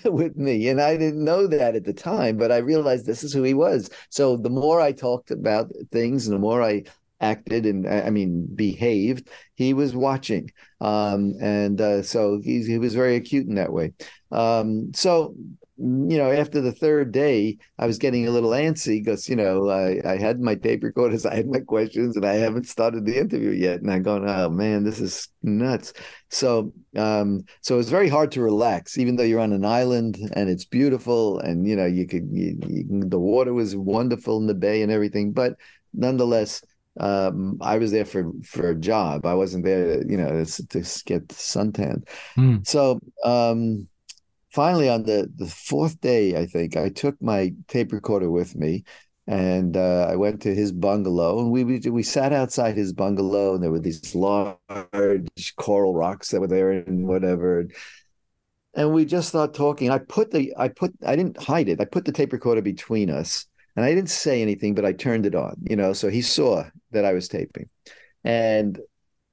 with 0.12 0.38
me, 0.38 0.70
and 0.70 0.80
I 0.80 0.98
didn't 0.98 1.24
know 1.24 1.48
that 1.48 1.76
at 1.76 1.84
the 1.84 1.94
time. 1.94 2.38
But 2.38 2.52
I 2.52 2.58
realized 2.58 3.06
this 3.06 3.24
is 3.24 3.34
who 3.34 3.44
he 3.44 3.56
was. 3.56 3.90
So 4.10 4.38
the 4.38 4.50
more 4.50 4.80
I 4.80 4.92
talked 4.92 5.32
about 5.32 5.72
things, 5.92 6.28
and 6.28 6.36
the 6.36 6.40
more 6.40 6.62
I 6.62 6.84
acted 7.22 7.66
and 7.66 7.88
I 7.88 8.10
mean 8.10 8.48
behaved, 8.54 9.30
he 9.56 9.74
was 9.74 9.96
watching, 9.96 10.52
um, 10.82 11.34
and 11.42 11.80
uh, 11.80 12.04
so 12.04 12.40
he 12.44 12.64
he 12.64 12.78
was 12.78 12.96
very 12.96 13.16
acute 13.16 13.48
in 13.48 13.56
that 13.56 13.74
way. 13.74 13.94
Um, 14.32 14.94
so 14.94 15.36
you 15.82 16.18
know, 16.18 16.30
after 16.30 16.60
the 16.60 16.74
third 16.74 17.14
day, 17.14 17.58
I 17.78 17.88
was 17.88 17.98
getting 17.98 18.28
a 18.28 18.32
little 18.32 18.50
antsy 18.50 19.02
because, 19.02 19.30
you 19.30 19.38
know, 19.38 19.70
I, 19.70 20.02
I 20.06 20.18
had 20.18 20.42
my 20.42 20.56
tape 20.56 20.84
recorders, 20.84 21.26
I 21.26 21.36
had 21.36 21.48
my 21.48 21.62
questions, 21.62 22.18
and 22.18 22.26
I 22.26 22.34
haven't 22.34 22.68
started 22.68 23.06
the 23.06 23.18
interview 23.18 23.52
yet. 23.52 23.80
And 23.80 23.90
I'm 23.90 24.04
going, 24.04 24.28
oh 24.28 24.50
man, 24.50 24.84
this 24.84 25.00
is 25.00 25.30
nuts. 25.42 25.94
So, 26.30 26.74
um, 26.98 27.46
so 27.62 27.80
it's 27.80 27.90
very 27.90 28.10
hard 28.10 28.32
to 28.34 28.42
relax, 28.42 28.98
even 28.98 29.16
though 29.16 29.24
you're 29.24 29.40
on 29.40 29.54
an 29.54 29.64
island 29.64 30.18
and 30.34 30.50
it's 30.50 30.66
beautiful, 30.66 31.40
and 31.40 31.66
you 31.66 31.78
know, 31.78 31.86
you 31.86 32.06
could, 32.06 32.28
you, 32.30 32.60
you, 32.68 32.86
the 33.08 33.20
water 33.20 33.54
was 33.54 33.74
wonderful 33.74 34.38
in 34.38 34.48
the 34.48 34.54
bay 34.54 34.82
and 34.82 34.92
everything, 34.92 35.32
but 35.32 35.54
nonetheless, 35.94 36.62
um, 37.00 37.58
I 37.62 37.78
was 37.78 37.92
there 37.92 38.06
for 38.06 38.32
for 38.44 38.70
a 38.70 38.76
job. 38.76 39.26
I 39.26 39.34
wasn't 39.34 39.66
there, 39.66 40.06
you 40.08 40.18
know, 40.18 40.44
to, 40.44 40.68
to 40.68 41.04
get 41.06 41.28
suntan. 41.30 42.08
Mm. 42.38 42.68
So, 42.68 43.00
um, 43.24 43.88
finally 44.52 44.90
on 44.90 45.04
the 45.04 45.32
the 45.36 45.48
fourth 45.48 46.00
day 46.02 46.36
i 46.36 46.46
think 46.46 46.76
i 46.76 46.90
took 46.90 47.20
my 47.22 47.54
tape 47.68 47.92
recorder 47.92 48.30
with 48.30 48.56
me 48.56 48.84
and 49.28 49.78
uh, 49.78 50.08
i 50.10 50.16
went 50.16 50.42
to 50.42 50.54
his 50.54 50.72
bungalow 50.72 51.40
and 51.40 51.52
we, 51.52 51.64
we 51.64 51.80
we 51.90 52.04
sat 52.04 52.34
outside 52.34 52.76
his 52.76 52.92
bungalow 52.92 53.54
and 53.54 53.64
there 53.64 53.72
were 53.72 53.80
these 53.80 54.16
large 54.16 54.58
coral 55.58 55.94
rocks 55.94 56.30
that 56.30 56.42
were 56.42 56.48
there 56.48 56.72
and 56.72 57.08
whatever 57.08 57.68
and 58.74 58.94
we 58.94 59.06
just 59.06 59.30
started 59.30 59.54
talking 59.54 59.92
i 59.92 59.98
put 59.98 60.32
the 60.32 60.54
i 60.58 60.68
put 60.68 60.92
i 61.06 61.16
didn't 61.16 61.42
hide 61.42 61.70
it 61.70 61.80
i 61.80 61.86
put 61.86 62.06
the 62.06 62.12
tape 62.12 62.34
recorder 62.34 62.62
between 62.62 63.10
us 63.10 63.46
and 63.80 63.86
i 63.86 63.96
didn't 63.96 64.10
say 64.10 64.42
anything 64.42 64.76
but 64.76 64.84
i 64.84 64.92
turned 64.92 65.26
it 65.26 65.36
on 65.36 65.56
you 65.70 65.78
know 65.78 65.94
so 65.94 66.10
he 66.10 66.22
saw 66.22 66.64
that 66.92 67.06
i 67.06 67.14
was 67.14 67.30
taping. 67.30 67.70
And 68.24 68.80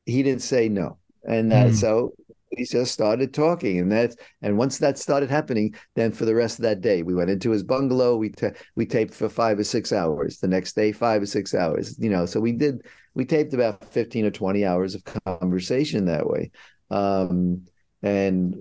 he 0.04 0.22
didn't 0.22 0.42
say 0.42 0.68
no. 0.68 0.98
And 1.28 1.52
uh, 1.52 1.66
mm. 1.66 1.74
so 1.74 2.12
he 2.50 2.64
just 2.64 2.92
started 2.92 3.34
talking 3.34 3.80
and 3.80 3.90
that 3.90 4.14
and 4.40 4.56
once 4.56 4.78
that 4.78 4.96
started 4.96 5.28
happening 5.28 5.74
then 5.96 6.12
for 6.12 6.24
the 6.24 6.34
rest 6.34 6.60
of 6.60 6.62
that 6.62 6.80
day 6.80 7.02
we 7.02 7.12
went 7.12 7.28
into 7.28 7.50
his 7.50 7.64
bungalow 7.64 8.16
we 8.16 8.30
ta- 8.30 8.52
we 8.76 8.86
taped 8.86 9.12
for 9.12 9.28
5 9.28 9.58
or 9.58 9.64
6 9.64 9.92
hours. 9.92 10.38
The 10.38 10.46
next 10.46 10.76
day 10.76 10.92
5 10.92 11.22
or 11.22 11.26
6 11.26 11.54
hours 11.54 11.98
you 11.98 12.08
know 12.08 12.24
so 12.24 12.38
we 12.40 12.52
did 12.52 12.82
we 13.14 13.24
taped 13.24 13.54
about 13.54 13.84
15 13.92 14.26
or 14.26 14.30
20 14.30 14.64
hours 14.64 14.94
of 14.94 15.02
conversation 15.24 16.04
that 16.04 16.28
way. 16.28 16.52
Um, 16.90 17.66
and 18.02 18.54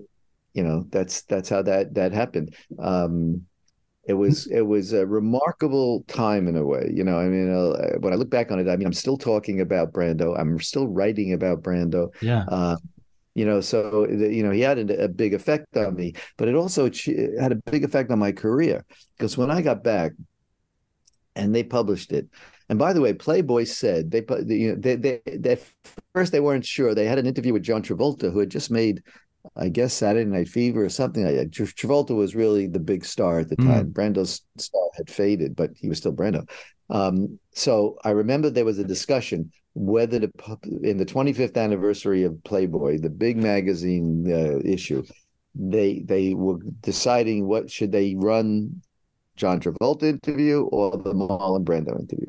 you 0.53 0.63
know 0.63 0.87
that's 0.89 1.21
that's 1.23 1.49
how 1.49 1.61
that 1.61 1.93
that 1.93 2.13
happened. 2.13 2.55
Um, 2.79 3.45
it 4.07 4.13
was 4.13 4.47
it 4.47 4.61
was 4.61 4.93
a 4.93 5.05
remarkable 5.05 6.03
time 6.07 6.47
in 6.47 6.55
a 6.55 6.63
way 6.63 6.89
you 6.93 7.03
know 7.03 7.17
i 7.17 7.25
mean 7.25 7.51
uh, 7.51 7.97
when 7.99 8.13
i 8.13 8.15
look 8.15 8.29
back 8.29 8.51
on 8.51 8.59
it 8.59 8.69
i 8.69 8.75
mean 8.75 8.85
i'm 8.85 8.93
still 8.93 9.17
talking 9.17 9.61
about 9.61 9.91
brando 9.91 10.37
i'm 10.39 10.59
still 10.59 10.87
writing 10.87 11.33
about 11.33 11.61
brando 11.61 12.13
yeah. 12.21 12.45
uh, 12.49 12.77
you 13.33 13.45
know 13.45 13.61
so 13.61 14.07
you 14.07 14.43
know 14.43 14.51
he 14.51 14.61
had 14.61 14.77
a, 14.77 15.03
a, 15.03 15.07
big 15.07 15.33
effect 15.33 15.75
on 15.75 15.95
me 15.95 16.13
but 16.37 16.47
it 16.47 16.55
also 16.55 16.85
had 17.39 17.51
a 17.51 17.61
big 17.71 17.83
effect 17.83 18.11
on 18.11 18.19
my 18.19 18.31
career 18.31 18.85
because 19.17 19.37
when 19.37 19.49
i 19.49 19.61
got 19.61 19.83
back 19.83 20.11
and 21.35 21.53
they 21.53 21.63
published 21.63 22.11
it 22.11 22.27
and 22.69 22.79
by 22.79 22.93
the 22.93 23.01
way 23.01 23.13
playboy 23.13 23.63
said 23.63 24.11
they 24.11 24.23
you 24.47 24.69
know 24.69 24.75
they, 24.79 24.95
they, 24.95 25.21
they 25.25 25.59
first 26.13 26.31
they 26.31 26.39
weren't 26.39 26.65
sure 26.65 26.93
they 26.93 27.05
had 27.05 27.17
an 27.17 27.25
interview 27.25 27.53
with 27.53 27.63
john 27.63 27.81
travolta 27.81 28.31
who 28.31 28.39
had 28.39 28.49
just 28.49 28.69
made 28.69 29.01
I 29.55 29.69
guess 29.69 29.93
Saturday 29.93 30.29
Night 30.29 30.47
Fever 30.47 30.83
or 30.83 30.89
something 30.89 31.25
like 31.25 31.35
that. 31.35 31.51
Travolta 31.51 32.15
was 32.15 32.35
really 32.35 32.67
the 32.67 32.79
big 32.79 33.05
star 33.05 33.39
at 33.39 33.49
the 33.49 33.57
mm. 33.57 33.65
time. 33.65 33.91
Brando's 33.91 34.41
star 34.57 34.89
had 34.95 35.09
faded, 35.09 35.55
but 35.55 35.71
he 35.75 35.89
was 35.89 35.97
still 35.97 36.13
Brando. 36.13 36.47
Um, 36.89 37.39
so 37.51 37.97
I 38.03 38.11
remember 38.11 38.49
there 38.49 38.65
was 38.65 38.79
a 38.79 38.83
discussion 38.83 39.51
whether 39.73 40.19
to 40.19 40.29
in 40.83 40.97
the 40.97 41.05
25th 41.05 41.57
anniversary 41.57 42.23
of 42.23 42.41
Playboy, 42.43 42.99
the 42.99 43.09
big 43.09 43.37
magazine 43.37 44.25
uh, 44.31 44.59
issue, 44.63 45.03
they 45.53 45.99
they 45.99 46.33
were 46.33 46.59
deciding 46.81 47.45
what 47.45 47.69
should 47.69 47.91
they 47.91 48.15
run 48.15 48.81
John 49.35 49.59
Travolta 49.59 50.03
interview 50.03 50.63
or 50.63 50.91
the 50.91 51.13
Marlon 51.13 51.63
Brando 51.63 51.99
interview. 51.99 52.27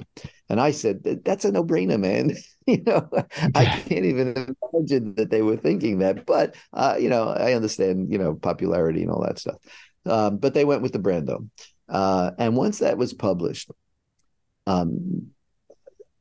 And 0.48 0.60
I 0.60 0.70
said, 0.70 1.02
that's 1.24 1.44
a 1.44 1.52
no-brainer, 1.52 1.98
man. 1.98 2.36
you 2.66 2.82
know, 2.84 3.08
I 3.54 3.64
can't 3.64 4.04
even 4.04 4.56
imagine 4.72 5.14
that 5.14 5.30
they 5.30 5.42
were 5.42 5.56
thinking 5.56 6.00
that. 6.00 6.26
But 6.26 6.56
uh, 6.72 6.96
you 6.98 7.08
know, 7.08 7.28
I 7.28 7.54
understand, 7.54 8.12
you 8.12 8.18
know, 8.18 8.34
popularity 8.34 9.02
and 9.02 9.10
all 9.10 9.22
that 9.22 9.38
stuff. 9.38 9.56
Um, 10.04 10.38
but 10.38 10.54
they 10.54 10.64
went 10.64 10.82
with 10.82 10.92
the 10.92 10.98
Brando. 10.98 11.48
Uh, 11.88 12.32
and 12.38 12.56
once 12.56 12.78
that 12.80 12.98
was 12.98 13.12
published, 13.12 13.70
um, 14.66 15.28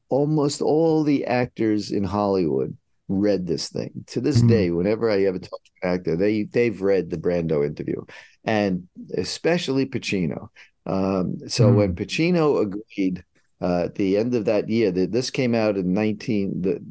almost 0.09 0.61
all 0.61 1.03
the 1.03 1.25
actors 1.25 1.91
in 1.91 2.03
Hollywood 2.03 2.77
read 3.07 3.45
this 3.47 3.69
thing. 3.69 4.05
To 4.07 4.21
this 4.21 4.37
mm-hmm. 4.37 4.47
day, 4.47 4.71
whenever 4.71 5.09
I 5.09 5.23
ever 5.23 5.39
talk 5.39 5.63
to 5.63 5.71
an 5.83 5.93
actor, 5.93 6.15
they 6.15 6.43
they've 6.43 6.81
read 6.81 7.09
the 7.09 7.17
Brando 7.17 7.65
interview, 7.65 8.03
and 8.43 8.87
especially 9.17 9.85
Pacino. 9.85 10.49
Um, 10.85 11.37
so 11.47 11.67
mm-hmm. 11.67 11.77
when 11.77 11.95
Pacino 11.95 12.61
agreed 12.61 13.23
uh, 13.61 13.85
at 13.85 13.95
the 13.95 14.17
end 14.17 14.35
of 14.35 14.45
that 14.45 14.69
year, 14.69 14.91
that 14.91 15.11
this 15.11 15.29
came 15.29 15.55
out 15.55 15.77
in 15.77 15.93
nineteen 15.93 16.61
the 16.61 16.81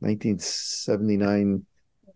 1979. 0.00 1.64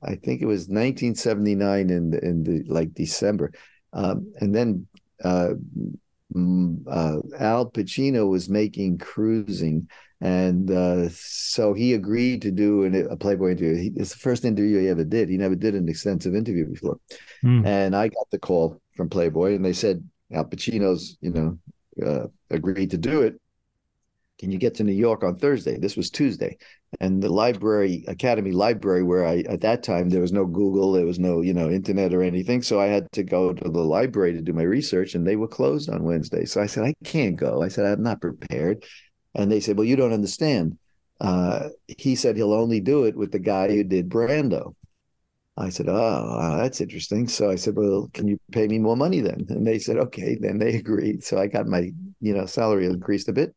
I 0.04 0.16
think 0.16 0.42
it 0.42 0.46
was 0.46 0.62
1979 0.62 1.90
in 1.90 2.10
the, 2.10 2.24
in 2.24 2.42
the 2.42 2.64
like 2.66 2.92
December, 2.92 3.52
um, 3.92 4.32
and 4.40 4.54
then 4.54 4.86
uh, 5.22 5.54
uh, 6.34 7.18
Al 7.38 7.70
Pacino 7.70 8.28
was 8.28 8.48
making 8.48 8.98
Cruising 8.98 9.88
and 10.22 10.70
uh, 10.70 11.08
so 11.10 11.74
he 11.74 11.94
agreed 11.94 12.42
to 12.42 12.52
do 12.52 12.84
an, 12.84 12.94
a 13.10 13.16
Playboy 13.16 13.50
interview. 13.50 13.74
He, 13.74 13.92
it's 13.96 14.12
the 14.12 14.20
first 14.20 14.44
interview 14.44 14.78
he 14.78 14.88
ever 14.88 15.02
did. 15.02 15.28
He 15.28 15.36
never 15.36 15.56
did 15.56 15.74
an 15.74 15.88
extensive 15.88 16.36
interview 16.36 16.66
before. 16.66 17.00
Mm. 17.44 17.66
And 17.66 17.96
I 17.96 18.06
got 18.06 18.30
the 18.30 18.38
call 18.38 18.80
from 18.96 19.10
Playboy, 19.10 19.56
and 19.56 19.64
they 19.64 19.72
said 19.72 20.08
Al 20.32 20.44
Pacino's, 20.44 21.16
you 21.20 21.30
know, 21.30 21.58
uh, 22.04 22.26
agreed 22.50 22.90
to 22.90 22.98
do 22.98 23.22
it. 23.22 23.40
Can 24.38 24.50
you 24.50 24.58
get 24.58 24.74
to 24.76 24.84
New 24.84 24.92
York 24.92 25.22
on 25.22 25.36
Thursday? 25.36 25.78
This 25.78 25.96
was 25.96 26.10
Tuesday, 26.10 26.56
and 27.00 27.22
the 27.22 27.28
library, 27.28 28.04
Academy 28.08 28.50
Library, 28.50 29.04
where 29.04 29.24
I 29.24 29.40
at 29.48 29.60
that 29.60 29.84
time 29.84 30.08
there 30.08 30.20
was 30.20 30.32
no 30.32 30.46
Google, 30.46 30.92
there 30.92 31.06
was 31.06 31.20
no 31.20 31.42
you 31.42 31.54
know 31.54 31.70
internet 31.70 32.12
or 32.12 32.22
anything, 32.22 32.62
so 32.62 32.80
I 32.80 32.86
had 32.86 33.10
to 33.12 33.22
go 33.22 33.52
to 33.52 33.68
the 33.68 33.84
library 33.84 34.32
to 34.32 34.42
do 34.42 34.52
my 34.52 34.62
research, 34.62 35.14
and 35.14 35.24
they 35.24 35.36
were 35.36 35.46
closed 35.46 35.88
on 35.90 36.02
Wednesday. 36.02 36.44
So 36.44 36.60
I 36.60 36.66
said 36.66 36.84
I 36.84 36.94
can't 37.04 37.36
go. 37.36 37.62
I 37.62 37.68
said 37.68 37.86
I'm 37.86 38.02
not 38.02 38.20
prepared. 38.20 38.84
And 39.34 39.50
they 39.50 39.60
said, 39.60 39.76
Well, 39.76 39.86
you 39.86 39.96
don't 39.96 40.12
understand. 40.12 40.78
Uh, 41.20 41.68
he 41.86 42.16
said 42.16 42.36
he'll 42.36 42.52
only 42.52 42.80
do 42.80 43.04
it 43.04 43.16
with 43.16 43.32
the 43.32 43.38
guy 43.38 43.68
who 43.68 43.84
did 43.84 44.08
Brando. 44.08 44.74
I 45.56 45.68
said, 45.68 45.86
Oh, 45.88 46.56
that's 46.56 46.80
interesting. 46.80 47.28
So 47.28 47.50
I 47.50 47.56
said, 47.56 47.76
Well, 47.76 48.10
can 48.14 48.26
you 48.26 48.38
pay 48.52 48.66
me 48.68 48.78
more 48.78 48.96
money 48.96 49.20
then? 49.20 49.46
And 49.48 49.66
they 49.66 49.78
said, 49.78 49.96
Okay. 49.96 50.36
Then 50.40 50.58
they 50.58 50.74
agreed. 50.76 51.24
So 51.24 51.38
I 51.38 51.46
got 51.46 51.66
my, 51.66 51.90
you 52.20 52.34
know, 52.34 52.46
salary 52.46 52.86
increased 52.86 53.28
a 53.28 53.32
bit. 53.32 53.54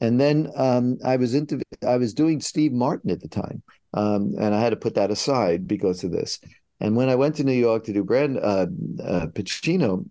And 0.00 0.20
then 0.20 0.50
um, 0.56 0.98
I 1.04 1.16
was 1.16 1.34
into 1.34 1.60
I 1.86 1.96
was 1.96 2.14
doing 2.14 2.40
Steve 2.40 2.72
Martin 2.72 3.10
at 3.10 3.20
the 3.20 3.28
time. 3.28 3.62
Um, 3.94 4.34
and 4.38 4.54
I 4.54 4.60
had 4.60 4.70
to 4.70 4.76
put 4.76 4.94
that 4.94 5.10
aside 5.10 5.66
because 5.66 6.04
of 6.04 6.12
this. 6.12 6.38
And 6.80 6.94
when 6.94 7.08
I 7.08 7.16
went 7.16 7.36
to 7.36 7.44
New 7.44 7.52
York 7.52 7.84
to 7.84 7.92
do 7.92 8.04
Brand 8.04 8.38
uh, 8.38 8.66
uh, 9.02 9.26
Pacino, 9.26 10.08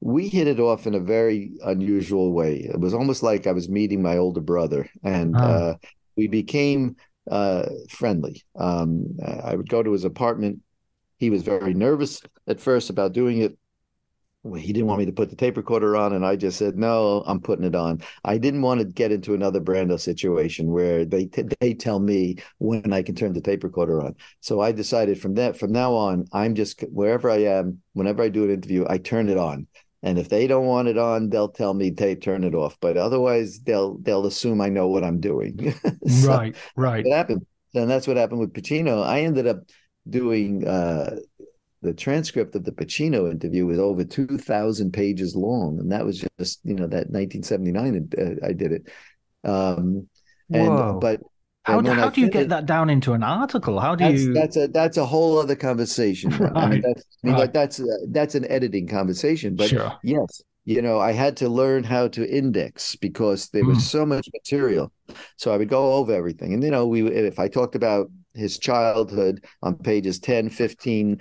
we 0.00 0.28
hit 0.28 0.48
it 0.48 0.58
off 0.58 0.86
in 0.86 0.94
a 0.94 1.00
very 1.00 1.52
unusual 1.64 2.32
way. 2.32 2.56
It 2.56 2.80
was 2.80 2.92
almost 2.92 3.22
like 3.22 3.46
I 3.46 3.52
was 3.52 3.68
meeting 3.68 4.02
my 4.02 4.16
older 4.18 4.40
brother, 4.40 4.90
and 5.04 5.36
uh, 5.36 5.44
uh, 5.44 5.74
we 6.16 6.26
became 6.26 6.96
uh, 7.30 7.68
friendly. 7.88 8.42
Um, 8.58 9.16
I 9.24 9.54
would 9.54 9.68
go 9.68 9.82
to 9.82 9.92
his 9.92 10.04
apartment. 10.04 10.58
He 11.22 11.30
was 11.30 11.44
very 11.44 11.72
nervous 11.72 12.20
at 12.48 12.58
first 12.58 12.90
about 12.90 13.12
doing 13.12 13.38
it. 13.38 13.56
Well, 14.42 14.60
he 14.60 14.72
didn't 14.72 14.88
want 14.88 14.98
me 14.98 15.06
to 15.06 15.12
put 15.12 15.30
the 15.30 15.36
tape 15.36 15.56
recorder 15.56 15.94
on, 15.96 16.14
and 16.14 16.26
I 16.26 16.34
just 16.34 16.58
said, 16.58 16.76
"No, 16.76 17.22
I'm 17.28 17.40
putting 17.40 17.64
it 17.64 17.76
on." 17.76 18.02
I 18.24 18.38
didn't 18.38 18.62
want 18.62 18.80
to 18.80 18.84
get 18.84 19.12
into 19.12 19.32
another 19.32 19.60
Brando 19.60 20.00
situation 20.00 20.72
where 20.72 21.04
they 21.04 21.26
t- 21.26 21.44
they 21.60 21.74
tell 21.74 22.00
me 22.00 22.38
when 22.58 22.92
I 22.92 23.02
can 23.02 23.14
turn 23.14 23.34
the 23.34 23.40
tape 23.40 23.62
recorder 23.62 24.02
on. 24.02 24.16
So 24.40 24.60
I 24.60 24.72
decided 24.72 25.20
from 25.20 25.34
that 25.34 25.56
from 25.56 25.70
now 25.70 25.94
on, 25.94 26.26
I'm 26.32 26.56
just 26.56 26.80
wherever 26.90 27.30
I 27.30 27.44
am, 27.44 27.82
whenever 27.92 28.24
I 28.24 28.28
do 28.28 28.42
an 28.42 28.50
interview, 28.50 28.84
I 28.88 28.98
turn 28.98 29.28
it 29.28 29.38
on 29.38 29.68
and 30.02 30.18
if 30.18 30.28
they 30.28 30.48
don't 30.48 30.66
want 30.66 30.88
it 30.88 30.98
on, 30.98 31.30
they'll 31.30 31.48
tell 31.48 31.72
me 31.72 31.90
they 31.90 32.16
turn 32.16 32.42
it 32.42 32.56
off. 32.56 32.76
But 32.80 32.96
otherwise, 32.96 33.60
they'll 33.60 33.98
they'll 33.98 34.26
assume 34.26 34.60
I 34.60 34.70
know 34.70 34.88
what 34.88 35.04
I'm 35.04 35.20
doing. 35.20 35.72
so 36.08 36.28
right, 36.28 36.56
right. 36.74 37.04
What 37.04 37.16
happened? 37.16 37.46
And 37.74 37.88
that's 37.88 38.08
what 38.08 38.16
happened 38.16 38.40
with 38.40 38.52
Pacino. 38.52 39.04
I 39.04 39.20
ended 39.20 39.46
up 39.46 39.58
doing 40.08 40.66
uh, 40.66 41.16
the 41.82 41.94
transcript 41.94 42.54
of 42.54 42.64
the 42.64 42.72
Pacino 42.72 43.30
interview 43.30 43.66
was 43.66 43.78
over 43.78 44.04
two 44.04 44.26
thousand 44.38 44.92
pages 44.92 45.34
long, 45.36 45.78
and 45.80 45.92
that 45.92 46.04
was 46.04 46.24
just 46.38 46.60
you 46.64 46.74
know 46.74 46.86
that 46.86 47.10
1979 47.10 48.10
uh, 48.18 48.46
I 48.46 48.52
did 48.52 48.72
it. 48.72 48.88
Um, 49.44 50.08
and 50.52 50.76
Whoa. 50.76 50.98
but 51.00 51.20
how, 51.64 51.80
do, 51.80 51.90
how 51.90 52.10
do 52.10 52.20
you 52.20 52.28
get 52.28 52.48
that 52.48 52.66
down 52.66 52.90
into 52.90 53.12
an 53.12 53.22
article? 53.22 53.78
How 53.80 53.94
do 53.94 54.04
that's, 54.04 54.22
you? 54.24 54.32
that's 54.34 54.56
a 54.56 54.68
that's 54.68 54.96
a 54.96 55.06
whole 55.06 55.38
other 55.38 55.56
conversation. 55.56 56.32
I 56.56 56.66
mean, 56.66 56.80
that's, 56.82 57.04
I 57.24 57.26
mean 57.26 57.36
right. 57.36 57.46
that, 57.46 57.52
that's 57.52 57.80
uh, 57.80 57.84
that's 58.10 58.34
an 58.34 58.44
editing 58.50 58.86
conversation. 58.88 59.56
But 59.56 59.68
Sure. 59.68 59.98
yes, 60.02 60.42
you 60.64 60.82
know, 60.82 60.98
I 60.98 61.12
had 61.12 61.36
to 61.38 61.48
learn 61.48 61.84
how 61.84 62.08
to 62.08 62.28
index 62.28 62.96
because 62.96 63.48
there 63.50 63.64
Mm. 63.64 63.68
was 63.68 63.84
so 63.84 64.04
much 64.06 64.28
material. 64.34 64.92
So 65.36 65.52
I 65.52 65.56
would 65.56 65.68
go 65.68 65.92
over 65.94 66.12
everything, 66.12 66.52
and 66.54 66.62
you 66.62 66.70
know, 66.70 66.86
we 66.86 67.06
if 67.10 67.38
I 67.38 67.48
talked 67.48 67.74
about 67.74 68.10
his 68.34 68.58
childhood 68.58 69.44
on 69.62 69.76
pages 69.76 70.18
10, 70.18 70.50
15, 70.50 71.20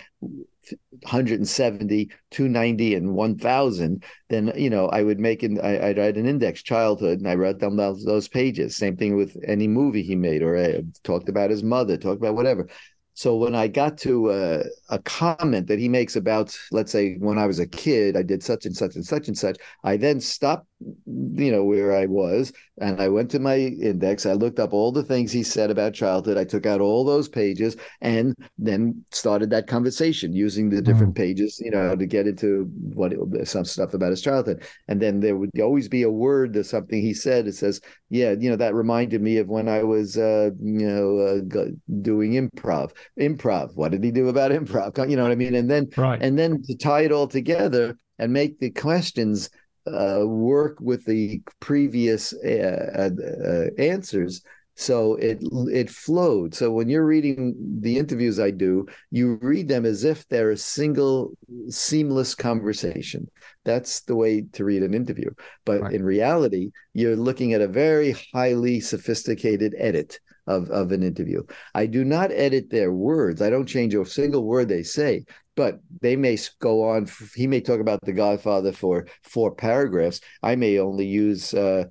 170, 1.01 2.11
290, 2.29 2.95
and 2.95 3.13
1000, 3.15 4.03
then, 4.29 4.51
you 4.55 4.69
know, 4.69 4.87
I 4.87 5.03
would 5.03 5.19
make 5.19 5.43
an, 5.43 5.59
I, 5.59 5.89
I'd 5.89 5.97
write 5.97 6.17
an 6.17 6.27
index 6.27 6.61
childhood 6.61 7.19
and 7.19 7.27
I 7.27 7.35
wrote 7.35 7.59
down 7.59 7.75
those, 7.75 8.05
those 8.05 8.27
pages. 8.27 8.75
Same 8.75 8.95
thing 8.95 9.15
with 9.15 9.35
any 9.45 9.67
movie 9.67 10.03
he 10.03 10.15
made 10.15 10.41
or 10.41 10.57
I 10.57 10.83
talked 11.03 11.29
about 11.29 11.49
his 11.49 11.63
mother, 11.63 11.97
talked 11.97 12.21
about 12.21 12.35
whatever. 12.35 12.67
So 13.13 13.35
when 13.35 13.55
I 13.55 13.67
got 13.67 13.97
to 13.99 14.31
uh, 14.31 14.63
a 14.89 14.99
comment 14.99 15.67
that 15.67 15.79
he 15.79 15.89
makes 15.89 16.15
about, 16.15 16.57
let's 16.71 16.91
say, 16.91 17.15
when 17.15 17.37
I 17.37 17.45
was 17.45 17.59
a 17.59 17.67
kid, 17.67 18.15
I 18.15 18.23
did 18.23 18.41
such 18.41 18.65
and 18.65 18.75
such 18.75 18.95
and 18.95 19.05
such 19.05 19.27
and 19.27 19.37
such, 19.37 19.57
I 19.83 19.97
then 19.97 20.21
stopped, 20.21 20.65
you 21.05 21.51
know, 21.51 21.63
where 21.63 21.95
I 21.95 22.05
was, 22.05 22.51
and 22.79 23.01
I 23.01 23.07
went 23.09 23.29
to 23.31 23.39
my 23.39 23.57
index. 23.57 24.25
I 24.25 24.33
looked 24.33 24.59
up 24.59 24.73
all 24.73 24.91
the 24.91 25.03
things 25.03 25.31
he 25.31 25.43
said 25.43 25.69
about 25.69 25.93
childhood. 25.93 26.37
I 26.37 26.43
took 26.43 26.65
out 26.65 26.81
all 26.81 27.03
those 27.03 27.27
pages, 27.27 27.75
and 28.01 28.35
then 28.57 29.03
started 29.11 29.49
that 29.51 29.67
conversation 29.67 30.33
using 30.33 30.69
the 30.69 30.81
different 30.81 31.15
pages, 31.15 31.59
you 31.63 31.71
know, 31.71 31.95
to 31.95 32.05
get 32.05 32.27
into 32.27 32.65
what 32.93 33.13
some 33.47 33.65
stuff 33.65 33.93
about 33.93 34.11
his 34.11 34.21
childhood. 34.21 34.63
And 34.87 35.01
then 35.01 35.19
there 35.19 35.37
would 35.37 35.51
always 35.59 35.87
be 35.87 36.03
a 36.03 36.09
word 36.09 36.55
or 36.55 36.63
something 36.63 37.01
he 37.01 37.13
said. 37.13 37.47
It 37.47 37.55
says, 37.55 37.81
"Yeah, 38.09 38.31
you 38.31 38.49
know, 38.49 38.55
that 38.55 38.73
reminded 38.73 39.21
me 39.21 39.37
of 39.37 39.47
when 39.47 39.67
I 39.67 39.83
was, 39.83 40.17
uh, 40.17 40.51
you 40.61 40.87
know, 40.87 41.19
uh, 41.19 41.65
doing 42.01 42.33
improv." 42.33 42.91
Improv. 43.19 43.75
What 43.75 43.91
did 43.91 44.03
he 44.03 44.11
do 44.11 44.29
about 44.29 44.51
improv? 44.51 44.97
You 45.11 45.17
know 45.17 45.23
what 45.23 45.31
I 45.31 45.35
mean? 45.35 45.55
And 45.55 45.69
then 45.69 45.89
Right. 45.97 46.21
and 46.21 46.37
then 46.37 46.61
to 46.63 46.75
tie 46.75 47.01
it 47.01 47.11
all 47.11 47.27
together 47.27 47.97
and 48.19 48.31
make 48.31 48.59
the 48.59 48.69
questions 48.69 49.49
uh, 49.87 50.21
work 50.25 50.77
with 50.79 51.05
the 51.05 51.41
previous 51.59 52.33
uh, 52.33 53.09
uh, 53.09 53.81
answers. 53.81 54.41
So 54.75 55.15
it 55.15 55.39
it 55.71 55.89
flowed. 55.89 56.55
So 56.55 56.71
when 56.71 56.89
you're 56.89 57.05
reading 57.05 57.55
the 57.81 57.97
interviews 57.97 58.39
i 58.39 58.49
do 58.51 58.87
you 59.11 59.37
read 59.41 59.67
them 59.67 59.85
as 59.85 60.03
if 60.03 60.27
they're 60.27 60.51
a 60.51 60.57
single 60.57 61.33
seamless 61.69 62.33
conversation. 62.35 63.27
That's 63.65 64.01
the 64.01 64.15
way 64.15 64.45
to 64.53 64.63
read 64.63 64.81
an 64.83 64.93
interview. 64.93 65.29
But 65.65 65.81
Right. 65.81 65.93
in 65.93 66.03
reality 66.03 66.71
you're 66.93 67.15
looking 67.17 67.53
at 67.53 67.61
a 67.61 67.67
very 67.67 68.15
highly 68.33 68.79
sophisticated 68.79 69.75
edit 69.77 70.19
of, 70.47 70.69
of 70.69 70.91
an 70.91 71.03
interview. 71.03 71.43
I 71.75 71.85
do 71.85 72.03
not 72.03 72.31
edit 72.31 72.69
their 72.69 72.91
words. 72.91 73.41
I 73.41 73.49
don't 73.49 73.67
change 73.67 73.93
a 73.93 74.05
single 74.05 74.45
word 74.45 74.69
they 74.69 74.83
say 74.83 75.25
but 75.55 75.79
they 76.01 76.15
may 76.15 76.37
go 76.59 76.89
on. 76.89 77.07
He 77.35 77.47
may 77.47 77.61
talk 77.61 77.79
about 77.79 77.99
The 78.03 78.13
Godfather 78.13 78.71
for 78.71 79.07
four 79.23 79.53
paragraphs. 79.53 80.21
I 80.41 80.55
may 80.55 80.79
only 80.79 81.05
use 81.05 81.53
uh, 81.53 81.85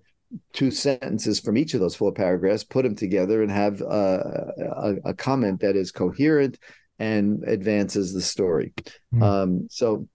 two 0.53 0.71
sentences 0.71 1.41
from 1.41 1.57
each 1.57 1.75
of 1.75 1.81
those 1.81 1.97
four 1.97 2.13
paragraphs, 2.13 2.65
put 2.65 2.83
them 2.85 2.95
together, 2.95 3.43
and 3.43 3.51
have 3.51 3.83
uh, 3.83 4.23
a, 4.59 4.95
a 5.07 5.15
comment 5.15 5.61
that 5.61 5.77
is 5.77 5.93
coherent 5.93 6.59
and 6.99 7.43
advances 7.47 8.13
the 8.13 8.23
story. 8.23 8.73
Hmm. 9.13 9.23
Um, 9.23 9.67
so 9.71 10.07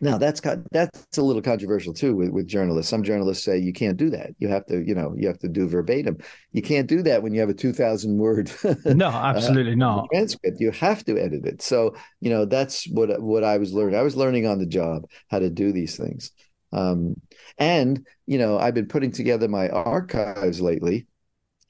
now 0.00 0.18
that's 0.18 0.40
that's 0.70 1.18
a 1.18 1.22
little 1.22 1.42
controversial 1.42 1.92
too 1.92 2.14
with, 2.14 2.30
with 2.30 2.46
journalists. 2.46 2.90
Some 2.90 3.02
journalists 3.02 3.44
say 3.44 3.58
you 3.58 3.72
can't 3.72 3.96
do 3.96 4.10
that. 4.10 4.30
You 4.38 4.48
have 4.48 4.66
to, 4.66 4.82
you 4.82 4.94
know, 4.94 5.14
you 5.16 5.26
have 5.28 5.38
to 5.40 5.48
do 5.48 5.68
verbatim. 5.68 6.18
You 6.52 6.62
can't 6.62 6.88
do 6.88 7.02
that 7.02 7.22
when 7.22 7.34
you 7.34 7.40
have 7.40 7.48
a 7.48 7.54
two 7.54 7.72
thousand 7.72 8.16
word 8.18 8.50
No, 8.84 9.08
absolutely 9.08 9.76
not. 9.76 10.08
transcript. 10.12 10.60
You 10.60 10.70
have 10.72 11.04
to 11.04 11.18
edit 11.18 11.44
it. 11.44 11.62
So 11.62 11.94
you 12.20 12.30
know 12.30 12.44
that's 12.44 12.88
what 12.88 13.20
what 13.20 13.44
I 13.44 13.58
was 13.58 13.72
learning. 13.72 13.98
I 13.98 14.02
was 14.02 14.16
learning 14.16 14.46
on 14.46 14.58
the 14.58 14.66
job 14.66 15.04
how 15.28 15.38
to 15.38 15.50
do 15.50 15.72
these 15.72 15.96
things. 15.96 16.32
Um, 16.72 17.20
and 17.58 18.06
you 18.26 18.38
know 18.38 18.58
I've 18.58 18.74
been 18.74 18.88
putting 18.88 19.12
together 19.12 19.48
my 19.48 19.68
archives 19.68 20.60
lately. 20.60 21.06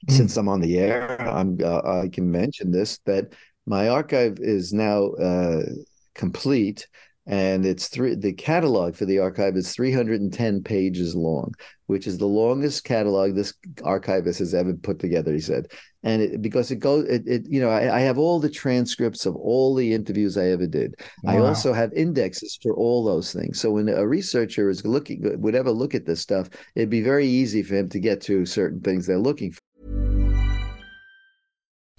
Mm. 0.07 0.13
Since 0.13 0.37
I'm 0.37 0.49
on 0.49 0.61
the 0.61 0.79
air, 0.79 1.21
I'm 1.21 1.57
uh, 1.63 2.01
I 2.03 2.09
can 2.09 2.31
mention 2.31 2.71
this 2.71 2.99
that 3.05 3.33
my 3.65 3.89
archive 3.89 4.37
is 4.39 4.73
now 4.73 5.09
uh, 5.11 5.61
complete 6.15 6.87
and 7.31 7.65
it's 7.65 7.87
three 7.87 8.13
the 8.13 8.33
catalog 8.33 8.95
for 8.95 9.05
the 9.05 9.17
archive 9.17 9.55
is 9.55 9.73
310 9.73 10.61
pages 10.61 11.15
long 11.15 11.53
which 11.91 12.07
is 12.07 12.17
the 12.17 12.25
longest 12.25 12.85
catalog 12.85 13.35
this 13.35 13.53
archivist 13.83 14.39
has 14.39 14.53
ever 14.53 14.73
put 14.73 14.97
together 14.97 15.33
he 15.33 15.41
said. 15.41 15.67
And 16.03 16.21
it, 16.21 16.41
because 16.41 16.71
it 16.71 16.77
goes 16.77 17.05
it, 17.07 17.23
it 17.27 17.45
you 17.49 17.59
know 17.59 17.69
I, 17.69 17.97
I 17.97 17.99
have 17.99 18.17
all 18.17 18.39
the 18.39 18.49
transcripts 18.49 19.25
of 19.25 19.35
all 19.35 19.75
the 19.75 19.93
interviews 19.93 20.37
i 20.37 20.47
ever 20.47 20.67
did. 20.67 20.95
I 21.27 21.37
also 21.37 21.73
have 21.73 21.91
indexes 21.93 22.57
for 22.61 22.73
all 22.75 23.03
those 23.03 23.33
things. 23.33 23.59
So 23.59 23.71
when 23.71 23.89
a 23.89 24.07
researcher 24.07 24.69
is 24.69 24.85
looking 24.85 25.19
would 25.41 25.53
ever 25.53 25.71
look 25.71 25.93
at 25.93 26.05
this 26.05 26.21
stuff 26.21 26.49
it'd 26.75 26.89
be 26.89 27.01
very 27.03 27.27
easy 27.27 27.61
for 27.61 27.75
him 27.75 27.89
to 27.89 27.99
get 27.99 28.21
to 28.21 28.45
certain 28.45 28.79
things 28.79 29.05
they're 29.05 29.19
looking 29.19 29.51
for 29.51 29.60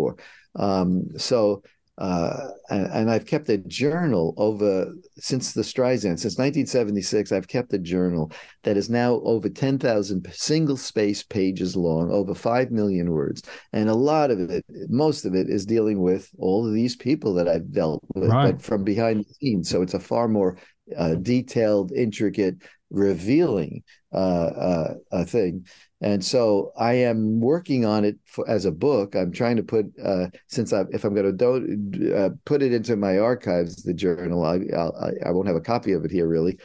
For. 0.00 0.16
Um, 0.56 1.04
so, 1.16 1.62
uh, 1.98 2.48
and, 2.70 2.86
and 2.86 3.10
I've 3.10 3.26
kept 3.26 3.50
a 3.50 3.58
journal 3.58 4.32
over 4.38 4.90
since 5.18 5.52
the 5.52 5.60
Streisand, 5.62 6.18
since 6.18 6.38
1976. 6.38 7.30
I've 7.30 7.46
kept 7.46 7.74
a 7.74 7.78
journal 7.78 8.32
that 8.62 8.78
is 8.78 8.88
now 8.88 9.20
over 9.24 9.50
10,000 9.50 10.26
single 10.32 10.78
space 10.78 11.22
pages 11.22 11.76
long, 11.76 12.10
over 12.10 12.34
5 12.34 12.70
million 12.70 13.10
words. 13.10 13.42
And 13.74 13.90
a 13.90 13.94
lot 13.94 14.30
of 14.30 14.38
it, 14.40 14.64
most 14.88 15.26
of 15.26 15.34
it, 15.34 15.50
is 15.50 15.66
dealing 15.66 16.00
with 16.00 16.30
all 16.38 16.66
of 16.66 16.72
these 16.72 16.96
people 16.96 17.34
that 17.34 17.48
I've 17.48 17.70
dealt 17.70 18.02
with, 18.14 18.30
Right. 18.30 18.52
but 18.52 18.62
from 18.62 18.82
behind 18.82 19.20
the 19.20 19.34
scenes. 19.34 19.68
So 19.68 19.82
it's 19.82 19.94
a 19.94 20.00
far 20.00 20.26
more 20.26 20.56
uh, 20.96 21.16
detailed, 21.16 21.92
intricate, 21.92 22.56
revealing 22.90 23.82
uh, 24.12 24.16
uh, 24.16 24.94
uh, 25.12 25.24
thing. 25.24 25.66
And 26.02 26.24
so 26.24 26.72
I 26.78 26.94
am 26.94 27.40
working 27.40 27.84
on 27.84 28.04
it 28.04 28.16
for, 28.24 28.48
as 28.48 28.64
a 28.64 28.72
book. 28.72 29.14
I'm 29.14 29.32
trying 29.32 29.56
to 29.56 29.62
put 29.62 29.86
uh, 30.02 30.28
since 30.48 30.72
I 30.72 30.84
if 30.92 31.04
I'm 31.04 31.14
going 31.14 31.36
to 31.36 31.60
do, 31.60 32.14
uh, 32.14 32.30
put 32.44 32.62
it 32.62 32.72
into 32.72 32.96
my 32.96 33.18
archives, 33.18 33.82
the 33.82 33.92
journal. 33.92 34.44
I, 34.44 34.60
I'll, 34.74 35.12
I 35.26 35.30
won't 35.30 35.48
have 35.48 35.56
a 35.56 35.60
copy 35.60 35.92
of 35.92 36.04
it 36.04 36.10
here 36.10 36.26
really. 36.26 36.58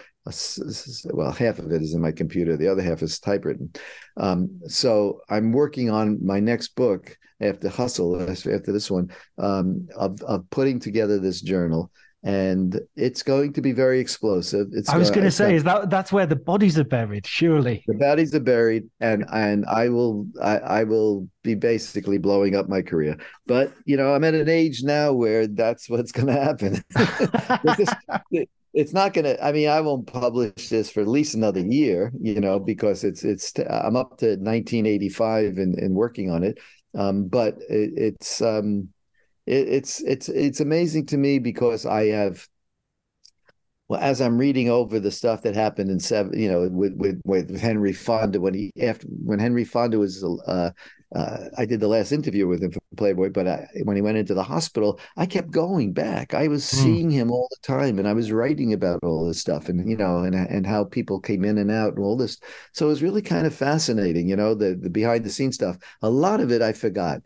Well, 1.14 1.32
half 1.32 1.60
of 1.60 1.72
it 1.72 1.82
is 1.84 1.94
in 1.94 2.02
my 2.02 2.12
computer. 2.12 2.58
The 2.58 2.68
other 2.68 2.82
half 2.82 3.04
is 3.04 3.20
typewritten. 3.20 3.72
Um, 4.18 4.60
so 4.68 5.22
I'm 5.30 5.52
working 5.52 5.92
on 5.92 6.26
my 6.26 6.40
next 6.40 6.70
book 6.70 7.16
after 7.42 7.70
Hustle, 7.70 8.22
after 8.30 8.72
this 8.72 8.90
one, 8.90 9.12
um, 9.38 9.88
of 9.96 10.22
of 10.24 10.50
putting 10.50 10.80
together 10.80 11.20
this 11.20 11.42
journal. 11.42 11.92
And 12.26 12.82
it's 12.96 13.22
going 13.22 13.54
to 13.54 13.62
be 13.62 13.72
very 13.72 14.00
explosive. 14.00 14.68
It's 14.72 14.90
I 14.90 14.98
was 14.98 15.12
going 15.12 15.26
to 15.26 15.32
say, 15.32 15.56
is 15.56 15.64
that 15.64 15.92
that's 15.92 16.12
where 16.12 16.26
the 16.26 16.36
bodies 16.36 16.78
are 16.80 16.84
buried? 16.84 17.28
Surely. 17.28 17.84
the 17.88 17.94
bodies 17.94 18.34
are 18.34 18.40
buried, 18.40 18.90
and 19.00 19.24
and 19.32 19.64
I 19.68 19.90
will 19.90 20.28
I, 20.42 20.58
I 20.58 20.84
will 20.86 21.30
be 21.44 21.54
basically 21.54 22.18
blowing 22.18 22.56
up 22.56 22.68
my 22.68 22.82
career. 22.82 23.16
But 23.46 23.74
you 23.86 23.96
know, 23.96 24.16
I'm 24.16 24.24
at 24.24 24.34
an 24.34 24.50
age 24.50 24.82
now 24.84 25.14
where 25.14 25.46
that's 25.46 25.88
what's 25.88 26.12
going 26.12 26.28
to 26.28 26.42
happen. 26.42 26.84
It's 27.64 27.78
just- 27.78 28.48
it's 28.78 28.92
not 28.92 29.14
going 29.14 29.24
to. 29.24 29.42
I 29.42 29.54
mean, 29.54 29.70
I 29.70 29.80
won't 29.80 30.06
publish 30.06 30.68
this 30.68 30.92
for 30.92 31.00
at 31.00 31.08
least 31.08 31.34
another 31.34 31.62
year. 31.62 32.12
You 32.20 32.42
know, 32.42 32.60
because 32.60 33.06
it's 33.06 33.24
it's 33.24 33.54
I'm 33.58 33.96
up 33.96 34.18
to 34.18 34.36
1985 34.36 35.58
and 35.58 35.76
and 35.76 35.96
working 35.96 36.30
on 36.30 36.44
it. 36.44 36.58
Um, 36.98 37.28
but 37.28 37.56
it, 37.70 37.92
it's 37.96 38.42
um, 38.42 38.90
it, 39.46 39.68
it's 39.70 40.02
it's 40.02 40.30
it's 40.30 40.60
amazing 40.60 41.06
to 41.08 41.18
me 41.18 41.40
because 41.40 41.86
I 41.86 42.08
have 42.08 42.48
well, 43.88 44.00
as 44.02 44.20
I'm 44.20 44.38
reading 44.40 44.70
over 44.70 45.00
the 45.00 45.12
stuff 45.12 45.44
that 45.44 45.54
happened 45.56 45.92
in 45.92 46.00
seven, 46.00 46.40
you 46.40 46.50
know, 46.52 46.68
with 46.70 46.94
with 46.96 47.22
with 47.24 47.60
Henry 47.60 47.94
Fonda 47.94 48.42
when 48.42 48.54
he 48.56 48.72
after 48.82 49.06
when 49.08 49.38
Henry 49.38 49.64
Fonda 49.64 50.00
was, 50.00 50.24
uh, 50.24 50.72
uh, 51.16 51.38
I 51.56 51.66
did 51.66 51.82
the 51.82 51.88
last 51.88 52.12
interview 52.12 52.48
with 52.48 52.64
him 52.64 52.72
for 52.72 52.80
Playboy, 52.98 53.30
but 53.30 53.48
I, 53.48 53.68
when 53.84 53.96
he 53.96 54.02
went 54.02 54.18
into 54.18 54.34
the 54.34 54.42
hospital, 54.44 55.00
I 55.18 55.28
kept 55.28 55.52
going 55.52 55.94
back. 55.94 56.34
I 56.34 56.48
was 56.48 56.66
Hmm. 56.72 56.96
seeing 56.96 57.12
him 57.12 57.30
all 57.32 57.48
the 57.52 57.58
time, 57.68 58.00
and 58.00 58.08
I 58.08 58.14
was 58.14 58.32
writing 58.32 58.74
about 58.74 59.04
all 59.04 59.28
this 59.28 59.40
stuff, 59.40 59.70
and 59.70 59.88
you 59.88 59.98
know, 59.98 60.24
and 60.24 60.34
and 60.34 60.66
how 60.66 60.84
people 60.86 61.20
came 61.20 61.46
in 61.46 61.60
and 61.60 61.70
out, 61.70 61.94
and 61.96 62.04
all 62.04 62.18
this. 62.18 62.40
So 62.74 62.88
it 62.88 62.90
was 62.90 63.04
really 63.04 63.22
kind 63.22 63.46
of 63.46 63.54
fascinating, 63.54 64.28
you 64.28 64.36
know, 64.36 64.56
the 64.56 64.76
the 64.82 64.90
behind 64.90 65.24
the 65.26 65.30
scenes 65.30 65.56
stuff. 65.56 65.78
A 66.02 66.10
lot 66.10 66.40
of 66.40 66.52
it 66.52 66.64
I 66.64 66.74
forgot. 66.74 67.22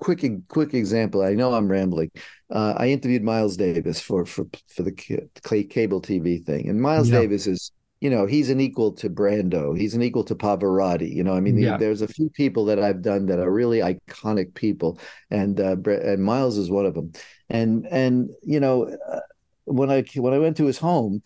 Quick 0.00 0.24
quick 0.48 0.72
example. 0.74 1.22
I 1.22 1.34
know 1.34 1.52
I'm 1.52 1.68
rambling 1.70 2.10
uh, 2.50 2.74
I 2.76 2.88
interviewed 2.88 3.22
Miles 3.22 3.56
Davis 3.56 4.00
for 4.00 4.24
for 4.24 4.46
for 4.74 4.82
the 4.82 4.92
cable 4.92 6.00
TV 6.00 6.44
thing, 6.44 6.68
and 6.68 6.80
Miles 6.80 7.10
Yeah. 7.10 7.20
Davis 7.20 7.46
is, 7.46 7.70
you 8.00 8.08
know, 8.10 8.26
he's 8.26 8.50
an 8.50 8.60
equal 8.60 8.92
to 8.92 9.10
Brando. 9.10 9.76
He's 9.76 9.94
an 9.94 10.02
equal 10.02 10.24
to 10.24 10.34
Pavarotti. 10.34 11.14
You 11.14 11.22
know, 11.22 11.34
I 11.34 11.40
mean, 11.40 11.58
Yeah. 11.58 11.76
there's 11.76 12.02
a 12.02 12.08
few 12.08 12.30
people 12.30 12.64
that 12.66 12.78
I've 12.78 13.02
done 13.02 13.26
that 13.26 13.38
are 13.38 13.52
really 13.52 13.80
iconic 13.80 14.54
people, 14.54 14.98
and 15.30 15.60
uh, 15.60 15.76
and 15.84 16.24
Miles 16.24 16.56
is 16.56 16.70
one 16.70 16.86
of 16.86 16.94
them. 16.94 17.12
And 17.50 17.86
and 17.90 18.30
you 18.42 18.58
know, 18.60 18.84
uh, 18.86 19.20
when 19.66 19.90
I 19.90 20.02
when 20.16 20.32
I 20.32 20.38
went 20.38 20.56
to 20.56 20.66
his 20.66 20.78
home, 20.78 21.22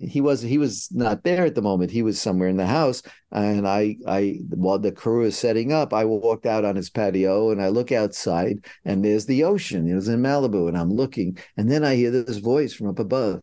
he 0.00 0.20
was 0.20 0.40
he 0.40 0.58
was 0.58 0.88
not 0.92 1.24
there 1.24 1.44
at 1.44 1.54
the 1.54 1.62
moment. 1.62 1.90
He 1.90 2.02
was 2.02 2.20
somewhere 2.20 2.48
in 2.48 2.56
the 2.56 2.66
house, 2.66 3.02
and 3.30 3.68
I 3.68 3.96
I 4.06 4.40
while 4.48 4.78
the 4.78 4.92
crew 4.92 5.24
is 5.24 5.36
setting 5.36 5.72
up, 5.72 5.92
I 5.92 6.04
walked 6.04 6.46
out 6.46 6.64
on 6.64 6.76
his 6.76 6.90
patio 6.90 7.50
and 7.50 7.60
I 7.62 7.68
look 7.68 7.92
outside, 7.92 8.64
and 8.84 9.04
there's 9.04 9.26
the 9.26 9.44
ocean. 9.44 9.86
It 9.88 9.94
was 9.94 10.08
in 10.08 10.22
Malibu, 10.22 10.68
and 10.68 10.76
I'm 10.76 10.90
looking, 10.90 11.38
and 11.56 11.70
then 11.70 11.84
I 11.84 11.96
hear 11.96 12.10
this 12.10 12.38
voice 12.38 12.72
from 12.72 12.88
up 12.88 12.98
above. 12.98 13.42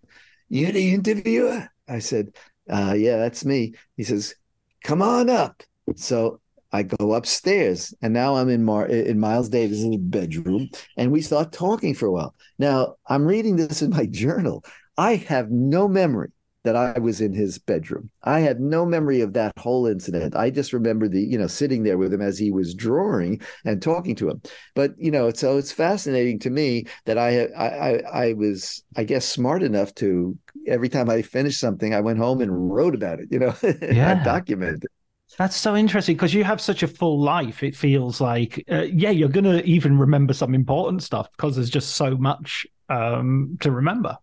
You're 0.49 0.71
the 0.71 0.93
interviewer? 0.93 1.69
I 1.87 1.99
said, 1.99 2.35
uh, 2.69 2.95
"Yeah, 2.97 3.17
that's 3.17 3.45
me." 3.45 3.73
He 3.95 4.03
says, 4.03 4.35
"Come 4.83 5.01
on 5.01 5.29
up." 5.29 5.63
So 5.95 6.41
I 6.71 6.83
go 6.83 7.13
upstairs, 7.13 7.93
and 8.01 8.13
now 8.13 8.35
I'm 8.35 8.49
in 8.49 8.63
Mar 8.63 8.87
in 8.87 9.19
Miles 9.19 9.49
Davis's 9.49 9.95
bedroom, 9.97 10.69
and 10.97 11.11
we 11.11 11.21
start 11.21 11.51
talking 11.51 11.93
for 11.93 12.07
a 12.07 12.11
while. 12.11 12.35
Now 12.57 12.95
I'm 13.07 13.25
reading 13.27 13.57
this 13.57 13.81
in 13.83 13.91
my 13.91 14.05
journal. 14.11 14.63
I 14.97 15.15
have 15.15 15.51
no 15.51 15.87
memory 15.87 16.31
that 16.67 16.75
I 16.75 16.99
was 16.99 17.21
in 17.21 17.33
his 17.33 17.57
bedroom. 17.57 18.09
I 18.23 18.39
had 18.41 18.59
no 18.59 18.85
memory 18.85 19.21
of 19.21 19.33
that 19.33 19.53
whole 19.57 19.87
incident. 19.87 20.35
I 20.35 20.49
just 20.49 20.73
remember 20.73 21.07
the, 21.07 21.21
you 21.21 21.37
know, 21.37 21.47
sitting 21.47 21.83
there 21.83 21.97
with 21.97 22.13
him 22.13 22.21
as 22.21 22.37
he 22.37 22.51
was 22.51 22.73
drawing 22.75 23.41
and 23.65 23.81
talking 23.81 24.15
to 24.17 24.29
him. 24.29 24.41
But 24.75 24.93
you 24.97 25.11
know, 25.11 25.31
so 25.31 25.57
it's 25.57 25.71
fascinating 25.71 26.39
to 26.39 26.49
me 26.49 26.85
that 27.05 27.17
I 27.17 27.45
I 27.47 27.67
I, 27.67 28.29
I 28.29 28.33
was, 28.33 28.83
I 28.95 29.03
guess, 29.03 29.25
smart 29.27 29.63
enough 29.63 29.93
to 29.95 30.37
every 30.67 30.89
time 30.89 31.09
I 31.09 31.21
finished 31.21 31.59
something, 31.59 31.93
I 31.93 32.01
went 32.01 32.19
home 32.19 32.41
and 32.41 32.71
wrote 32.73 32.95
about 32.95 33.19
it. 33.19 33.27
You 33.31 33.39
know, 33.39 33.55
Yeah. 33.91 34.11
I 34.19 34.23
documented. 34.23 34.85
it. 34.85 34.91
That's 35.37 35.55
so 35.55 35.75
interesting 35.75 36.15
because 36.15 36.33
you 36.33 36.43
have 36.43 36.59
such 36.61 36.83
a 36.83 36.87
full 36.87 37.21
life. 37.21 37.61
It 37.61 37.75
feels 37.75 38.19
like, 38.21 38.63
uh, 38.71 38.83
yeah, 38.83 39.11
you're 39.11 39.29
going 39.29 39.43
to 39.43 39.63
even 39.65 39.97
remember 39.97 40.33
some 40.33 40.55
important 40.55 41.03
stuff 41.03 41.29
because 41.37 41.55
there's 41.55 41.69
just 41.69 41.95
so 41.95 42.17
much 42.17 42.65
um, 42.89 43.57
to 43.61 43.71
remember. 43.71 44.17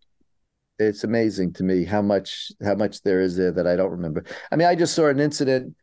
It's 0.78 1.04
amazing 1.04 1.52
to 1.54 1.62
me 1.64 1.84
how 1.84 2.02
much 2.02 2.52
how 2.62 2.74
much 2.74 3.02
there 3.02 3.20
is 3.20 3.36
there 3.36 3.52
that 3.52 3.66
I 3.66 3.76
don't 3.76 3.90
remember. 3.90 4.24
I 4.50 4.56
mean, 4.56 4.68
I 4.68 4.74
just 4.74 4.94
saw 4.94 5.06
an 5.06 5.20
incident, 5.20 5.74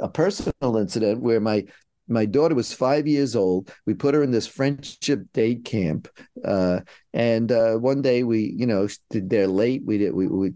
a 0.00 0.08
personal 0.08 0.76
incident 0.76 1.20
where 1.20 1.40
my 1.40 1.64
my 2.10 2.24
daughter 2.24 2.54
was 2.54 2.72
five 2.72 3.06
years 3.06 3.36
old. 3.36 3.70
We 3.84 3.94
put 3.94 4.14
her 4.14 4.22
in 4.22 4.30
this 4.30 4.46
friendship 4.46 5.24
date 5.34 5.64
camp, 5.64 6.08
uh, 6.44 6.80
and 7.12 7.52
uh, 7.52 7.76
one 7.76 8.00
day 8.00 8.22
we, 8.22 8.54
you 8.56 8.66
know, 8.66 8.88
they're 9.10 9.46
late. 9.46 9.82
We 9.84 9.98
did 9.98 10.14
we, 10.14 10.26
we 10.26 10.52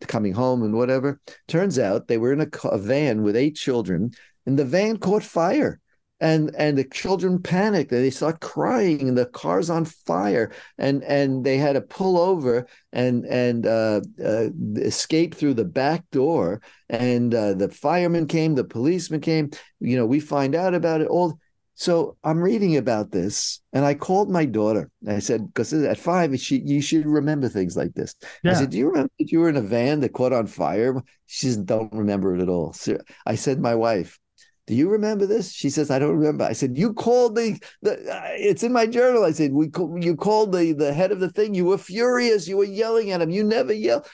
coming 0.00 0.32
home 0.32 0.62
and 0.62 0.74
whatever. 0.74 1.20
Turns 1.48 1.78
out 1.78 2.08
they 2.08 2.18
were 2.18 2.32
in 2.32 2.40
a, 2.40 2.48
a 2.64 2.78
van 2.78 3.22
with 3.22 3.36
eight 3.36 3.56
children, 3.56 4.12
and 4.46 4.58
the 4.58 4.64
van 4.64 4.96
caught 4.98 5.24
fire 5.24 5.80
and 6.20 6.54
and 6.56 6.78
the 6.78 6.84
children 6.84 7.42
panicked 7.42 7.92
and 7.92 8.02
they 8.02 8.10
start 8.10 8.40
crying 8.40 9.08
and 9.08 9.18
the 9.18 9.26
car's 9.26 9.68
on 9.68 9.84
fire 9.84 10.50
and 10.78 11.02
and 11.04 11.44
they 11.44 11.58
had 11.58 11.74
to 11.74 11.80
pull 11.80 12.18
over 12.18 12.66
and 12.92 13.26
and 13.26 13.66
uh, 13.66 14.00
uh, 14.24 14.48
escape 14.76 15.34
through 15.34 15.54
the 15.54 15.64
back 15.64 16.04
door 16.10 16.62
and 16.88 17.34
uh, 17.34 17.52
the 17.54 17.68
firemen 17.68 18.26
came 18.26 18.54
the 18.54 18.64
policeman 18.64 19.20
came 19.20 19.50
you 19.80 19.96
know 19.96 20.06
we 20.06 20.20
find 20.20 20.54
out 20.54 20.74
about 20.74 21.00
it 21.00 21.08
all. 21.08 21.38
So 21.78 22.16
i'm 22.24 22.42
reading 22.42 22.78
about 22.78 23.10
this 23.10 23.60
and 23.74 23.84
i 23.84 23.92
called 23.92 24.30
my 24.30 24.46
daughter. 24.46 24.90
I 25.06 25.18
said 25.18 25.46
because 25.46 25.74
at 25.74 25.98
five 25.98 26.38
she 26.40 26.62
you 26.64 26.80
should 26.80 27.04
remember 27.04 27.50
things 27.50 27.76
like 27.76 27.92
this 27.92 28.14
i 28.46 28.54
said 28.54 28.70
do 28.70 28.78
you 28.78 28.86
remember 28.88 29.10
that 29.18 29.30
you 29.30 29.40
were 29.40 29.50
in 29.50 29.56
a 29.56 29.60
van 29.60 30.00
that 30.00 30.14
caught 30.14 30.32
on 30.32 30.46
fire 30.46 30.94
she 31.26 31.48
says 31.48 31.58
don't 31.58 31.92
remember 31.92 32.34
it 32.34 32.40
at 32.40 32.48
all 32.48 32.72
so 32.72 32.96
i 33.26 33.34
said 33.34 33.60
my 33.60 33.74
wife 33.74 34.18
do 34.66 34.74
you 34.74 34.88
remember 34.88 35.26
this? 35.26 35.52
She 35.52 35.70
says, 35.70 35.90
I 35.90 35.98
don't 35.98 36.16
remember. 36.16 36.44
I 36.44 36.52
said, 36.52 36.76
you 36.76 36.92
called 36.92 37.36
the, 37.36 37.60
the 37.82 37.92
uh, 37.92 38.22
it's 38.32 38.64
in 38.64 38.72
my 38.72 38.86
journal. 38.86 39.24
I 39.24 39.30
said, 39.30 39.52
we 39.52 39.70
you 40.00 40.16
called 40.16 40.52
the, 40.52 40.72
the 40.72 40.92
head 40.92 41.12
of 41.12 41.20
the 41.20 41.30
thing. 41.30 41.54
You 41.54 41.66
were 41.66 41.78
furious. 41.78 42.48
You 42.48 42.56
were 42.56 42.64
yelling 42.64 43.12
at 43.12 43.22
him. 43.22 43.30
You 43.30 43.44
never 43.44 43.72
yell. 43.72 44.04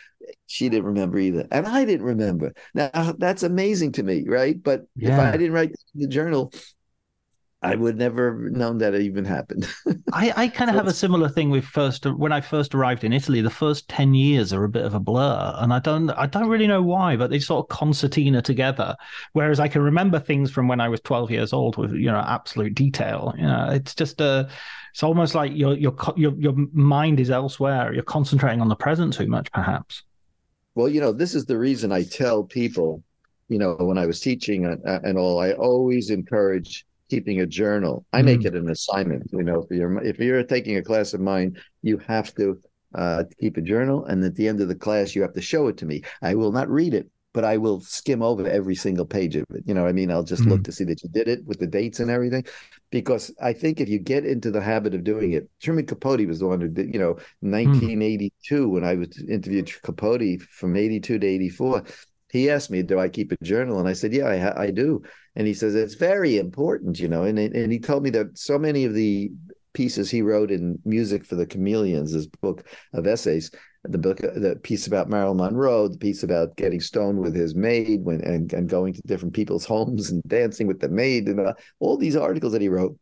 She 0.47 0.69
didn't 0.69 0.85
remember 0.85 1.19
either. 1.19 1.49
And 1.51 1.67
I 1.67 1.85
didn't 1.85 2.07
remember. 2.07 2.53
Now 2.75 3.15
that's 3.19 3.43
amazing 3.43 3.93
to 3.93 4.03
me. 4.03 4.25
Right. 4.29 4.63
But 4.63 4.83
if 4.97 5.19
I 5.19 5.33
didn't 5.33 5.53
write 5.53 5.73
the 5.95 6.07
journal, 6.07 6.53
I 7.65 7.77
would 7.77 7.97
never 7.97 8.33
have 8.33 8.53
known 8.53 8.79
that 8.79 8.93
it 8.93 9.03
even 9.03 9.25
happened. 9.25 9.69
I, 10.13 10.33
I 10.37 10.49
kind 10.49 10.69
of 10.69 10.75
have 10.75 10.89
a 10.89 10.93
similar 10.93 11.29
thing 11.29 11.49
with 11.49 11.65
first 11.65 12.05
when 12.07 12.33
I 12.33 12.41
first 12.41 12.75
arrived 12.75 13.05
in 13.05 13.13
Italy. 13.13 13.41
The 13.41 13.51
first 13.51 13.89
ten 13.89 14.15
years 14.15 14.53
are 14.53 14.65
a 14.65 14.69
bit 14.69 14.85
of 14.85 14.95
a 14.95 15.01
blur, 15.01 15.55
and 15.59 15.73
I 15.73 15.79
don't 15.79 16.11
I 16.11 16.27
don't 16.27 16.49
really 16.49 16.67
know 16.67 16.83
why, 16.83 17.17
but 17.17 17.31
they 17.31 17.39
sort 17.39 17.65
of 17.65 17.77
concertina 17.77 18.43
together. 18.43 18.97
Whereas 19.33 19.61
I 19.61 19.69
can 19.69 19.83
remember 19.83 20.19
things 20.19 20.51
from 20.51 20.67
when 20.67 20.81
I 20.81 20.89
was 20.89 21.01
twelve 21.01 21.31
years 21.31 21.53
old 21.53 21.77
with 21.77 21.93
you 21.93 22.11
know 22.11 22.25
absolute 22.27 22.75
detail. 22.75 23.33
You 23.39 23.47
know, 23.47 23.69
it's 23.71 23.95
just 23.95 24.21
a 24.21 24.49
it's 24.93 25.05
almost 25.05 25.37
like 25.37 25.53
your 25.55 25.75
your 25.75 25.95
your 26.17 26.35
your 26.35 26.55
mind 26.73 27.21
is 27.21 27.31
elsewhere. 27.31 27.95
You're 27.95 28.03
concentrating 28.03 28.61
on 28.61 28.69
the 28.69 28.77
present 28.77 29.13
too 29.13 29.29
much, 29.29 29.53
perhaps. 29.53 30.03
Well, 30.75 30.89
you 30.89 31.01
know, 31.01 31.13
this 31.13 31.35
is 31.37 31.45
the 31.45 31.59
reason 31.59 31.93
I 31.93 32.03
tell 32.03 32.43
people, 32.43 33.05
you 33.49 33.59
know, 33.59 33.77
when 33.79 33.99
I 33.99 34.07
was 34.07 34.21
teaching 34.21 34.65
and, 34.65 34.83
and 34.85 35.19
all, 35.19 35.39
I 35.39 35.53
always 35.53 36.11
encourage 36.11 36.87
keeping 37.13 37.43
a 37.43 37.47
journal. 37.47 38.07
I 38.15 38.23
make 38.23 38.41
hmm. 38.41 38.47
it 38.49 38.55
an 38.55 38.71
assignment. 38.71 39.25
You 39.33 39.45
know, 39.49 39.59
if 39.63 39.77
you're 39.77 40.03
if 40.03 40.19
you're 40.19 40.43
taking 40.55 40.79
a 40.79 40.83
class 40.91 41.13
of 41.13 41.21
mine, 41.21 41.59
you 41.83 41.99
have 42.15 42.35
to 42.37 42.59
uh, 42.95 43.25
keep 43.39 43.59
a 43.59 43.61
journal, 43.61 44.07
and 44.07 44.25
at 44.25 44.35
the 44.35 44.49
end 44.49 44.63
of 44.63 44.69
the 44.69 44.83
class, 44.87 45.15
you 45.15 45.21
have 45.21 45.35
to 45.35 45.43
show 45.53 45.69
it 45.69 45.77
to 45.79 45.87
me. 45.87 46.03
I 46.23 46.35
will 46.35 46.53
not 46.53 46.71
read 46.71 46.95
it, 46.95 47.07
but 47.35 47.45
I 47.45 47.59
will 47.59 47.81
skim 47.81 48.23
over 48.23 48.47
every 48.47 48.75
single 48.75 49.05
page 49.05 49.37
of 49.37 49.45
it. 49.51 49.63
You 49.67 49.75
know, 49.75 49.83
what 49.83 49.91
I 49.91 49.99
mean, 50.01 50.11
I'll 50.11 50.31
just 50.35 50.47
look 50.47 50.61
hmm. 50.61 50.69
to 50.69 50.73
see 50.73 50.85
that 50.85 51.03
you 51.03 51.11
did 51.11 51.29
it 51.29 51.45
with 51.45 51.59
the 51.59 51.67
dates 51.67 52.01
and 52.01 52.11
everything, 52.11 52.47
because 52.91 53.31
I 53.43 53.53
think 53.53 53.79
if 53.79 53.91
you 53.91 53.99
get 53.99 54.25
into 54.25 54.51
the 54.51 54.63
habit 54.63 54.95
of 54.95 55.05
doing 55.05 55.33
it, 55.33 55.51
Truman 55.61 55.85
Capote 55.85 56.27
was 56.27 56.39
the 56.39 56.47
one 56.47 56.63
who 56.63 56.69
did. 56.69 56.95
You 56.95 57.01
know, 57.05 57.13
hmm. 57.43 57.53
1982 57.53 58.71
when 58.71 58.85
I 58.85 58.95
was 58.95 59.23
interviewed 59.29 59.71
Capote 59.83 60.41
from 60.59 60.77
82 60.77 61.19
to 61.19 61.27
84 61.27 61.85
he 62.33 62.51
asked 62.51 62.71
me, 62.71 62.83
"Do 62.83 62.99
I 62.99 63.09
keep 63.09 63.31
a 63.33 63.45
journal?" 63.45 63.79
And 63.79 63.89
I 63.89 63.93
said, 63.93 64.13
"Yeah, 64.13 64.27
I, 64.29 64.39
ha- 64.39 64.55
I 64.57 64.71
do." 64.73 65.03
And 65.37 65.47
he 65.47 65.55
says 65.55 65.75
it's 65.75 65.95
very 65.95 66.39
important, 66.39 66.99
you 66.99 67.09
know. 67.09 67.25
And 67.25 67.39
and 67.39 67.71
he 67.73 67.79
told 67.79 68.03
me 68.03 68.11
that 68.11 68.37
so 68.39 68.59
many 68.59 68.85
of 68.85 68.95
the 68.95 69.31
pieces 69.75 70.11
he 70.11 70.23
wrote 70.23 70.51
in 70.51 70.79
Music 70.85 71.25
for 71.25 71.37
the 71.37 71.47
Chameleons, 71.47 72.13
his 72.13 72.27
book 72.27 72.67
of 72.93 73.07
essays, 73.07 73.51
the 73.85 73.99
book, 73.99 74.19
the 74.19 74.59
piece 74.63 74.87
about 74.87 75.09
Marilyn 75.09 75.39
Monroe, 75.39 75.89
the 75.89 75.99
piece 75.99 76.23
about 76.23 76.57
getting 76.57 76.81
stoned 76.81 77.19
with 77.21 77.35
his 77.35 77.55
maid, 77.55 78.05
when 78.05 78.21
and, 78.23 78.53
and 78.53 78.69
going 78.69 78.95
to 78.95 79.03
different 79.03 79.35
people's 79.35 79.65
homes 79.73 80.11
and 80.11 80.23
dancing 80.27 80.67
with 80.67 80.81
the 80.81 80.89
maid, 80.89 81.29
and 81.29 81.41
uh, 81.41 81.55
all 81.81 81.97
these 81.97 82.17
articles 82.17 82.53
that 82.53 82.63
he 82.63 82.69
wrote. 82.69 82.99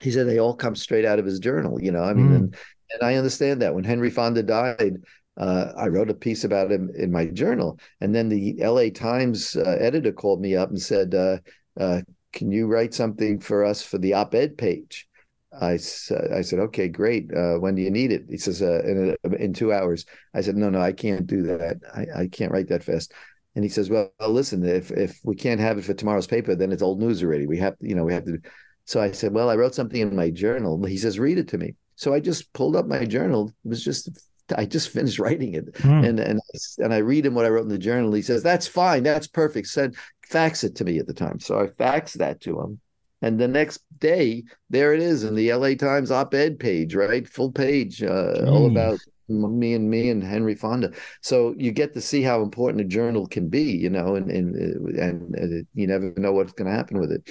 He 0.00 0.10
said 0.10 0.26
they 0.26 0.38
all 0.38 0.54
come 0.54 0.74
straight 0.76 1.04
out 1.04 1.18
of 1.18 1.26
his 1.26 1.38
journal, 1.40 1.80
you 1.82 1.92
know. 1.92 2.02
I 2.02 2.14
mean, 2.14 2.28
Mm. 2.30 2.36
and 2.36 2.56
and 2.92 3.02
I 3.02 3.14
understand 3.16 3.62
that 3.62 3.74
when 3.74 3.84
Henry 3.84 4.10
Fonda 4.10 4.42
died, 4.42 4.96
uh, 5.40 5.72
I 5.76 5.88
wrote 5.88 6.10
a 6.10 6.14
piece 6.14 6.44
about 6.44 6.70
him 6.70 6.90
in 6.94 7.10
my 7.10 7.26
journal, 7.26 7.80
and 8.00 8.14
then 8.14 8.28
the 8.28 8.60
L.A. 8.60 8.90
Times 8.90 9.56
uh, 9.56 9.76
editor 9.80 10.12
called 10.12 10.40
me 10.40 10.54
up 10.54 10.68
and 10.68 10.80
said, 10.80 11.14
uh, 11.14 11.38
uh, 11.80 12.02
"Can 12.32 12.52
you 12.52 12.66
write 12.66 12.94
something 12.94 13.40
for 13.40 13.64
us 13.64 13.82
for 13.82 13.98
the 13.98 14.14
op-ed 14.14 14.58
page?" 14.58 15.08
I, 15.52 15.72
I 15.72 15.76
said, 15.78 16.60
okay, 16.60 16.86
great. 16.86 17.28
Uh, 17.34 17.56
when 17.56 17.74
do 17.74 17.82
you 17.82 17.90
need 17.90 18.12
it? 18.12 18.26
He 18.28 18.36
says, 18.36 18.62
uh, 18.62 18.82
in, 18.84 19.16
in 19.34 19.52
two 19.52 19.72
hours. 19.72 20.06
I 20.32 20.42
said, 20.42 20.56
no, 20.56 20.70
no, 20.70 20.80
I 20.80 20.92
can't 20.92 21.26
do 21.26 21.42
that. 21.42 21.78
I, 21.92 22.22
I 22.22 22.28
can't 22.28 22.52
write 22.52 22.68
that 22.68 22.84
fast. 22.84 23.12
And 23.56 23.64
he 23.64 23.68
says, 23.68 23.90
well, 23.90 24.12
well, 24.20 24.30
listen, 24.30 24.64
if 24.64 24.92
if 24.92 25.18
we 25.24 25.34
can't 25.34 25.60
have 25.60 25.76
it 25.76 25.84
for 25.84 25.92
tomorrow's 25.92 26.28
paper, 26.28 26.54
then 26.54 26.70
it's 26.70 26.82
old 26.82 27.00
news 27.00 27.20
already. 27.22 27.48
We 27.48 27.58
have, 27.58 27.74
you 27.80 27.96
know, 27.96 28.04
we 28.04 28.12
have 28.12 28.24
to. 28.26 28.38
So 28.84 29.00
I 29.00 29.10
said, 29.10 29.32
well, 29.32 29.50
I 29.50 29.56
wrote 29.56 29.74
something 29.74 30.00
in 30.00 30.14
my 30.14 30.30
journal. 30.30 30.84
He 30.84 30.96
says, 30.96 31.18
read 31.18 31.38
it 31.38 31.48
to 31.48 31.58
me. 31.58 31.74
So 31.96 32.14
I 32.14 32.20
just 32.20 32.52
pulled 32.52 32.76
up 32.76 32.86
my 32.86 33.04
journal. 33.04 33.52
It 33.64 33.68
was 33.68 33.82
just 33.82 34.08
I 34.56 34.66
just 34.66 34.90
finished 34.90 35.18
writing 35.18 35.54
it, 35.54 35.72
mm. 35.74 36.08
and 36.08 36.20
and 36.20 36.40
and 36.78 36.94
I 36.94 36.98
read 36.98 37.26
him 37.26 37.34
what 37.34 37.44
I 37.46 37.48
wrote 37.48 37.62
in 37.62 37.68
the 37.68 37.78
journal. 37.78 38.12
He 38.12 38.22
says, 38.22 38.42
"That's 38.42 38.66
fine, 38.66 39.02
that's 39.02 39.26
perfect." 39.26 39.68
Said, 39.68 39.94
fax 40.28 40.64
it 40.64 40.76
to 40.76 40.84
me 40.84 40.98
at 40.98 41.06
the 41.06 41.14
time, 41.14 41.40
so 41.40 41.60
I 41.60 41.66
faxed 41.66 42.14
that 42.14 42.40
to 42.42 42.60
him, 42.60 42.80
and 43.22 43.38
the 43.38 43.48
next 43.48 43.82
day, 43.98 44.44
there 44.70 44.94
it 44.94 45.00
is 45.00 45.24
in 45.24 45.34
the 45.34 45.50
L.A. 45.50 45.74
Times 45.74 46.10
op-ed 46.10 46.58
page, 46.58 46.94
right, 46.94 47.28
full 47.28 47.52
page, 47.52 48.02
uh, 48.02 48.44
all 48.46 48.66
about 48.66 48.98
me 49.28 49.74
and 49.74 49.88
me 49.88 50.10
and 50.10 50.22
Henry 50.22 50.54
Fonda. 50.54 50.92
So 51.22 51.54
you 51.56 51.70
get 51.72 51.94
to 51.94 52.00
see 52.00 52.22
how 52.22 52.42
important 52.42 52.80
a 52.80 52.84
journal 52.84 53.26
can 53.26 53.48
be, 53.48 53.62
you 53.62 53.90
know, 53.90 54.16
and 54.16 54.30
and 54.30 54.56
and, 54.56 55.34
and 55.34 55.66
you 55.74 55.86
never 55.86 56.12
know 56.16 56.32
what's 56.32 56.52
going 56.52 56.70
to 56.70 56.76
happen 56.76 56.98
with 56.98 57.12
it. 57.12 57.30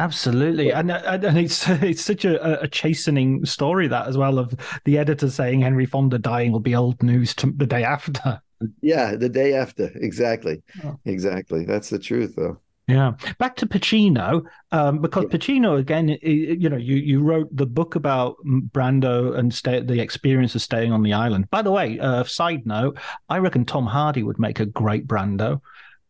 Absolutely, 0.00 0.72
and 0.72 0.90
and 0.90 1.36
it's 1.36 1.68
it's 1.68 2.02
such 2.02 2.24
a, 2.24 2.62
a 2.62 2.68
chastening 2.68 3.44
story 3.44 3.86
that 3.88 4.06
as 4.06 4.16
well 4.16 4.38
of 4.38 4.54
the 4.86 4.96
editor 4.96 5.28
saying 5.28 5.60
Henry 5.60 5.84
Fonda 5.84 6.18
dying 6.18 6.52
will 6.52 6.60
be 6.60 6.74
old 6.74 7.02
news 7.02 7.34
to 7.34 7.52
the 7.54 7.66
day 7.66 7.84
after. 7.84 8.40
Yeah, 8.80 9.16
the 9.16 9.28
day 9.28 9.52
after, 9.54 9.90
exactly, 9.96 10.62
oh. 10.84 10.98
exactly. 11.04 11.66
That's 11.66 11.90
the 11.90 11.98
truth, 11.98 12.34
though. 12.36 12.58
Yeah, 12.88 13.12
back 13.38 13.56
to 13.56 13.66
Pacino, 13.66 14.42
um, 14.72 15.00
because 15.00 15.24
yeah. 15.30 15.36
Pacino 15.36 15.78
again, 15.78 16.08
you 16.22 16.70
know, 16.70 16.78
you 16.78 16.96
you 16.96 17.20
wrote 17.20 17.54
the 17.54 17.66
book 17.66 17.94
about 17.94 18.36
Brando 18.44 19.38
and 19.38 19.52
stay, 19.52 19.80
the 19.80 20.00
experience 20.00 20.54
of 20.54 20.62
staying 20.62 20.92
on 20.92 21.02
the 21.02 21.12
island. 21.12 21.50
By 21.50 21.60
the 21.60 21.70
way, 21.70 22.00
uh, 22.00 22.24
side 22.24 22.66
note, 22.66 22.98
I 23.28 23.36
reckon 23.36 23.66
Tom 23.66 23.86
Hardy 23.86 24.22
would 24.22 24.38
make 24.38 24.60
a 24.60 24.66
great 24.66 25.06
Brando. 25.06 25.60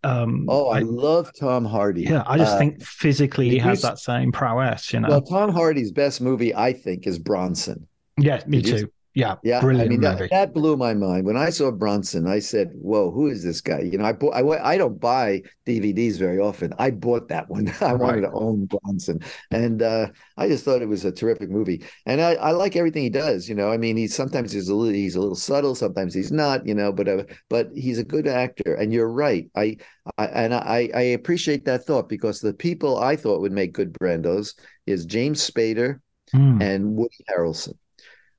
Um, 0.02 0.46
oh, 0.48 0.68
I, 0.68 0.78
I, 0.78 0.82
love 0.82 1.30
Tom 1.38 1.64
Hardy. 1.64 2.02
Yeah, 2.02 2.22
I 2.26 2.38
just 2.38 2.54
uh, 2.54 2.58
think 2.58 2.82
physically 2.82 3.50
he 3.50 3.58
has 3.58 3.82
that 3.82 3.98
same 3.98 4.32
prowess. 4.32 4.92
You 4.92 5.00
know. 5.00 5.08
Well, 5.08 5.22
Tom 5.22 5.52
Hardy's 5.52 5.92
best 5.92 6.20
movie, 6.20 6.54
I 6.54 6.72
think, 6.72 7.06
is 7.06 7.18
Bronson. 7.18 7.86
Yeah, 8.18 8.42
me 8.46 8.62
Did 8.62 8.70
too. 8.70 8.76
You, 8.78 8.92
yeah, 9.14 9.36
yeah. 9.42 9.60
Brilliant 9.60 9.88
I 9.88 9.90
mean, 9.90 10.00
that, 10.02 10.30
that, 10.30 10.54
blew 10.54 10.76
my 10.76 10.94
mind 10.94 11.24
when 11.24 11.36
I 11.36 11.50
saw 11.50 11.72
Bronson. 11.72 12.28
I 12.28 12.38
said, 12.38 12.70
"Whoa, 12.74 13.10
who 13.10 13.26
is 13.26 13.42
this 13.42 13.60
guy?" 13.60 13.80
You 13.80 13.98
know, 13.98 14.04
I 14.04 14.12
bought. 14.12 14.34
I, 14.34 14.42
I 14.42 14.78
don't 14.78 15.00
buy 15.00 15.42
DVDs 15.66 16.16
very 16.16 16.38
often. 16.38 16.72
I 16.78 16.90
bought 16.92 17.28
that 17.28 17.50
one. 17.50 17.72
I 17.80 17.94
wanted 17.94 18.20
to 18.22 18.30
own 18.30 18.66
Bronson, 18.66 19.20
and 19.50 19.82
uh, 19.82 20.08
I 20.36 20.46
just 20.46 20.64
thought 20.64 20.80
it 20.80 20.88
was 20.88 21.04
a 21.04 21.10
terrific 21.10 21.50
movie. 21.50 21.84
And 22.06 22.20
I, 22.20 22.34
I 22.34 22.50
like 22.52 22.76
everything 22.76 23.02
he 23.02 23.10
does. 23.10 23.48
You 23.48 23.56
know, 23.56 23.72
I 23.72 23.78
mean, 23.78 23.96
he's 23.96 24.14
sometimes 24.14 24.52
he's 24.52 24.68
a 24.68 24.74
little 24.74 24.94
he's 24.94 25.16
a 25.16 25.20
little 25.20 25.34
subtle, 25.34 25.74
sometimes 25.74 26.14
he's 26.14 26.30
not. 26.30 26.64
You 26.64 26.74
know, 26.74 26.92
but 26.92 27.08
uh, 27.08 27.24
but 27.48 27.70
he's 27.74 27.98
a 27.98 28.04
good 28.04 28.28
actor. 28.28 28.74
And 28.74 28.92
you're 28.92 29.10
right. 29.10 29.50
I, 29.56 29.78
I 30.18 30.26
and 30.26 30.54
I 30.54 30.88
I 30.94 31.02
appreciate 31.18 31.64
that 31.64 31.84
thought 31.84 32.08
because 32.08 32.40
the 32.40 32.54
people 32.54 32.98
I 32.98 33.16
thought 33.16 33.40
would 33.40 33.52
make 33.52 33.72
good 33.72 33.92
Brandos 33.92 34.54
is 34.86 35.04
James 35.04 35.48
Spader 35.48 36.00
mm. 36.32 36.62
and 36.62 36.94
Woody 36.94 37.24
Harrelson. 37.28 37.74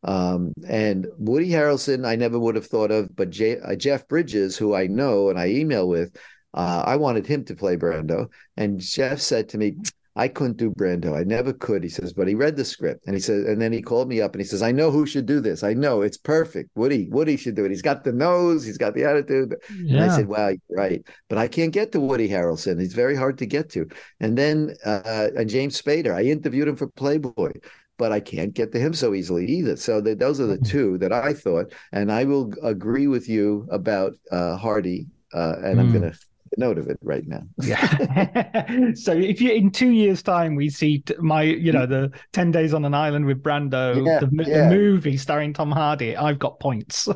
Um, 0.04 0.54
and 0.68 1.08
Woody 1.18 1.50
Harrelson, 1.50 2.06
I 2.06 2.16
never 2.16 2.40
would 2.40 2.56
have 2.56 2.68
thought 2.68 2.92
of, 2.92 3.16
but 3.16 3.30
J- 3.30 3.60
uh, 3.60 3.76
Jeff 3.76 4.08
Bridges, 4.08 4.58
who 4.58 4.74
I 4.74 4.88
know 4.88 5.30
and 5.30 5.40
I 5.40 5.48
email 5.50 5.88
with, 5.88 6.16
uh, 6.54 6.84
I 6.86 6.96
wanted 6.96 7.28
him 7.28 7.46
to 7.46 7.56
play 7.56 7.78
Brando. 7.78 8.28
And 8.58 8.80
Jeff 8.80 9.22
said 9.22 9.50
to 9.50 9.58
me, 9.58 9.78
I 10.16 10.28
couldn't 10.28 10.58
do 10.58 10.72
Brando. 10.72 11.18
I 11.18 11.24
never 11.24 11.54
could. 11.54 11.84
He 11.84 11.90
says, 11.90 12.12
but 12.12 12.28
he 12.28 12.36
read 12.36 12.58
the 12.58 12.66
script 12.66 13.06
and 13.06 13.16
he 13.16 13.22
says, 13.22 13.46
and 13.46 13.62
then 13.62 13.72
he 13.72 13.82
called 13.82 14.10
me 14.10 14.20
up 14.20 14.34
and 14.34 14.42
he 14.42 14.48
says, 14.48 14.62
I 14.62 14.72
know 14.72 14.92
who 14.92 15.06
should 15.06 15.26
do 15.26 15.40
this. 15.40 15.64
I 15.64 15.74
know 15.74 16.02
it's 16.02 16.18
perfect. 16.18 16.70
Woody, 16.76 17.08
Woody 17.10 17.38
should 17.38 17.56
do 17.56 17.64
it. 17.64 17.70
He's 17.70 17.82
got 17.82 18.04
the 18.04 18.12
nose, 18.12 18.66
he's 18.66 18.78
got 18.78 18.94
the 18.94 19.06
attitude. 19.06 19.56
Yeah. 19.74 19.96
And 20.02 20.12
I 20.12 20.14
said, 20.14 20.28
Wow, 20.28 20.50
you're 20.50 20.60
right. 20.70 21.02
But 21.30 21.38
I 21.38 21.48
can't 21.48 21.72
get 21.72 21.94
to 21.94 22.02
Woody 22.02 22.28
Harrelson. 22.28 22.80
He's 22.80 22.94
very 22.94 23.16
hard 23.16 23.38
to 23.38 23.46
get 23.46 23.70
to. 23.72 23.88
And 24.20 24.38
then 24.38 24.76
uh, 24.86 25.30
and 25.38 25.50
James 25.50 25.82
Spader, 25.82 26.14
I 26.14 26.24
interviewed 26.24 26.68
him 26.68 26.76
for 26.76 26.88
Playboy 26.88 27.54
but 28.02 28.12
I 28.12 28.20
can't 28.20 28.52
get 28.52 28.72
to 28.72 28.80
him 28.80 28.96
so 28.96 29.14
easily 29.14 29.46
either. 29.46 29.76
So 29.76 30.02
those 30.02 30.42
are 30.42 30.48
the 30.48 30.56
mm-hmm. 30.56 30.66
two 30.66 30.98
that 30.98 31.14
I 31.14 31.36
thought, 31.36 31.72
and 31.92 32.12
I 32.12 32.24
will 32.24 32.52
agree 32.64 33.06
with 33.06 33.30
you 33.30 33.68
about 33.70 34.14
uh, 34.32 34.58
Hardy, 34.58 35.06
uh, 35.36 35.58
and 35.58 35.78
mm. 35.78 35.80
I'm 35.82 35.92
going 35.92 36.12
to 36.12 36.18
note 36.58 36.80
of 36.80 36.88
it 36.88 36.98
right 37.04 37.28
now. 37.28 37.44
yeah. 37.62 38.92
so 38.96 39.12
if 39.12 39.40
you 39.40 39.52
in 39.52 39.70
two 39.70 39.92
years' 39.92 40.24
time 40.24 40.56
we 40.56 40.68
see 40.68 41.04
my, 41.20 41.44
you 41.44 41.72
know, 41.72 41.86
the 41.86 42.12
Ten 42.34 42.50
Days 42.50 42.74
on 42.74 42.86
an 42.86 42.96
Island 42.96 43.28
with 43.28 43.44
Brando, 43.44 44.04
yeah, 44.04 44.20
the, 44.20 44.50
yeah. 44.50 44.68
the, 44.68 44.76
movie 44.76 45.16
starring 45.16 45.54
Tom 45.54 45.72
Hardy, 45.72 46.18
I've 46.18 46.40
got 46.40 46.60
points. 46.60 47.08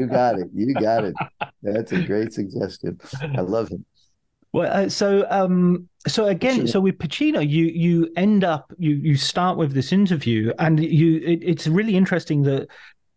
you 0.00 0.06
got 0.08 0.40
it. 0.40 0.48
You 0.52 0.74
got 0.74 1.04
it. 1.04 1.14
That's 1.62 1.92
a 1.92 2.02
great 2.02 2.32
suggestion. 2.32 2.98
I 3.22 3.40
love 3.40 3.68
him. 3.68 3.84
Well, 4.54 4.70
uh, 4.72 4.88
so 4.88 5.26
um, 5.30 5.88
so 6.06 6.26
again, 6.26 6.68
so 6.68 6.78
with 6.78 6.96
Pacino, 6.98 7.46
you 7.46 7.66
you 7.66 8.08
end 8.16 8.44
up 8.44 8.72
you 8.78 8.92
you 8.94 9.16
start 9.16 9.58
with 9.58 9.72
this 9.72 9.92
interview, 9.92 10.52
and 10.60 10.78
you 10.78 11.16
it, 11.16 11.40
it's 11.42 11.66
really 11.66 11.96
interesting 11.96 12.42
that 12.44 12.68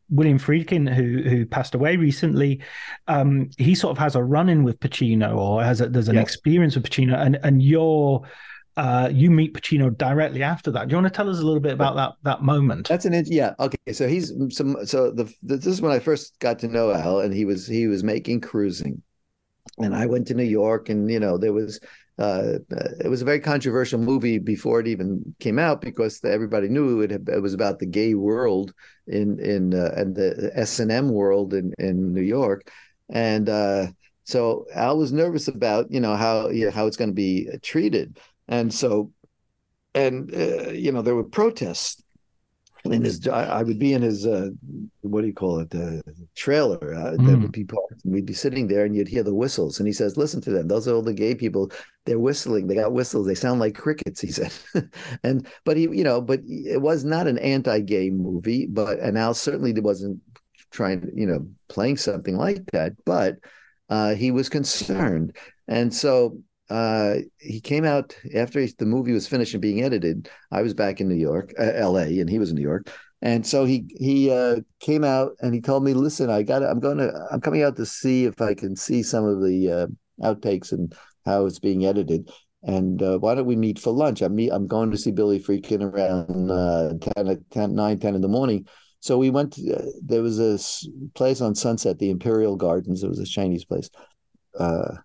William 0.09 0.39
Friedkin, 0.39 0.91
who 0.91 1.29
who 1.29 1.45
passed 1.45 1.75
away 1.75 1.95
recently, 1.95 2.59
um, 3.07 3.51
he 3.59 3.75
sort 3.75 3.91
of 3.91 3.99
has 3.99 4.15
a 4.15 4.23
run 4.23 4.49
in 4.49 4.63
with 4.63 4.79
Pacino, 4.79 5.37
or 5.37 5.63
has 5.63 5.79
a, 5.79 5.87
there's 5.87 6.07
an 6.07 6.15
yes. 6.15 6.23
experience 6.23 6.73
with 6.73 6.89
Pacino, 6.89 7.15
and 7.23 7.37
and 7.43 7.61
you're. 7.61 8.27
Uh, 8.75 9.09
you 9.11 9.31
meet 9.31 9.55
Pacino 9.55 9.95
directly 9.97 10.43
after 10.43 10.69
that. 10.69 10.87
Do 10.87 10.91
you 10.93 11.01
want 11.01 11.11
to 11.11 11.17
tell 11.17 11.31
us 11.31 11.39
a 11.39 11.43
little 11.43 11.59
bit 11.59 11.71
about 11.71 11.95
that 11.95 12.13
that 12.21 12.43
moment? 12.43 12.87
That's 12.87 13.05
an 13.05 13.23
yeah. 13.25 13.55
Okay, 13.59 13.91
so 13.91 14.07
he's 14.07 14.31
some. 14.51 14.85
So 14.85 15.09
the, 15.09 15.23
the 15.41 15.57
this 15.57 15.65
is 15.65 15.81
when 15.81 15.91
I 15.91 15.97
first 15.97 16.37
got 16.37 16.59
to 16.59 16.67
know 16.67 16.91
Al, 16.91 17.21
and 17.21 17.33
he 17.33 17.43
was 17.43 17.65
he 17.65 17.87
was 17.87 18.03
making 18.03 18.41
cruising, 18.41 19.01
and 19.77 19.95
I 19.95 20.05
went 20.05 20.27
to 20.27 20.33
New 20.33 20.43
York, 20.43 20.89
and 20.89 21.09
you 21.09 21.19
know 21.19 21.37
there 21.37 21.53
was 21.53 21.79
uh, 22.19 22.59
it 22.99 23.09
was 23.09 23.21
a 23.21 23.25
very 23.25 23.39
controversial 23.39 23.99
movie 23.99 24.39
before 24.39 24.79
it 24.79 24.87
even 24.87 25.35
came 25.39 25.59
out 25.59 25.81
because 25.81 26.23
everybody 26.23 26.67
knew 26.67 27.01
it, 27.01 27.11
it 27.11 27.41
was 27.41 27.53
about 27.53 27.79
the 27.79 27.85
gay 27.85 28.15
world 28.15 28.73
in 29.05 29.39
in 29.39 29.73
uh, 29.73 29.91
and 29.95 30.15
the 30.15 30.51
S 30.55 30.79
and 30.79 30.91
M 30.91 31.09
world 31.09 31.53
in 31.53 31.73
in 31.77 32.13
New 32.13 32.21
York, 32.21 32.71
and 33.09 33.49
uh, 33.49 33.87
so 34.23 34.65
Al 34.73 34.97
was 34.97 35.13
nervous 35.13 35.47
about 35.47 35.91
you 35.91 35.99
know 35.99 36.15
how 36.15 36.49
you 36.49 36.65
know, 36.65 36.71
how 36.71 36.87
it's 36.87 36.97
going 36.97 37.11
to 37.11 37.15
be 37.15 37.47
treated, 37.61 38.19
and 38.47 38.73
so 38.73 39.11
and 39.93 40.33
uh, 40.33 40.71
you 40.71 40.91
know 40.91 41.01
there 41.01 41.15
were 41.15 41.23
protests 41.23 42.01
in 42.91 43.03
his 43.03 43.27
I, 43.27 43.63
would 43.63 43.79
be 43.79 43.93
in 43.93 44.01
his 44.01 44.25
uh, 44.25 44.49
what 45.01 45.21
do 45.21 45.27
you 45.27 45.33
call 45.33 45.59
it 45.59 45.69
the 45.69 46.01
trailer 46.35 46.93
uh, 46.93 47.11
mm. 47.11 47.25
that 47.27 47.39
would 47.39 47.51
be 47.51 47.65
we'd 48.05 48.25
be 48.25 48.33
sitting 48.33 48.67
there 48.67 48.85
and 48.85 48.95
you'd 48.95 49.07
hear 49.07 49.23
the 49.23 49.33
whistles 49.33 49.79
and 49.79 49.87
he 49.87 49.93
says 49.93 50.17
listen 50.17 50.41
to 50.41 50.51
them. 50.51 50.67
Those 50.67 50.87
are 50.87 50.95
all 50.95 51.01
the 51.01 51.13
gay 51.13 51.35
people. 51.35 51.71
They're 52.05 52.19
whistling. 52.19 52.67
They 52.67 52.75
got 52.75 52.93
whistles. 52.93 53.27
They 53.27 53.35
sound 53.35 53.59
like 53.59 53.75
crickets 53.75 54.21
he 54.27 54.31
said. 54.31 54.53
And 55.23 55.47
but 55.65 55.77
he 55.77 55.83
you 55.83 56.03
know 56.03 56.21
but 56.21 56.41
it 56.47 56.81
was 56.81 57.03
not 57.05 57.27
an 57.27 57.37
anti-gay 57.37 58.09
movie 58.09 58.65
but 58.67 58.99
and 58.99 59.17
Al 59.17 59.33
certainly 59.33 59.73
wasn't 59.79 60.21
trying 60.71 61.09
you 61.15 61.25
know 61.25 61.47
playing 61.69 61.97
something 61.97 62.35
like 62.35 62.65
that 62.71 62.93
but 63.05 63.37
uh, 63.89 64.15
he 64.15 64.31
was 64.31 64.49
concerned. 64.49 65.35
And 65.67 65.93
so 65.93 66.39
uh, 66.69 67.15
he 67.39 67.61
came 67.61 67.85
out 67.85 68.15
after 68.35 68.59
he, 68.59 68.73
the 68.77 68.85
movie 68.85 69.13
was 69.13 69.27
finished 69.27 69.53
and 69.53 69.61
being 69.61 69.83
edited. 69.83 70.29
I 70.51 70.61
was 70.61 70.73
back 70.73 70.99
in 70.99 71.07
New 71.07 71.15
York, 71.15 71.53
uh, 71.59 71.71
L.A., 71.75 72.19
and 72.19 72.29
he 72.29 72.39
was 72.39 72.49
in 72.49 72.55
New 72.55 72.61
York. 72.61 72.89
And 73.21 73.45
so 73.45 73.65
he 73.65 73.85
he 73.97 74.29
uh, 74.29 74.57
came 74.79 75.03
out 75.03 75.31
and 75.41 75.53
he 75.53 75.61
told 75.61 75.83
me, 75.83 75.93
"Listen, 75.93 76.29
I 76.29 76.43
got 76.43 76.61
I'm 76.61 76.79
going 76.79 76.99
to 76.99 77.11
I'm 77.31 77.41
coming 77.41 77.63
out 77.63 77.75
to 77.77 77.85
see 77.85 78.25
if 78.25 78.41
I 78.41 78.53
can 78.53 78.75
see 78.75 79.01
some 79.01 79.25
of 79.25 79.41
the 79.41 79.71
uh, 79.71 79.87
outtakes 80.23 80.71
and 80.71 80.93
how 81.25 81.45
it's 81.45 81.59
being 81.59 81.85
edited. 81.85 82.29
And 82.63 83.01
uh, 83.01 83.17
why 83.19 83.35
don't 83.35 83.45
we 83.45 83.55
meet 83.55 83.79
for 83.79 83.91
lunch? 83.91 84.21
I'm 84.21 84.35
meet, 84.35 84.51
I'm 84.51 84.67
going 84.67 84.91
to 84.91 84.97
see 84.97 85.11
Billy 85.11 85.39
Friedkin 85.39 85.81
around 85.83 86.51
uh, 86.51 86.93
10, 87.15 87.45
10, 87.51 87.75
9, 87.75 87.99
10 87.99 88.15
in 88.15 88.21
the 88.21 88.27
morning. 88.27 88.65
So 88.99 89.17
we 89.17 89.29
went. 89.29 89.53
To, 89.53 89.91
there 90.03 90.21
was 90.21 90.39
a 90.39 90.57
place 91.13 91.39
on 91.39 91.55
Sunset, 91.55 91.99
the 91.99 92.09
Imperial 92.09 92.55
Gardens. 92.55 93.03
It 93.03 93.09
was 93.09 93.19
a 93.19 93.25
Chinese 93.25 93.63
place. 93.63 93.89
Uh, 94.57 94.95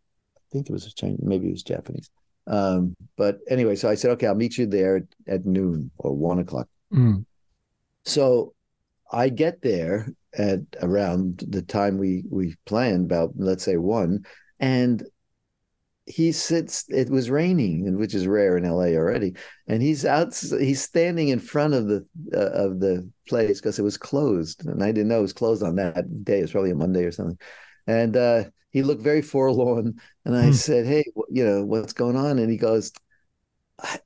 think 0.53 0.69
it 0.69 0.73
was 0.73 0.87
a 0.87 0.95
Chinese, 0.95 1.21
maybe 1.23 1.49
it 1.49 1.53
was 1.53 1.63
Japanese. 1.63 2.11
Um, 2.47 2.97
but 3.17 3.39
anyway, 3.49 3.77
so 3.77 3.89
I 3.89 3.95
said, 3.95 4.11
okay, 4.13 4.27
I'll 4.27 4.35
meet 4.35 4.59
you 4.59 4.67
there 4.67 5.07
at, 5.27 5.47
noon 5.47 5.91
or 5.99 6.15
one 6.15 6.39
o'clock. 6.39 6.69
Mm. 6.93 7.25
So 8.05 8.55
I 9.11 9.29
get 9.29 9.63
there 9.63 10.13
at 10.35 10.61
around 10.81 11.45
the 11.49 11.63
time 11.63 11.99
we 11.99 12.25
we 12.31 12.57
planned, 12.67 13.05
about 13.05 13.33
let's 13.37 13.63
say 13.63 13.77
one, 13.77 14.25
and 14.59 15.05
he 16.07 16.33
sits. 16.33 16.85
It 16.89 17.11
was 17.11 17.31
raining, 17.31 17.87
and 17.87 17.97
which 17.97 18.15
is 18.15 18.27
rare 18.27 18.57
in 18.57 18.65
LA 18.65 18.97
already, 18.97 19.35
and 19.69 19.81
he's 19.81 20.05
out. 20.05 20.35
He's 20.35 20.83
standing 20.83 21.29
in 21.29 21.39
front 21.39 21.75
of 21.75 21.87
the 21.87 22.07
uh, 22.35 22.65
of 22.65 22.81
the 22.81 23.09
place 23.29 23.61
because 23.61 23.79
it 23.79 23.83
was 23.83 23.97
closed, 23.97 24.67
and 24.67 24.83
I 24.83 24.87
didn't 24.87 25.09
know 25.09 25.21
it 25.21 25.23
was 25.23 25.33
closed 25.33 25.63
on 25.63 25.77
that 25.77 26.25
day. 26.25 26.39
It 26.39 26.43
was 26.43 26.53
probably 26.53 26.73
a 26.73 26.75
Monday 26.75 27.05
or 27.05 27.13
something, 27.13 27.39
and. 27.87 28.16
uh 28.16 28.45
he 28.72 28.83
looked 28.83 29.03
very 29.03 29.22
forlorn. 29.22 30.01
And 30.24 30.37
I 30.37 30.47
hmm. 30.47 30.53
said, 30.53 30.87
Hey, 30.87 31.05
you 31.30 31.45
know, 31.45 31.64
what's 31.64 31.93
going 31.93 32.16
on? 32.16 32.39
And 32.39 32.51
he 32.51 32.57
goes, 32.57 32.93
I, 33.78 33.99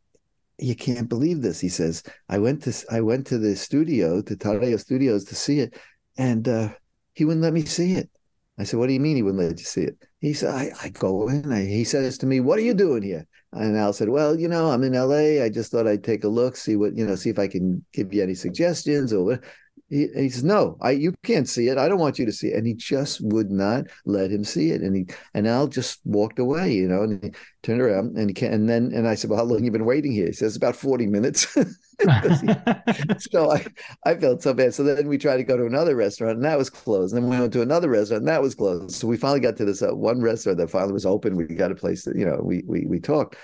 you 0.59 0.75
can't 0.75 1.09
believe 1.09 1.43
this. 1.43 1.61
He 1.61 1.69
says, 1.69 2.03
I 2.29 2.39
went 2.39 2.63
to 2.65 2.75
I 2.91 3.01
went 3.01 3.27
to 3.29 3.39
the 3.39 3.57
studio 3.57 4.23
to 4.23 4.37
Todd-AO 4.37 4.77
Studios 4.77 5.25
to 5.27 5.35
see 5.35 5.61
it, 5.61 5.79
and 6.17 6.49
uh, 6.49 6.71
he 7.15 7.25
wouldn't 7.25 7.43
let 7.43 7.53
me 7.53 7.65
see 7.65 7.93
it. 7.93 8.11
I 8.59 8.65
said, 8.65 8.79
What 8.79 8.87
do 8.87 8.95
you 8.95 9.01
mean 9.01 9.17
he 9.17 9.23
wouldn't 9.23 9.43
let 9.43 9.59
you 9.59 9.65
see 9.65 9.83
it? 9.83 9.97
He 10.21 10.33
said, 10.33 10.55
I, 10.55 10.71
I 10.83 10.89
go 10.89 11.29
in. 11.29 11.53
I, 11.53 11.67
he 11.67 11.85
says 11.85 12.19
to 12.19 12.27
me, 12.27 12.41
What 12.41 12.59
are 12.59 12.63
you 12.63 12.75
doing 12.75 13.03
here? 13.03 13.27
And 13.53 13.77
Al 13.77 13.93
said, 13.93 14.09
Well, 14.09 14.39
you 14.39 14.49
know, 14.49 14.71
I'm 14.71 14.83
in 14.83 14.95
LA. 14.95 15.45
I 15.45 15.51
just 15.51 15.71
thought 15.71 15.87
I'd 15.87 16.05
take 16.05 16.25
a 16.25 16.29
look, 16.29 16.57
see 16.57 16.77
what, 16.77 16.97
you 16.97 17.07
know, 17.07 17.17
see 17.17 17.31
if 17.31 17.39
I 17.39 17.49
can 17.49 17.85
give 17.93 18.15
you 18.15 18.23
any 18.23 18.35
suggestions 18.35 19.13
or 19.13 19.25
what 19.25 19.45
he, 19.89 20.29
says, 20.29 20.43
"No, 20.43 20.77
I 20.81 20.93
you 20.93 21.15
can't 21.23 21.49
see 21.49 21.69
it. 21.69 21.79
I 21.79 21.89
don't 21.89 22.01
want 22.01 22.19
you 22.19 22.27
to 22.27 22.33
see 22.33 22.49
it." 22.49 22.57
And 22.57 22.67
he 22.67 22.75
just 22.75 23.21
would 23.21 23.51
not 23.51 23.85
let 24.05 24.33
him 24.33 24.43
see 24.43 24.71
it. 24.71 24.81
And 24.83 24.97
he 24.97 25.07
and 25.33 25.47
Al 25.47 25.69
just 25.69 26.01
walked 26.05 26.41
away, 26.41 26.73
you 26.73 26.89
know, 26.89 27.03
and 27.03 27.23
he 27.23 27.31
turned 27.63 27.81
around 27.81 28.17
and 28.17 28.29
he 28.29 28.35
can 28.35 28.53
and 28.53 28.69
then 28.69 28.91
and 28.93 29.07
I 29.07 29.15
said, 29.15 29.31
"Well, 29.31 29.39
how 29.39 29.45
long 29.45 29.63
you 29.63 29.71
been 29.71 29.85
waiting 29.85 30.13
here?" 30.13 30.27
He 30.27 30.33
says, 30.33 30.57
"About 30.57 30.75
forty 30.75 31.07
minutes." 31.07 31.47
so 33.19 33.53
I 33.53 33.65
I 34.05 34.17
felt 34.17 34.43
so 34.43 34.55
bad. 34.55 34.75
So 34.75 34.83
then 34.83 35.07
we 35.07 35.19
tried 35.19 35.37
to 35.37 35.45
go 35.45 35.57
to 35.57 35.67
another 35.67 35.95
restaurant, 35.95 36.37
and 36.37 36.45
that 36.45 36.59
was 36.59 36.71
closed. 36.71 37.15
And 37.15 37.23
then 37.23 37.31
we 37.31 37.39
went 37.39 37.53
to 37.53 37.63
another 37.63 37.89
restaurant, 37.89 38.23
and 38.23 38.29
that 38.29 38.43
was 38.43 38.57
closed. 38.57 38.97
So 38.97 39.07
we 39.07 39.17
finally 39.17 39.41
got 39.41 39.57
to 39.59 39.65
this 39.65 39.83
uh, 39.83 39.95
one 39.95 40.21
restaurant 40.21 40.59
that 40.59 40.71
finally 40.71 40.95
was 40.95 41.07
open. 41.07 41.37
We 41.37 41.45
got 41.45 41.71
a 41.71 41.77
place 41.77 42.05
that 42.05 42.17
you 42.17 42.27
know 42.27 42.41
we 42.43 42.65
we 42.67 42.87
we 42.87 42.99
talked. 42.99 43.37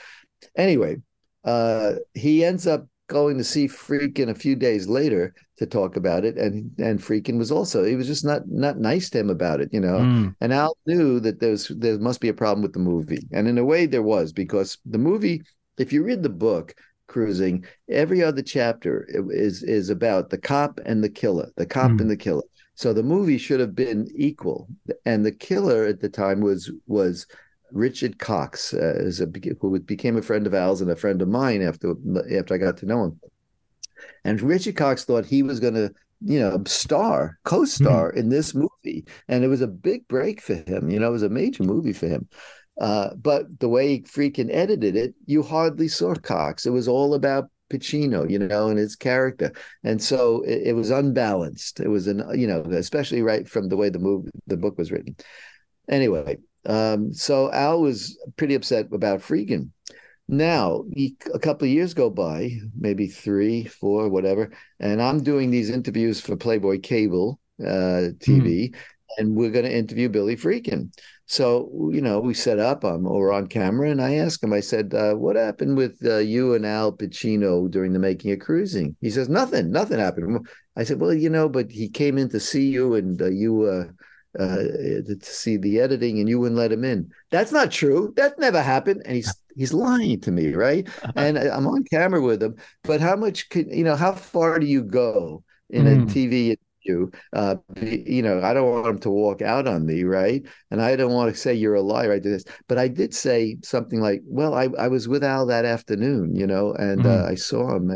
Anyway, 0.56 0.96
uh, 1.44 1.94
he 2.14 2.44
ends 2.44 2.66
up 2.66 2.86
going 3.12 3.38
to 3.38 3.44
see 3.44 3.68
Friedkin 3.68 4.30
a 4.30 4.34
few 4.34 4.56
days 4.56 4.88
later 4.88 5.34
to 5.58 5.66
talk 5.66 5.96
about 5.96 6.24
it, 6.24 6.36
and 6.36 6.70
and 6.78 6.98
Friedkin 6.98 7.38
was 7.38 7.52
also 7.52 7.84
he 7.84 7.94
was 7.94 8.06
just 8.06 8.24
not 8.24 8.48
not 8.48 8.78
nice 8.78 9.10
to 9.10 9.20
him 9.20 9.30
about 9.30 9.60
it, 9.60 9.68
you 9.72 9.80
know. 9.80 9.98
Mm. 9.98 10.34
And 10.40 10.52
Al 10.52 10.76
knew 10.86 11.20
that 11.20 11.40
there's 11.40 11.68
there 11.68 11.98
must 11.98 12.20
be 12.20 12.28
a 12.28 12.34
problem 12.34 12.62
with 12.62 12.72
the 12.72 12.78
movie, 12.78 13.28
and 13.32 13.46
in 13.46 13.58
a 13.58 13.64
way 13.64 13.86
there 13.86 14.02
was 14.02 14.32
because 14.32 14.78
the 14.84 14.98
movie, 14.98 15.42
if 15.78 15.92
you 15.92 16.02
read 16.02 16.22
the 16.22 16.28
book 16.28 16.74
Cruising, 17.06 17.64
every 17.90 18.22
other 18.22 18.42
chapter 18.42 19.06
is 19.30 19.62
is 19.62 19.90
about 19.90 20.30
the 20.30 20.38
cop 20.38 20.80
and 20.86 21.04
the 21.04 21.10
killer, 21.10 21.50
the 21.56 21.66
cop 21.66 21.90
mm. 21.92 22.00
and 22.00 22.10
the 22.10 22.16
killer. 22.16 22.42
So 22.74 22.92
the 22.92 23.02
movie 23.02 23.38
should 23.38 23.60
have 23.60 23.74
been 23.74 24.08
equal, 24.16 24.68
and 25.04 25.24
the 25.24 25.32
killer 25.32 25.84
at 25.84 26.00
the 26.00 26.08
time 26.08 26.40
was 26.40 26.72
was 26.86 27.26
Richard 27.72 28.18
Cox, 28.18 28.74
uh, 28.74 29.10
a, 29.20 29.26
who 29.60 29.80
became 29.80 30.16
a 30.16 30.22
friend 30.22 30.46
of 30.46 30.54
Al's 30.54 30.80
and 30.80 30.90
a 30.90 30.96
friend 30.96 31.22
of 31.22 31.28
mine 31.28 31.62
after 31.62 31.94
after 32.32 32.54
I 32.54 32.58
got 32.58 32.76
to 32.78 32.86
know 32.86 33.04
him. 33.04 33.20
And 34.24 34.40
Richard 34.40 34.76
Cox 34.76 35.04
thought 35.04 35.24
he 35.24 35.42
was 35.42 35.60
going 35.60 35.74
to, 35.74 35.92
you 36.24 36.40
know, 36.40 36.62
star, 36.66 37.38
co-star 37.44 38.12
mm. 38.12 38.16
in 38.16 38.28
this 38.28 38.54
movie, 38.54 39.04
and 39.28 39.44
it 39.44 39.48
was 39.48 39.60
a 39.60 39.66
big 39.66 40.06
break 40.08 40.40
for 40.40 40.54
him. 40.54 40.90
You 40.90 41.00
know, 41.00 41.08
it 41.08 41.12
was 41.12 41.22
a 41.22 41.28
major 41.28 41.64
movie 41.64 41.92
for 41.92 42.08
him. 42.08 42.28
Uh, 42.80 43.14
but 43.14 43.60
the 43.60 43.68
way 43.68 44.00
Friedkin 44.00 44.48
edited 44.50 44.96
it, 44.96 45.14
you 45.26 45.42
hardly 45.42 45.88
saw 45.88 46.14
Cox. 46.14 46.64
It 46.64 46.70
was 46.70 46.88
all 46.88 47.14
about 47.14 47.50
Pacino, 47.70 48.28
you 48.28 48.38
know, 48.38 48.68
and 48.68 48.78
his 48.78 48.96
character, 48.96 49.52
and 49.82 50.02
so 50.02 50.42
it, 50.42 50.68
it 50.68 50.72
was 50.74 50.90
unbalanced. 50.90 51.80
It 51.80 51.88
was 51.88 52.06
an, 52.06 52.24
you 52.38 52.46
know, 52.46 52.62
especially 52.70 53.22
right 53.22 53.48
from 53.48 53.68
the 53.68 53.76
way 53.76 53.88
the 53.88 53.98
movie, 53.98 54.30
the 54.46 54.56
book 54.56 54.78
was 54.78 54.92
written. 54.92 55.16
Anyway, 55.88 56.38
um, 56.66 57.12
so 57.12 57.50
Al 57.52 57.80
was 57.80 58.18
pretty 58.36 58.54
upset 58.54 58.86
about 58.92 59.20
Friedkin. 59.20 59.70
Now, 60.28 60.84
he, 60.92 61.16
a 61.34 61.38
couple 61.38 61.66
of 61.66 61.72
years 61.74 61.94
go 61.94 62.08
by, 62.08 62.58
maybe 62.78 63.06
three, 63.08 63.64
four, 63.64 64.08
whatever, 64.08 64.50
and 64.80 65.02
I'm 65.02 65.22
doing 65.22 65.50
these 65.50 65.68
interviews 65.68 66.20
for 66.20 66.36
Playboy 66.36 66.80
Cable 66.80 67.40
uh, 67.60 68.14
TV, 68.18 68.70
mm. 68.70 68.74
and 69.18 69.34
we're 69.34 69.50
going 69.50 69.64
to 69.64 69.76
interview 69.76 70.08
Billy 70.08 70.36
Friedkin. 70.36 70.90
So, 71.26 71.90
you 71.92 72.00
know, 72.00 72.20
we 72.20 72.34
set 72.34 72.58
up, 72.58 72.84
um, 72.84 73.06
or 73.06 73.32
on 73.32 73.46
camera, 73.46 73.90
and 73.90 74.00
I 74.00 74.14
asked 74.14 74.44
him, 74.44 74.52
I 74.52 74.60
said, 74.60 74.94
uh, 74.94 75.14
what 75.14 75.36
happened 75.36 75.76
with 75.76 75.98
uh, 76.04 76.18
you 76.18 76.54
and 76.54 76.64
Al 76.64 76.92
Pacino 76.92 77.70
during 77.70 77.92
the 77.92 77.98
making 77.98 78.32
of 78.32 78.38
Cruising? 78.38 78.96
He 79.00 79.10
says, 79.10 79.28
nothing, 79.28 79.70
nothing 79.70 79.98
happened. 79.98 80.46
I 80.76 80.84
said, 80.84 81.00
well, 81.00 81.12
you 81.12 81.30
know, 81.30 81.48
but 81.48 81.70
he 81.70 81.88
came 81.88 82.16
in 82.16 82.28
to 82.30 82.40
see 82.40 82.68
you 82.68 82.94
and 82.94 83.20
uh, 83.20 83.30
you 83.30 83.90
uh, 84.38 84.42
uh, 84.42 85.02
to 85.06 85.18
see 85.22 85.56
the 85.56 85.80
editing 85.80 86.18
and 86.18 86.28
you 86.28 86.40
wouldn't 86.40 86.58
let 86.58 86.72
him 86.72 86.84
in. 86.84 87.10
That's 87.30 87.52
not 87.52 87.70
true. 87.70 88.12
That 88.16 88.38
never 88.38 88.62
happened. 88.62 89.02
And 89.04 89.16
he's 89.16 89.34
he's 89.56 89.74
lying 89.74 90.20
to 90.20 90.30
me, 90.30 90.54
right? 90.54 90.88
And 91.16 91.38
I'm 91.38 91.66
on 91.66 91.84
camera 91.84 92.22
with 92.22 92.42
him. 92.42 92.56
But 92.84 93.00
how 93.00 93.16
much 93.16 93.48
could 93.50 93.70
you 93.70 93.84
know? 93.84 93.96
How 93.96 94.12
far 94.12 94.58
do 94.58 94.66
you 94.66 94.82
go 94.82 95.44
in 95.70 95.84
mm. 95.84 96.02
a 96.02 96.06
TV 96.06 96.56
you. 96.84 97.10
Uh, 97.32 97.56
you 97.80 98.22
know, 98.22 98.42
I 98.42 98.54
don't 98.54 98.70
want 98.70 98.86
him 98.86 98.98
to 99.00 99.10
walk 99.10 99.42
out 99.42 99.66
on 99.66 99.86
me, 99.86 100.04
right? 100.04 100.44
And 100.70 100.80
I 100.82 100.96
don't 100.96 101.12
want 101.12 101.32
to 101.32 101.40
say 101.40 101.54
you're 101.54 101.74
a 101.74 101.82
liar. 101.82 102.12
I 102.12 102.18
did 102.18 102.32
this, 102.32 102.44
but 102.68 102.78
I 102.78 102.88
did 102.88 103.14
say 103.14 103.58
something 103.62 104.00
like, 104.00 104.22
"Well, 104.24 104.54
I, 104.54 104.68
I 104.78 104.88
was 104.88 105.08
with 105.08 105.24
Al 105.24 105.46
that 105.46 105.64
afternoon, 105.64 106.34
you 106.34 106.46
know, 106.46 106.72
and 106.74 107.02
mm. 107.02 107.06
uh, 107.06 107.30
I 107.30 107.34
saw 107.34 107.76
him." 107.76 107.94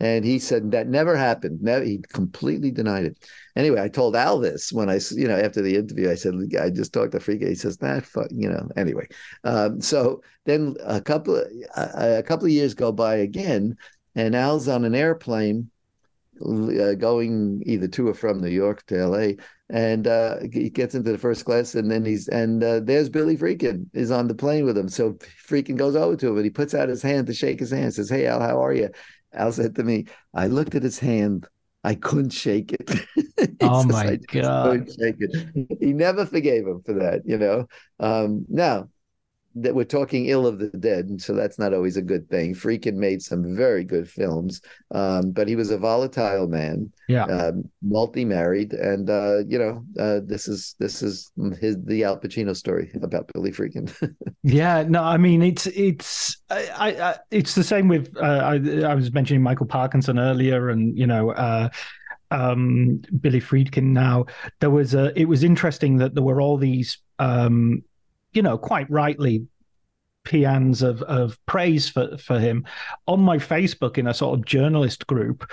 And 0.00 0.24
he 0.24 0.38
said 0.38 0.72
that 0.72 0.88
never 0.88 1.16
happened. 1.16 1.62
Never, 1.62 1.84
he 1.84 2.00
completely 2.12 2.70
denied 2.70 3.06
it. 3.06 3.18
Anyway, 3.56 3.80
I 3.80 3.88
told 3.88 4.14
Al 4.14 4.38
this 4.38 4.72
when 4.72 4.90
I, 4.90 5.00
you 5.12 5.26
know, 5.26 5.36
after 5.36 5.62
the 5.62 5.76
interview, 5.76 6.10
I 6.10 6.14
said, 6.14 6.34
I 6.60 6.70
just 6.70 6.92
talked 6.92 7.12
to 7.12 7.20
Freak. 7.20 7.42
He 7.42 7.54
says, 7.54 7.78
that, 7.78 8.04
fuck, 8.04 8.28
you 8.30 8.50
know, 8.50 8.68
anyway. 8.76 9.08
Um, 9.44 9.80
so 9.80 10.22
then 10.44 10.76
a 10.84 11.00
couple 11.00 11.36
of, 11.36 11.46
a, 11.76 12.18
a 12.18 12.22
couple 12.22 12.46
of 12.46 12.52
years 12.52 12.74
go 12.74 12.92
by 12.92 13.16
again, 13.16 13.76
and 14.14 14.36
Al's 14.36 14.68
on 14.68 14.84
an 14.84 14.94
airplane 14.94 15.70
uh, 16.44 16.94
going 16.94 17.62
either 17.64 17.88
to 17.88 18.08
or 18.08 18.14
from 18.14 18.40
New 18.40 18.50
York 18.50 18.84
to 18.86 19.06
LA, 19.06 19.42
and 19.70 20.06
uh, 20.06 20.36
he 20.52 20.68
gets 20.68 20.94
into 20.94 21.10
the 21.10 21.18
first 21.18 21.44
class, 21.44 21.74
and 21.74 21.90
then 21.90 22.04
he's 22.04 22.28
and 22.28 22.62
uh, 22.62 22.80
there's 22.80 23.08
Billy 23.08 23.36
Friedkin 23.36 23.86
is 23.94 24.10
on 24.10 24.28
the 24.28 24.34
plane 24.34 24.64
with 24.64 24.76
him. 24.76 24.88
So 24.88 25.14
Friedkin 25.48 25.76
goes 25.76 25.96
over 25.96 26.16
to 26.16 26.28
him 26.28 26.36
and 26.36 26.44
he 26.44 26.50
puts 26.50 26.74
out 26.74 26.88
his 26.88 27.02
hand 27.02 27.26
to 27.28 27.34
shake 27.34 27.60
his 27.60 27.70
hand. 27.70 27.94
Says, 27.94 28.10
"Hey 28.10 28.26
Al, 28.26 28.40
how 28.40 28.62
are 28.62 28.74
you?" 28.74 28.90
Al 29.32 29.52
said 29.52 29.74
to 29.76 29.82
me, 29.82 30.06
"I 30.34 30.46
looked 30.46 30.74
at 30.74 30.82
his 30.82 30.98
hand." 30.98 31.48
I 31.86 31.94
couldn't 31.94 32.30
shake 32.30 32.72
it. 32.72 32.90
oh 33.60 33.82
says, 33.82 33.92
my 33.92 34.16
god! 34.32 34.88
shake 34.88 35.16
it. 35.20 35.78
He 35.80 35.92
never 35.92 36.26
forgave 36.26 36.66
him 36.66 36.82
for 36.84 36.94
that, 36.94 37.22
you 37.24 37.38
know. 37.38 37.68
Um, 38.00 38.44
now 38.48 38.88
that 39.56 39.74
we're 39.74 39.84
talking 39.84 40.26
ill 40.26 40.46
of 40.46 40.58
the 40.58 40.68
dead, 40.68 41.06
and 41.06 41.20
so 41.20 41.32
that's 41.32 41.58
not 41.58 41.72
always 41.72 41.96
a 41.96 42.02
good 42.02 42.28
thing. 42.28 42.54
Friedkin 42.54 42.94
made 42.94 43.22
some 43.22 43.56
very 43.56 43.84
good 43.84 44.08
films, 44.08 44.60
um, 44.92 45.30
but 45.32 45.48
he 45.48 45.56
was 45.56 45.70
a 45.70 45.78
volatile 45.78 46.46
man, 46.46 46.92
yeah, 47.08 47.24
uh, 47.24 47.52
multi-married, 47.82 48.74
and 48.74 49.08
uh, 49.08 49.38
you 49.48 49.58
know, 49.58 49.84
uh, 49.98 50.20
this 50.24 50.46
is 50.46 50.74
this 50.78 51.02
is 51.02 51.32
his 51.58 51.76
the 51.84 52.04
Al 52.04 52.18
Pacino 52.18 52.54
story 52.54 52.90
about 53.02 53.30
Billy 53.32 53.50
Friedkin. 53.50 53.90
yeah, 54.42 54.84
no, 54.86 55.02
I 55.02 55.16
mean 55.16 55.42
it's 55.42 55.66
it's 55.68 56.36
I, 56.50 56.90
I 57.00 57.16
it's 57.30 57.54
the 57.54 57.64
same 57.64 57.88
with 57.88 58.14
uh, 58.16 58.20
I, 58.20 58.54
I 58.84 58.94
was 58.94 59.12
mentioning 59.12 59.42
Michael 59.42 59.66
Parkinson 59.66 60.18
earlier, 60.18 60.68
and 60.68 60.96
you 60.96 61.06
know 61.06 61.30
uh, 61.30 61.70
um, 62.30 63.00
Billy 63.20 63.40
Friedkin 63.40 63.84
now. 63.84 64.26
There 64.60 64.70
was 64.70 64.94
a. 64.94 65.18
It 65.18 65.26
was 65.26 65.44
interesting 65.44 65.96
that 65.98 66.14
there 66.14 66.24
were 66.24 66.40
all 66.40 66.56
these 66.56 66.98
um, 67.18 67.82
you 68.36 68.42
know, 68.42 68.58
quite 68.58 68.88
rightly 68.90 69.46
peans 70.26 70.82
of, 70.82 71.00
of 71.02 71.38
praise 71.46 71.88
for, 71.88 72.18
for 72.18 72.38
him. 72.38 72.66
On 73.06 73.20
my 73.20 73.38
Facebook, 73.38 73.96
in 73.96 74.08
a 74.08 74.12
sort 74.12 74.38
of 74.38 74.44
journalist 74.44 75.06
group, 75.06 75.50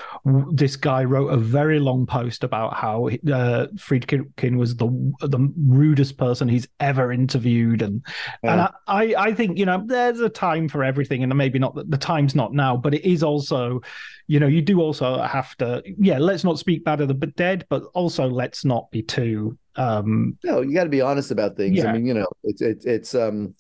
this 0.51 0.75
guy 0.75 1.03
wrote 1.03 1.27
a 1.27 1.37
very 1.37 1.79
long 1.79 2.05
post 2.05 2.43
about 2.43 2.73
how 2.73 3.07
uh, 3.07 3.67
Friedkin 3.75 4.57
was 4.57 4.75
the 4.75 4.87
the 5.21 5.53
rudest 5.57 6.17
person 6.17 6.49
he's 6.49 6.67
ever 6.79 7.13
interviewed, 7.13 7.81
and 7.81 8.03
yeah. 8.43 8.51
and 8.51 8.73
I, 8.87 9.29
I 9.29 9.33
think 9.33 9.57
you 9.57 9.65
know 9.65 9.83
there's 9.85 10.19
a 10.19 10.29
time 10.29 10.67
for 10.67 10.83
everything, 10.83 11.23
and 11.23 11.33
maybe 11.37 11.59
not 11.59 11.75
the 11.89 11.97
time's 11.97 12.35
not 12.35 12.53
now, 12.53 12.75
but 12.75 12.93
it 12.93 13.05
is 13.09 13.23
also, 13.23 13.79
you 14.27 14.39
know, 14.39 14.47
you 14.47 14.61
do 14.61 14.81
also 14.81 15.21
have 15.21 15.55
to 15.57 15.81
yeah, 15.97 16.17
let's 16.17 16.43
not 16.43 16.59
speak 16.59 16.83
bad 16.83 16.99
of 16.99 17.07
the 17.07 17.13
dead, 17.13 17.65
but 17.69 17.83
also 17.93 18.27
let's 18.27 18.65
not 18.65 18.91
be 18.91 19.01
too 19.03 19.57
um 19.75 20.37
no 20.43 20.61
you 20.61 20.73
got 20.73 20.83
to 20.83 20.89
be 20.89 21.01
honest 21.01 21.31
about 21.31 21.57
things. 21.57 21.77
Yeah. 21.77 21.87
i 21.87 21.93
mean 21.93 22.05
you 22.05 22.13
know 22.13 22.27
it's 22.43 22.61
it's 22.61 22.85
it's 22.85 23.15
um 23.15 23.55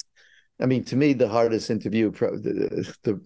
i 0.61 0.65
mean 0.65 0.83
to 0.85 0.95
me 0.95 1.13
the 1.13 1.27
hardest 1.27 1.69
interview 1.69 2.11
the, 2.11 2.95
the 3.03 3.21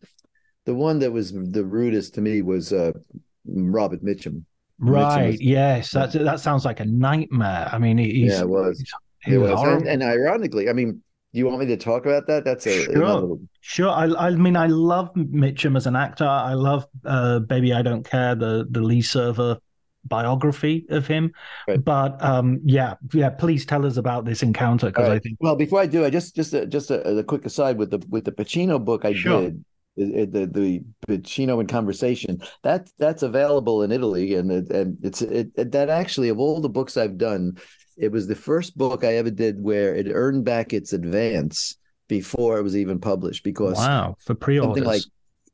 the 0.65 0.75
one 0.75 0.99
that 0.99 1.11
was 1.11 1.31
the 1.31 1.65
rudest 1.65 2.13
to 2.15 2.21
me 2.21 2.41
was 2.41 2.73
uh 2.73 2.91
robert 3.47 4.03
mitchum. 4.03 4.43
Right 4.79 5.31
was, 5.31 5.41
yes. 5.41 5.91
That 5.91 6.11
that 6.13 6.39
sounds 6.39 6.63
like 6.63 6.79
a 6.79 6.85
nightmare. 6.85 7.67
I 7.71 7.79
mean 7.79 7.97
he's, 7.97 8.33
yeah 8.33 8.41
it 8.41 8.49
was. 8.49 8.83
it 9.25 9.37
was. 9.39 9.59
And, 9.63 9.87
and, 9.87 10.03
ironically 10.03 10.69
i 10.69 10.73
mean 10.73 11.01
do 11.33 11.39
you 11.39 11.45
want 11.45 11.59
me 11.59 11.65
to 11.67 11.77
talk 11.77 12.05
about 12.05 12.25
that? 12.27 12.45
That's 12.45 12.65
a 12.67 12.83
sure. 12.83 12.95
another... 12.95 13.35
sure. 13.61 13.89
I, 13.89 14.27
I 14.27 14.31
mean 14.31 14.55
i 14.55 14.67
love 14.67 15.13
mitchum 15.15 15.75
as 15.75 15.87
an 15.87 15.95
actor. 15.95 16.27
I 16.27 16.53
love 16.53 16.85
uh 17.05 17.39
baby 17.39 17.73
i 17.73 17.81
don't 17.81 18.03
care 18.03 18.35
the 18.35 18.67
the 18.69 18.81
lee 18.81 19.01
server 19.01 19.57
biography 20.07 20.85
of 20.89 21.07
him. 21.07 21.31
Right. 21.67 21.83
But 21.83 22.23
um, 22.23 22.59
yeah, 22.63 22.95
yeah. 23.13 23.29
Please 23.29 23.65
tell 23.65 23.85
us 23.85 23.97
about 23.97 24.25
this 24.25 24.43
encounter 24.43 24.87
because 24.87 25.09
right. 25.09 25.15
I 25.15 25.19
think. 25.19 25.37
Well, 25.39 25.55
before 25.55 25.79
I 25.79 25.85
do, 25.85 26.05
I 26.05 26.09
just 26.09 26.35
just 26.35 26.53
a, 26.53 26.65
just 26.65 26.91
a, 26.91 27.17
a, 27.17 27.23
quick 27.23 27.45
aside 27.45 27.77
with 27.77 27.91
the 27.91 28.05
with 28.09 28.25
the 28.25 28.31
Pacino 28.31 28.83
book 28.83 29.05
I 29.05 29.13
sure. 29.13 29.41
did. 29.41 29.65
The, 29.99 30.45
the 30.45 30.83
Pacino 31.07 31.59
in 31.59 31.65
conversation 31.65 32.39
that 32.61 32.87
that's 32.99 33.23
available 33.23 33.81
in 33.81 33.91
Italy 33.91 34.35
and 34.35 34.51
it, 34.51 34.69
and 34.69 34.95
it's 35.01 35.23
it, 35.23 35.55
that 35.55 35.89
actually 35.89 36.29
of 36.29 36.37
all 36.37 36.61
the 36.61 36.69
books 36.69 36.97
I've 36.97 37.17
done 37.17 37.57
it 37.97 38.11
was 38.11 38.27
the 38.27 38.35
first 38.35 38.77
book 38.77 39.03
I 39.03 39.15
ever 39.15 39.31
did 39.31 39.59
where 39.59 39.95
it 39.95 40.05
earned 40.11 40.45
back 40.45 40.71
its 40.71 40.93
advance 40.93 41.77
before 42.07 42.59
it 42.59 42.61
was 42.61 42.77
even 42.77 42.99
published 42.99 43.43
because 43.43 43.75
wow 43.75 44.15
for 44.19 44.35
pre-orders 44.35 44.75
something 44.75 44.83
like 44.83 45.01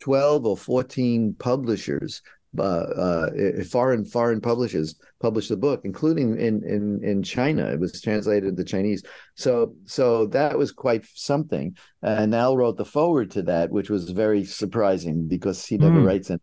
12 0.04 0.46
or 0.46 0.58
14 0.58 1.36
publishers 1.40 2.22
uh, 2.58 2.62
uh, 2.62 3.64
foreign 3.70 4.06
foreign 4.06 4.42
publishers 4.42 4.96
published 5.20 5.50
the 5.50 5.58
book, 5.58 5.82
including 5.84 6.40
in 6.40 6.64
in 6.64 7.04
in 7.04 7.24
China. 7.24 7.66
It 7.72 7.80
was 7.80 8.02
translated 8.02 8.58
to 8.58 8.64
Chinese. 8.64 9.04
So 9.36 9.76
so 9.86 10.28
that 10.28 10.58
was 10.58 10.72
quite 10.72 11.06
something. 11.14 11.76
And 12.02 12.36
Al 12.36 12.58
wrote 12.58 12.78
the 12.78 12.86
foreword 12.86 13.32
to 13.32 13.44
that, 13.44 13.72
which 13.72 13.90
was 13.90 14.10
very 14.10 14.44
surprising 14.46 15.28
because 15.28 15.66
he 15.66 15.78
never 15.78 16.00
mm. 16.00 16.06
writes 16.06 16.30
it. 16.30 16.42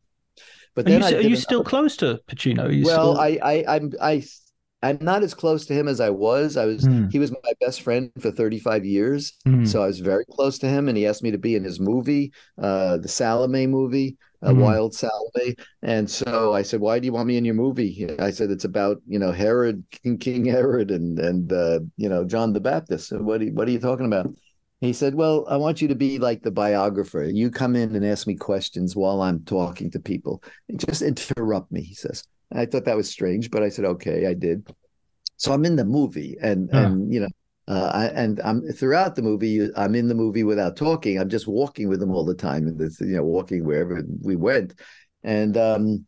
But 0.75 0.87
are 0.87 0.91
then 0.91 1.01
you, 1.13 1.19
are 1.19 1.31
you 1.31 1.37
still 1.37 1.65
close 1.65 1.97
to 1.99 2.21
Pacino? 2.29 2.85
well, 2.85 3.15
still... 3.15 3.21
I 3.21 3.39
I 3.43 3.77
I'm 3.77 3.93
I 4.01 4.25
I'm 4.83 4.99
not 5.01 5.23
as 5.23 5.35
close 5.35 5.67
to 5.67 5.75
him 5.75 5.89
as 5.89 6.01
I 6.01 6.11
was. 6.11 6.57
I 6.57 6.65
was 6.65 6.87
mm. 6.87 7.11
he 7.13 7.19
was 7.19 7.31
my 7.31 7.53
best 7.61 7.83
friend 7.83 8.11
for 8.19 8.31
35 8.31 8.85
years. 8.85 9.35
Mm. 9.47 9.69
So 9.69 9.83
I 9.83 9.87
was 9.87 10.01
very 10.01 10.25
close 10.31 10.59
to 10.61 10.69
him 10.69 10.89
and 10.89 10.97
he 10.97 11.07
asked 11.07 11.23
me 11.23 11.31
to 11.31 11.39
be 11.39 11.55
in 11.55 11.65
his 11.65 11.81
movie, 11.81 12.33
uh 12.61 12.97
the 12.97 13.09
Salome 13.09 13.67
movie, 13.67 14.17
uh, 14.43 14.51
mm. 14.51 14.59
Wild 14.59 14.95
Salome. 14.95 15.57
And 15.83 16.09
so 16.11 16.55
I 16.55 16.63
said, 16.63 16.81
"Why 16.81 16.99
do 16.99 17.07
you 17.07 17.13
want 17.13 17.29
me 17.29 17.37
in 17.37 17.45
your 17.45 17.55
movie?" 17.55 18.09
I 18.19 18.31
said, 18.31 18.51
"It's 18.51 18.65
about, 18.65 18.99
you 19.07 19.19
know, 19.19 19.33
Herod, 19.33 19.85
King, 19.91 20.19
King 20.19 20.45
Herod 20.45 20.91
and 20.91 21.19
and 21.19 21.53
uh, 21.53 21.81
you 21.97 22.09
know, 22.09 22.25
John 22.25 22.53
the 22.53 22.61
Baptist." 22.61 23.13
And 23.13 23.25
what 23.25 23.43
are, 23.43 23.47
what 23.47 23.69
are 23.69 23.73
you 23.73 23.81
talking 23.81 24.07
about? 24.07 24.29
He 24.81 24.95
said, 24.95 25.15
Well, 25.15 25.45
I 25.49 25.57
want 25.59 25.83
you 25.83 25.89
to 25.89 25.95
be 25.95 26.19
like 26.19 26.43
the 26.43 26.51
biographer. 26.51 27.25
You 27.25 27.51
come 27.51 27.77
in 27.77 27.95
and 27.95 28.05
ask 28.05 28.27
me 28.27 28.35
questions 28.35 28.97
while 28.97 29.21
I'm 29.21 29.45
talking 29.45 29.91
to 29.91 30.01
people. 30.01 30.43
Just 30.77 31.03
interrupt 31.03 31.71
me, 31.71 31.83
he 31.83 31.95
says. 31.95 32.25
I 32.53 32.67
thought 32.67 32.87
that 32.87 32.97
was 32.97 33.11
strange, 33.11 33.51
but 33.51 33.63
I 33.63 33.69
said, 33.69 33.85
okay, 33.85 34.27
I 34.27 34.35
did. 34.35 34.67
So 35.37 35.53
I'm 35.53 35.65
in 35.65 35.77
the 35.77 35.85
movie, 35.85 36.37
and 36.43 36.69
yeah. 36.73 36.87
and 36.87 37.13
you 37.13 37.21
know, 37.21 37.29
uh, 37.71 37.91
I, 37.95 38.05
and 38.07 38.41
I'm 38.41 38.63
throughout 38.73 39.15
the 39.15 39.23
movie. 39.23 39.69
I'm 39.77 39.95
in 39.95 40.09
the 40.09 40.15
movie 40.15 40.43
without 40.43 40.77
talking. 40.77 41.21
I'm 41.21 41.29
just 41.29 41.47
walking 41.47 41.89
with 41.89 42.01
them 42.01 42.11
all 42.11 42.25
the 42.25 42.35
time, 42.35 42.67
and 42.67 42.79
this, 42.79 43.01
you 43.01 43.17
know, 43.17 43.23
walking 43.23 43.65
wherever 43.65 44.03
we 44.23 44.35
went, 44.35 44.75
and 45.23 45.57
um, 45.57 46.07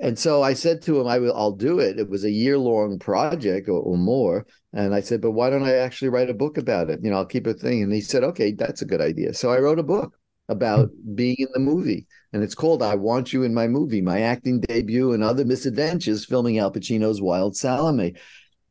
and 0.00 0.18
so 0.18 0.42
I 0.42 0.54
said 0.54 0.80
to 0.82 0.98
him, 0.98 1.06
I 1.06 1.18
will, 1.18 1.36
I'll 1.36 1.52
do 1.52 1.78
it. 1.78 1.98
It 1.98 2.08
was 2.08 2.24
a 2.24 2.30
year 2.30 2.56
long 2.56 2.98
project 2.98 3.68
or, 3.68 3.80
or, 3.80 3.98
more. 3.98 4.46
And 4.72 4.94
I 4.94 5.00
said, 5.00 5.20
but 5.20 5.32
why 5.32 5.50
don't 5.50 5.64
I 5.64 5.74
actually 5.74 6.08
write 6.08 6.30
a 6.30 6.34
book 6.34 6.56
about 6.56 6.88
it? 6.88 7.00
You 7.02 7.10
know, 7.10 7.18
I'll 7.18 7.26
keep 7.26 7.46
a 7.46 7.52
thing. 7.52 7.82
And 7.82 7.92
he 7.92 8.00
said, 8.00 8.24
okay, 8.24 8.52
that's 8.52 8.80
a 8.80 8.86
good 8.86 9.02
idea. 9.02 9.34
So 9.34 9.50
I 9.50 9.58
wrote 9.58 9.78
a 9.78 9.82
book 9.82 10.16
about 10.48 10.90
being 11.14 11.36
in 11.38 11.48
the 11.52 11.60
movie. 11.60 12.06
And 12.32 12.42
it's 12.42 12.54
called 12.54 12.82
I 12.82 12.94
Want 12.94 13.32
You 13.32 13.42
in 13.42 13.52
My 13.52 13.68
Movie, 13.68 14.00
my 14.00 14.22
acting 14.22 14.60
debut 14.60 15.12
and 15.12 15.22
other 15.22 15.44
misadventures 15.44 16.24
filming 16.24 16.58
Al 16.58 16.72
Pacino's 16.72 17.20
Wild 17.20 17.56
Salome. 17.56 18.14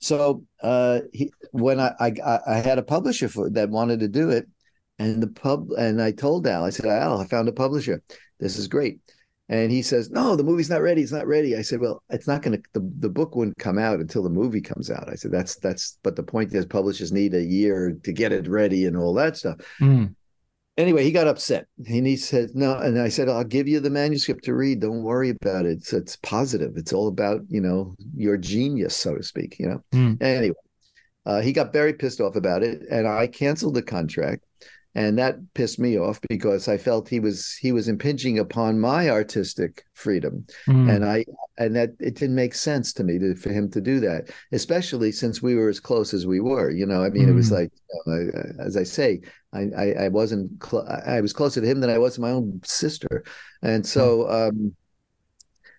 So 0.04 0.44
uh, 0.62 1.00
he, 1.14 1.32
when 1.52 1.80
I, 1.80 1.94
I, 1.98 2.40
I 2.46 2.56
had 2.56 2.78
a 2.78 2.84
publisher 2.84 3.30
for, 3.30 3.50
that 3.52 3.70
wanted 3.70 4.02
to 4.02 4.10
do 4.10 4.32
it, 4.32 4.48
and 5.00 5.24
the 5.24 5.28
pub 5.28 5.70
and 5.78 6.02
I 6.02 6.12
told 6.12 6.46
Al, 6.46 6.66
I 6.66 6.70
said, 6.72 6.86
Al, 6.86 7.20
I 7.20 7.26
found 7.26 7.48
a 7.48 7.54
publisher. 7.54 8.04
This 8.40 8.58
is 8.58 8.68
great. 8.68 9.00
And 9.50 9.72
he 9.72 9.82
says, 9.82 10.10
No, 10.10 10.36
the 10.36 10.44
movie's 10.44 10.70
not 10.70 10.82
ready. 10.82 11.02
It's 11.02 11.12
not 11.12 11.26
ready. 11.26 11.56
I 11.56 11.62
said, 11.62 11.80
Well, 11.80 12.04
it's 12.10 12.28
not 12.28 12.42
gonna 12.42 12.60
the, 12.74 12.92
the 13.00 13.10
book 13.10 13.36
wouldn't 13.36 13.58
come 13.58 13.78
out 13.78 14.00
until 14.00 14.24
the 14.24 14.30
movie 14.30 14.62
comes 14.62 14.92
out. 14.92 15.10
I 15.10 15.16
said, 15.16 15.32
That's 15.32 15.56
that's 15.56 15.98
but 16.04 16.16
the 16.16 16.24
point 16.24 16.54
is 16.54 16.66
publishers 16.66 17.12
need 17.12 17.34
a 17.34 17.44
year 17.44 17.98
to 18.04 18.12
get 18.12 18.32
it 18.32 18.48
ready 18.48 18.86
and 18.86 18.98
all 18.98 19.14
that 19.16 19.38
stuff. 19.38 19.58
Mm 19.82 20.16
anyway, 20.78 21.04
he 21.04 21.12
got 21.12 21.28
upset 21.28 21.68
and 21.78 22.06
he 22.06 22.16
said, 22.16 22.50
No. 22.54 22.76
And 22.78 23.00
I 23.00 23.10
said, 23.10 23.30
I'll 23.30 23.44
give 23.44 23.68
you 23.68 23.80
the 23.80 23.90
manuscript 23.90 24.44
to 24.46 24.54
read. 24.54 24.82
Don't 24.82 25.04
worry 25.04 25.30
about 25.30 25.66
it. 25.66 25.74
It's, 25.74 25.94
it's 25.94 26.16
positive. 26.18 26.74
It's 26.76 26.94
all 26.94 27.08
about, 27.08 27.42
you 27.50 27.62
know, 27.62 27.96
your 28.16 28.38
genius, 28.38 28.96
so 28.96 29.16
to 29.16 29.24
speak, 29.24 29.58
you 29.60 29.68
know. 29.68 29.84
Mm. 29.94 30.22
Anyway, 30.22 30.56
uh, 31.26 31.42
he 31.42 31.54
got 31.54 31.74
very 31.74 31.94
pissed 31.94 32.22
off 32.22 32.36
about 32.36 32.64
it. 32.64 32.82
And 32.90 33.08
I 33.08 33.28
canceled 33.28 33.76
the 33.76 33.82
contract 33.82 34.44
and 34.96 35.18
that 35.18 35.36
pissed 35.56 35.80
me 35.80 35.98
off 35.98 36.20
because 36.30 36.68
I 36.68 36.78
felt 36.78 37.10
he 37.10 37.20
was 37.20 37.54
he 37.54 37.72
was 37.72 37.88
impinging 37.88 38.38
upon 38.38 38.80
my 38.80 39.10
artistic 39.10 39.86
freedom, 39.94 40.46
mm. 40.68 40.94
and 40.94 41.04
I 41.04 41.26
and 41.58 41.76
that 41.76 41.92
it 42.00 42.16
didn't 42.16 42.36
make 42.36 42.54
sense 42.54 42.94
to 42.94 43.04
me 43.04 43.18
to, 43.20 43.36
for 43.36 43.52
him 43.52 43.70
to 43.72 43.82
do 43.82 44.00
that, 44.02 44.30
especially 44.52 45.12
since 45.12 45.42
we 45.42 45.56
were 45.56 45.70
as 45.70 45.80
close 45.80 46.14
as 46.14 46.28
we 46.28 46.40
were. 46.40 46.70
You 46.70 46.86
know, 46.86 47.04
I 47.04 47.10
mean, 47.10 47.26
mm. 47.26 47.30
it 47.30 47.34
was 47.34 47.50
mm. 47.50 47.54
like 47.54 47.72
you 47.74 48.02
know, 48.06 48.64
as 48.64 48.78
I 48.78 48.84
say, 48.84 49.22
I 49.52 49.62
I, 49.76 49.92
I 50.06 50.08
wasn't 50.10 50.64
cl- 50.64 50.88
I 50.88 51.22
was 51.22 51.34
closer 51.34 51.60
to 51.60 51.68
him 51.68 51.80
than 51.80 51.90
I 51.90 51.98
was 51.98 52.16
to 52.16 52.22
my 52.22 52.32
own 52.32 52.62
sister, 52.64 53.24
and 53.64 53.86
so 53.86 54.26
mm. 54.26 54.50
um, 54.50 54.76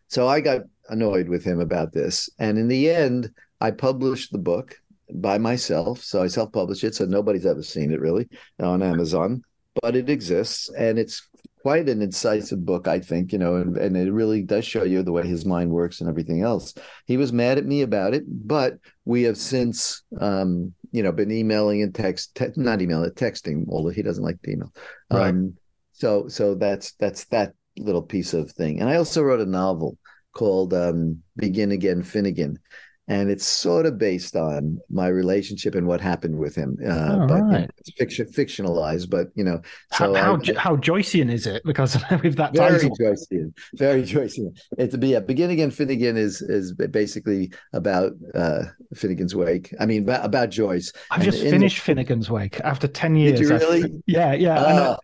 so 0.09 0.27
I 0.27 0.41
got 0.41 0.63
annoyed 0.89 1.29
with 1.29 1.45
him 1.45 1.61
about 1.61 1.93
this, 1.93 2.29
and 2.41 2.59
in 2.59 2.67
the 2.67 2.91
end, 2.91 3.31
I 3.61 3.71
published 3.71 4.33
the 4.33 4.39
book 4.39 4.77
by 5.13 5.39
myself. 5.39 6.03
So 6.03 6.23
I 6.23 6.29
self 6.29 6.53
publish 6.53 6.85
it. 6.85 6.95
So 6.95 7.05
nobody's 7.05 7.47
ever 7.47 7.63
seen 7.63 7.93
it 7.93 8.01
really 8.01 8.29
on 8.61 8.83
Amazon, 8.83 9.43
but 9.83 9.97
it 9.97 10.09
exists 10.09 10.71
and 10.71 10.99
it's 10.99 11.29
quite 11.65 11.89
an 11.89 12.03
incisive 12.03 12.63
book, 12.63 12.87
I 12.87 13.01
think, 13.01 13.33
you 13.33 13.39
know, 13.39 13.57
and, 13.57 13.79
and 13.79 13.97
it 13.97 14.13
really 14.13 14.43
does 14.43 14.67
show 14.67 14.85
you 14.85 15.03
the 15.03 15.13
way 15.13 15.27
his 15.27 15.47
mind 15.47 15.71
works 15.71 16.03
and 16.03 16.11
everything 16.11 16.43
else. 16.43 16.75
He 17.07 17.17
was 17.17 17.33
mad 17.33 17.57
at 17.57 17.65
me 17.65 17.81
about 17.81 18.13
it, 18.13 18.25
but 18.27 18.75
we 19.07 19.23
have 19.23 19.39
since, 19.39 20.03
um, 20.21 20.75
you 20.93 21.03
know, 21.03 21.11
been 21.11 21.31
emailing 21.31 21.83
and 21.83 21.95
text, 21.95 22.35
te- 22.35 22.49
not 22.57 22.83
emailing, 22.83 23.11
texting, 23.13 23.65
although 23.71 23.89
he 23.89 24.03
doesn't 24.03 24.23
like 24.23 24.37
the 24.43 24.53
email. 24.53 24.75
Right. 25.11 25.29
Um, 25.29 25.57
so, 25.93 26.29
so 26.29 26.55
that's, 26.55 26.93
that's 27.01 27.25
that 27.27 27.55
little 27.79 28.03
piece 28.03 28.35
of 28.35 28.53
thing. 28.53 28.81
And 28.81 28.91
I 28.91 28.97
also 28.97 29.23
wrote 29.23 29.41
a 29.41 29.47
novel 29.47 29.97
called 30.35 30.75
um, 30.75 31.23
Begin 31.37 31.73
Again 31.73 32.03
Finnegan 32.03 32.59
and 33.07 33.31
it's 33.31 33.45
sort 33.45 33.85
of 33.85 33.99
based 33.99 34.35
on 34.35 34.81
my 34.91 35.09
relationship 35.09 35.75
and 35.75 35.87
what 35.87 36.01
happened 36.01 36.39
with 36.39 36.55
him. 36.55 36.79
Uh, 36.87 37.27
but 37.27 37.41
right. 37.43 37.53
you 37.53 37.59
know, 37.59 37.67
it's 37.79 37.93
fiction, 37.99 38.27
fictionalized, 38.27 39.11
but 39.11 39.29
you 39.35 39.45
know, 39.45 39.61
so 39.93 40.15
how 40.15 40.37
how, 40.37 40.37
I, 40.37 40.59
how 40.59 40.77
Joycean 40.77 41.31
is 41.31 41.47
it? 41.47 41.63
Because 41.65 41.95
with 42.23 42.37
that 42.37 42.55
very 42.55 42.81
title, 42.81 42.97
Joycean, 42.97 43.53
very 43.75 44.03
Joycean. 44.03 44.57
It's 44.79 44.97
be 44.97 45.09
yeah, 45.09 45.21
Begin 45.21 45.51
Again 45.51 45.71
Finnegan 45.71 46.17
is 46.17 46.41
is 46.41 46.73
basically 46.73 47.53
about 47.75 48.13
uh, 48.35 48.65
Finnegan's 48.95 49.35
Wake. 49.35 49.75
I 49.79 49.87
mean, 49.87 50.03
about, 50.05 50.25
about 50.25 50.51
Joyce. 50.51 50.93
I've 51.11 51.23
and 51.23 51.33
just 51.33 51.43
finished 51.43 51.79
the, 51.79 51.83
Finnegan's 51.83 52.31
Wake 52.31 52.61
after 52.61 52.89
ten 52.89 53.17
years. 53.17 53.39
Did 53.39 53.49
you 53.49 53.57
really? 53.57 53.85
I, 53.85 53.89
yeah, 54.07 54.33
yeah. 54.33 54.59
Uh, 54.59 54.97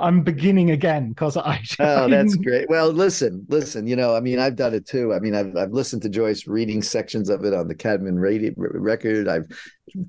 I'm 0.00 0.22
beginning 0.22 0.70
again 0.70 1.10
because 1.10 1.36
I. 1.36 1.62
oh, 1.80 2.08
that's 2.08 2.36
great. 2.36 2.68
Well, 2.68 2.90
listen, 2.90 3.46
listen. 3.48 3.86
You 3.86 3.96
know, 3.96 4.14
I 4.14 4.20
mean, 4.20 4.38
I've 4.38 4.56
done 4.56 4.74
it 4.74 4.86
too. 4.86 5.12
I 5.14 5.20
mean, 5.20 5.34
I've 5.34 5.56
I've 5.56 5.72
listened 5.72 6.02
to 6.02 6.08
Joyce 6.08 6.46
reading 6.46 6.82
sections 6.82 7.28
of 7.28 7.44
it 7.44 7.54
on 7.54 7.68
the 7.68 7.74
Caedmon 7.74 8.20
radio 8.20 8.52
record. 8.56 9.28
I've 9.28 9.46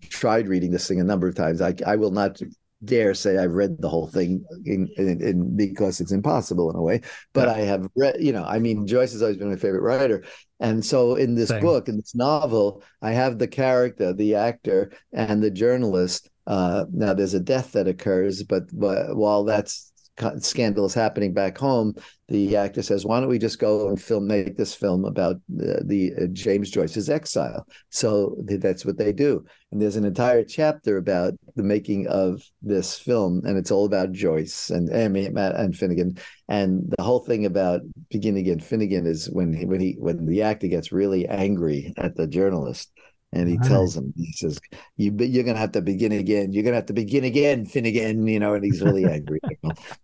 tried 0.09 0.47
reading 0.47 0.71
this 0.71 0.87
thing 0.87 0.99
a 0.99 1.03
number 1.03 1.27
of 1.27 1.35
times. 1.35 1.61
I 1.61 1.73
I 1.85 1.95
will 1.95 2.11
not 2.11 2.41
dare 2.85 3.13
say 3.13 3.37
I've 3.37 3.51
read 3.51 3.81
the 3.81 3.89
whole 3.89 4.07
thing 4.07 4.43
in, 4.65 4.89
in, 4.97 5.21
in 5.21 5.57
because 5.57 5.99
it's 5.99 6.11
impossible 6.11 6.69
in 6.69 6.77
a 6.77 6.81
way. 6.81 7.01
But 7.33 7.47
yeah. 7.47 7.55
I 7.55 7.59
have 7.61 7.89
read. 7.95 8.17
You 8.19 8.33
know, 8.33 8.43
I 8.43 8.59
mean, 8.59 8.87
Joyce 8.87 9.11
has 9.13 9.21
always 9.21 9.37
been 9.37 9.49
my 9.49 9.57
favorite 9.57 9.81
writer. 9.81 10.23
And 10.59 10.83
so 10.83 11.15
in 11.15 11.35
this 11.35 11.49
Same. 11.49 11.61
book, 11.61 11.87
in 11.87 11.97
this 11.97 12.15
novel, 12.15 12.83
I 13.01 13.11
have 13.11 13.37
the 13.37 13.47
character, 13.47 14.13
the 14.13 14.35
actor, 14.35 14.91
and 15.13 15.41
the 15.41 15.51
journalist 15.51 16.29
uh, 16.49 16.85
now 16.91 17.13
there's 17.13 17.35
a 17.35 17.39
death 17.39 17.73
that 17.73 17.87
occurs, 17.87 18.43
but, 18.43 18.63
but 18.73 19.15
while 19.15 19.43
that's 19.43 19.93
scandal 20.39 20.85
is 20.85 20.93
happening 20.93 21.33
back 21.33 21.57
home, 21.57 21.93
the 22.27 22.55
actor 22.57 22.81
says, 22.81 23.05
"Why 23.05 23.19
don't 23.19 23.29
we 23.29 23.39
just 23.39 23.59
go 23.59 23.87
and 23.87 24.01
film 24.01 24.27
make 24.27 24.57
this 24.57 24.75
film 24.75 25.05
about 25.05 25.37
the 25.47 26.11
uh, 26.19 26.25
James 26.33 26.69
Joyce's 26.69 27.09
exile?" 27.09 27.65
So 27.89 28.35
that's 28.45 28.85
what 28.85 28.97
they 28.97 29.13
do, 29.13 29.45
and 29.71 29.81
there's 29.81 29.95
an 29.95 30.05
entire 30.05 30.43
chapter 30.43 30.97
about 30.97 31.35
the 31.55 31.63
making 31.63 32.07
of 32.07 32.41
this 32.61 32.97
film, 32.97 33.43
and 33.45 33.57
it's 33.57 33.71
all 33.71 33.85
about 33.85 34.11
Joyce 34.11 34.71
and 34.71 34.89
Amy 34.91 35.29
Matt 35.29 35.55
and 35.55 35.75
Finnegan, 35.75 36.17
and 36.49 36.91
the 36.97 37.03
whole 37.03 37.19
thing 37.19 37.45
about 37.45 37.81
beginning 38.09 38.47
again. 38.47 38.59
Finnegan 38.59 39.05
is 39.05 39.29
when 39.29 39.53
he, 39.53 39.65
when 39.65 39.79
he 39.79 39.95
when 39.99 40.25
the 40.25 40.41
actor 40.41 40.67
gets 40.67 40.91
really 40.91 41.27
angry 41.27 41.93
at 41.97 42.15
the 42.15 42.27
journalist 42.27 42.91
and 43.31 43.47
he 43.47 43.57
tells 43.59 43.95
him, 43.95 44.11
he 44.17 44.31
says, 44.31 44.59
"You, 44.97 45.15
you're 45.19 45.43
gonna 45.43 45.59
have 45.59 45.73
to 45.73 45.81
begin 45.81 46.11
again. 46.11 46.51
You're 46.51 46.63
gonna 46.63 46.77
have 46.77 46.87
to 46.87 46.93
begin 46.93 47.23
again, 47.23 47.65
Finnegan." 47.65 48.25
You 48.25 48.39
know, 48.39 48.55
and 48.55 48.63
he's 48.63 48.81
really 48.81 49.05
angry. 49.05 49.39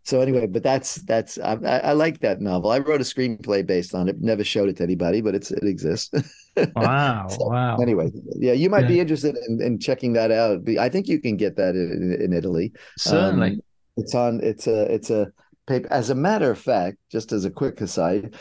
so 0.04 0.22
anyway, 0.22 0.46
but 0.46 0.62
that's 0.62 0.96
that's 1.04 1.40
I, 1.40 1.54
I, 1.56 1.94
like 1.94 2.20
that 2.20 2.40
novel. 2.40 2.70
I 2.70 2.80
wrote 2.80 3.02
a 3.02 3.04
screenplay 3.04 3.66
based 3.66 3.96
on 3.96 4.08
it. 4.10 4.22
Never 4.22 4.44
showed 4.44 4.70
it 4.70 4.78
to 4.78 4.84
anybody, 4.84 5.22
but 5.22 5.34
it's 5.34 5.50
it 5.50 5.64
exists. 5.64 6.12
wow! 6.76 7.28
so, 7.28 7.48
wow. 7.48 7.78
Anyway, 7.78 8.12
yeah, 8.36 8.54
you 8.54 8.70
might 8.70 8.84
yeah. 8.84 8.90
be 8.90 9.00
interested 9.00 9.36
in, 9.48 9.60
in, 9.60 9.80
checking 9.80 10.14
that 10.14 10.32
out. 10.32 10.70
I 10.80 10.90
think 10.90 11.08
you 11.08 11.20
can 11.20 11.36
get 11.36 11.56
that 11.58 11.74
in, 11.74 12.18
in 12.22 12.32
Italy. 12.32 12.74
Certainly, 12.98 13.52
um, 13.54 13.62
it's 13.98 14.14
on. 14.14 14.40
It's 14.44 14.68
a. 14.68 14.94
It's 14.94 15.10
a 15.10 15.32
paper. 15.66 15.92
As 15.92 16.12
a 16.12 16.16
matter 16.16 16.52
of 16.52 16.60
fact, 16.60 16.98
just 17.12 17.32
as 17.32 17.44
a 17.46 17.50
quick 17.50 17.82
aside, 17.82 18.36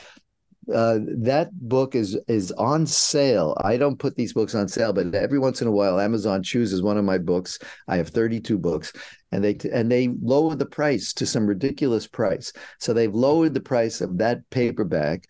uh, 0.73 0.99
that 1.19 1.51
book 1.53 1.95
is 1.95 2.19
is 2.29 2.53
on 2.53 2.87
sale. 2.87 3.57
I 3.62 3.77
don't 3.77 3.99
put 3.99 4.17
these 4.17 4.33
books 4.33 4.55
on 4.55 4.69
sale, 4.69 4.93
but 4.93 5.15
every 5.15 5.39
once 5.39 5.61
in 5.61 5.69
a 5.69 5.73
while, 5.73 6.01
Amazon 6.01 6.43
chooses 6.43 6.83
one 6.83 6.97
of 6.97 7.05
my 7.05 7.19
books. 7.19 7.59
I 7.89 7.97
have 7.97 8.09
32 8.09 8.59
books, 8.59 8.93
and 9.33 9.43
they 9.43 9.57
and 9.73 9.91
they 9.91 10.09
lower 10.23 10.55
the 10.55 10.67
price 10.67 11.12
to 11.15 11.27
some 11.27 11.47
ridiculous 11.47 12.07
price. 12.07 12.53
So 12.79 12.93
they've 12.93 13.15
lowered 13.15 13.55
the 13.55 13.61
price 13.61 14.01
of 14.01 14.19
that 14.19 14.49
paperback 14.51 15.27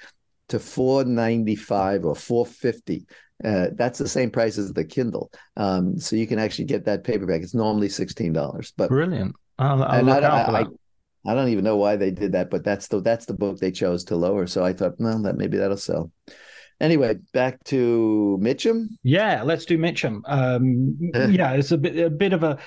to 0.49 0.59
495 0.59 2.05
or 2.05 2.14
450. 2.14 3.07
Uh, 3.45 3.68
that's 3.74 3.99
the 3.99 4.09
same 4.09 4.30
price 4.30 4.59
as 4.59 4.72
the 4.72 4.85
Kindle. 4.85 5.30
Um, 5.57 5.99
so 5.99 6.16
you 6.16 6.26
can 6.26 6.39
actually 6.39 6.66
get 6.66 6.85
that 6.85 7.05
paperback. 7.05 7.43
It's 7.43 7.55
normally 7.55 7.89
$16, 7.89 8.72
but 8.76 8.89
brilliant. 8.89 9.35
I'll, 9.59 9.82
I'll 9.82 10.03
look 10.03 10.22
I, 10.22 10.26
out 10.26 10.47
for 10.47 10.57
I. 10.57 10.64
I 11.27 11.35
don't 11.35 11.49
even 11.49 11.64
know 11.64 11.77
why 11.77 11.97
they 11.97 12.11
did 12.11 12.33
that, 12.33 12.51
but 12.51 12.64
that's 12.64 12.89
the 12.89 13.01
that's 13.01 13.27
the 13.27 13.35
book 13.35 13.59
they 13.59 13.70
chose 13.70 14.05
to 14.05 14.16
lower. 14.16 14.47
So 14.47 14.64
I 14.64 14.72
thought, 14.72 14.95
well, 14.99 15.22
that 15.22 15.37
maybe 15.37 15.57
that'll 15.57 15.77
sell. 15.77 16.11
Anyway, 16.81 17.14
back 17.33 17.62
to 17.64 18.39
Mitchum. 18.43 18.89
Yeah, 19.03 19.43
let's 19.43 19.64
do 19.64 19.79
Mitchum. 19.79 20.20
Um, 20.27 20.99
yeah, 21.31 21.53
it's 21.53 21.70
a 21.70 21.79
bit 21.79 21.99
a 21.99 22.11
bit 22.11 22.33
of 22.33 22.43
a 22.43 22.59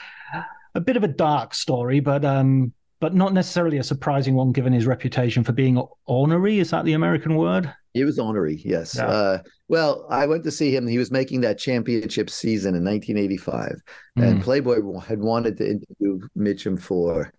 a 0.76 0.82
bit 0.82 0.97
of 0.97 1.03
a 1.03 1.08
dark 1.08 1.53
story, 1.53 1.99
but 1.99 2.26
um, 2.26 2.74
but 2.99 3.14
not 3.14 3.34
necessarily 3.34 3.78
a 3.78 3.84
surprising 3.84 4.36
one 4.36 4.51
given 4.51 4.74
his 4.74 4.88
reputation 4.88 5.43
for 5.43 5.51
being 5.51 5.82
ornery. 6.05 6.60
Is 6.60 6.72
that 6.72 6.86
the 6.86 6.93
American 6.93 7.36
word? 7.36 7.72
He 7.93 8.03
was 8.03 8.20
ornery, 8.20 8.62
yes. 8.64 8.95
Yeah. 8.95 9.08
Uh, 9.08 9.39
well, 9.68 10.05
I 10.10 10.28
went 10.28 10.43
to 10.45 10.51
see 10.51 10.76
him. 10.76 10.88
He 10.88 10.97
was 10.97 11.12
making 11.12 11.41
that 11.41 11.58
championship 11.58 12.30
season 12.30 12.76
in 12.76 12.84
1985, 12.84 13.82
mm. 14.18 14.24
and 14.24 14.41
Playboy 14.41 14.99
had 14.99 15.20
wanted 15.20 15.58
to 15.58 15.70
interview 15.70 16.20
Mitchum 16.38 16.80
for 16.80 17.32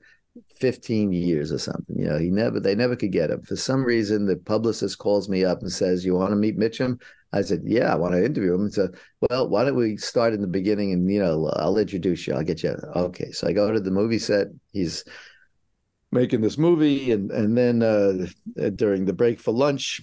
15 0.57 1.13
years 1.13 1.53
or 1.53 1.59
something. 1.59 1.99
You 1.99 2.07
know, 2.07 2.19
he 2.19 2.31
never 2.31 2.61
they 2.61 2.75
never 2.75 2.97
could 2.97 3.13
get 3.13 3.31
him. 3.31 3.43
For 3.43 3.57
some 3.57 3.85
reason, 3.85 4.27
the 4.27 4.37
publicist 4.37 4.99
calls 4.99 5.29
me 5.29 5.45
up 5.45 5.61
and 5.63 5.73
says, 5.73 6.05
"You 6.05 6.15
want 6.15 6.31
to 6.31 6.37
meet 6.37 6.59
Mitchum?" 6.59 7.01
I 7.33 7.43
said, 7.43 7.63
"Yeah, 7.65 7.93
I 7.93 7.97
want 7.97 8.15
to 8.15 8.25
interview 8.25 8.55
him." 8.55 8.63
And 8.63 8.73
so, 8.73 8.89
well, 9.29 9.49
why 9.49 9.65
don't 9.65 9.77
we 9.77 9.97
start 9.97 10.35
in 10.35 10.41
the 10.41 10.47
beginning 10.47 10.93
and 10.93 11.11
you 11.11 11.21
know, 11.21 11.51
I'll 11.57 11.79
introduce 11.79 12.27
you. 12.27 12.35
I'll 12.35 12.43
get 12.43 12.63
you. 12.63 12.77
Okay, 12.97 13.31
so 13.33 13.47
I 13.49 13.53
go 13.53 13.73
to 13.73 13.81
the 13.81 13.91
movie 13.91 14.19
set. 14.19 14.49
He's 14.73 15.05
making 16.13 16.41
this 16.41 16.59
movie, 16.59 17.13
and 17.13 17.31
and 17.31 17.57
then 17.57 17.83
uh, 17.83 18.27
during 18.77 19.05
the 19.05 19.13
break 19.13 19.41
for 19.41 19.53
lunch, 19.53 20.01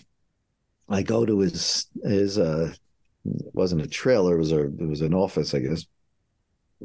I 0.90 1.02
go 1.02 1.26
to 1.26 1.40
his 1.40 1.88
his 2.04 2.38
uh, 2.38 2.74
it 3.26 3.54
wasn't 3.54 3.82
a 3.82 3.88
trailer, 3.88 4.36
it 4.36 4.40
was 4.40 4.52
a 4.52 4.66
it 4.66 4.88
was 4.88 5.02
an 5.02 5.14
office, 5.14 5.54
I 5.54 5.60
guess, 5.60 5.86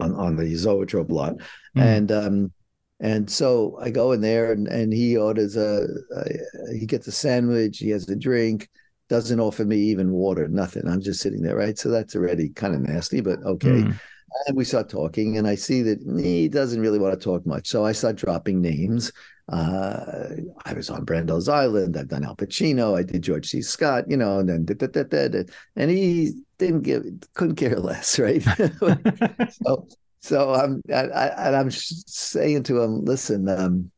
on 0.01 0.14
on 0.14 0.36
the 0.36 0.55
Zoetrope 0.55 1.11
lot, 1.11 1.36
mm. 1.76 1.82
and 1.82 2.12
um 2.12 2.53
and 3.01 3.30
so 3.30 3.78
I 3.80 3.90
go 3.90 4.12
in 4.12 4.20
there 4.20 4.53
and, 4.53 4.68
and 4.68 4.92
he 4.92 5.16
orders 5.16 5.57
a, 5.57 5.86
a, 6.14 6.74
he 6.78 6.86
gets 6.86 7.07
a 7.07 7.12
sandwich, 7.12 7.78
he 7.78 7.88
has 7.90 8.09
a 8.09 8.16
drink, 8.16 8.68
doesn't 9.09 9.40
offer 9.40 9.64
me 9.64 9.76
even 9.76 10.12
water, 10.12 10.46
nothing. 10.48 10.86
I'm 10.86 11.01
just 11.01 11.20
sitting 11.20 11.42
there, 11.42 11.57
right? 11.57 11.78
So 11.78 11.88
that's 11.88 12.14
already 12.14 12.51
kind 12.51 12.74
of 12.74 12.82
nasty, 12.82 13.20
but 13.20 13.42
okay. 13.42 13.68
Mm. 13.68 14.01
And 14.46 14.57
we 14.57 14.64
start 14.64 14.88
talking, 14.88 15.38
and 15.38 15.48
I 15.48 15.57
see 15.57 15.82
that 15.82 15.98
he 16.22 16.48
doesn't 16.48 16.80
really 16.80 17.01
want 17.01 17.18
to 17.18 17.24
talk 17.24 17.44
much. 17.44 17.66
So 17.66 17.84
I 17.84 17.90
start 17.90 18.14
dropping 18.14 18.61
names. 18.61 19.11
Uh, 19.51 20.28
I 20.64 20.72
was 20.74 20.88
on 20.88 21.05
Brando's 21.05 21.48
Island. 21.48 21.96
I've 21.96 22.07
done 22.07 22.24
Al 22.24 22.36
Pacino. 22.36 22.96
I 22.96 23.03
did 23.03 23.22
George 23.22 23.48
C. 23.48 23.61
Scott, 23.61 24.05
you 24.09 24.16
know, 24.16 24.38
and 24.38 24.48
then 24.48 24.64
da, 24.64 24.86
da, 24.86 25.03
da, 25.03 25.42
and 25.74 25.90
he 25.90 26.34
didn't 26.59 26.82
give, 26.82 27.03
couldn't 27.34 27.57
care 27.57 27.76
less, 27.80 28.20
right? 28.20 28.42
so 29.51 29.88
so 30.20 30.54
I'm 30.54 30.82
I, 30.90 31.06
I, 31.08 31.46
and 31.48 31.56
I'm 31.56 31.70
saying 31.70 32.64
to 32.64 32.82
him, 32.82 33.04
listen, 33.04 33.48
um, 33.48 33.90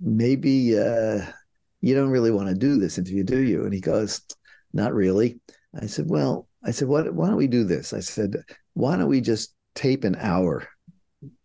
maybe 0.00 0.78
uh, 0.78 1.20
you 1.80 1.94
don't 1.94 2.10
really 2.10 2.30
want 2.30 2.48
to 2.48 2.54
do 2.54 2.78
this 2.78 2.98
interview, 2.98 3.24
do 3.24 3.40
you? 3.40 3.64
And 3.64 3.72
he 3.72 3.80
goes, 3.80 4.22
not 4.72 4.94
really. 4.94 5.40
I 5.80 5.86
said, 5.86 6.06
well, 6.08 6.48
I 6.64 6.70
said, 6.70 6.88
what? 6.88 7.12
Why 7.14 7.28
don't 7.28 7.36
we 7.36 7.46
do 7.46 7.64
this? 7.64 7.92
I 7.92 8.00
said, 8.00 8.36
why 8.74 8.96
don't 8.96 9.08
we 9.08 9.20
just 9.20 9.54
tape 9.74 10.04
an 10.04 10.16
hour? 10.16 10.68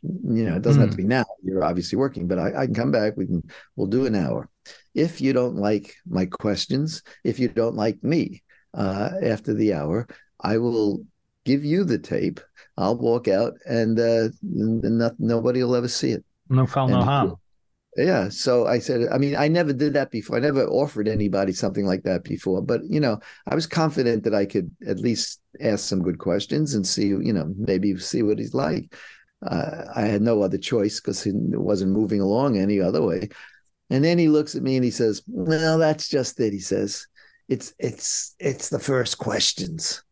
You 0.02 0.44
know, 0.50 0.56
it 0.56 0.64
doesn't 0.64 0.82
mm. 0.82 0.86
have 0.86 0.96
to 0.96 1.02
hmm. 1.02 1.08
be 1.08 1.16
now. 1.16 1.26
You're 1.44 1.64
obviously 1.64 1.98
working, 1.98 2.28
but 2.28 2.40
I, 2.40 2.62
I 2.62 2.66
can 2.66 2.74
come 2.74 2.92
back. 2.92 3.16
We 3.16 3.28
can. 3.28 3.44
We'll 3.76 3.88
do 3.88 4.08
an 4.08 4.16
hour. 4.16 4.50
If 4.96 5.22
you 5.22 5.34
don't 5.34 5.56
like 5.56 5.94
my 6.08 6.26
questions, 6.26 7.04
if 7.24 7.38
you 7.38 7.48
don't 7.48 7.76
like 7.76 8.04
me 8.04 8.44
uh, 8.74 9.12
after 9.22 9.54
the 9.54 9.74
hour, 9.74 10.08
I 10.42 10.58
will 10.58 11.06
give 11.48 11.64
you 11.66 11.84
the 11.84 11.98
tape 11.98 12.40
I'll 12.78 12.98
walk 12.98 13.28
out 13.28 13.54
and 13.66 14.00
uh, 14.00 14.30
not, 14.44 15.14
nobody 15.20 15.64
will 15.64 15.76
ever 15.76 15.88
see 15.88 16.12
it. 16.12 16.24
No 16.50 16.68
foul, 16.68 16.88
no 16.90 17.02
harm. 17.02 17.36
Yeah. 17.96 18.30
So 18.30 18.68
I 18.68 18.78
said, 18.78 19.08
I 19.12 19.18
mean, 19.18 19.36
I 19.36 19.48
never 19.48 19.74
did 19.74 19.94
that 19.94 20.12
before. 20.12 20.38
I 20.38 20.40
never 20.40 20.68
offered 20.68 21.08
anybody 21.08 21.54
something 21.54 21.88
like 21.88 22.04
that 22.04 22.24
before. 22.24 22.62
But, 22.62 22.82
you 22.88 23.00
know, 23.00 23.20
I 23.48 23.56
was 23.56 23.66
confident 23.66 24.24
that 24.26 24.36
I 24.36 24.46
could 24.46 24.70
at 24.88 25.00
least 25.00 25.42
ask 25.60 25.88
some 25.88 26.04
good 26.04 26.20
questions 26.20 26.76
and 26.76 26.86
see, 26.86 27.08
you 27.08 27.34
know, 27.34 27.52
maybe 27.58 27.98
see 27.98 28.22
what 28.22 28.38
he's 28.38 28.54
like. 28.54 28.94
Uh, 29.46 29.86
I 29.96 30.02
had 30.02 30.22
no 30.22 30.44
other 30.44 30.60
choice 30.60 31.00
because 31.00 31.24
he 31.24 31.32
wasn't 31.34 31.92
moving 31.92 32.22
along 32.22 32.58
any 32.58 32.80
other 32.80 33.02
way. 33.02 33.30
And 33.90 34.04
then 34.04 34.20
he 34.20 34.30
looks 34.30 34.56
at 34.56 34.64
me 34.64 34.76
and 34.76 34.84
he 34.84 34.92
says, 34.92 35.22
"Well, 35.28 35.78
that's 35.78 36.10
just 36.10 36.40
it." 36.40 36.52
He 36.52 36.60
says, 36.60 37.08
"It's 37.48 37.74
it's 37.80 38.36
it's 38.38 38.68
the 38.68 38.80
first 38.80 39.18
questions. 39.18 40.04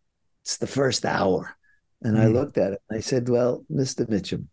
It's 0.45 0.57
the 0.57 0.67
first 0.67 1.05
hour." 1.05 1.57
And. 2.01 2.19
I 2.19 2.27
looked 2.27 2.59
at 2.59 2.73
it 2.73 2.81
and 2.87 2.97
I 2.99 3.01
said, 3.01 3.27
Well, 3.29 3.65
Mr. 3.71 4.07
Mitchum, 4.07 4.45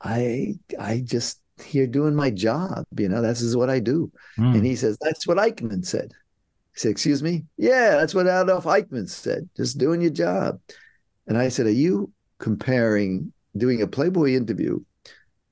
I 0.00 0.54
I 0.80 1.02
just 1.04 1.40
here 1.62 1.86
doing 1.86 2.14
my 2.14 2.30
job, 2.30 2.86
you 2.96 3.08
know, 3.08 3.20
this 3.20 3.42
is 3.42 3.56
what 3.56 3.68
I 3.68 3.80
do. 3.80 4.10
Mm. 4.38 4.56
And 4.56 4.66
he 4.66 4.74
says, 4.74 4.96
That's 5.00 5.26
what 5.26 5.36
Eichmann 5.36 5.84
said. 5.84 6.12
I 6.12 6.78
said, 6.78 6.90
Excuse 6.90 7.22
me? 7.22 7.44
Yeah, 7.58 7.96
that's 7.96 8.14
what 8.14 8.26
Adolf 8.26 8.64
Eichmann 8.64 9.08
said. 9.08 9.48
Just 9.56 9.78
doing 9.78 10.00
your 10.00 10.10
job. 10.10 10.58
And 11.26 11.36
I 11.36 11.48
said, 11.48 11.66
Are 11.66 11.70
you 11.70 12.10
comparing 12.38 13.32
doing 13.56 13.82
a 13.82 13.86
Playboy 13.86 14.30
interview 14.34 14.80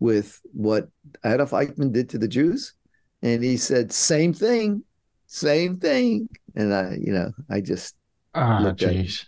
with 0.01 0.41
what 0.53 0.89
Adolf 1.25 1.51
Eichmann 1.51 1.93
did 1.93 2.09
to 2.11 2.19
the 2.19 2.29
Jews? 2.29 2.73
And 3.21 3.45
he 3.45 3.59
said, 3.59 3.93
Same 3.93 4.33
thing, 4.33 4.83
same 5.27 5.79
thing. 5.79 6.29
And 6.57 6.73
I, 6.75 6.97
you 6.99 7.13
know, 7.13 7.33
I 7.51 7.61
just 7.61 7.95
Ah, 8.35 8.65
oh, 8.65 8.73
jeez. 8.73 9.27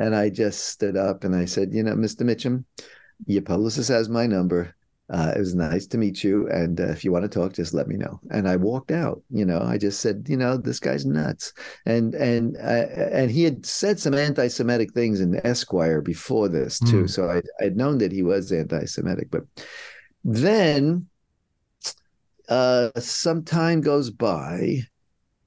And 0.00 0.16
I 0.16 0.30
just 0.30 0.68
stood 0.68 0.96
up 0.96 1.24
and 1.24 1.36
I 1.36 1.44
said, 1.44 1.74
you 1.74 1.82
know, 1.82 1.94
Mr. 1.94 2.22
Mitchum, 2.22 2.64
your 3.26 3.42
publicist 3.42 3.90
has 3.90 4.08
my 4.08 4.26
number. 4.26 4.74
Uh, 5.10 5.32
it 5.36 5.38
was 5.38 5.54
nice 5.54 5.86
to 5.88 5.98
meet 5.98 6.24
you. 6.24 6.48
And 6.48 6.80
uh, 6.80 6.84
if 6.84 7.04
you 7.04 7.12
want 7.12 7.24
to 7.24 7.28
talk, 7.28 7.52
just 7.52 7.74
let 7.74 7.86
me 7.86 7.96
know. 7.96 8.18
And 8.30 8.48
I 8.48 8.56
walked 8.56 8.92
out. 8.92 9.20
You 9.28 9.44
know, 9.44 9.60
I 9.60 9.76
just 9.76 10.00
said, 10.00 10.24
you 10.26 10.38
know, 10.38 10.56
this 10.56 10.80
guy's 10.80 11.04
nuts. 11.04 11.52
And 11.84 12.14
and 12.14 12.56
uh, 12.56 12.86
and 13.12 13.30
he 13.30 13.42
had 13.42 13.66
said 13.66 14.00
some 14.00 14.14
anti-Semitic 14.14 14.94
things 14.94 15.20
in 15.20 15.38
Esquire 15.44 16.00
before 16.00 16.48
this 16.48 16.78
too. 16.78 17.04
Mm. 17.04 17.10
So 17.10 17.28
I 17.28 17.42
I'd 17.62 17.76
known 17.76 17.98
that 17.98 18.12
he 18.12 18.22
was 18.22 18.52
anti-Semitic. 18.52 19.30
But 19.30 19.42
then 20.24 21.08
uh, 22.48 22.90
some 22.98 23.44
time 23.44 23.82
goes 23.82 24.10
by, 24.10 24.82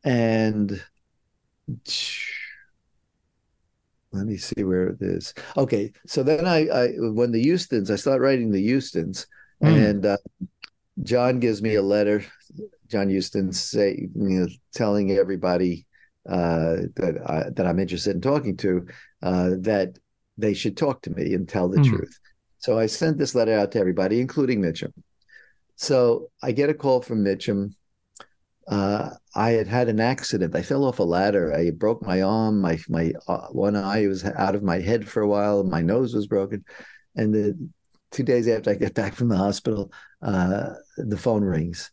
and 0.03 0.79
let 4.13 4.25
me 4.25 4.37
see 4.37 4.63
where 4.63 4.89
it 4.89 5.01
is. 5.01 5.33
Okay, 5.57 5.91
so 6.05 6.23
then 6.23 6.45
I, 6.45 6.67
I 6.67 6.87
when 6.97 7.31
the 7.31 7.49
Hustons, 7.49 7.89
I 7.89 7.95
start 7.95 8.21
writing 8.21 8.51
the 8.51 8.73
Hustons, 8.73 9.27
mm. 9.61 9.89
and 9.89 10.05
uh, 10.05 10.17
John 11.01 11.39
gives 11.39 11.61
me 11.61 11.75
a 11.75 11.81
letter. 11.81 12.23
John 12.87 13.13
Huston 13.13 13.51
say, 13.51 14.07
you 14.15 14.39
know, 14.39 14.47
telling 14.73 15.11
everybody 15.11 15.87
uh, 16.29 16.87
that 16.95 17.19
I, 17.25 17.49
that 17.49 17.65
I'm 17.65 17.79
interested 17.79 18.15
in 18.15 18.21
talking 18.21 18.55
to 18.57 18.87
uh, 19.23 19.51
that 19.61 19.97
they 20.37 20.53
should 20.53 20.77
talk 20.77 21.01
to 21.03 21.09
me 21.09 21.33
and 21.33 21.49
tell 21.49 21.67
the 21.67 21.79
mm. 21.79 21.89
truth. 21.89 22.19
So 22.59 22.77
I 22.79 22.85
sent 22.85 23.17
this 23.17 23.35
letter 23.35 23.57
out 23.57 23.71
to 23.71 23.79
everybody, 23.79 24.21
including 24.21 24.61
Mitchum. 24.61 24.93
So 25.75 26.29
I 26.41 26.51
get 26.51 26.69
a 26.69 26.73
call 26.73 27.01
from 27.01 27.23
Mitchum 27.23 27.73
uh, 28.67 29.09
I 29.35 29.51
had 29.51 29.67
had 29.67 29.89
an 29.89 29.99
accident. 29.99 30.55
I 30.55 30.61
fell 30.61 30.85
off 30.85 30.99
a 30.99 31.03
ladder. 31.03 31.53
I 31.53 31.71
broke 31.71 32.01
my 32.05 32.21
arm. 32.21 32.61
My 32.61 32.79
my 32.89 33.11
uh, 33.27 33.47
one 33.47 33.75
eye 33.75 34.07
was 34.07 34.23
out 34.25 34.55
of 34.55 34.63
my 34.63 34.79
head 34.79 35.07
for 35.07 35.21
a 35.21 35.27
while. 35.27 35.63
My 35.63 35.81
nose 35.81 36.13
was 36.13 36.27
broken, 36.27 36.63
and 37.15 37.33
the 37.33 37.69
two 38.11 38.23
days 38.23 38.47
after 38.47 38.71
I 38.71 38.75
get 38.75 38.93
back 39.01 39.15
from 39.15 39.27
the 39.29 39.37
hospital, 39.37 39.91
uh, 40.21 40.69
the 40.97 41.17
phone 41.17 41.43
rings. 41.43 41.91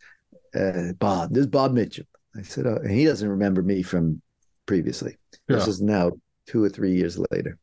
Uh, 0.54 0.92
Bob, 0.98 1.32
this 1.32 1.42
is 1.42 1.46
Bob 1.46 1.72
Mitchum. 1.72 2.06
I 2.36 2.42
said, 2.42 2.66
oh, 2.66 2.76
and 2.76 2.90
he 2.90 3.04
doesn't 3.04 3.28
remember 3.28 3.62
me 3.62 3.82
from 3.82 4.22
previously. 4.66 5.18
Yeah. 5.48 5.56
This 5.56 5.68
is 5.68 5.80
now 5.80 6.12
two 6.46 6.62
or 6.62 6.68
three 6.68 6.92
years 6.92 7.18
later. 7.30 7.58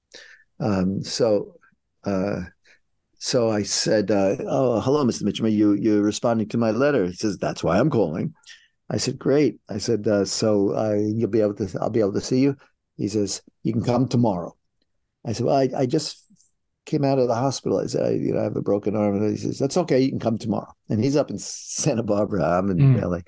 Um, 0.59 1.03
so, 1.03 1.55
uh, 2.03 2.41
so 3.19 3.49
I 3.49 3.63
said, 3.63 4.11
uh, 4.11 4.35
"Oh, 4.47 4.79
hello, 4.79 5.03
Mr. 5.03 5.23
Mitchum. 5.23 5.45
Are 5.45 5.47
you 5.47 5.73
you 5.73 6.01
responding 6.01 6.49
to 6.49 6.57
my 6.57 6.71
letter?" 6.71 7.05
He 7.05 7.13
says, 7.13 7.38
"That's 7.38 7.63
why 7.63 7.79
I'm 7.79 7.89
calling." 7.89 8.34
I 8.89 8.97
said, 8.97 9.19
"Great." 9.19 9.59
I 9.69 9.77
said, 9.77 10.07
uh, 10.07 10.26
"So 10.26 10.69
uh, 10.76 10.95
you'll 10.95 11.30
be 11.30 11.41
able 11.41 11.55
to, 11.55 11.77
I'll 11.81 11.89
be 11.89 11.99
able 11.99 12.14
to 12.14 12.22
see 12.22 12.39
you." 12.39 12.55
He 12.95 13.07
says, 13.07 13.41
"You 13.64 13.73
can 13.73 13.84
come 13.84 14.07
tomorrow." 14.07 14.55
I 15.26 15.34
said, 15.34 15.45
"Well, 15.45 15.55
I, 15.55 15.69
I 15.76 15.85
just 15.85 16.23
came 16.85 17.03
out 17.03 17.19
of 17.19 17.27
the 17.27 17.35
hospital. 17.35 17.80
I 17.80 17.88
said, 17.88 18.05
I, 18.05 18.09
you 18.11 18.34
know, 18.34 18.39
I 18.39 18.43
have 18.43 18.55
a 18.55 18.61
broken 18.61 18.95
arm." 18.95 19.15
And 19.18 19.30
he 19.30 19.38
says, 19.38 19.59
"That's 19.59 19.77
okay. 19.77 19.99
You 19.99 20.09
can 20.09 20.19
come 20.19 20.38
tomorrow." 20.38 20.73
And 20.89 21.03
he's 21.03 21.15
up 21.15 21.30
in 21.30 21.38
Santa 21.39 22.03
Barbara. 22.03 22.43
I'm 22.43 22.69
in 22.69 22.77
mm. 22.77 23.01
LA. 23.01 23.19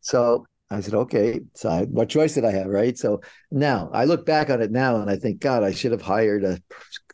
So 0.00 0.46
I 0.70 0.80
said, 0.80 0.94
"Okay." 0.94 1.40
So 1.54 1.68
I, 1.68 1.82
what 1.84 2.08
choice 2.08 2.34
did 2.34 2.44
I 2.44 2.52
have, 2.52 2.68
right? 2.68 2.96
So 2.96 3.20
now 3.50 3.90
I 3.92 4.04
look 4.04 4.24
back 4.24 4.50
on 4.50 4.62
it 4.62 4.70
now, 4.70 4.96
and 4.96 5.10
I 5.10 5.16
think, 5.16 5.40
God, 5.40 5.62
I 5.62 5.72
should 5.72 5.92
have 5.92 6.02
hired 6.02 6.44
a, 6.44 6.58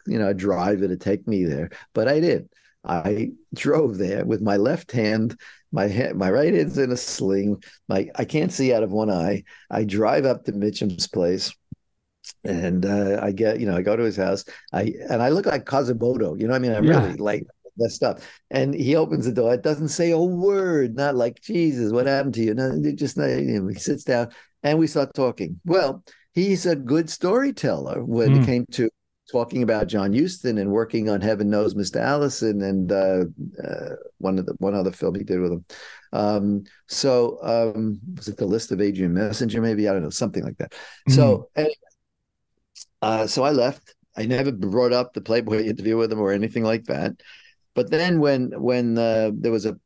you 0.06 0.18
know, 0.18 0.28
a 0.28 0.34
driver 0.34 0.86
to 0.86 0.96
take 0.96 1.26
me 1.26 1.44
there, 1.44 1.70
but 1.94 2.06
I 2.06 2.20
didn't. 2.20 2.50
I 2.84 3.32
drove 3.54 3.98
there 3.98 4.24
with 4.24 4.40
my 4.40 4.56
left 4.56 4.92
hand 4.92 5.38
my 5.72 5.86
hand, 5.86 6.16
my 6.16 6.30
right 6.30 6.52
hand's 6.52 6.78
in 6.78 6.92
a 6.92 6.96
sling. 6.96 7.62
My 7.88 8.10
I 8.14 8.24
can't 8.24 8.52
see 8.52 8.72
out 8.72 8.82
of 8.82 8.92
one 8.92 9.10
eye. 9.10 9.44
I 9.70 9.84
drive 9.84 10.24
up 10.24 10.44
to 10.44 10.52
Mitchum's 10.52 11.06
place, 11.06 11.54
and 12.44 12.86
uh, 12.86 13.20
I 13.22 13.32
get 13.32 13.60
you 13.60 13.66
know 13.66 13.76
I 13.76 13.82
go 13.82 13.96
to 13.96 14.02
his 14.02 14.16
house. 14.16 14.44
I 14.72 14.94
and 15.10 15.22
I 15.22 15.28
look 15.28 15.46
like 15.46 15.66
Quasimodo. 15.66 16.34
You 16.36 16.48
know 16.48 16.54
I 16.54 16.58
mean? 16.58 16.72
I'm 16.72 16.84
yeah. 16.84 17.04
really 17.04 17.16
like 17.16 17.46
messed 17.78 18.02
up. 18.02 18.20
And 18.50 18.74
he 18.74 18.96
opens 18.96 19.24
the 19.24 19.32
door. 19.32 19.54
It 19.54 19.62
doesn't 19.62 19.88
say 19.88 20.10
a 20.10 20.18
word. 20.18 20.96
Not 20.96 21.14
like 21.14 21.40
Jesus, 21.40 21.92
what 21.92 22.06
happened 22.06 22.34
to 22.34 22.42
you? 22.42 22.54
No, 22.54 22.80
just 22.94 23.16
you 23.16 23.60
know, 23.60 23.68
he 23.68 23.74
sits 23.74 24.04
down 24.04 24.30
and 24.62 24.78
we 24.78 24.86
start 24.86 25.14
talking. 25.14 25.60
Well, 25.64 26.02
he's 26.34 26.66
a 26.66 26.76
good 26.76 27.08
storyteller 27.08 28.04
when 28.04 28.34
mm. 28.34 28.42
it 28.42 28.46
came 28.46 28.66
to 28.72 28.90
talking 29.30 29.62
about 29.62 29.86
John 29.86 30.14
Huston 30.14 30.58
and 30.58 30.70
working 30.70 31.08
on 31.08 31.20
Heaven 31.20 31.50
Knows 31.50 31.74
Mr. 31.74 32.00
Allison 32.00 32.62
and 32.62 32.90
uh, 32.90 33.24
uh, 33.62 33.96
one 34.18 34.38
of 34.38 34.46
the 34.46 34.54
one 34.58 34.74
other 34.74 34.92
film 34.92 35.14
he 35.14 35.24
did 35.24 35.40
with 35.40 35.52
him. 35.52 35.64
Um, 36.12 36.64
so 36.86 37.38
um, 37.42 38.00
was 38.16 38.28
it 38.28 38.36
the 38.36 38.46
list 38.46 38.72
of 38.72 38.80
Adrian 38.80 39.14
Messenger? 39.14 39.60
Maybe 39.60 39.88
I 39.88 39.92
don't 39.92 40.02
know 40.02 40.10
something 40.10 40.42
like 40.42 40.56
that. 40.58 40.72
Mm. 41.08 41.14
So 41.14 41.50
anyway, 41.54 41.74
uh, 43.02 43.26
so 43.26 43.44
I 43.44 43.50
left. 43.50 43.94
I 44.16 44.26
never 44.26 44.50
brought 44.50 44.92
up 44.92 45.12
the 45.12 45.20
Playboy 45.20 45.64
interview 45.64 45.96
with 45.96 46.12
him 46.12 46.20
or 46.20 46.32
anything 46.32 46.64
like 46.64 46.84
that. 46.86 47.12
But 47.74 47.90
then 47.90 48.18
when 48.20 48.50
when 48.60 48.98
uh, 48.98 49.30
there 49.34 49.52
was 49.52 49.66
a 49.66 49.78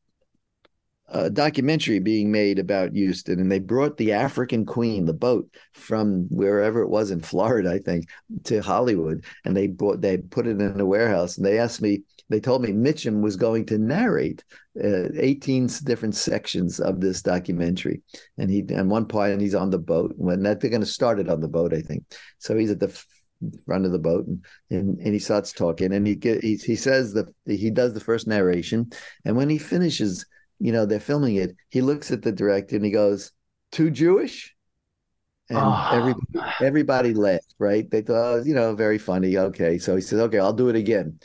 a 1.13 1.31
documentary 1.31 1.99
being 1.99 2.33
made 2.33 2.59
about 2.59 2.97
Huston, 2.97 3.39
and 3.39 3.53
they 3.53 3.59
brought 3.59 3.97
the 3.97 4.13
African 4.13 4.65
Queen, 4.65 5.05
the 5.05 5.13
boat, 5.13 5.49
from 5.75 6.27
wherever 6.31 6.81
it 6.81 6.89
was 6.89 7.11
in 7.11 7.21
Florida, 7.21 7.71
I 7.71 7.79
think, 7.79 8.09
to 8.45 8.63
Hollywood, 8.63 9.25
and 9.45 9.57
they 9.57 9.67
bought 9.67 10.01
they 10.01 10.19
put 10.19 10.47
it 10.47 10.61
in 10.61 10.81
a 10.81 10.87
warehouse, 10.87 11.37
and 11.37 11.45
they 11.47 11.59
asked 11.59 11.83
me, 11.83 12.03
they 12.31 12.41
told 12.41 12.63
me 12.63 12.71
Mitchum 12.71 13.21
was 13.21 13.37
going 13.37 13.67
to 13.67 13.79
narrate 13.79 14.43
uh, 14.83 15.09
18 15.15 15.69
different 15.85 16.15
sections 16.15 16.81
of 16.81 17.01
this 17.01 17.21
documentary, 17.21 18.01
and 18.39 18.51
he 18.51 18.65
and 18.71 18.91
one 18.91 19.07
part, 19.07 19.33
and 19.33 19.41
he's 19.41 19.55
on 19.55 19.71
the 19.71 19.79
boat 19.79 20.15
when 20.17 20.43
that 20.45 20.61
they're 20.61 20.71
going 20.71 20.81
to 20.81 20.87
start 20.87 21.21
it 21.21 21.29
on 21.29 21.41
the 21.41 21.49
boat, 21.49 21.75
I 21.75 21.83
think. 21.83 22.05
So 22.39 22.57
he's 22.57 22.71
at 22.71 22.81
the 22.81 23.05
front 23.67 23.85
of 23.85 23.91
the 23.91 23.99
boat 23.99 24.25
and, 24.27 24.45
and, 24.71 24.99
and 24.99 25.13
he 25.13 25.19
starts 25.19 25.53
talking 25.53 25.93
and 25.93 26.07
he 26.07 26.17
he, 26.23 26.55
he 26.57 26.77
says 26.77 27.13
that 27.13 27.27
he 27.45 27.71
does 27.71 27.93
the 27.93 27.99
first 27.99 28.29
narration 28.29 28.89
and 29.25 29.37
when 29.37 29.49
he 29.49 29.59
finishes 29.59 30.25
you 30.63 30.71
know, 30.71 30.87
they're 30.87 31.01
filming 31.01 31.37
it. 31.37 31.57
He 31.71 31.81
looks 31.81 32.13
at 32.13 32.23
the 32.23 32.31
director 32.31 32.77
and 32.77 32.85
he 32.85 32.93
goes, 32.93 33.33
"Too 33.73 33.91
Jewish," 33.91 34.55
and 35.49 35.59
oh, 35.59 35.91
everybody, 35.93 36.55
everybody 36.61 37.15
laughed. 37.15 37.55
Right? 37.59 37.91
They 37.91 38.03
thought, 38.03 38.35
oh, 38.35 38.43
you 38.45 38.55
know, 38.55 38.75
very 38.75 38.99
funny. 38.99 39.37
Okay, 39.37 39.79
so 39.79 39.97
he 39.97 40.03
says, 40.03 40.21
"Okay, 40.21 40.39
I'll 40.39 40.53
do 40.53 40.69
it 40.69 40.77
again." 40.77 41.19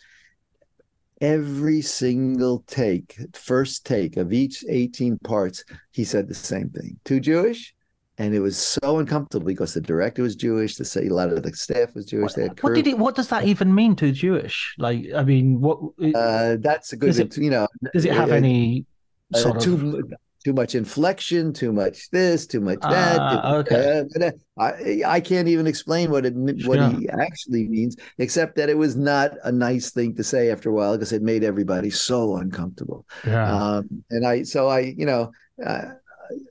Every 1.21 1.81
single 1.81 2.63
take, 2.67 3.17
first 3.33 3.85
take 3.85 4.17
of 4.17 4.33
each 4.33 4.63
18 4.69 5.17
parts, 5.19 5.63
he 5.91 6.03
said 6.03 6.27
the 6.27 6.35
same 6.35 6.69
thing. 6.69 6.99
Too 7.05 7.19
Jewish? 7.19 7.75
and 8.19 8.33
it 8.33 8.39
was 8.39 8.57
so 8.57 8.97
uncomfortable 8.97 9.45
because 9.45 9.73
the 9.73 9.81
director 9.81 10.23
was 10.23 10.35
Jewish. 10.35 10.75
The 10.75 10.85
say 10.85 11.07
a 11.07 11.13
lot 11.13 11.29
of 11.29 11.43
the 11.43 11.53
staff 11.53 11.93
was 11.93 12.05
Jewish. 12.05 12.35
What, 12.35 12.63
what 12.63 12.73
did 12.73 12.87
it? 12.87 12.97
What 12.97 13.15
does 13.15 13.27
that 13.27 13.45
even 13.45 13.73
mean 13.73 13.95
to 13.97 14.11
Jewish? 14.11 14.73
Like, 14.79 15.05
I 15.15 15.23
mean, 15.23 15.61
what? 15.61 15.79
Uh, 16.15 16.57
that's 16.59 16.93
a 16.93 16.97
good. 16.97 17.17
It, 17.17 17.37
you 17.37 17.51
know, 17.51 17.67
does 17.93 18.05
it 18.05 18.13
have 18.13 18.31
any 18.31 18.85
uh, 19.33 19.53
too 19.59 20.03
too 20.47 20.53
much 20.53 20.75
inflection, 20.75 21.51
too 21.51 21.73
much 21.73 22.09
this, 22.11 22.47
too 22.47 22.61
much 22.61 22.79
that. 22.79 23.19
Ah, 23.19 23.55
okay. 23.55 24.03
Uh, 24.21 24.31
I 24.57 25.01
I 25.05 25.19
can't 25.19 25.47
even 25.47 25.67
explain 25.67 26.09
what 26.09 26.25
it 26.25 26.33
what 26.65 26.79
yeah. 26.79 26.91
he 26.91 27.09
actually 27.09 27.67
means, 27.67 27.97
except 28.17 28.55
that 28.55 28.69
it 28.69 28.77
was 28.77 28.95
not 28.95 29.31
a 29.43 29.51
nice 29.51 29.91
thing 29.91 30.15
to 30.15 30.23
say 30.23 30.49
after 30.49 30.69
a 30.69 30.73
while 30.73 30.93
because 30.93 31.11
it 31.11 31.21
made 31.21 31.43
everybody 31.43 31.89
so 31.89 32.37
uncomfortable. 32.37 33.05
Yeah. 33.25 33.53
Um, 33.53 34.03
and 34.09 34.25
I 34.25 34.43
so 34.43 34.67
I 34.67 34.79
you 34.79 35.05
know. 35.05 35.31
Uh, 35.63 35.89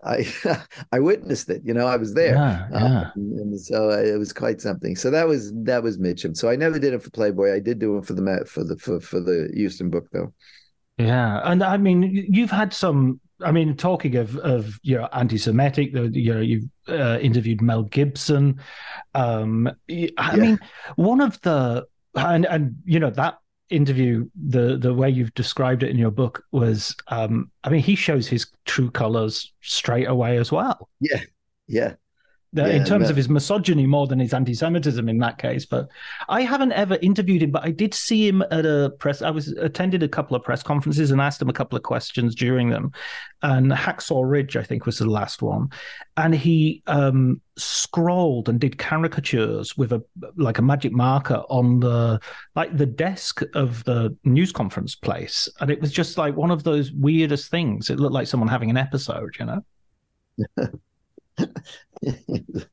I 0.05 0.27
I 0.91 0.99
witnessed 1.01 1.51
it. 1.51 1.63
You 1.65 1.75
know, 1.75 1.87
I 1.87 1.97
was 1.97 2.15
there, 2.15 2.35
yeah, 2.35 2.69
yeah. 2.73 2.99
Um, 2.99 3.13
and 3.15 3.61
so 3.61 3.91
it 3.91 4.19
was 4.19 4.33
quite 4.33 4.61
something. 4.61 4.97
So 4.97 5.11
that 5.11 5.29
was 5.29 5.53
that 5.65 5.83
was 5.83 5.99
Mitchum. 5.99 6.35
So 6.35 6.49
I 6.49 6.57
never 6.57 6.79
did 6.79 6.95
it 6.95 7.03
for 7.03 7.11
Playboy. 7.11 7.53
I 7.53 7.61
did 7.61 7.79
do 7.79 7.99
it 7.99 8.07
for 8.07 8.15
the 8.15 8.45
for 8.47 8.65
the 8.65 8.79
for, 8.79 9.01
for 9.01 9.21
the 9.21 9.53
Huston 9.55 9.91
book 9.91 10.09
though. 10.13 10.33
Yeah, 10.99 11.41
and 11.45 11.63
I 11.63 11.77
mean, 11.77 12.03
you've 12.03 12.51
had 12.51 12.73
some. 12.73 13.21
I 13.43 13.53
mean, 13.53 13.77
talking 13.77 14.17
of 14.17 14.37
of 14.39 14.79
you 14.83 14.97
know 14.97 15.09
anti-Semitic, 15.13 15.91
you 15.93 16.35
know, 16.35 16.41
you've 16.41 16.65
uh, 16.89 17.19
interviewed 17.21 17.61
Mel 17.61 17.83
Gibson. 17.83 18.61
Um, 19.15 19.67
I 19.69 19.75
yeah. 19.89 20.37
mean, 20.37 20.59
one 20.97 21.21
of 21.21 21.41
the 21.43 21.87
and 22.15 22.47
and 22.47 22.77
you 22.87 22.99
know 22.99 23.11
that 23.11 23.39
interview, 23.69 24.27
the 24.49 24.79
the 24.79 24.95
way 24.95 25.11
you've 25.11 25.35
described 25.35 25.83
it 25.83 25.91
in 25.91 25.99
your 25.99 26.11
book 26.11 26.45
was, 26.53 26.97
um, 27.09 27.51
I 27.63 27.69
mean, 27.69 27.83
he 27.83 27.95
shows 27.95 28.27
his 28.27 28.47
true 28.65 28.91
colors 28.91 29.53
straight 29.61 30.09
away 30.09 30.39
as 30.39 30.51
well. 30.51 30.89
Yeah, 31.01 31.21
yeah 31.67 31.95
yeah, 32.53 32.69
in 32.69 32.85
terms 32.85 33.11
of 33.11 33.17
his 33.17 33.29
misogyny 33.29 33.87
more 33.87 34.07
than 34.07 34.19
his 34.19 34.33
anti-Semitism 34.33 35.09
in 35.09 35.19
that 35.19 35.39
case. 35.39 35.67
But 35.67 35.89
I 36.29 36.43
haven't 36.43 36.73
ever 36.73 36.97
interviewed 37.03 37.43
him, 37.43 37.51
but 37.51 37.65
I 37.65 37.71
did 37.71 37.93
see 37.93 38.27
him 38.27 38.43
at 38.51 38.65
a 38.65 38.95
press. 38.99 39.21
I 39.21 39.31
was 39.31 39.49
attended 39.49 40.03
a 40.03 40.09
couple 40.09 40.37
of 40.37 40.43
press 40.43 40.63
conferences 40.63 41.11
and 41.11 41.21
asked 41.21 41.43
him 41.43 41.49
a 41.49 41.53
couple 41.53 41.77
of 41.77 41.83
questions 41.83 42.35
during 42.35 42.71
them. 42.71 42.93
And 43.43 43.71
Hacksaw 43.71 44.29
Ridge, 44.29 44.57
I 44.57 44.63
think, 44.63 44.87
was 44.87 44.99
the 44.99 45.11
last 45.11 45.43
one, 45.43 45.69
and 46.17 46.35
he 46.35 46.83
um, 46.87 47.41
scrolled 47.57 48.49
and 48.49 48.59
did 48.59 48.79
caricatures 48.79 49.77
with 49.77 49.93
a 49.93 50.03
like 50.37 50.59
a 50.59 50.63
magic 50.63 50.93
marker 50.93 51.43
on 51.51 51.81
the 51.81 52.21
like 52.55 52.77
the 52.77 52.87
desk 52.87 53.43
of 53.55 53.85
the 53.85 54.17
news 54.25 54.53
conference 54.53 54.95
place, 54.95 55.49
and 55.61 55.71
it 55.71 55.81
was 55.81 55.93
just 55.93 56.17
like 56.17 56.37
one 56.37 56.51
of 56.51 56.65
those 56.65 56.93
weirdest 56.93 57.51
things. 57.51 57.91
It 57.91 58.01
looked 58.01 58.15
like 58.15 58.29
someone 58.29 58.49
having 58.49 58.71
an 58.71 58.77
episode, 58.77 59.37
you 59.39 59.47
know. 59.47 59.65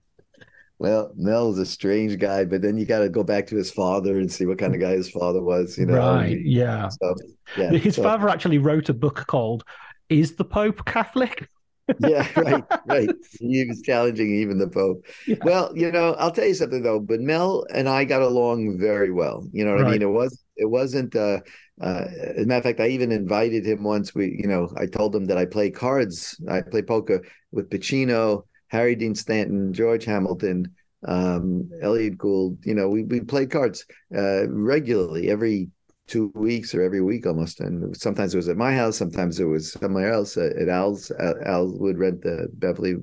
well, 0.80 1.12
Mel's 1.16 1.60
a 1.60 1.66
strange 1.66 2.20
guy, 2.20 2.46
but 2.46 2.62
then 2.62 2.78
you 2.78 2.86
got 2.86 3.00
to 3.00 3.10
go 3.10 3.24
back 3.24 3.48
to 3.48 3.56
his 3.56 3.72
father 3.72 4.18
and 4.18 4.32
see 4.32 4.46
what 4.46 4.60
kind 4.60 4.74
of 4.74 4.82
guy 4.82 4.92
his 4.92 5.10
father 5.10 5.42
was. 5.42 5.78
You 5.78 5.86
know, 5.86 5.98
right? 5.98 6.40
Yeah. 6.44 6.90
So, 6.90 7.16
yeah. 7.58 7.72
His 7.72 7.96
so, 7.96 8.04
father 8.04 8.30
actually 8.30 8.58
wrote 8.58 8.90
a 8.90 8.94
book 8.94 9.26
called 9.28 9.64
"Is 10.10 10.36
the 10.36 10.46
Pope 10.46 10.86
Catholic?" 10.86 11.48
yeah, 12.00 12.28
right, 12.40 12.64
right. 12.86 13.10
He 13.40 13.66
was 13.68 13.82
challenging 13.82 14.34
even 14.36 14.58
the 14.58 14.70
Pope. 14.70 15.06
Yeah. 15.28 15.36
Well, 15.44 15.72
you 15.76 15.92
know, 15.92 16.14
I'll 16.14 16.32
tell 16.32 16.48
you 16.48 16.54
something 16.54 16.82
though. 16.82 17.00
But 17.00 17.20
Mel 17.20 17.66
and 17.74 17.90
I 17.90 18.06
got 18.06 18.22
along 18.22 18.78
very 18.80 19.12
well. 19.12 19.48
You 19.52 19.66
know 19.66 19.72
what 19.72 19.82
right. 19.82 19.90
I 19.90 19.92
mean? 19.92 20.02
It 20.02 20.12
was 20.12 20.44
it 20.56 20.70
wasn't. 20.70 21.16
Uh, 21.16 21.40
uh, 21.82 22.06
as 22.36 22.44
a 22.44 22.46
matter 22.46 22.60
of 22.60 22.64
fact, 22.64 22.80
I 22.80 22.88
even 22.88 23.12
invited 23.12 23.66
him 23.66 23.84
once. 23.84 24.14
We, 24.14 24.38
you 24.40 24.48
know, 24.48 24.72
I 24.78 24.86
told 24.86 25.16
him 25.16 25.26
that 25.26 25.38
I 25.38 25.46
play 25.46 25.72
cards. 25.72 26.40
I 26.50 26.62
play 26.62 26.84
poker 26.84 27.24
with 27.52 27.70
Pacino 27.70 28.44
Harry 28.74 28.96
Dean 28.96 29.16
Stanton, 29.16 29.72
George 29.72 30.04
Hamilton, 30.04 30.74
um, 31.08 31.70
Elliott 31.82 32.18
Gould. 32.18 32.58
You 32.66 32.76
know, 32.76 32.90
we 32.90 33.04
we 33.04 33.22
played 33.22 33.52
cards 33.52 33.86
uh, 34.18 34.50
regularly 34.50 35.30
every 35.30 35.70
two 36.08 36.32
weeks 36.36 36.76
or 36.76 36.82
every 36.82 37.02
week 37.02 37.26
almost. 37.26 37.62
And 37.62 37.96
sometimes 37.96 38.34
it 38.34 38.38
was 38.38 38.50
at 38.50 38.58
my 38.58 38.74
house, 38.76 38.98
sometimes 38.98 39.40
it 39.40 39.46
was 39.46 39.72
somewhere 39.72 40.12
else 40.12 40.36
uh, 40.36 40.50
at 40.60 40.68
Al's. 40.68 41.12
Al 41.46 41.72
would 41.80 41.98
rent 41.98 42.22
the 42.24 42.50
Beverly. 42.54 42.96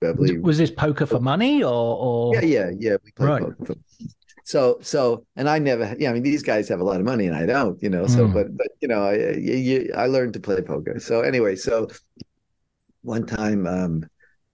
Beverly. 0.00 0.38
Was 0.38 0.58
this 0.58 0.70
poker 0.70 1.06
for 1.06 1.18
money 1.20 1.64
or? 1.64 1.96
or... 1.98 2.34
Yeah, 2.36 2.42
yeah, 2.42 2.70
yeah. 2.78 2.96
We 3.04 3.10
played 3.12 3.28
right. 3.28 3.42
poker. 3.42 3.64
For... 3.64 3.74
So, 4.44 4.78
so, 4.80 5.26
and 5.34 5.48
I 5.48 5.58
never, 5.58 5.96
yeah, 5.98 6.10
I 6.10 6.12
mean, 6.12 6.22
these 6.22 6.44
guys 6.44 6.68
have 6.68 6.80
a 6.80 6.84
lot 6.84 7.00
of 7.00 7.06
money 7.06 7.26
and 7.26 7.36
I 7.36 7.44
don't, 7.44 7.82
you 7.82 7.90
know, 7.90 8.06
so, 8.06 8.26
mm. 8.26 8.32
but, 8.32 8.56
but, 8.56 8.68
you 8.80 8.88
know, 8.88 9.02
I, 9.02 9.14
I, 9.98 10.04
I 10.04 10.06
learned 10.06 10.34
to 10.34 10.40
play 10.40 10.62
poker. 10.62 11.00
So 11.00 11.22
anyway, 11.22 11.56
so 11.56 11.88
one 13.02 13.26
time, 13.26 13.66
um, 13.66 14.06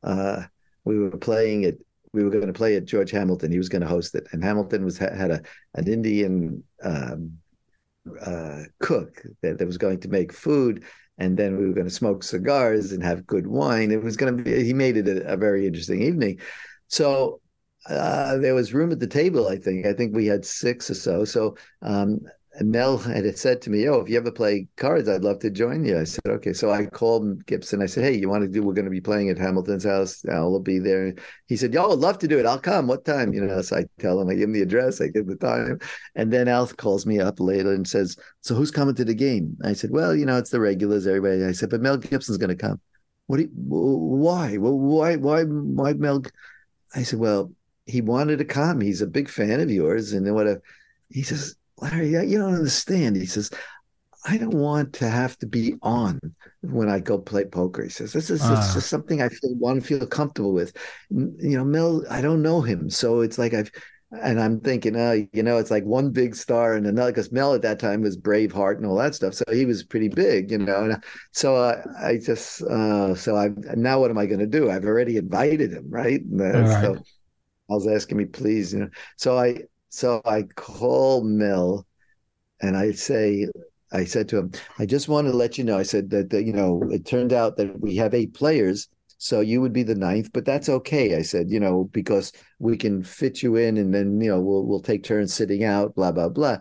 uh, 0.04 0.42
we 0.84 0.98
were 0.98 1.10
playing 1.10 1.64
it. 1.64 1.84
We 2.12 2.22
were 2.22 2.30
going 2.30 2.46
to 2.46 2.52
play 2.52 2.76
at 2.76 2.84
George 2.84 3.10
Hamilton. 3.10 3.50
He 3.50 3.58
was 3.58 3.68
going 3.68 3.82
to 3.82 3.88
host 3.88 4.14
it, 4.14 4.28
and 4.32 4.44
Hamilton 4.44 4.84
was 4.84 4.98
had 4.98 5.30
a 5.30 5.42
an 5.74 5.88
Indian 5.88 6.62
um, 6.82 7.38
uh, 8.24 8.62
cook 8.80 9.22
that, 9.42 9.58
that 9.58 9.66
was 9.66 9.78
going 9.78 10.00
to 10.00 10.08
make 10.08 10.32
food, 10.32 10.84
and 11.18 11.36
then 11.36 11.56
we 11.56 11.66
were 11.66 11.72
going 11.72 11.88
to 11.88 11.92
smoke 11.92 12.22
cigars 12.22 12.92
and 12.92 13.02
have 13.02 13.26
good 13.26 13.46
wine. 13.46 13.90
It 13.90 14.02
was 14.02 14.16
going 14.16 14.36
to 14.36 14.42
be. 14.42 14.64
He 14.64 14.72
made 14.72 14.96
it 14.96 15.08
a, 15.08 15.32
a 15.32 15.36
very 15.36 15.66
interesting 15.66 16.02
evening. 16.02 16.40
So 16.88 17.40
uh, 17.88 18.36
there 18.38 18.54
was 18.54 18.74
room 18.74 18.92
at 18.92 19.00
the 19.00 19.06
table. 19.06 19.48
I 19.48 19.56
think. 19.56 19.86
I 19.86 19.92
think 19.92 20.14
we 20.14 20.26
had 20.26 20.44
six 20.44 20.90
or 20.90 20.94
so. 20.94 21.24
So 21.24 21.56
um, 21.82 22.20
Mel 22.60 22.98
had 22.98 23.36
said 23.36 23.60
to 23.62 23.70
me, 23.70 23.88
"Oh, 23.88 24.00
if 24.00 24.08
you 24.08 24.16
ever 24.16 24.30
play 24.30 24.68
cards, 24.76 25.08
I'd 25.08 25.24
love 25.24 25.40
to 25.40 25.50
join 25.50 25.84
you." 25.84 25.98
I 25.98 26.04
said, 26.04 26.22
"Okay." 26.26 26.52
So 26.52 26.70
I 26.70 26.86
called 26.86 27.44
Gibson. 27.46 27.82
I 27.82 27.86
said, 27.86 28.04
"Hey, 28.04 28.16
you 28.16 28.28
want 28.28 28.42
to 28.42 28.48
do? 28.48 28.62
We're 28.62 28.74
going 28.74 28.84
to 28.84 28.90
be 28.90 29.00
playing 29.00 29.28
at 29.28 29.38
Hamilton's 29.38 29.84
house. 29.84 30.24
I'll 30.30 30.60
be 30.60 30.78
there." 30.78 31.14
He 31.46 31.56
said, 31.56 31.74
"Y'all 31.74 31.88
would 31.90 31.98
love 31.98 32.18
to 32.18 32.28
do 32.28 32.38
it. 32.38 32.46
I'll 32.46 32.60
come. 32.60 32.86
What 32.86 33.04
time?" 33.04 33.32
You 33.34 33.44
know. 33.44 33.60
So 33.62 33.78
I 33.78 33.86
tell 33.98 34.20
him, 34.20 34.28
I 34.28 34.34
give 34.34 34.44
him 34.44 34.52
the 34.52 34.62
address, 34.62 35.00
I 35.00 35.08
give 35.08 35.26
the 35.26 35.36
time, 35.36 35.80
and 36.14 36.32
then 36.32 36.46
Al 36.46 36.66
calls 36.68 37.06
me 37.06 37.18
up 37.18 37.40
later 37.40 37.72
and 37.72 37.88
says, 37.88 38.16
"So 38.42 38.54
who's 38.54 38.70
coming 38.70 38.94
to 38.96 39.04
the 39.04 39.14
game?" 39.14 39.56
I 39.64 39.72
said, 39.72 39.90
"Well, 39.90 40.14
you 40.14 40.24
know, 40.24 40.38
it's 40.38 40.50
the 40.50 40.60
regulars, 40.60 41.06
everybody." 41.08 41.44
I 41.44 41.52
said, 41.52 41.70
"But 41.70 41.80
Mel 41.80 41.96
Gibson's 41.96 42.38
going 42.38 42.56
to 42.56 42.56
come." 42.56 42.80
What? 43.26 43.38
Do 43.38 43.42
you, 43.44 43.50
why? 43.54 44.58
Well, 44.58 44.78
why? 44.78 45.16
Why? 45.16 45.44
Why 45.44 45.92
Mel? 45.94 46.22
I 46.94 47.02
said, 47.02 47.18
"Well, 47.18 47.52
he 47.86 48.00
wanted 48.00 48.38
to 48.38 48.44
come. 48.44 48.80
He's 48.80 49.02
a 49.02 49.06
big 49.08 49.28
fan 49.28 49.60
of 49.60 49.70
yours, 49.70 50.12
and 50.12 50.24
then 50.24 50.34
what? 50.34 50.46
A, 50.46 50.62
he 51.08 51.22
says." 51.22 51.56
Larry, 51.80 52.10
you 52.10 52.38
don't 52.38 52.54
understand. 52.54 53.16
He 53.16 53.26
says, 53.26 53.50
I 54.26 54.38
don't 54.38 54.54
want 54.54 54.94
to 54.94 55.08
have 55.08 55.36
to 55.38 55.46
be 55.46 55.74
on 55.82 56.18
when 56.62 56.88
I 56.88 56.98
go 56.98 57.18
play 57.18 57.44
poker. 57.44 57.82
He 57.82 57.90
says, 57.90 58.12
this 58.12 58.30
is 58.30 58.42
uh. 58.42 58.56
it's 58.58 58.74
just 58.74 58.88
something 58.88 59.20
I 59.20 59.28
feel, 59.28 59.54
want 59.56 59.82
to 59.82 59.86
feel 59.86 60.06
comfortable 60.06 60.52
with. 60.52 60.74
You 61.10 61.58
know, 61.58 61.64
Mel, 61.64 62.04
I 62.08 62.22
don't 62.22 62.42
know 62.42 62.62
him. 62.62 62.88
So 62.88 63.20
it's 63.20 63.38
like 63.38 63.52
I've, 63.52 63.70
and 64.22 64.40
I'm 64.40 64.60
thinking, 64.60 64.96
oh, 64.96 65.26
you 65.32 65.42
know, 65.42 65.58
it's 65.58 65.70
like 65.70 65.84
one 65.84 66.10
big 66.10 66.36
star 66.36 66.74
and 66.74 66.86
another. 66.86 67.10
Because 67.10 67.32
Mel 67.32 67.52
at 67.52 67.62
that 67.62 67.80
time 67.80 68.00
was 68.00 68.16
Braveheart 68.16 68.76
and 68.76 68.86
all 68.86 68.96
that 68.96 69.14
stuff, 69.14 69.34
so 69.34 69.44
he 69.52 69.66
was 69.66 69.82
pretty 69.82 70.08
big, 70.08 70.52
you 70.52 70.58
know. 70.58 70.84
And 70.84 71.04
so 71.32 71.56
uh, 71.56 71.82
I 72.00 72.18
just, 72.18 72.62
uh, 72.62 73.14
so 73.14 73.36
I 73.36 73.50
now 73.74 74.00
what 74.00 74.10
am 74.10 74.18
I 74.18 74.26
going 74.26 74.40
to 74.40 74.46
do? 74.46 74.70
I've 74.70 74.84
already 74.84 75.16
invited 75.16 75.72
him, 75.72 75.86
right? 75.90 76.20
right. 76.30 76.82
So 76.82 76.94
I 77.68 77.74
was 77.74 77.88
asking 77.88 78.18
me, 78.18 78.26
please, 78.26 78.72
you 78.72 78.80
know. 78.80 78.90
So 79.16 79.36
I, 79.36 79.62
so 79.94 80.20
I 80.24 80.42
call 80.56 81.22
Mel, 81.22 81.86
and 82.60 82.76
I 82.76 82.92
say, 82.92 83.48
I 83.92 84.04
said 84.04 84.28
to 84.30 84.38
him, 84.38 84.52
I 84.78 84.86
just 84.86 85.08
want 85.08 85.26
to 85.28 85.32
let 85.32 85.56
you 85.56 85.64
know. 85.64 85.78
I 85.78 85.84
said 85.84 86.10
that, 86.10 86.30
that 86.30 86.44
you 86.44 86.52
know, 86.52 86.82
it 86.90 87.06
turned 87.06 87.32
out 87.32 87.56
that 87.56 87.80
we 87.80 87.96
have 87.96 88.14
eight 88.14 88.34
players 88.34 88.88
so 89.18 89.40
you 89.40 89.60
would 89.60 89.72
be 89.72 89.82
the 89.84 89.94
ninth, 89.94 90.30
but 90.34 90.44
that's 90.44 90.68
okay. 90.68 91.16
I 91.16 91.22
said, 91.22 91.50
you 91.50 91.60
know, 91.60 91.88
because 91.92 92.32
we 92.58 92.76
can 92.76 93.02
fit 93.02 93.42
you 93.42 93.56
in 93.56 93.78
and 93.78 93.94
then, 93.94 94.20
you 94.20 94.30
know, 94.30 94.40
we'll, 94.40 94.66
we'll 94.66 94.82
take 94.82 95.02
turns 95.02 95.32
sitting 95.32 95.64
out, 95.64 95.94
blah, 95.94 96.12
blah, 96.12 96.28
blah. 96.28 96.58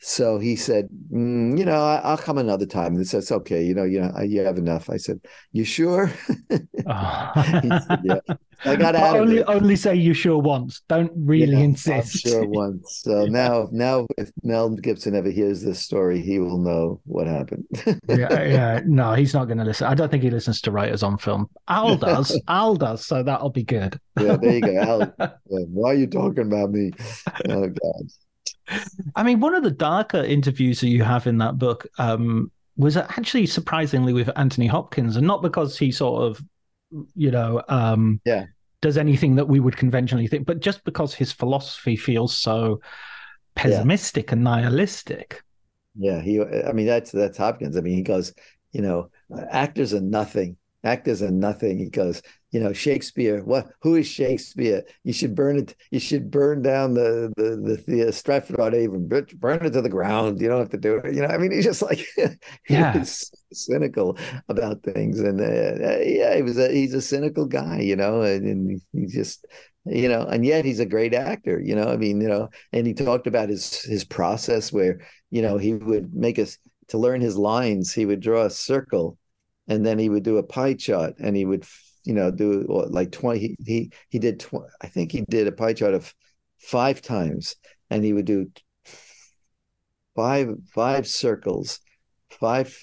So 0.00 0.38
he 0.38 0.56
said, 0.56 0.88
mm, 1.12 1.56
you 1.58 1.64
know, 1.64 1.80
I, 1.80 2.10
will 2.10 2.16
come 2.16 2.38
another 2.38 2.66
time. 2.66 2.96
And 2.96 3.06
says, 3.06 3.30
okay, 3.30 3.62
you 3.62 3.74
know, 3.74 3.84
you 3.84 4.00
know, 4.00 4.12
you 4.22 4.40
have 4.40 4.56
enough. 4.56 4.88
I 4.88 4.96
said, 4.96 5.20
you 5.52 5.62
sure? 5.62 6.10
oh. 6.88 7.32
said, 7.36 8.00
yeah. 8.04 8.34
I 8.64 8.76
got 8.76 8.94
out. 8.94 9.16
Only, 9.16 9.42
only 9.44 9.76
say 9.76 9.94
you 9.94 10.14
sure 10.14 10.38
once. 10.38 10.82
Don't 10.88 11.12
really 11.14 11.56
yeah, 11.56 11.64
insist. 11.64 12.26
I'm 12.26 12.32
sure 12.32 12.48
once. 12.48 13.00
So 13.02 13.24
now, 13.30 13.68
now, 13.72 14.06
if 14.18 14.30
Mel 14.42 14.70
Gibson 14.70 15.14
ever 15.14 15.30
hears 15.30 15.62
this 15.62 15.80
story, 15.80 16.20
he 16.20 16.38
will 16.38 16.58
know 16.58 17.00
what 17.04 17.26
happened. 17.26 17.66
yeah, 17.86 17.96
yeah. 18.42 18.80
No, 18.84 19.14
he's 19.14 19.34
not 19.34 19.46
going 19.46 19.58
to 19.58 19.64
listen. 19.64 19.86
I 19.86 19.94
don't 19.94 20.10
think 20.10 20.22
he 20.22 20.30
listens 20.30 20.60
to 20.62 20.70
writers 20.70 21.02
on 21.02 21.18
film. 21.18 21.48
Al 21.68 21.96
does. 21.98 22.40
Al 22.48 22.76
does. 22.76 23.06
So 23.06 23.22
that'll 23.22 23.50
be 23.50 23.64
good. 23.64 23.98
yeah, 24.18 24.36
there 24.36 24.54
you 24.54 24.60
go. 24.60 25.12
Al, 25.18 25.34
why 25.46 25.90
are 25.90 25.94
you 25.94 26.06
talking 26.06 26.46
about 26.46 26.70
me? 26.70 26.92
Oh 27.48 27.68
God. 27.68 28.10
I 29.16 29.22
mean, 29.22 29.40
one 29.40 29.54
of 29.54 29.62
the 29.62 29.70
darker 29.70 30.22
interviews 30.22 30.80
that 30.80 30.88
you 30.88 31.02
have 31.02 31.26
in 31.26 31.38
that 31.38 31.58
book 31.58 31.86
um, 31.98 32.50
was 32.76 32.96
actually 32.96 33.46
surprisingly 33.46 34.12
with 34.12 34.30
Anthony 34.36 34.66
Hopkins, 34.66 35.16
and 35.16 35.26
not 35.26 35.42
because 35.42 35.78
he 35.78 35.90
sort 35.90 36.22
of, 36.22 36.42
you 37.14 37.30
know, 37.30 37.62
um, 37.68 38.20
yeah, 38.24 38.46
does 38.80 38.96
anything 38.96 39.36
that 39.36 39.48
we 39.48 39.60
would 39.60 39.76
conventionally 39.76 40.26
think, 40.26 40.46
but 40.46 40.60
just 40.60 40.84
because 40.84 41.14
his 41.14 41.32
philosophy 41.32 41.96
feels 41.96 42.34
so 42.34 42.80
pessimistic 43.54 44.28
yeah. 44.28 44.32
and 44.34 44.44
nihilistic. 44.44 45.42
Yeah, 45.96 46.20
he. 46.20 46.40
I 46.40 46.72
mean, 46.72 46.86
that's 46.86 47.10
that's 47.10 47.38
Hopkins. 47.38 47.76
I 47.76 47.80
mean, 47.80 47.94
he 47.94 48.02
goes, 48.02 48.32
you 48.72 48.82
know, 48.82 49.10
actors 49.50 49.92
are 49.94 50.00
nothing. 50.00 50.56
Actors 50.82 51.22
are 51.22 51.30
nothing. 51.30 51.78
He 51.78 51.90
goes, 51.90 52.22
you 52.52 52.58
know 52.58 52.72
Shakespeare. 52.72 53.44
What? 53.44 53.68
Who 53.82 53.94
is 53.94 54.08
Shakespeare? 54.08 54.82
You 55.04 55.12
should 55.12 55.34
burn 55.34 55.58
it. 55.58 55.76
You 55.90 56.00
should 56.00 56.30
burn 56.30 56.62
down 56.62 56.94
the 56.94 57.32
the 57.36 57.82
the, 57.86 58.04
the 58.04 58.12
Stratford 58.12 58.58
on 58.58 58.74
Avon. 58.74 59.06
Burn 59.06 59.64
it 59.64 59.70
to 59.70 59.82
the 59.82 59.88
ground. 59.88 60.40
You 60.40 60.48
don't 60.48 60.58
have 60.58 60.70
to 60.70 60.76
do 60.76 60.96
it. 60.96 61.14
You 61.14 61.22
know. 61.22 61.28
I 61.28 61.38
mean, 61.38 61.52
he's 61.52 61.64
just 61.64 61.82
like 61.82 62.04
yeah. 62.68 62.92
he's 62.92 63.30
cynical 63.52 64.18
about 64.48 64.82
things, 64.82 65.20
and 65.20 65.40
uh, 65.40 65.44
uh, 65.44 65.98
yeah, 66.02 66.34
he 66.34 66.42
was 66.42 66.58
a 66.58 66.72
he's 66.72 66.94
a 66.94 67.00
cynical 67.00 67.46
guy. 67.46 67.80
You 67.80 67.94
know, 67.94 68.22
and, 68.22 68.44
and 68.44 68.82
he 68.92 69.06
just 69.06 69.46
you 69.84 70.08
know, 70.08 70.22
and 70.22 70.44
yet 70.44 70.64
he's 70.64 70.80
a 70.80 70.86
great 70.86 71.14
actor. 71.14 71.60
You 71.60 71.76
know, 71.76 71.88
I 71.88 71.96
mean, 71.96 72.20
you 72.20 72.28
know, 72.28 72.48
and 72.72 72.86
he 72.86 72.94
talked 72.94 73.28
about 73.28 73.48
his 73.48 73.80
his 73.82 74.04
process 74.04 74.72
where 74.72 75.00
you 75.30 75.42
know 75.42 75.56
he 75.56 75.74
would 75.74 76.12
make 76.14 76.40
us 76.40 76.58
to 76.88 76.98
learn 76.98 77.20
his 77.20 77.36
lines. 77.36 77.92
He 77.92 78.06
would 78.06 78.20
draw 78.20 78.42
a 78.42 78.50
circle 78.50 79.16
and 79.70 79.86
then 79.86 79.98
he 79.98 80.08
would 80.10 80.24
do 80.24 80.36
a 80.36 80.42
pie 80.42 80.74
chart 80.74 81.14
and 81.18 81.34
he 81.34 81.46
would 81.46 81.64
you 82.04 82.12
know 82.12 82.30
do 82.30 82.64
like 82.90 83.12
20 83.12 83.38
he 83.38 83.56
he, 83.64 83.92
he 84.10 84.18
did 84.18 84.40
tw- 84.40 84.68
i 84.82 84.86
think 84.86 85.12
he 85.12 85.22
did 85.22 85.46
a 85.46 85.52
pie 85.52 85.72
chart 85.72 85.94
of 85.94 86.12
five 86.58 87.00
times 87.00 87.56
and 87.88 88.04
he 88.04 88.12
would 88.12 88.26
do 88.26 88.50
five 90.14 90.54
five 90.74 91.06
circles 91.06 91.80
five 92.30 92.76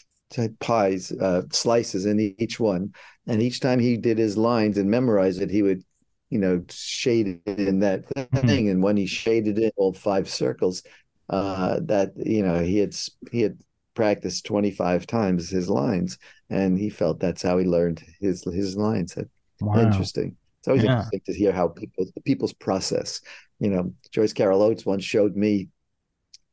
pies 0.60 1.12
uh, 1.12 1.44
slices 1.52 2.06
in 2.06 2.36
each 2.40 2.60
one 2.60 2.94
and 3.28 3.42
each 3.42 3.60
time 3.60 3.80
he 3.80 3.98
did 3.98 4.18
his 4.18 4.38
lines 4.38 4.78
and 4.78 4.90
memorized 4.90 5.42
it 5.42 5.50
he 5.50 5.62
would 5.62 5.84
you 6.30 6.40
know 6.40 6.64
shade 6.70 7.42
it 7.46 7.60
in 7.60 7.80
that 7.80 8.06
thing 8.46 8.70
and 8.70 8.82
when 8.82 8.98
he 8.98 9.06
shaded 9.06 9.58
in 9.58 9.72
all 9.78 9.94
five 9.94 10.30
circles 10.30 10.84
uh 11.30 11.80
that 11.82 12.12
you 12.18 12.44
know 12.44 12.64
he 12.64 12.78
had 12.78 12.96
he 13.32 13.42
had 13.42 13.58
practiced 13.98 14.46
25 14.46 15.08
times 15.08 15.50
his 15.50 15.72
lines 15.72 16.20
and 16.52 16.78
he 16.78 16.88
felt 16.88 17.20
that's 17.20 17.42
how 17.42 17.58
he 17.58 17.66
learned 17.66 18.00
his 18.20 18.44
his 18.44 18.78
lines. 18.78 19.18
Wow. 19.60 19.80
interesting. 19.80 20.38
It's 20.60 20.68
always 20.68 20.84
yeah. 20.84 20.92
interesting 20.92 21.22
to 21.26 21.34
hear 21.34 21.52
how 21.52 21.70
people 21.70 22.06
people's 22.24 22.54
process. 22.54 23.22
You 23.60 23.72
know 23.72 23.94
joyce 24.12 24.34
carol 24.34 24.62
oates 24.62 24.86
once 24.86 25.04
showed 25.04 25.36
me 25.36 25.70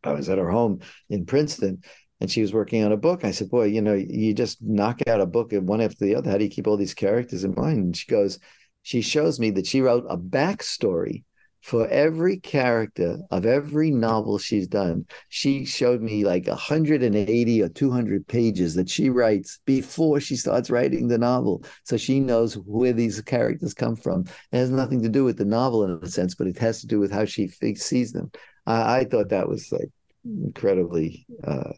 i 0.05 0.13
was 0.13 0.31
at 0.31 0.39
her 0.39 0.49
home 0.51 0.81
in 1.11 1.27
princeton 1.27 1.83
and 2.19 2.31
she 2.31 2.41
was 2.41 2.55
working 2.55 2.83
on 2.83 2.93
a 2.93 2.97
book. 2.97 3.27
I 3.27 3.31
said 3.31 3.51
boy 3.51 3.65
you 3.65 3.83
know 3.83 3.93
you 3.93 4.33
just 4.33 4.63
knock 4.63 5.07
out 5.07 5.21
a 5.21 5.27
book 5.27 5.53
one 5.53 5.83
after 5.83 6.07
the 6.07 6.15
other. 6.15 6.31
How 6.31 6.39
do 6.39 6.45
you 6.45 6.51
keep 6.51 6.67
all 6.67 6.79
these 6.79 6.95
characters 6.95 7.45
in 7.45 7.55
mind? 7.55 7.79
And 7.79 7.97
she 7.97 8.07
goes 8.07 8.39
she 8.81 9.03
shows 9.03 9.39
me 9.39 9.51
that 9.51 9.67
she 9.67 9.83
wrote 9.83 10.07
a 10.09 10.17
backstory 10.17 11.25
for 11.65 11.89
every 11.89 12.37
character 12.37 13.17
of 13.31 13.47
every 13.47 13.91
novel 13.91 14.37
she's 14.37 14.67
done, 14.67 15.07
she 15.31 15.65
showed 15.65 16.03
me 16.03 16.23
like 16.23 16.47
180 16.47 17.63
or 17.63 17.69
200 17.71 18.29
pages 18.29 18.75
that 18.75 18.91
she 18.91 19.09
writes 19.09 19.61
before 19.65 20.21
she 20.21 20.37
starts 20.37 20.69
writing 20.69 21.09
the 21.09 21.17
novel. 21.17 21.65
So 21.85 21.97
she 21.97 22.21
knows 22.21 22.53
where 22.59 22.93
these 22.93 23.19
characters 23.23 23.73
come 23.73 23.97
from. 23.97 24.27
It 24.53 24.59
has 24.59 24.69
nothing 24.69 25.03
to 25.05 25.09
do 25.09 25.25
with 25.25 25.39
the 25.39 25.47
novel 25.47 25.85
in 25.85 25.99
a 26.03 26.07
sense, 26.07 26.35
but 26.35 26.49
it 26.49 26.59
has 26.59 26.83
to 26.83 26.87
do 26.87 27.01
with 27.01 27.11
how 27.11 27.25
she 27.25 27.49
sees 27.49 28.13
them. 28.13 28.31
I, 28.67 28.99
I 28.99 29.05
thought 29.05 29.31
that 29.31 29.49
was 29.49 29.73
like 29.73 29.89
incredibly 30.23 31.27
uh, 31.45 31.73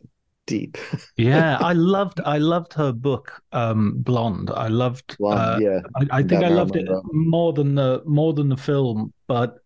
deep. 0.46 0.78
yeah, 1.16 1.58
I 1.60 1.74
loved 1.74 2.20
I 2.24 2.38
loved 2.38 2.72
her 2.72 2.92
book 2.92 3.40
um, 3.52 3.94
Blonde. 3.98 4.50
I 4.50 4.66
loved 4.66 5.16
Blonde, 5.18 5.64
uh, 5.64 5.70
yeah. 5.70 5.80
I, 5.94 6.18
I 6.18 6.22
think 6.24 6.42
I 6.42 6.48
loved 6.48 6.74
it 6.74 6.88
more 7.12 7.52
than 7.52 7.76
the 7.76 8.02
more 8.04 8.32
than 8.32 8.48
the 8.48 8.56
film, 8.56 9.12
but 9.28 9.60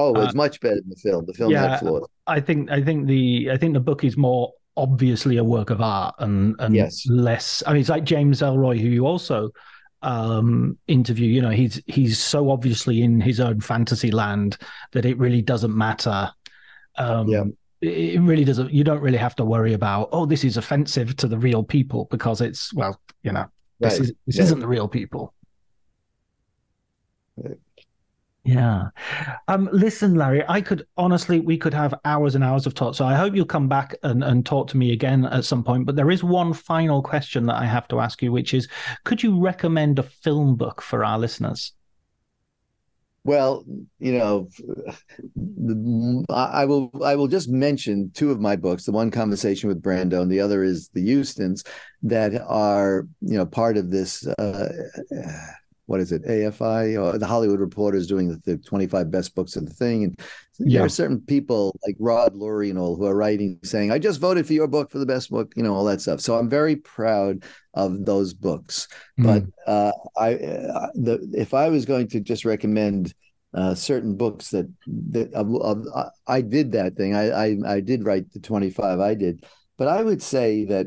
Oh, 0.00 0.20
it's 0.22 0.34
uh, 0.34 0.36
much 0.36 0.60
better 0.60 0.76
than 0.76 0.88
the 0.88 0.96
film. 0.96 1.26
The 1.26 1.34
film 1.34 1.50
yeah, 1.50 1.70
had 1.70 1.80
flaws. 1.80 2.06
I 2.26 2.40
think 2.40 2.70
I 2.70 2.82
think 2.82 3.06
the 3.06 3.50
I 3.52 3.56
think 3.56 3.74
the 3.74 3.80
book 3.80 4.04
is 4.04 4.16
more 4.16 4.52
obviously 4.76 5.36
a 5.36 5.44
work 5.44 5.70
of 5.70 5.80
art 5.80 6.14
and 6.18 6.56
and 6.58 6.74
yes. 6.74 7.06
less. 7.08 7.62
I 7.66 7.72
mean, 7.72 7.80
it's 7.80 7.90
like 7.90 8.04
James 8.04 8.40
Ellroy, 8.40 8.80
who 8.80 8.88
you 8.88 9.06
also 9.06 9.50
um 10.02 10.78
interview 10.86 11.28
you 11.28 11.42
know 11.42 11.50
he's 11.50 11.82
he's 11.86 12.18
so 12.18 12.50
obviously 12.50 13.02
in 13.02 13.20
his 13.20 13.38
own 13.38 13.60
fantasy 13.60 14.10
land 14.10 14.56
that 14.92 15.04
it 15.04 15.18
really 15.18 15.42
doesn't 15.42 15.76
matter 15.76 16.30
um 16.96 17.28
yeah 17.28 17.44
it 17.82 18.20
really 18.20 18.44
doesn't 18.44 18.72
you 18.72 18.84
don't 18.84 19.00
really 19.00 19.18
have 19.18 19.34
to 19.34 19.44
worry 19.44 19.72
about 19.72 20.08
oh 20.12 20.26
this 20.26 20.44
is 20.44 20.56
offensive 20.56 21.16
to 21.16 21.26
the 21.26 21.36
real 21.36 21.62
people 21.62 22.06
because 22.10 22.40
it's 22.40 22.72
well 22.74 22.98
you 23.22 23.32
know 23.32 23.44
this 23.78 23.94
right. 23.94 24.02
is 24.02 24.12
this 24.26 24.36
yeah. 24.36 24.42
isn't 24.42 24.60
the 24.60 24.66
real 24.66 24.88
people 24.88 25.34
yeah. 28.44 28.88
Um, 29.48 29.68
listen, 29.72 30.14
Larry, 30.14 30.42
I 30.48 30.60
could 30.60 30.86
honestly, 30.96 31.40
we 31.40 31.58
could 31.58 31.74
have 31.74 31.94
hours 32.04 32.34
and 32.34 32.42
hours 32.42 32.66
of 32.66 32.74
talk. 32.74 32.94
So 32.94 33.04
I 33.04 33.14
hope 33.14 33.34
you'll 33.34 33.44
come 33.44 33.68
back 33.68 33.94
and, 34.02 34.24
and 34.24 34.46
talk 34.46 34.68
to 34.68 34.76
me 34.76 34.92
again 34.92 35.26
at 35.26 35.44
some 35.44 35.62
point. 35.62 35.84
But 35.84 35.96
there 35.96 36.10
is 36.10 36.24
one 36.24 36.52
final 36.54 37.02
question 37.02 37.46
that 37.46 37.56
I 37.56 37.66
have 37.66 37.86
to 37.88 38.00
ask 38.00 38.22
you, 38.22 38.32
which 38.32 38.54
is 38.54 38.68
could 39.04 39.22
you 39.22 39.38
recommend 39.38 39.98
a 39.98 40.02
film 40.02 40.56
book 40.56 40.80
for 40.80 41.04
our 41.04 41.18
listeners? 41.18 41.72
Well, 43.22 43.66
you 43.98 44.12
know, 44.12 44.48
I 46.30 46.64
will. 46.64 46.90
I 47.04 47.16
will 47.16 47.28
just 47.28 47.50
mention 47.50 48.10
two 48.14 48.30
of 48.30 48.40
my 48.40 48.56
books. 48.56 48.86
The 48.86 48.92
one, 48.92 49.10
"Conversation 49.10 49.68
with 49.68 49.82
Brando," 49.82 50.22
and 50.22 50.32
the 50.32 50.40
other 50.40 50.64
is 50.64 50.88
"The 50.94 51.16
Hustons," 51.16 51.62
that 52.02 52.40
are 52.46 53.06
you 53.20 53.36
know 53.36 53.44
part 53.44 53.76
of 53.76 53.90
this 53.90 54.26
uh, 54.26 54.68
what 55.90 55.98
is 55.98 56.12
it 56.12 56.24
AFI 56.24 57.02
or 57.02 57.18
the 57.18 57.26
Hollywood 57.26 57.58
Reporter 57.58 57.98
is 57.98 58.06
doing 58.06 58.28
the, 58.28 58.40
the 58.44 58.58
25 58.58 59.10
best 59.10 59.34
books 59.34 59.56
of 59.56 59.66
the 59.66 59.74
thing 59.74 60.04
and 60.04 60.20
yeah. 60.60 60.78
there 60.78 60.86
are 60.86 60.88
certain 60.88 61.20
people 61.20 61.76
like 61.84 61.96
Rod 61.98 62.36
Lurie 62.36 62.70
and 62.70 62.78
all 62.78 62.94
who 62.94 63.06
are 63.06 63.16
writing 63.16 63.58
saying 63.64 63.90
I 63.90 63.98
just 63.98 64.20
voted 64.20 64.46
for 64.46 64.52
your 64.52 64.68
book 64.68 64.92
for 64.92 65.00
the 65.00 65.06
best 65.06 65.30
book 65.30 65.52
you 65.56 65.64
know 65.64 65.74
all 65.74 65.84
that 65.86 66.00
stuff 66.00 66.20
so 66.20 66.38
I'm 66.38 66.48
very 66.48 66.76
proud 66.76 67.42
of 67.74 68.04
those 68.04 68.32
books 68.34 68.86
mm. 69.18 69.24
but 69.24 69.68
uh, 69.68 69.90
I 70.16 70.34
uh, 70.34 70.90
the 70.94 71.28
if 71.36 71.54
I 71.54 71.68
was 71.70 71.86
going 71.86 72.06
to 72.10 72.20
just 72.20 72.44
recommend 72.44 73.12
uh, 73.52 73.74
certain 73.74 74.16
books 74.16 74.50
that 74.50 74.72
that 74.86 75.34
uh, 75.34 76.10
I 76.28 76.40
did 76.40 76.70
that 76.72 76.94
thing 76.94 77.16
I, 77.16 77.30
I 77.30 77.56
I 77.66 77.80
did 77.80 78.04
write 78.04 78.32
the 78.32 78.38
25 78.38 79.00
I 79.00 79.14
did 79.14 79.44
but 79.76 79.88
I 79.88 80.04
would 80.04 80.22
say 80.22 80.66
that 80.66 80.86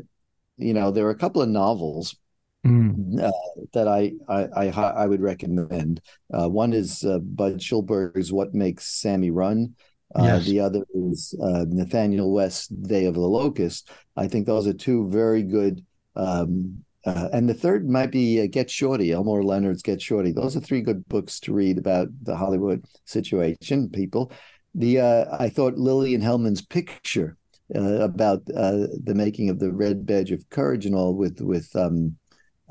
you 0.56 0.72
know 0.72 0.90
there 0.90 1.04
are 1.04 1.10
a 1.10 1.22
couple 1.24 1.42
of 1.42 1.50
novels 1.50 2.16
Mm. 2.64 3.22
Uh, 3.22 3.30
that 3.74 3.88
I, 3.88 4.12
I, 4.28 4.48
I 4.56 4.68
I 4.70 5.06
would 5.06 5.20
recommend. 5.20 6.00
Uh, 6.32 6.48
one 6.48 6.72
is 6.72 7.04
uh, 7.04 7.18
Budd 7.18 7.60
Schulberg's 7.60 8.32
"What 8.32 8.54
Makes 8.54 8.86
Sammy 8.86 9.30
Run." 9.30 9.74
Uh, 10.14 10.24
yes. 10.24 10.46
The 10.46 10.60
other 10.60 10.84
is 10.94 11.34
uh, 11.42 11.66
Nathanael 11.68 12.30
West's 12.30 12.68
"Day 12.68 13.04
of 13.04 13.14
the 13.14 13.20
Locust." 13.20 13.90
I 14.16 14.28
think 14.28 14.46
those 14.46 14.66
are 14.66 14.72
two 14.72 15.08
very 15.10 15.42
good 15.42 15.84
um, 16.16 16.84
uh, 17.06 17.28
and 17.32 17.48
the 17.48 17.54
third 17.54 17.88
might 17.88 18.10
be 18.10 18.40
uh, 18.40 18.46
Get 18.50 18.70
Shorty, 18.70 19.12
Elmore 19.12 19.42
Leonard's 19.42 19.82
Get 19.82 20.00
Shorty. 20.00 20.32
Those 20.32 20.56
are 20.56 20.60
three 20.60 20.80
good 20.80 21.06
books 21.08 21.38
to 21.40 21.52
read 21.52 21.76
about 21.76 22.08
the 22.22 22.34
Hollywood 22.34 22.84
situation, 23.04 23.90
people. 23.90 24.32
The 24.74 25.00
uh, 25.00 25.36
I 25.38 25.50
thought 25.50 25.76
Lillian 25.76 26.22
Hellman's 26.22 26.62
picture 26.62 27.36
uh, 27.74 28.00
about 28.00 28.42
uh, 28.56 28.86
the 29.04 29.14
making 29.14 29.50
of 29.50 29.58
the 29.58 29.72
Red 29.72 30.06
Badge 30.06 30.32
of 30.32 30.48
Courage 30.48 30.86
and 30.86 30.94
all 30.94 31.14
with 31.14 31.40
with 31.40 31.74
um, 31.76 32.16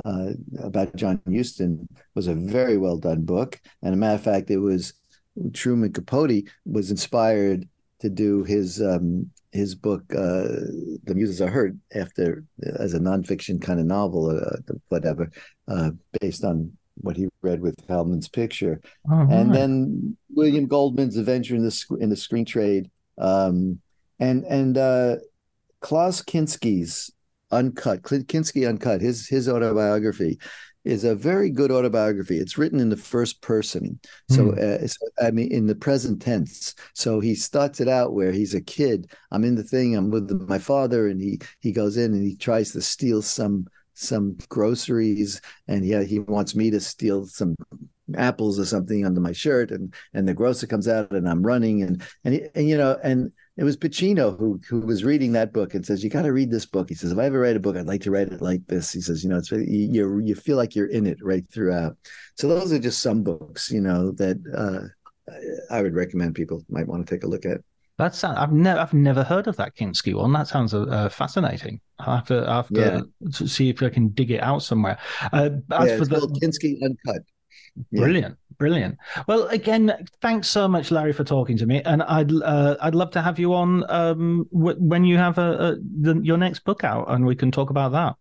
uh, 0.06 0.32
about 0.60 0.96
John 0.96 1.22
Huston 1.30 1.88
was 2.16 2.28
a 2.28 2.34
very 2.34 2.78
well 2.78 2.98
done 2.98 3.24
book. 3.24 3.60
And 3.82 3.94
a 3.94 3.98
matter 3.98 4.16
of 4.16 4.24
fact, 4.24 4.52
it 4.52 4.58
was 4.58 4.94
Truman 5.54 5.94
Capote 5.94 6.44
was 6.66 6.92
inspired 6.92 7.68
to 8.00 8.10
do 8.10 8.44
his 8.44 8.82
um, 8.82 9.32
his 9.52 9.76
book 9.76 10.04
uh, 10.12 10.60
"The 11.06 11.14
Muses 11.16 11.42
Are 11.42 11.50
Heard" 11.50 11.80
after 11.96 12.44
as 12.80 12.94
a 12.94 13.00
nonfiction 13.00 13.62
kind 13.62 13.80
of 13.80 13.86
novel, 13.86 14.30
uh, 14.30 14.74
whatever, 14.90 15.32
uh, 15.68 15.92
based 16.20 16.44
on 16.44 16.74
what 16.96 17.18
he 17.18 17.28
read 17.42 17.62
with 17.62 17.76
Hellman's 17.88 18.28
picture. 18.28 18.82
Oh, 19.10 19.28
and 19.30 19.54
then 19.54 20.18
William 20.30 20.68
Goldman's 20.68 21.18
Adventure 21.18 21.56
in 21.56 21.64
the 21.64 21.98
in 22.00 22.10
the 22.10 22.16
Screen 22.16 22.46
Trade, 22.46 22.92
um, 23.18 23.80
and 24.20 24.44
and 24.44 24.78
uh, 24.78 25.16
Klaus 25.80 26.22
Kinski's 26.22 27.12
Uncut, 27.54 28.02
Kinski 28.04 28.68
Uncut, 28.68 29.02
his 29.02 29.28
his 29.28 29.48
autobiography 29.48 30.40
is 30.86 31.06
a 31.06 31.16
very 31.16 31.50
good 31.50 31.72
autobiography. 31.72 32.38
It's 32.38 32.58
written 32.58 32.80
in 32.80 32.90
the 32.90 32.98
first 32.98 33.42
person, 33.42 34.00
so, 34.30 34.52
mm. 34.52 34.58
uh, 34.58 34.86
so, 34.86 34.98
I 35.22 35.32
mean 35.32 35.52
in 35.52 35.68
the 35.68 35.76
present 35.76 36.22
tense. 36.22 36.76
So 36.94 37.20
he 37.20 37.36
starts 37.36 37.80
it 37.80 37.88
out 37.88 38.14
where 38.14 38.32
he's 38.32 38.54
a 38.54 38.62
kid. 38.62 39.12
I'm 39.32 39.44
in 39.44 39.56
the 39.56 39.64
thing. 39.64 39.96
I'm 39.96 40.12
with 40.12 40.30
my 40.48 40.60
father, 40.60 41.08
and 41.08 41.22
he 41.22 41.40
he 41.60 41.72
goes 41.72 41.98
in 41.98 42.14
and 42.14 42.24
he 42.24 42.36
tries 42.36 42.72
to 42.72 42.82
steal 42.82 43.22
some 43.22 43.68
some 43.94 44.36
groceries, 44.50 45.40
and 45.68 45.86
yeah, 45.86 46.04
he 46.04 46.20
wants 46.20 46.56
me 46.56 46.72
to 46.72 46.80
steal 46.80 47.26
some 47.26 47.56
apples 48.16 48.60
or 48.60 48.66
something 48.66 49.06
under 49.06 49.22
my 49.22 49.32
shirt, 49.32 49.72
and 49.72 49.94
and 50.14 50.28
the 50.28 50.34
grocer 50.34 50.68
comes 50.68 50.88
out, 50.88 51.12
and 51.12 51.30
I'm 51.30 51.44
running, 51.44 51.84
and 51.84 52.02
and, 52.24 52.50
and 52.56 52.68
you 52.68 52.78
know, 52.78 52.98
and 53.04 53.32
it 53.56 53.64
was 53.64 53.78
Pacino 53.78 54.38
who 54.38 54.60
who 54.68 54.80
was 54.80 55.04
reading 55.04 55.34
that 55.34 55.54
book 55.54 55.76
and 55.76 55.86
says, 55.86 56.04
"You 56.04 56.10
got 56.10 56.24
to 56.24 56.34
read 56.34 56.50
this 56.50 56.66
book." 56.66 56.90
He 56.90 56.96
says, 56.96 57.12
"If 57.12 57.18
I 57.20 57.26
ever 57.26 57.40
write 57.40 57.56
a 57.56 57.60
book, 57.60 57.78
I'd 57.78 57.86
like 57.86 58.02
to 58.02 58.12
write 58.12 58.32
it 58.32 58.42
like 58.42 58.66
this." 58.68 58.92
He 58.92 59.02
says, 59.02 59.24
"You 59.24 59.30
know, 59.30 59.38
it's 59.38 59.52
you 59.52 60.20
you 60.20 60.36
feel 60.36 60.58
like 60.58 60.76
you're 60.76 60.88
in 60.88 61.06
it 61.06 61.18
right 61.22 61.46
throughout." 61.52 61.96
So 62.36 62.48
those 62.48 62.74
are 62.74 62.80
just 62.80 63.02
some 63.02 63.22
books, 63.22 63.70
you 63.70 63.82
know, 63.82 64.12
that 64.14 64.38
uh, 64.58 65.34
I 65.70 65.82
would 65.84 65.94
recommend 65.94 66.36
people 66.36 66.64
might 66.68 66.88
want 66.88 67.06
to 67.06 67.16
take 67.16 67.24
a 67.24 67.28
look 67.28 67.46
at. 67.46 67.62
That's 68.00 68.24
I've 68.24 68.52
never 68.52 68.80
I've 68.80 68.94
never 68.94 69.24
heard 69.24 69.46
of 69.48 69.56
that 69.58 69.76
Kinski 69.76 70.16
one. 70.16 70.34
That 70.34 70.48
sounds 70.48 70.74
uh, 70.74 71.10
fascinating. 71.10 71.80
I 72.00 72.16
have 72.16 72.28
to 72.28 72.50
I 72.50 72.56
have 72.56 72.70
to, 72.70 73.08
yeah. 73.22 73.30
see 73.46 73.70
if 73.70 73.84
I 73.84 73.90
can 73.90 74.10
dig 74.10 74.32
it 74.32 74.42
out 74.42 74.64
somewhere. 74.64 74.98
Uh, 75.32 75.52
as 75.72 75.90
yeah, 75.90 75.98
for 75.98 76.06
the 76.06 76.40
Kinski 76.42 76.82
Uncut. 76.84 77.22
Brilliant, 77.92 78.38
yeah. 78.38 78.56
brilliant. 78.58 78.98
Well, 79.28 79.48
again, 79.48 80.06
thanks 80.22 80.48
so 80.48 80.68
much, 80.68 80.92
Larry, 80.92 81.14
for 81.14 81.24
talking 81.24 81.58
to 81.58 81.66
me, 81.66 81.82
and 81.84 82.04
I'd 82.04 82.32
uh, 82.32 82.78
I'd 82.82 82.96
love 82.96 83.12
to 83.12 83.22
have 83.22 83.40
you 83.40 83.54
on 83.54 83.90
um, 83.90 84.48
w- 84.54 84.78
when 84.80 85.04
you 85.04 85.18
have 85.18 85.38
a, 85.38 85.52
a 85.52 85.76
the, 86.02 86.20
your 86.24 86.38
next 86.38 86.64
book 86.64 86.84
out, 86.84 87.10
and 87.10 87.26
we 87.26 87.36
can 87.36 87.52
talk 87.52 87.70
about 87.70 87.92
that. 87.94 88.16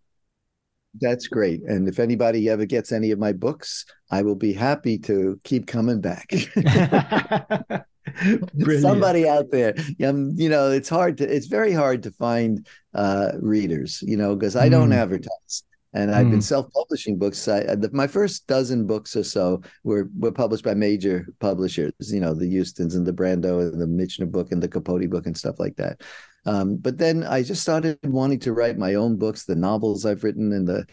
That's 1.01 1.27
great. 1.27 1.63
And 1.63 1.87
if 1.87 1.99
anybody 1.99 2.49
ever 2.49 2.65
gets 2.65 2.91
any 2.91 3.11
of 3.11 3.17
my 3.17 3.31
books, 3.31 3.85
I 4.11 4.21
will 4.21 4.35
be 4.35 4.53
happy 4.53 4.99
to 4.99 5.39
keep 5.43 5.65
coming 5.65 6.01
back. 6.01 6.31
Somebody 8.79 9.27
out 9.27 9.49
there, 9.51 9.73
um, 10.05 10.33
you 10.35 10.49
know, 10.49 10.69
it's 10.69 10.89
hard 10.89 11.17
to, 11.17 11.23
it's 11.23 11.47
very 11.47 11.73
hard 11.73 12.03
to 12.03 12.11
find 12.11 12.67
uh, 12.93 13.31
readers, 13.39 14.03
you 14.05 14.17
know, 14.17 14.35
because 14.35 14.55
I 14.55 14.69
don't 14.69 14.91
mm. 14.91 14.95
advertise 14.95 15.63
and 15.93 16.11
I've 16.11 16.25
been 16.25 16.35
hmm. 16.35 16.41
self-publishing 16.41 17.17
books. 17.17 17.47
I, 17.47 17.75
the, 17.75 17.89
my 17.93 18.07
first 18.07 18.47
dozen 18.47 18.87
books 18.87 19.15
or 19.15 19.23
so 19.23 19.61
were 19.83 20.09
were 20.17 20.31
published 20.31 20.63
by 20.63 20.73
major 20.73 21.27
publishers, 21.39 21.93
you 21.99 22.19
know, 22.19 22.33
the 22.33 22.57
Hustons 22.57 22.95
and 22.95 23.05
the 23.05 23.13
Brando 23.13 23.61
and 23.61 23.79
the 23.79 23.85
Michener 23.85 24.31
book 24.31 24.51
and 24.51 24.61
the 24.61 24.67
Capote 24.67 25.09
book 25.09 25.27
and 25.27 25.37
stuff 25.37 25.59
like 25.59 25.75
that. 25.75 26.01
Um, 26.45 26.77
but 26.77 26.97
then 26.97 27.23
I 27.23 27.43
just 27.43 27.61
started 27.61 27.99
wanting 28.03 28.39
to 28.39 28.53
write 28.53 28.77
my 28.77 28.95
own 28.95 29.17
books, 29.17 29.45
the 29.45 29.55
novels 29.55 30.05
I've 30.05 30.23
written 30.23 30.51
and 30.51 30.67
the 30.67 30.85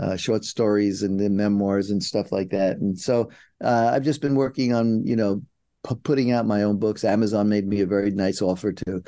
uh, 0.00 0.16
short 0.16 0.44
stories 0.44 1.02
and 1.02 1.18
the 1.18 1.30
memoirs 1.30 1.90
and 1.90 2.02
stuff 2.02 2.30
like 2.32 2.50
that. 2.50 2.78
And 2.78 2.98
so 2.98 3.30
uh, 3.64 3.90
I've 3.94 4.04
just 4.04 4.20
been 4.20 4.34
working 4.34 4.74
on, 4.74 5.06
you 5.06 5.16
know, 5.16 5.42
p- 5.88 5.94
putting 6.02 6.32
out 6.32 6.46
my 6.46 6.64
own 6.64 6.78
books. 6.78 7.04
Amazon 7.04 7.48
made 7.48 7.66
me 7.66 7.80
a 7.80 7.86
very 7.86 8.10
nice 8.10 8.42
offer 8.42 8.72
to 8.72 9.02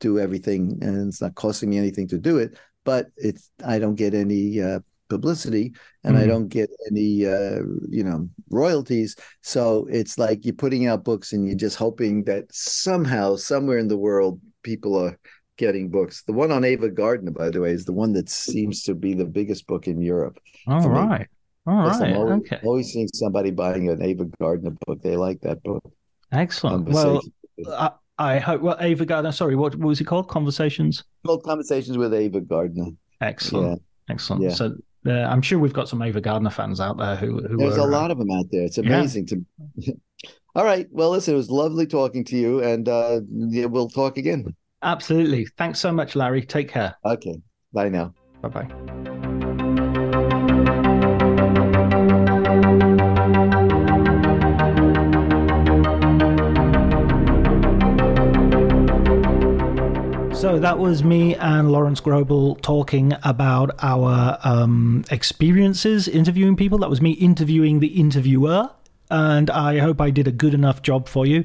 do 0.00 0.18
everything, 0.18 0.78
and 0.80 1.08
it's 1.08 1.20
not 1.20 1.34
costing 1.34 1.70
me 1.70 1.78
anything 1.78 2.08
to 2.08 2.18
do 2.18 2.38
it 2.38 2.56
but 2.84 3.08
it's 3.16 3.50
I 3.64 3.78
don't 3.78 3.94
get 3.94 4.14
any 4.14 4.60
uh, 4.60 4.80
publicity 5.12 5.74
and 6.04 6.14
mm-hmm. 6.14 6.24
I 6.24 6.26
don't 6.26 6.48
get 6.48 6.70
any 6.90 7.26
uh, 7.26 7.60
you 7.88 8.04
know 8.04 8.28
royalties. 8.50 9.16
So 9.42 9.86
it's 9.90 10.18
like 10.18 10.44
you're 10.44 10.62
putting 10.64 10.86
out 10.86 11.04
books 11.04 11.32
and 11.32 11.46
you're 11.46 11.64
just 11.66 11.76
hoping 11.76 12.24
that 12.24 12.44
somehow, 12.50 13.36
somewhere 13.36 13.78
in 13.78 13.88
the 13.88 13.98
world, 13.98 14.40
people 14.62 14.96
are 14.96 15.18
getting 15.58 15.90
books. 15.90 16.22
The 16.22 16.32
one 16.32 16.50
on 16.50 16.64
Ava 16.64 16.90
Gardner, 16.90 17.30
by 17.30 17.50
the 17.50 17.60
way, 17.60 17.70
is 17.70 17.84
the 17.84 17.92
one 17.92 18.12
that 18.14 18.28
seems 18.28 18.82
to 18.84 18.94
be 18.94 19.14
the 19.14 19.24
biggest 19.24 19.66
book 19.66 19.86
in 19.86 20.00
Europe. 20.00 20.38
All 20.66 20.88
right. 20.88 21.20
Me. 21.20 21.26
All 21.66 21.76
right. 21.76 22.02
I'm 22.02 22.16
always, 22.16 22.40
okay. 22.40 22.60
always 22.64 22.92
seeing 22.92 23.08
somebody 23.14 23.50
buying 23.50 23.88
an 23.88 24.02
Ava 24.02 24.24
Gardner 24.40 24.74
book. 24.86 25.02
They 25.02 25.16
like 25.16 25.40
that 25.42 25.62
book. 25.62 25.84
Excellent. 26.32 26.88
Well, 26.88 27.20
I, 27.68 27.90
I, 28.18 28.38
hope. 28.38 28.62
Well, 28.62 28.76
Ava 28.80 29.04
Gardner. 29.04 29.32
Sorry, 29.32 29.54
what, 29.54 29.76
what 29.76 29.88
was 29.88 30.00
it 30.00 30.04
called? 30.04 30.28
Conversations. 30.28 31.00
It's 31.00 31.26
called 31.26 31.44
Conversations 31.44 31.98
with 31.98 32.14
Ava 32.14 32.40
Gardner. 32.40 32.86
Excellent. 33.20 33.80
Yeah. 33.80 34.14
Excellent. 34.14 34.42
Yeah. 34.42 34.50
So 34.50 34.74
uh, 35.06 35.10
I'm 35.10 35.42
sure 35.42 35.58
we've 35.58 35.72
got 35.72 35.88
some 35.88 36.02
Ava 36.02 36.20
Gardner 36.20 36.50
fans 36.50 36.80
out 36.80 36.96
there 36.96 37.16
who. 37.16 37.42
who 37.42 37.56
There's 37.56 37.78
are, 37.78 37.88
a 37.88 37.90
lot 37.90 38.10
of 38.10 38.18
them 38.18 38.30
out 38.30 38.46
there. 38.50 38.62
It's 38.62 38.78
amazing 38.78 39.28
yeah. 39.76 39.92
to. 39.92 40.00
All 40.54 40.64
right. 40.64 40.86
Well, 40.90 41.10
listen, 41.10 41.34
it 41.34 41.36
was 41.38 41.50
lovely 41.50 41.86
talking 41.86 42.24
to 42.24 42.36
you, 42.36 42.62
and 42.62 42.88
uh, 42.88 43.20
yeah, 43.30 43.66
we'll 43.66 43.88
talk 43.88 44.18
again. 44.18 44.54
Absolutely. 44.82 45.46
Thanks 45.56 45.78
so 45.78 45.92
much, 45.92 46.14
Larry. 46.14 46.42
Take 46.42 46.68
care. 46.68 46.94
Okay. 47.04 47.40
Bye 47.72 47.88
now. 47.88 48.14
Bye 48.42 48.48
bye. 48.48 49.31
So 60.42 60.58
that 60.58 60.80
was 60.80 61.04
me 61.04 61.36
and 61.36 61.70
Lawrence 61.70 62.00
Grobel 62.00 62.60
talking 62.62 63.12
about 63.22 63.70
our 63.80 64.38
um, 64.42 65.04
experiences 65.08 66.08
interviewing 66.08 66.56
people. 66.56 66.78
That 66.78 66.90
was 66.90 67.00
me 67.00 67.12
interviewing 67.12 67.78
the 67.78 67.86
interviewer 67.86 68.68
and 69.12 69.50
I 69.50 69.78
hope 69.78 70.00
I 70.00 70.10
did 70.10 70.26
a 70.26 70.32
good 70.32 70.54
enough 70.54 70.80
job 70.80 71.06
for 71.06 71.26
you. 71.26 71.44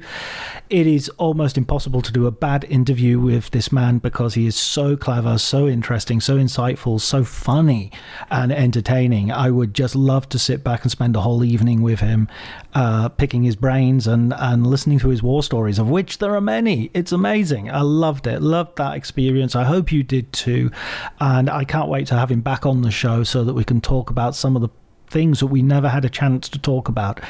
It 0.70 0.88
is 0.88 1.10
almost 1.18 1.58
impossible 1.58 2.02
to 2.02 2.14
do 2.14 2.26
a 2.26 2.32
bad 2.32 2.64
interview 2.64 3.20
with 3.20 3.52
this 3.52 3.74
man 3.74 3.98
because 3.98 4.36
he 4.36 4.48
is 4.48 4.56
so 4.56 4.96
clever, 4.96 5.38
so 5.38 5.68
interesting, 5.68 6.22
so 6.22 6.38
insightful, 6.38 7.02
so 7.02 7.26
funny 7.26 7.92
and 8.32 8.54
entertaining. 8.54 9.34
I 9.34 9.52
would 9.52 9.74
just 9.74 9.96
love 9.96 10.30
to 10.30 10.40
sit 10.40 10.64
back 10.64 10.84
and 10.84 10.92
spend 10.92 11.18
a 11.18 11.22
whole 11.22 11.44
evening 11.44 11.82
with 11.82 12.00
him, 12.00 12.30
uh, 12.74 13.10
picking 13.10 13.44
his 13.44 13.58
brains 13.58 14.08
and, 14.08 14.34
and 14.38 14.66
listening 14.66 15.00
to 15.00 15.10
his 15.10 15.22
war 15.22 15.44
stories, 15.44 15.78
of 15.78 15.90
which 15.90 16.20
there 16.20 16.36
are 16.36 16.42
many. 16.42 16.90
It's 16.94 17.12
amazing. 17.12 17.70
I 17.70 17.82
loved 17.82 18.28
it. 18.28 18.42
Loved 18.42 18.78
that 18.78 18.96
experience. 18.96 19.58
I 19.58 19.66
hope 19.66 19.92
you 19.92 20.04
did 20.04 20.32
too. 20.32 20.72
And 21.20 21.50
I 21.50 21.66
can't 21.66 21.90
wait 21.90 22.08
to 22.08 22.16
have 22.16 22.32
him 22.32 22.42
back 22.42 22.66
on 22.66 22.82
the 22.82 22.92
show 22.92 23.24
so 23.24 23.44
that 23.44 23.54
we 23.54 23.66
can 23.66 23.82
talk 23.82 24.10
about 24.10 24.36
some 24.36 24.56
of 24.56 24.62
the 24.62 24.70
things 25.08 25.40
that 25.40 25.48
we 25.48 25.62
never 25.62 25.90
had 25.90 26.06
a 26.06 26.10
chance 26.10 26.50
to 26.50 26.60
talk 26.60 26.90
about. 26.90 27.22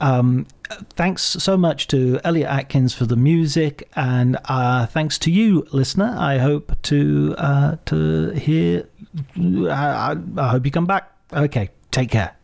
Um, 0.00 0.46
thanks 0.90 1.22
so 1.22 1.56
much 1.56 1.88
to 1.88 2.20
Elliot 2.24 2.48
Atkins 2.48 2.94
for 2.94 3.04
the 3.04 3.16
music, 3.16 3.88
and 3.96 4.38
uh, 4.44 4.86
thanks 4.86 5.18
to 5.20 5.30
you, 5.30 5.66
listener. 5.72 6.14
I 6.18 6.38
hope 6.38 6.72
to 6.82 7.34
uh, 7.38 7.76
to 7.86 8.30
hear. 8.30 8.88
I, 9.36 10.16
I 10.36 10.48
hope 10.48 10.64
you 10.64 10.70
come 10.70 10.86
back. 10.86 11.12
Okay, 11.32 11.70
take 11.90 12.10
care. 12.10 12.37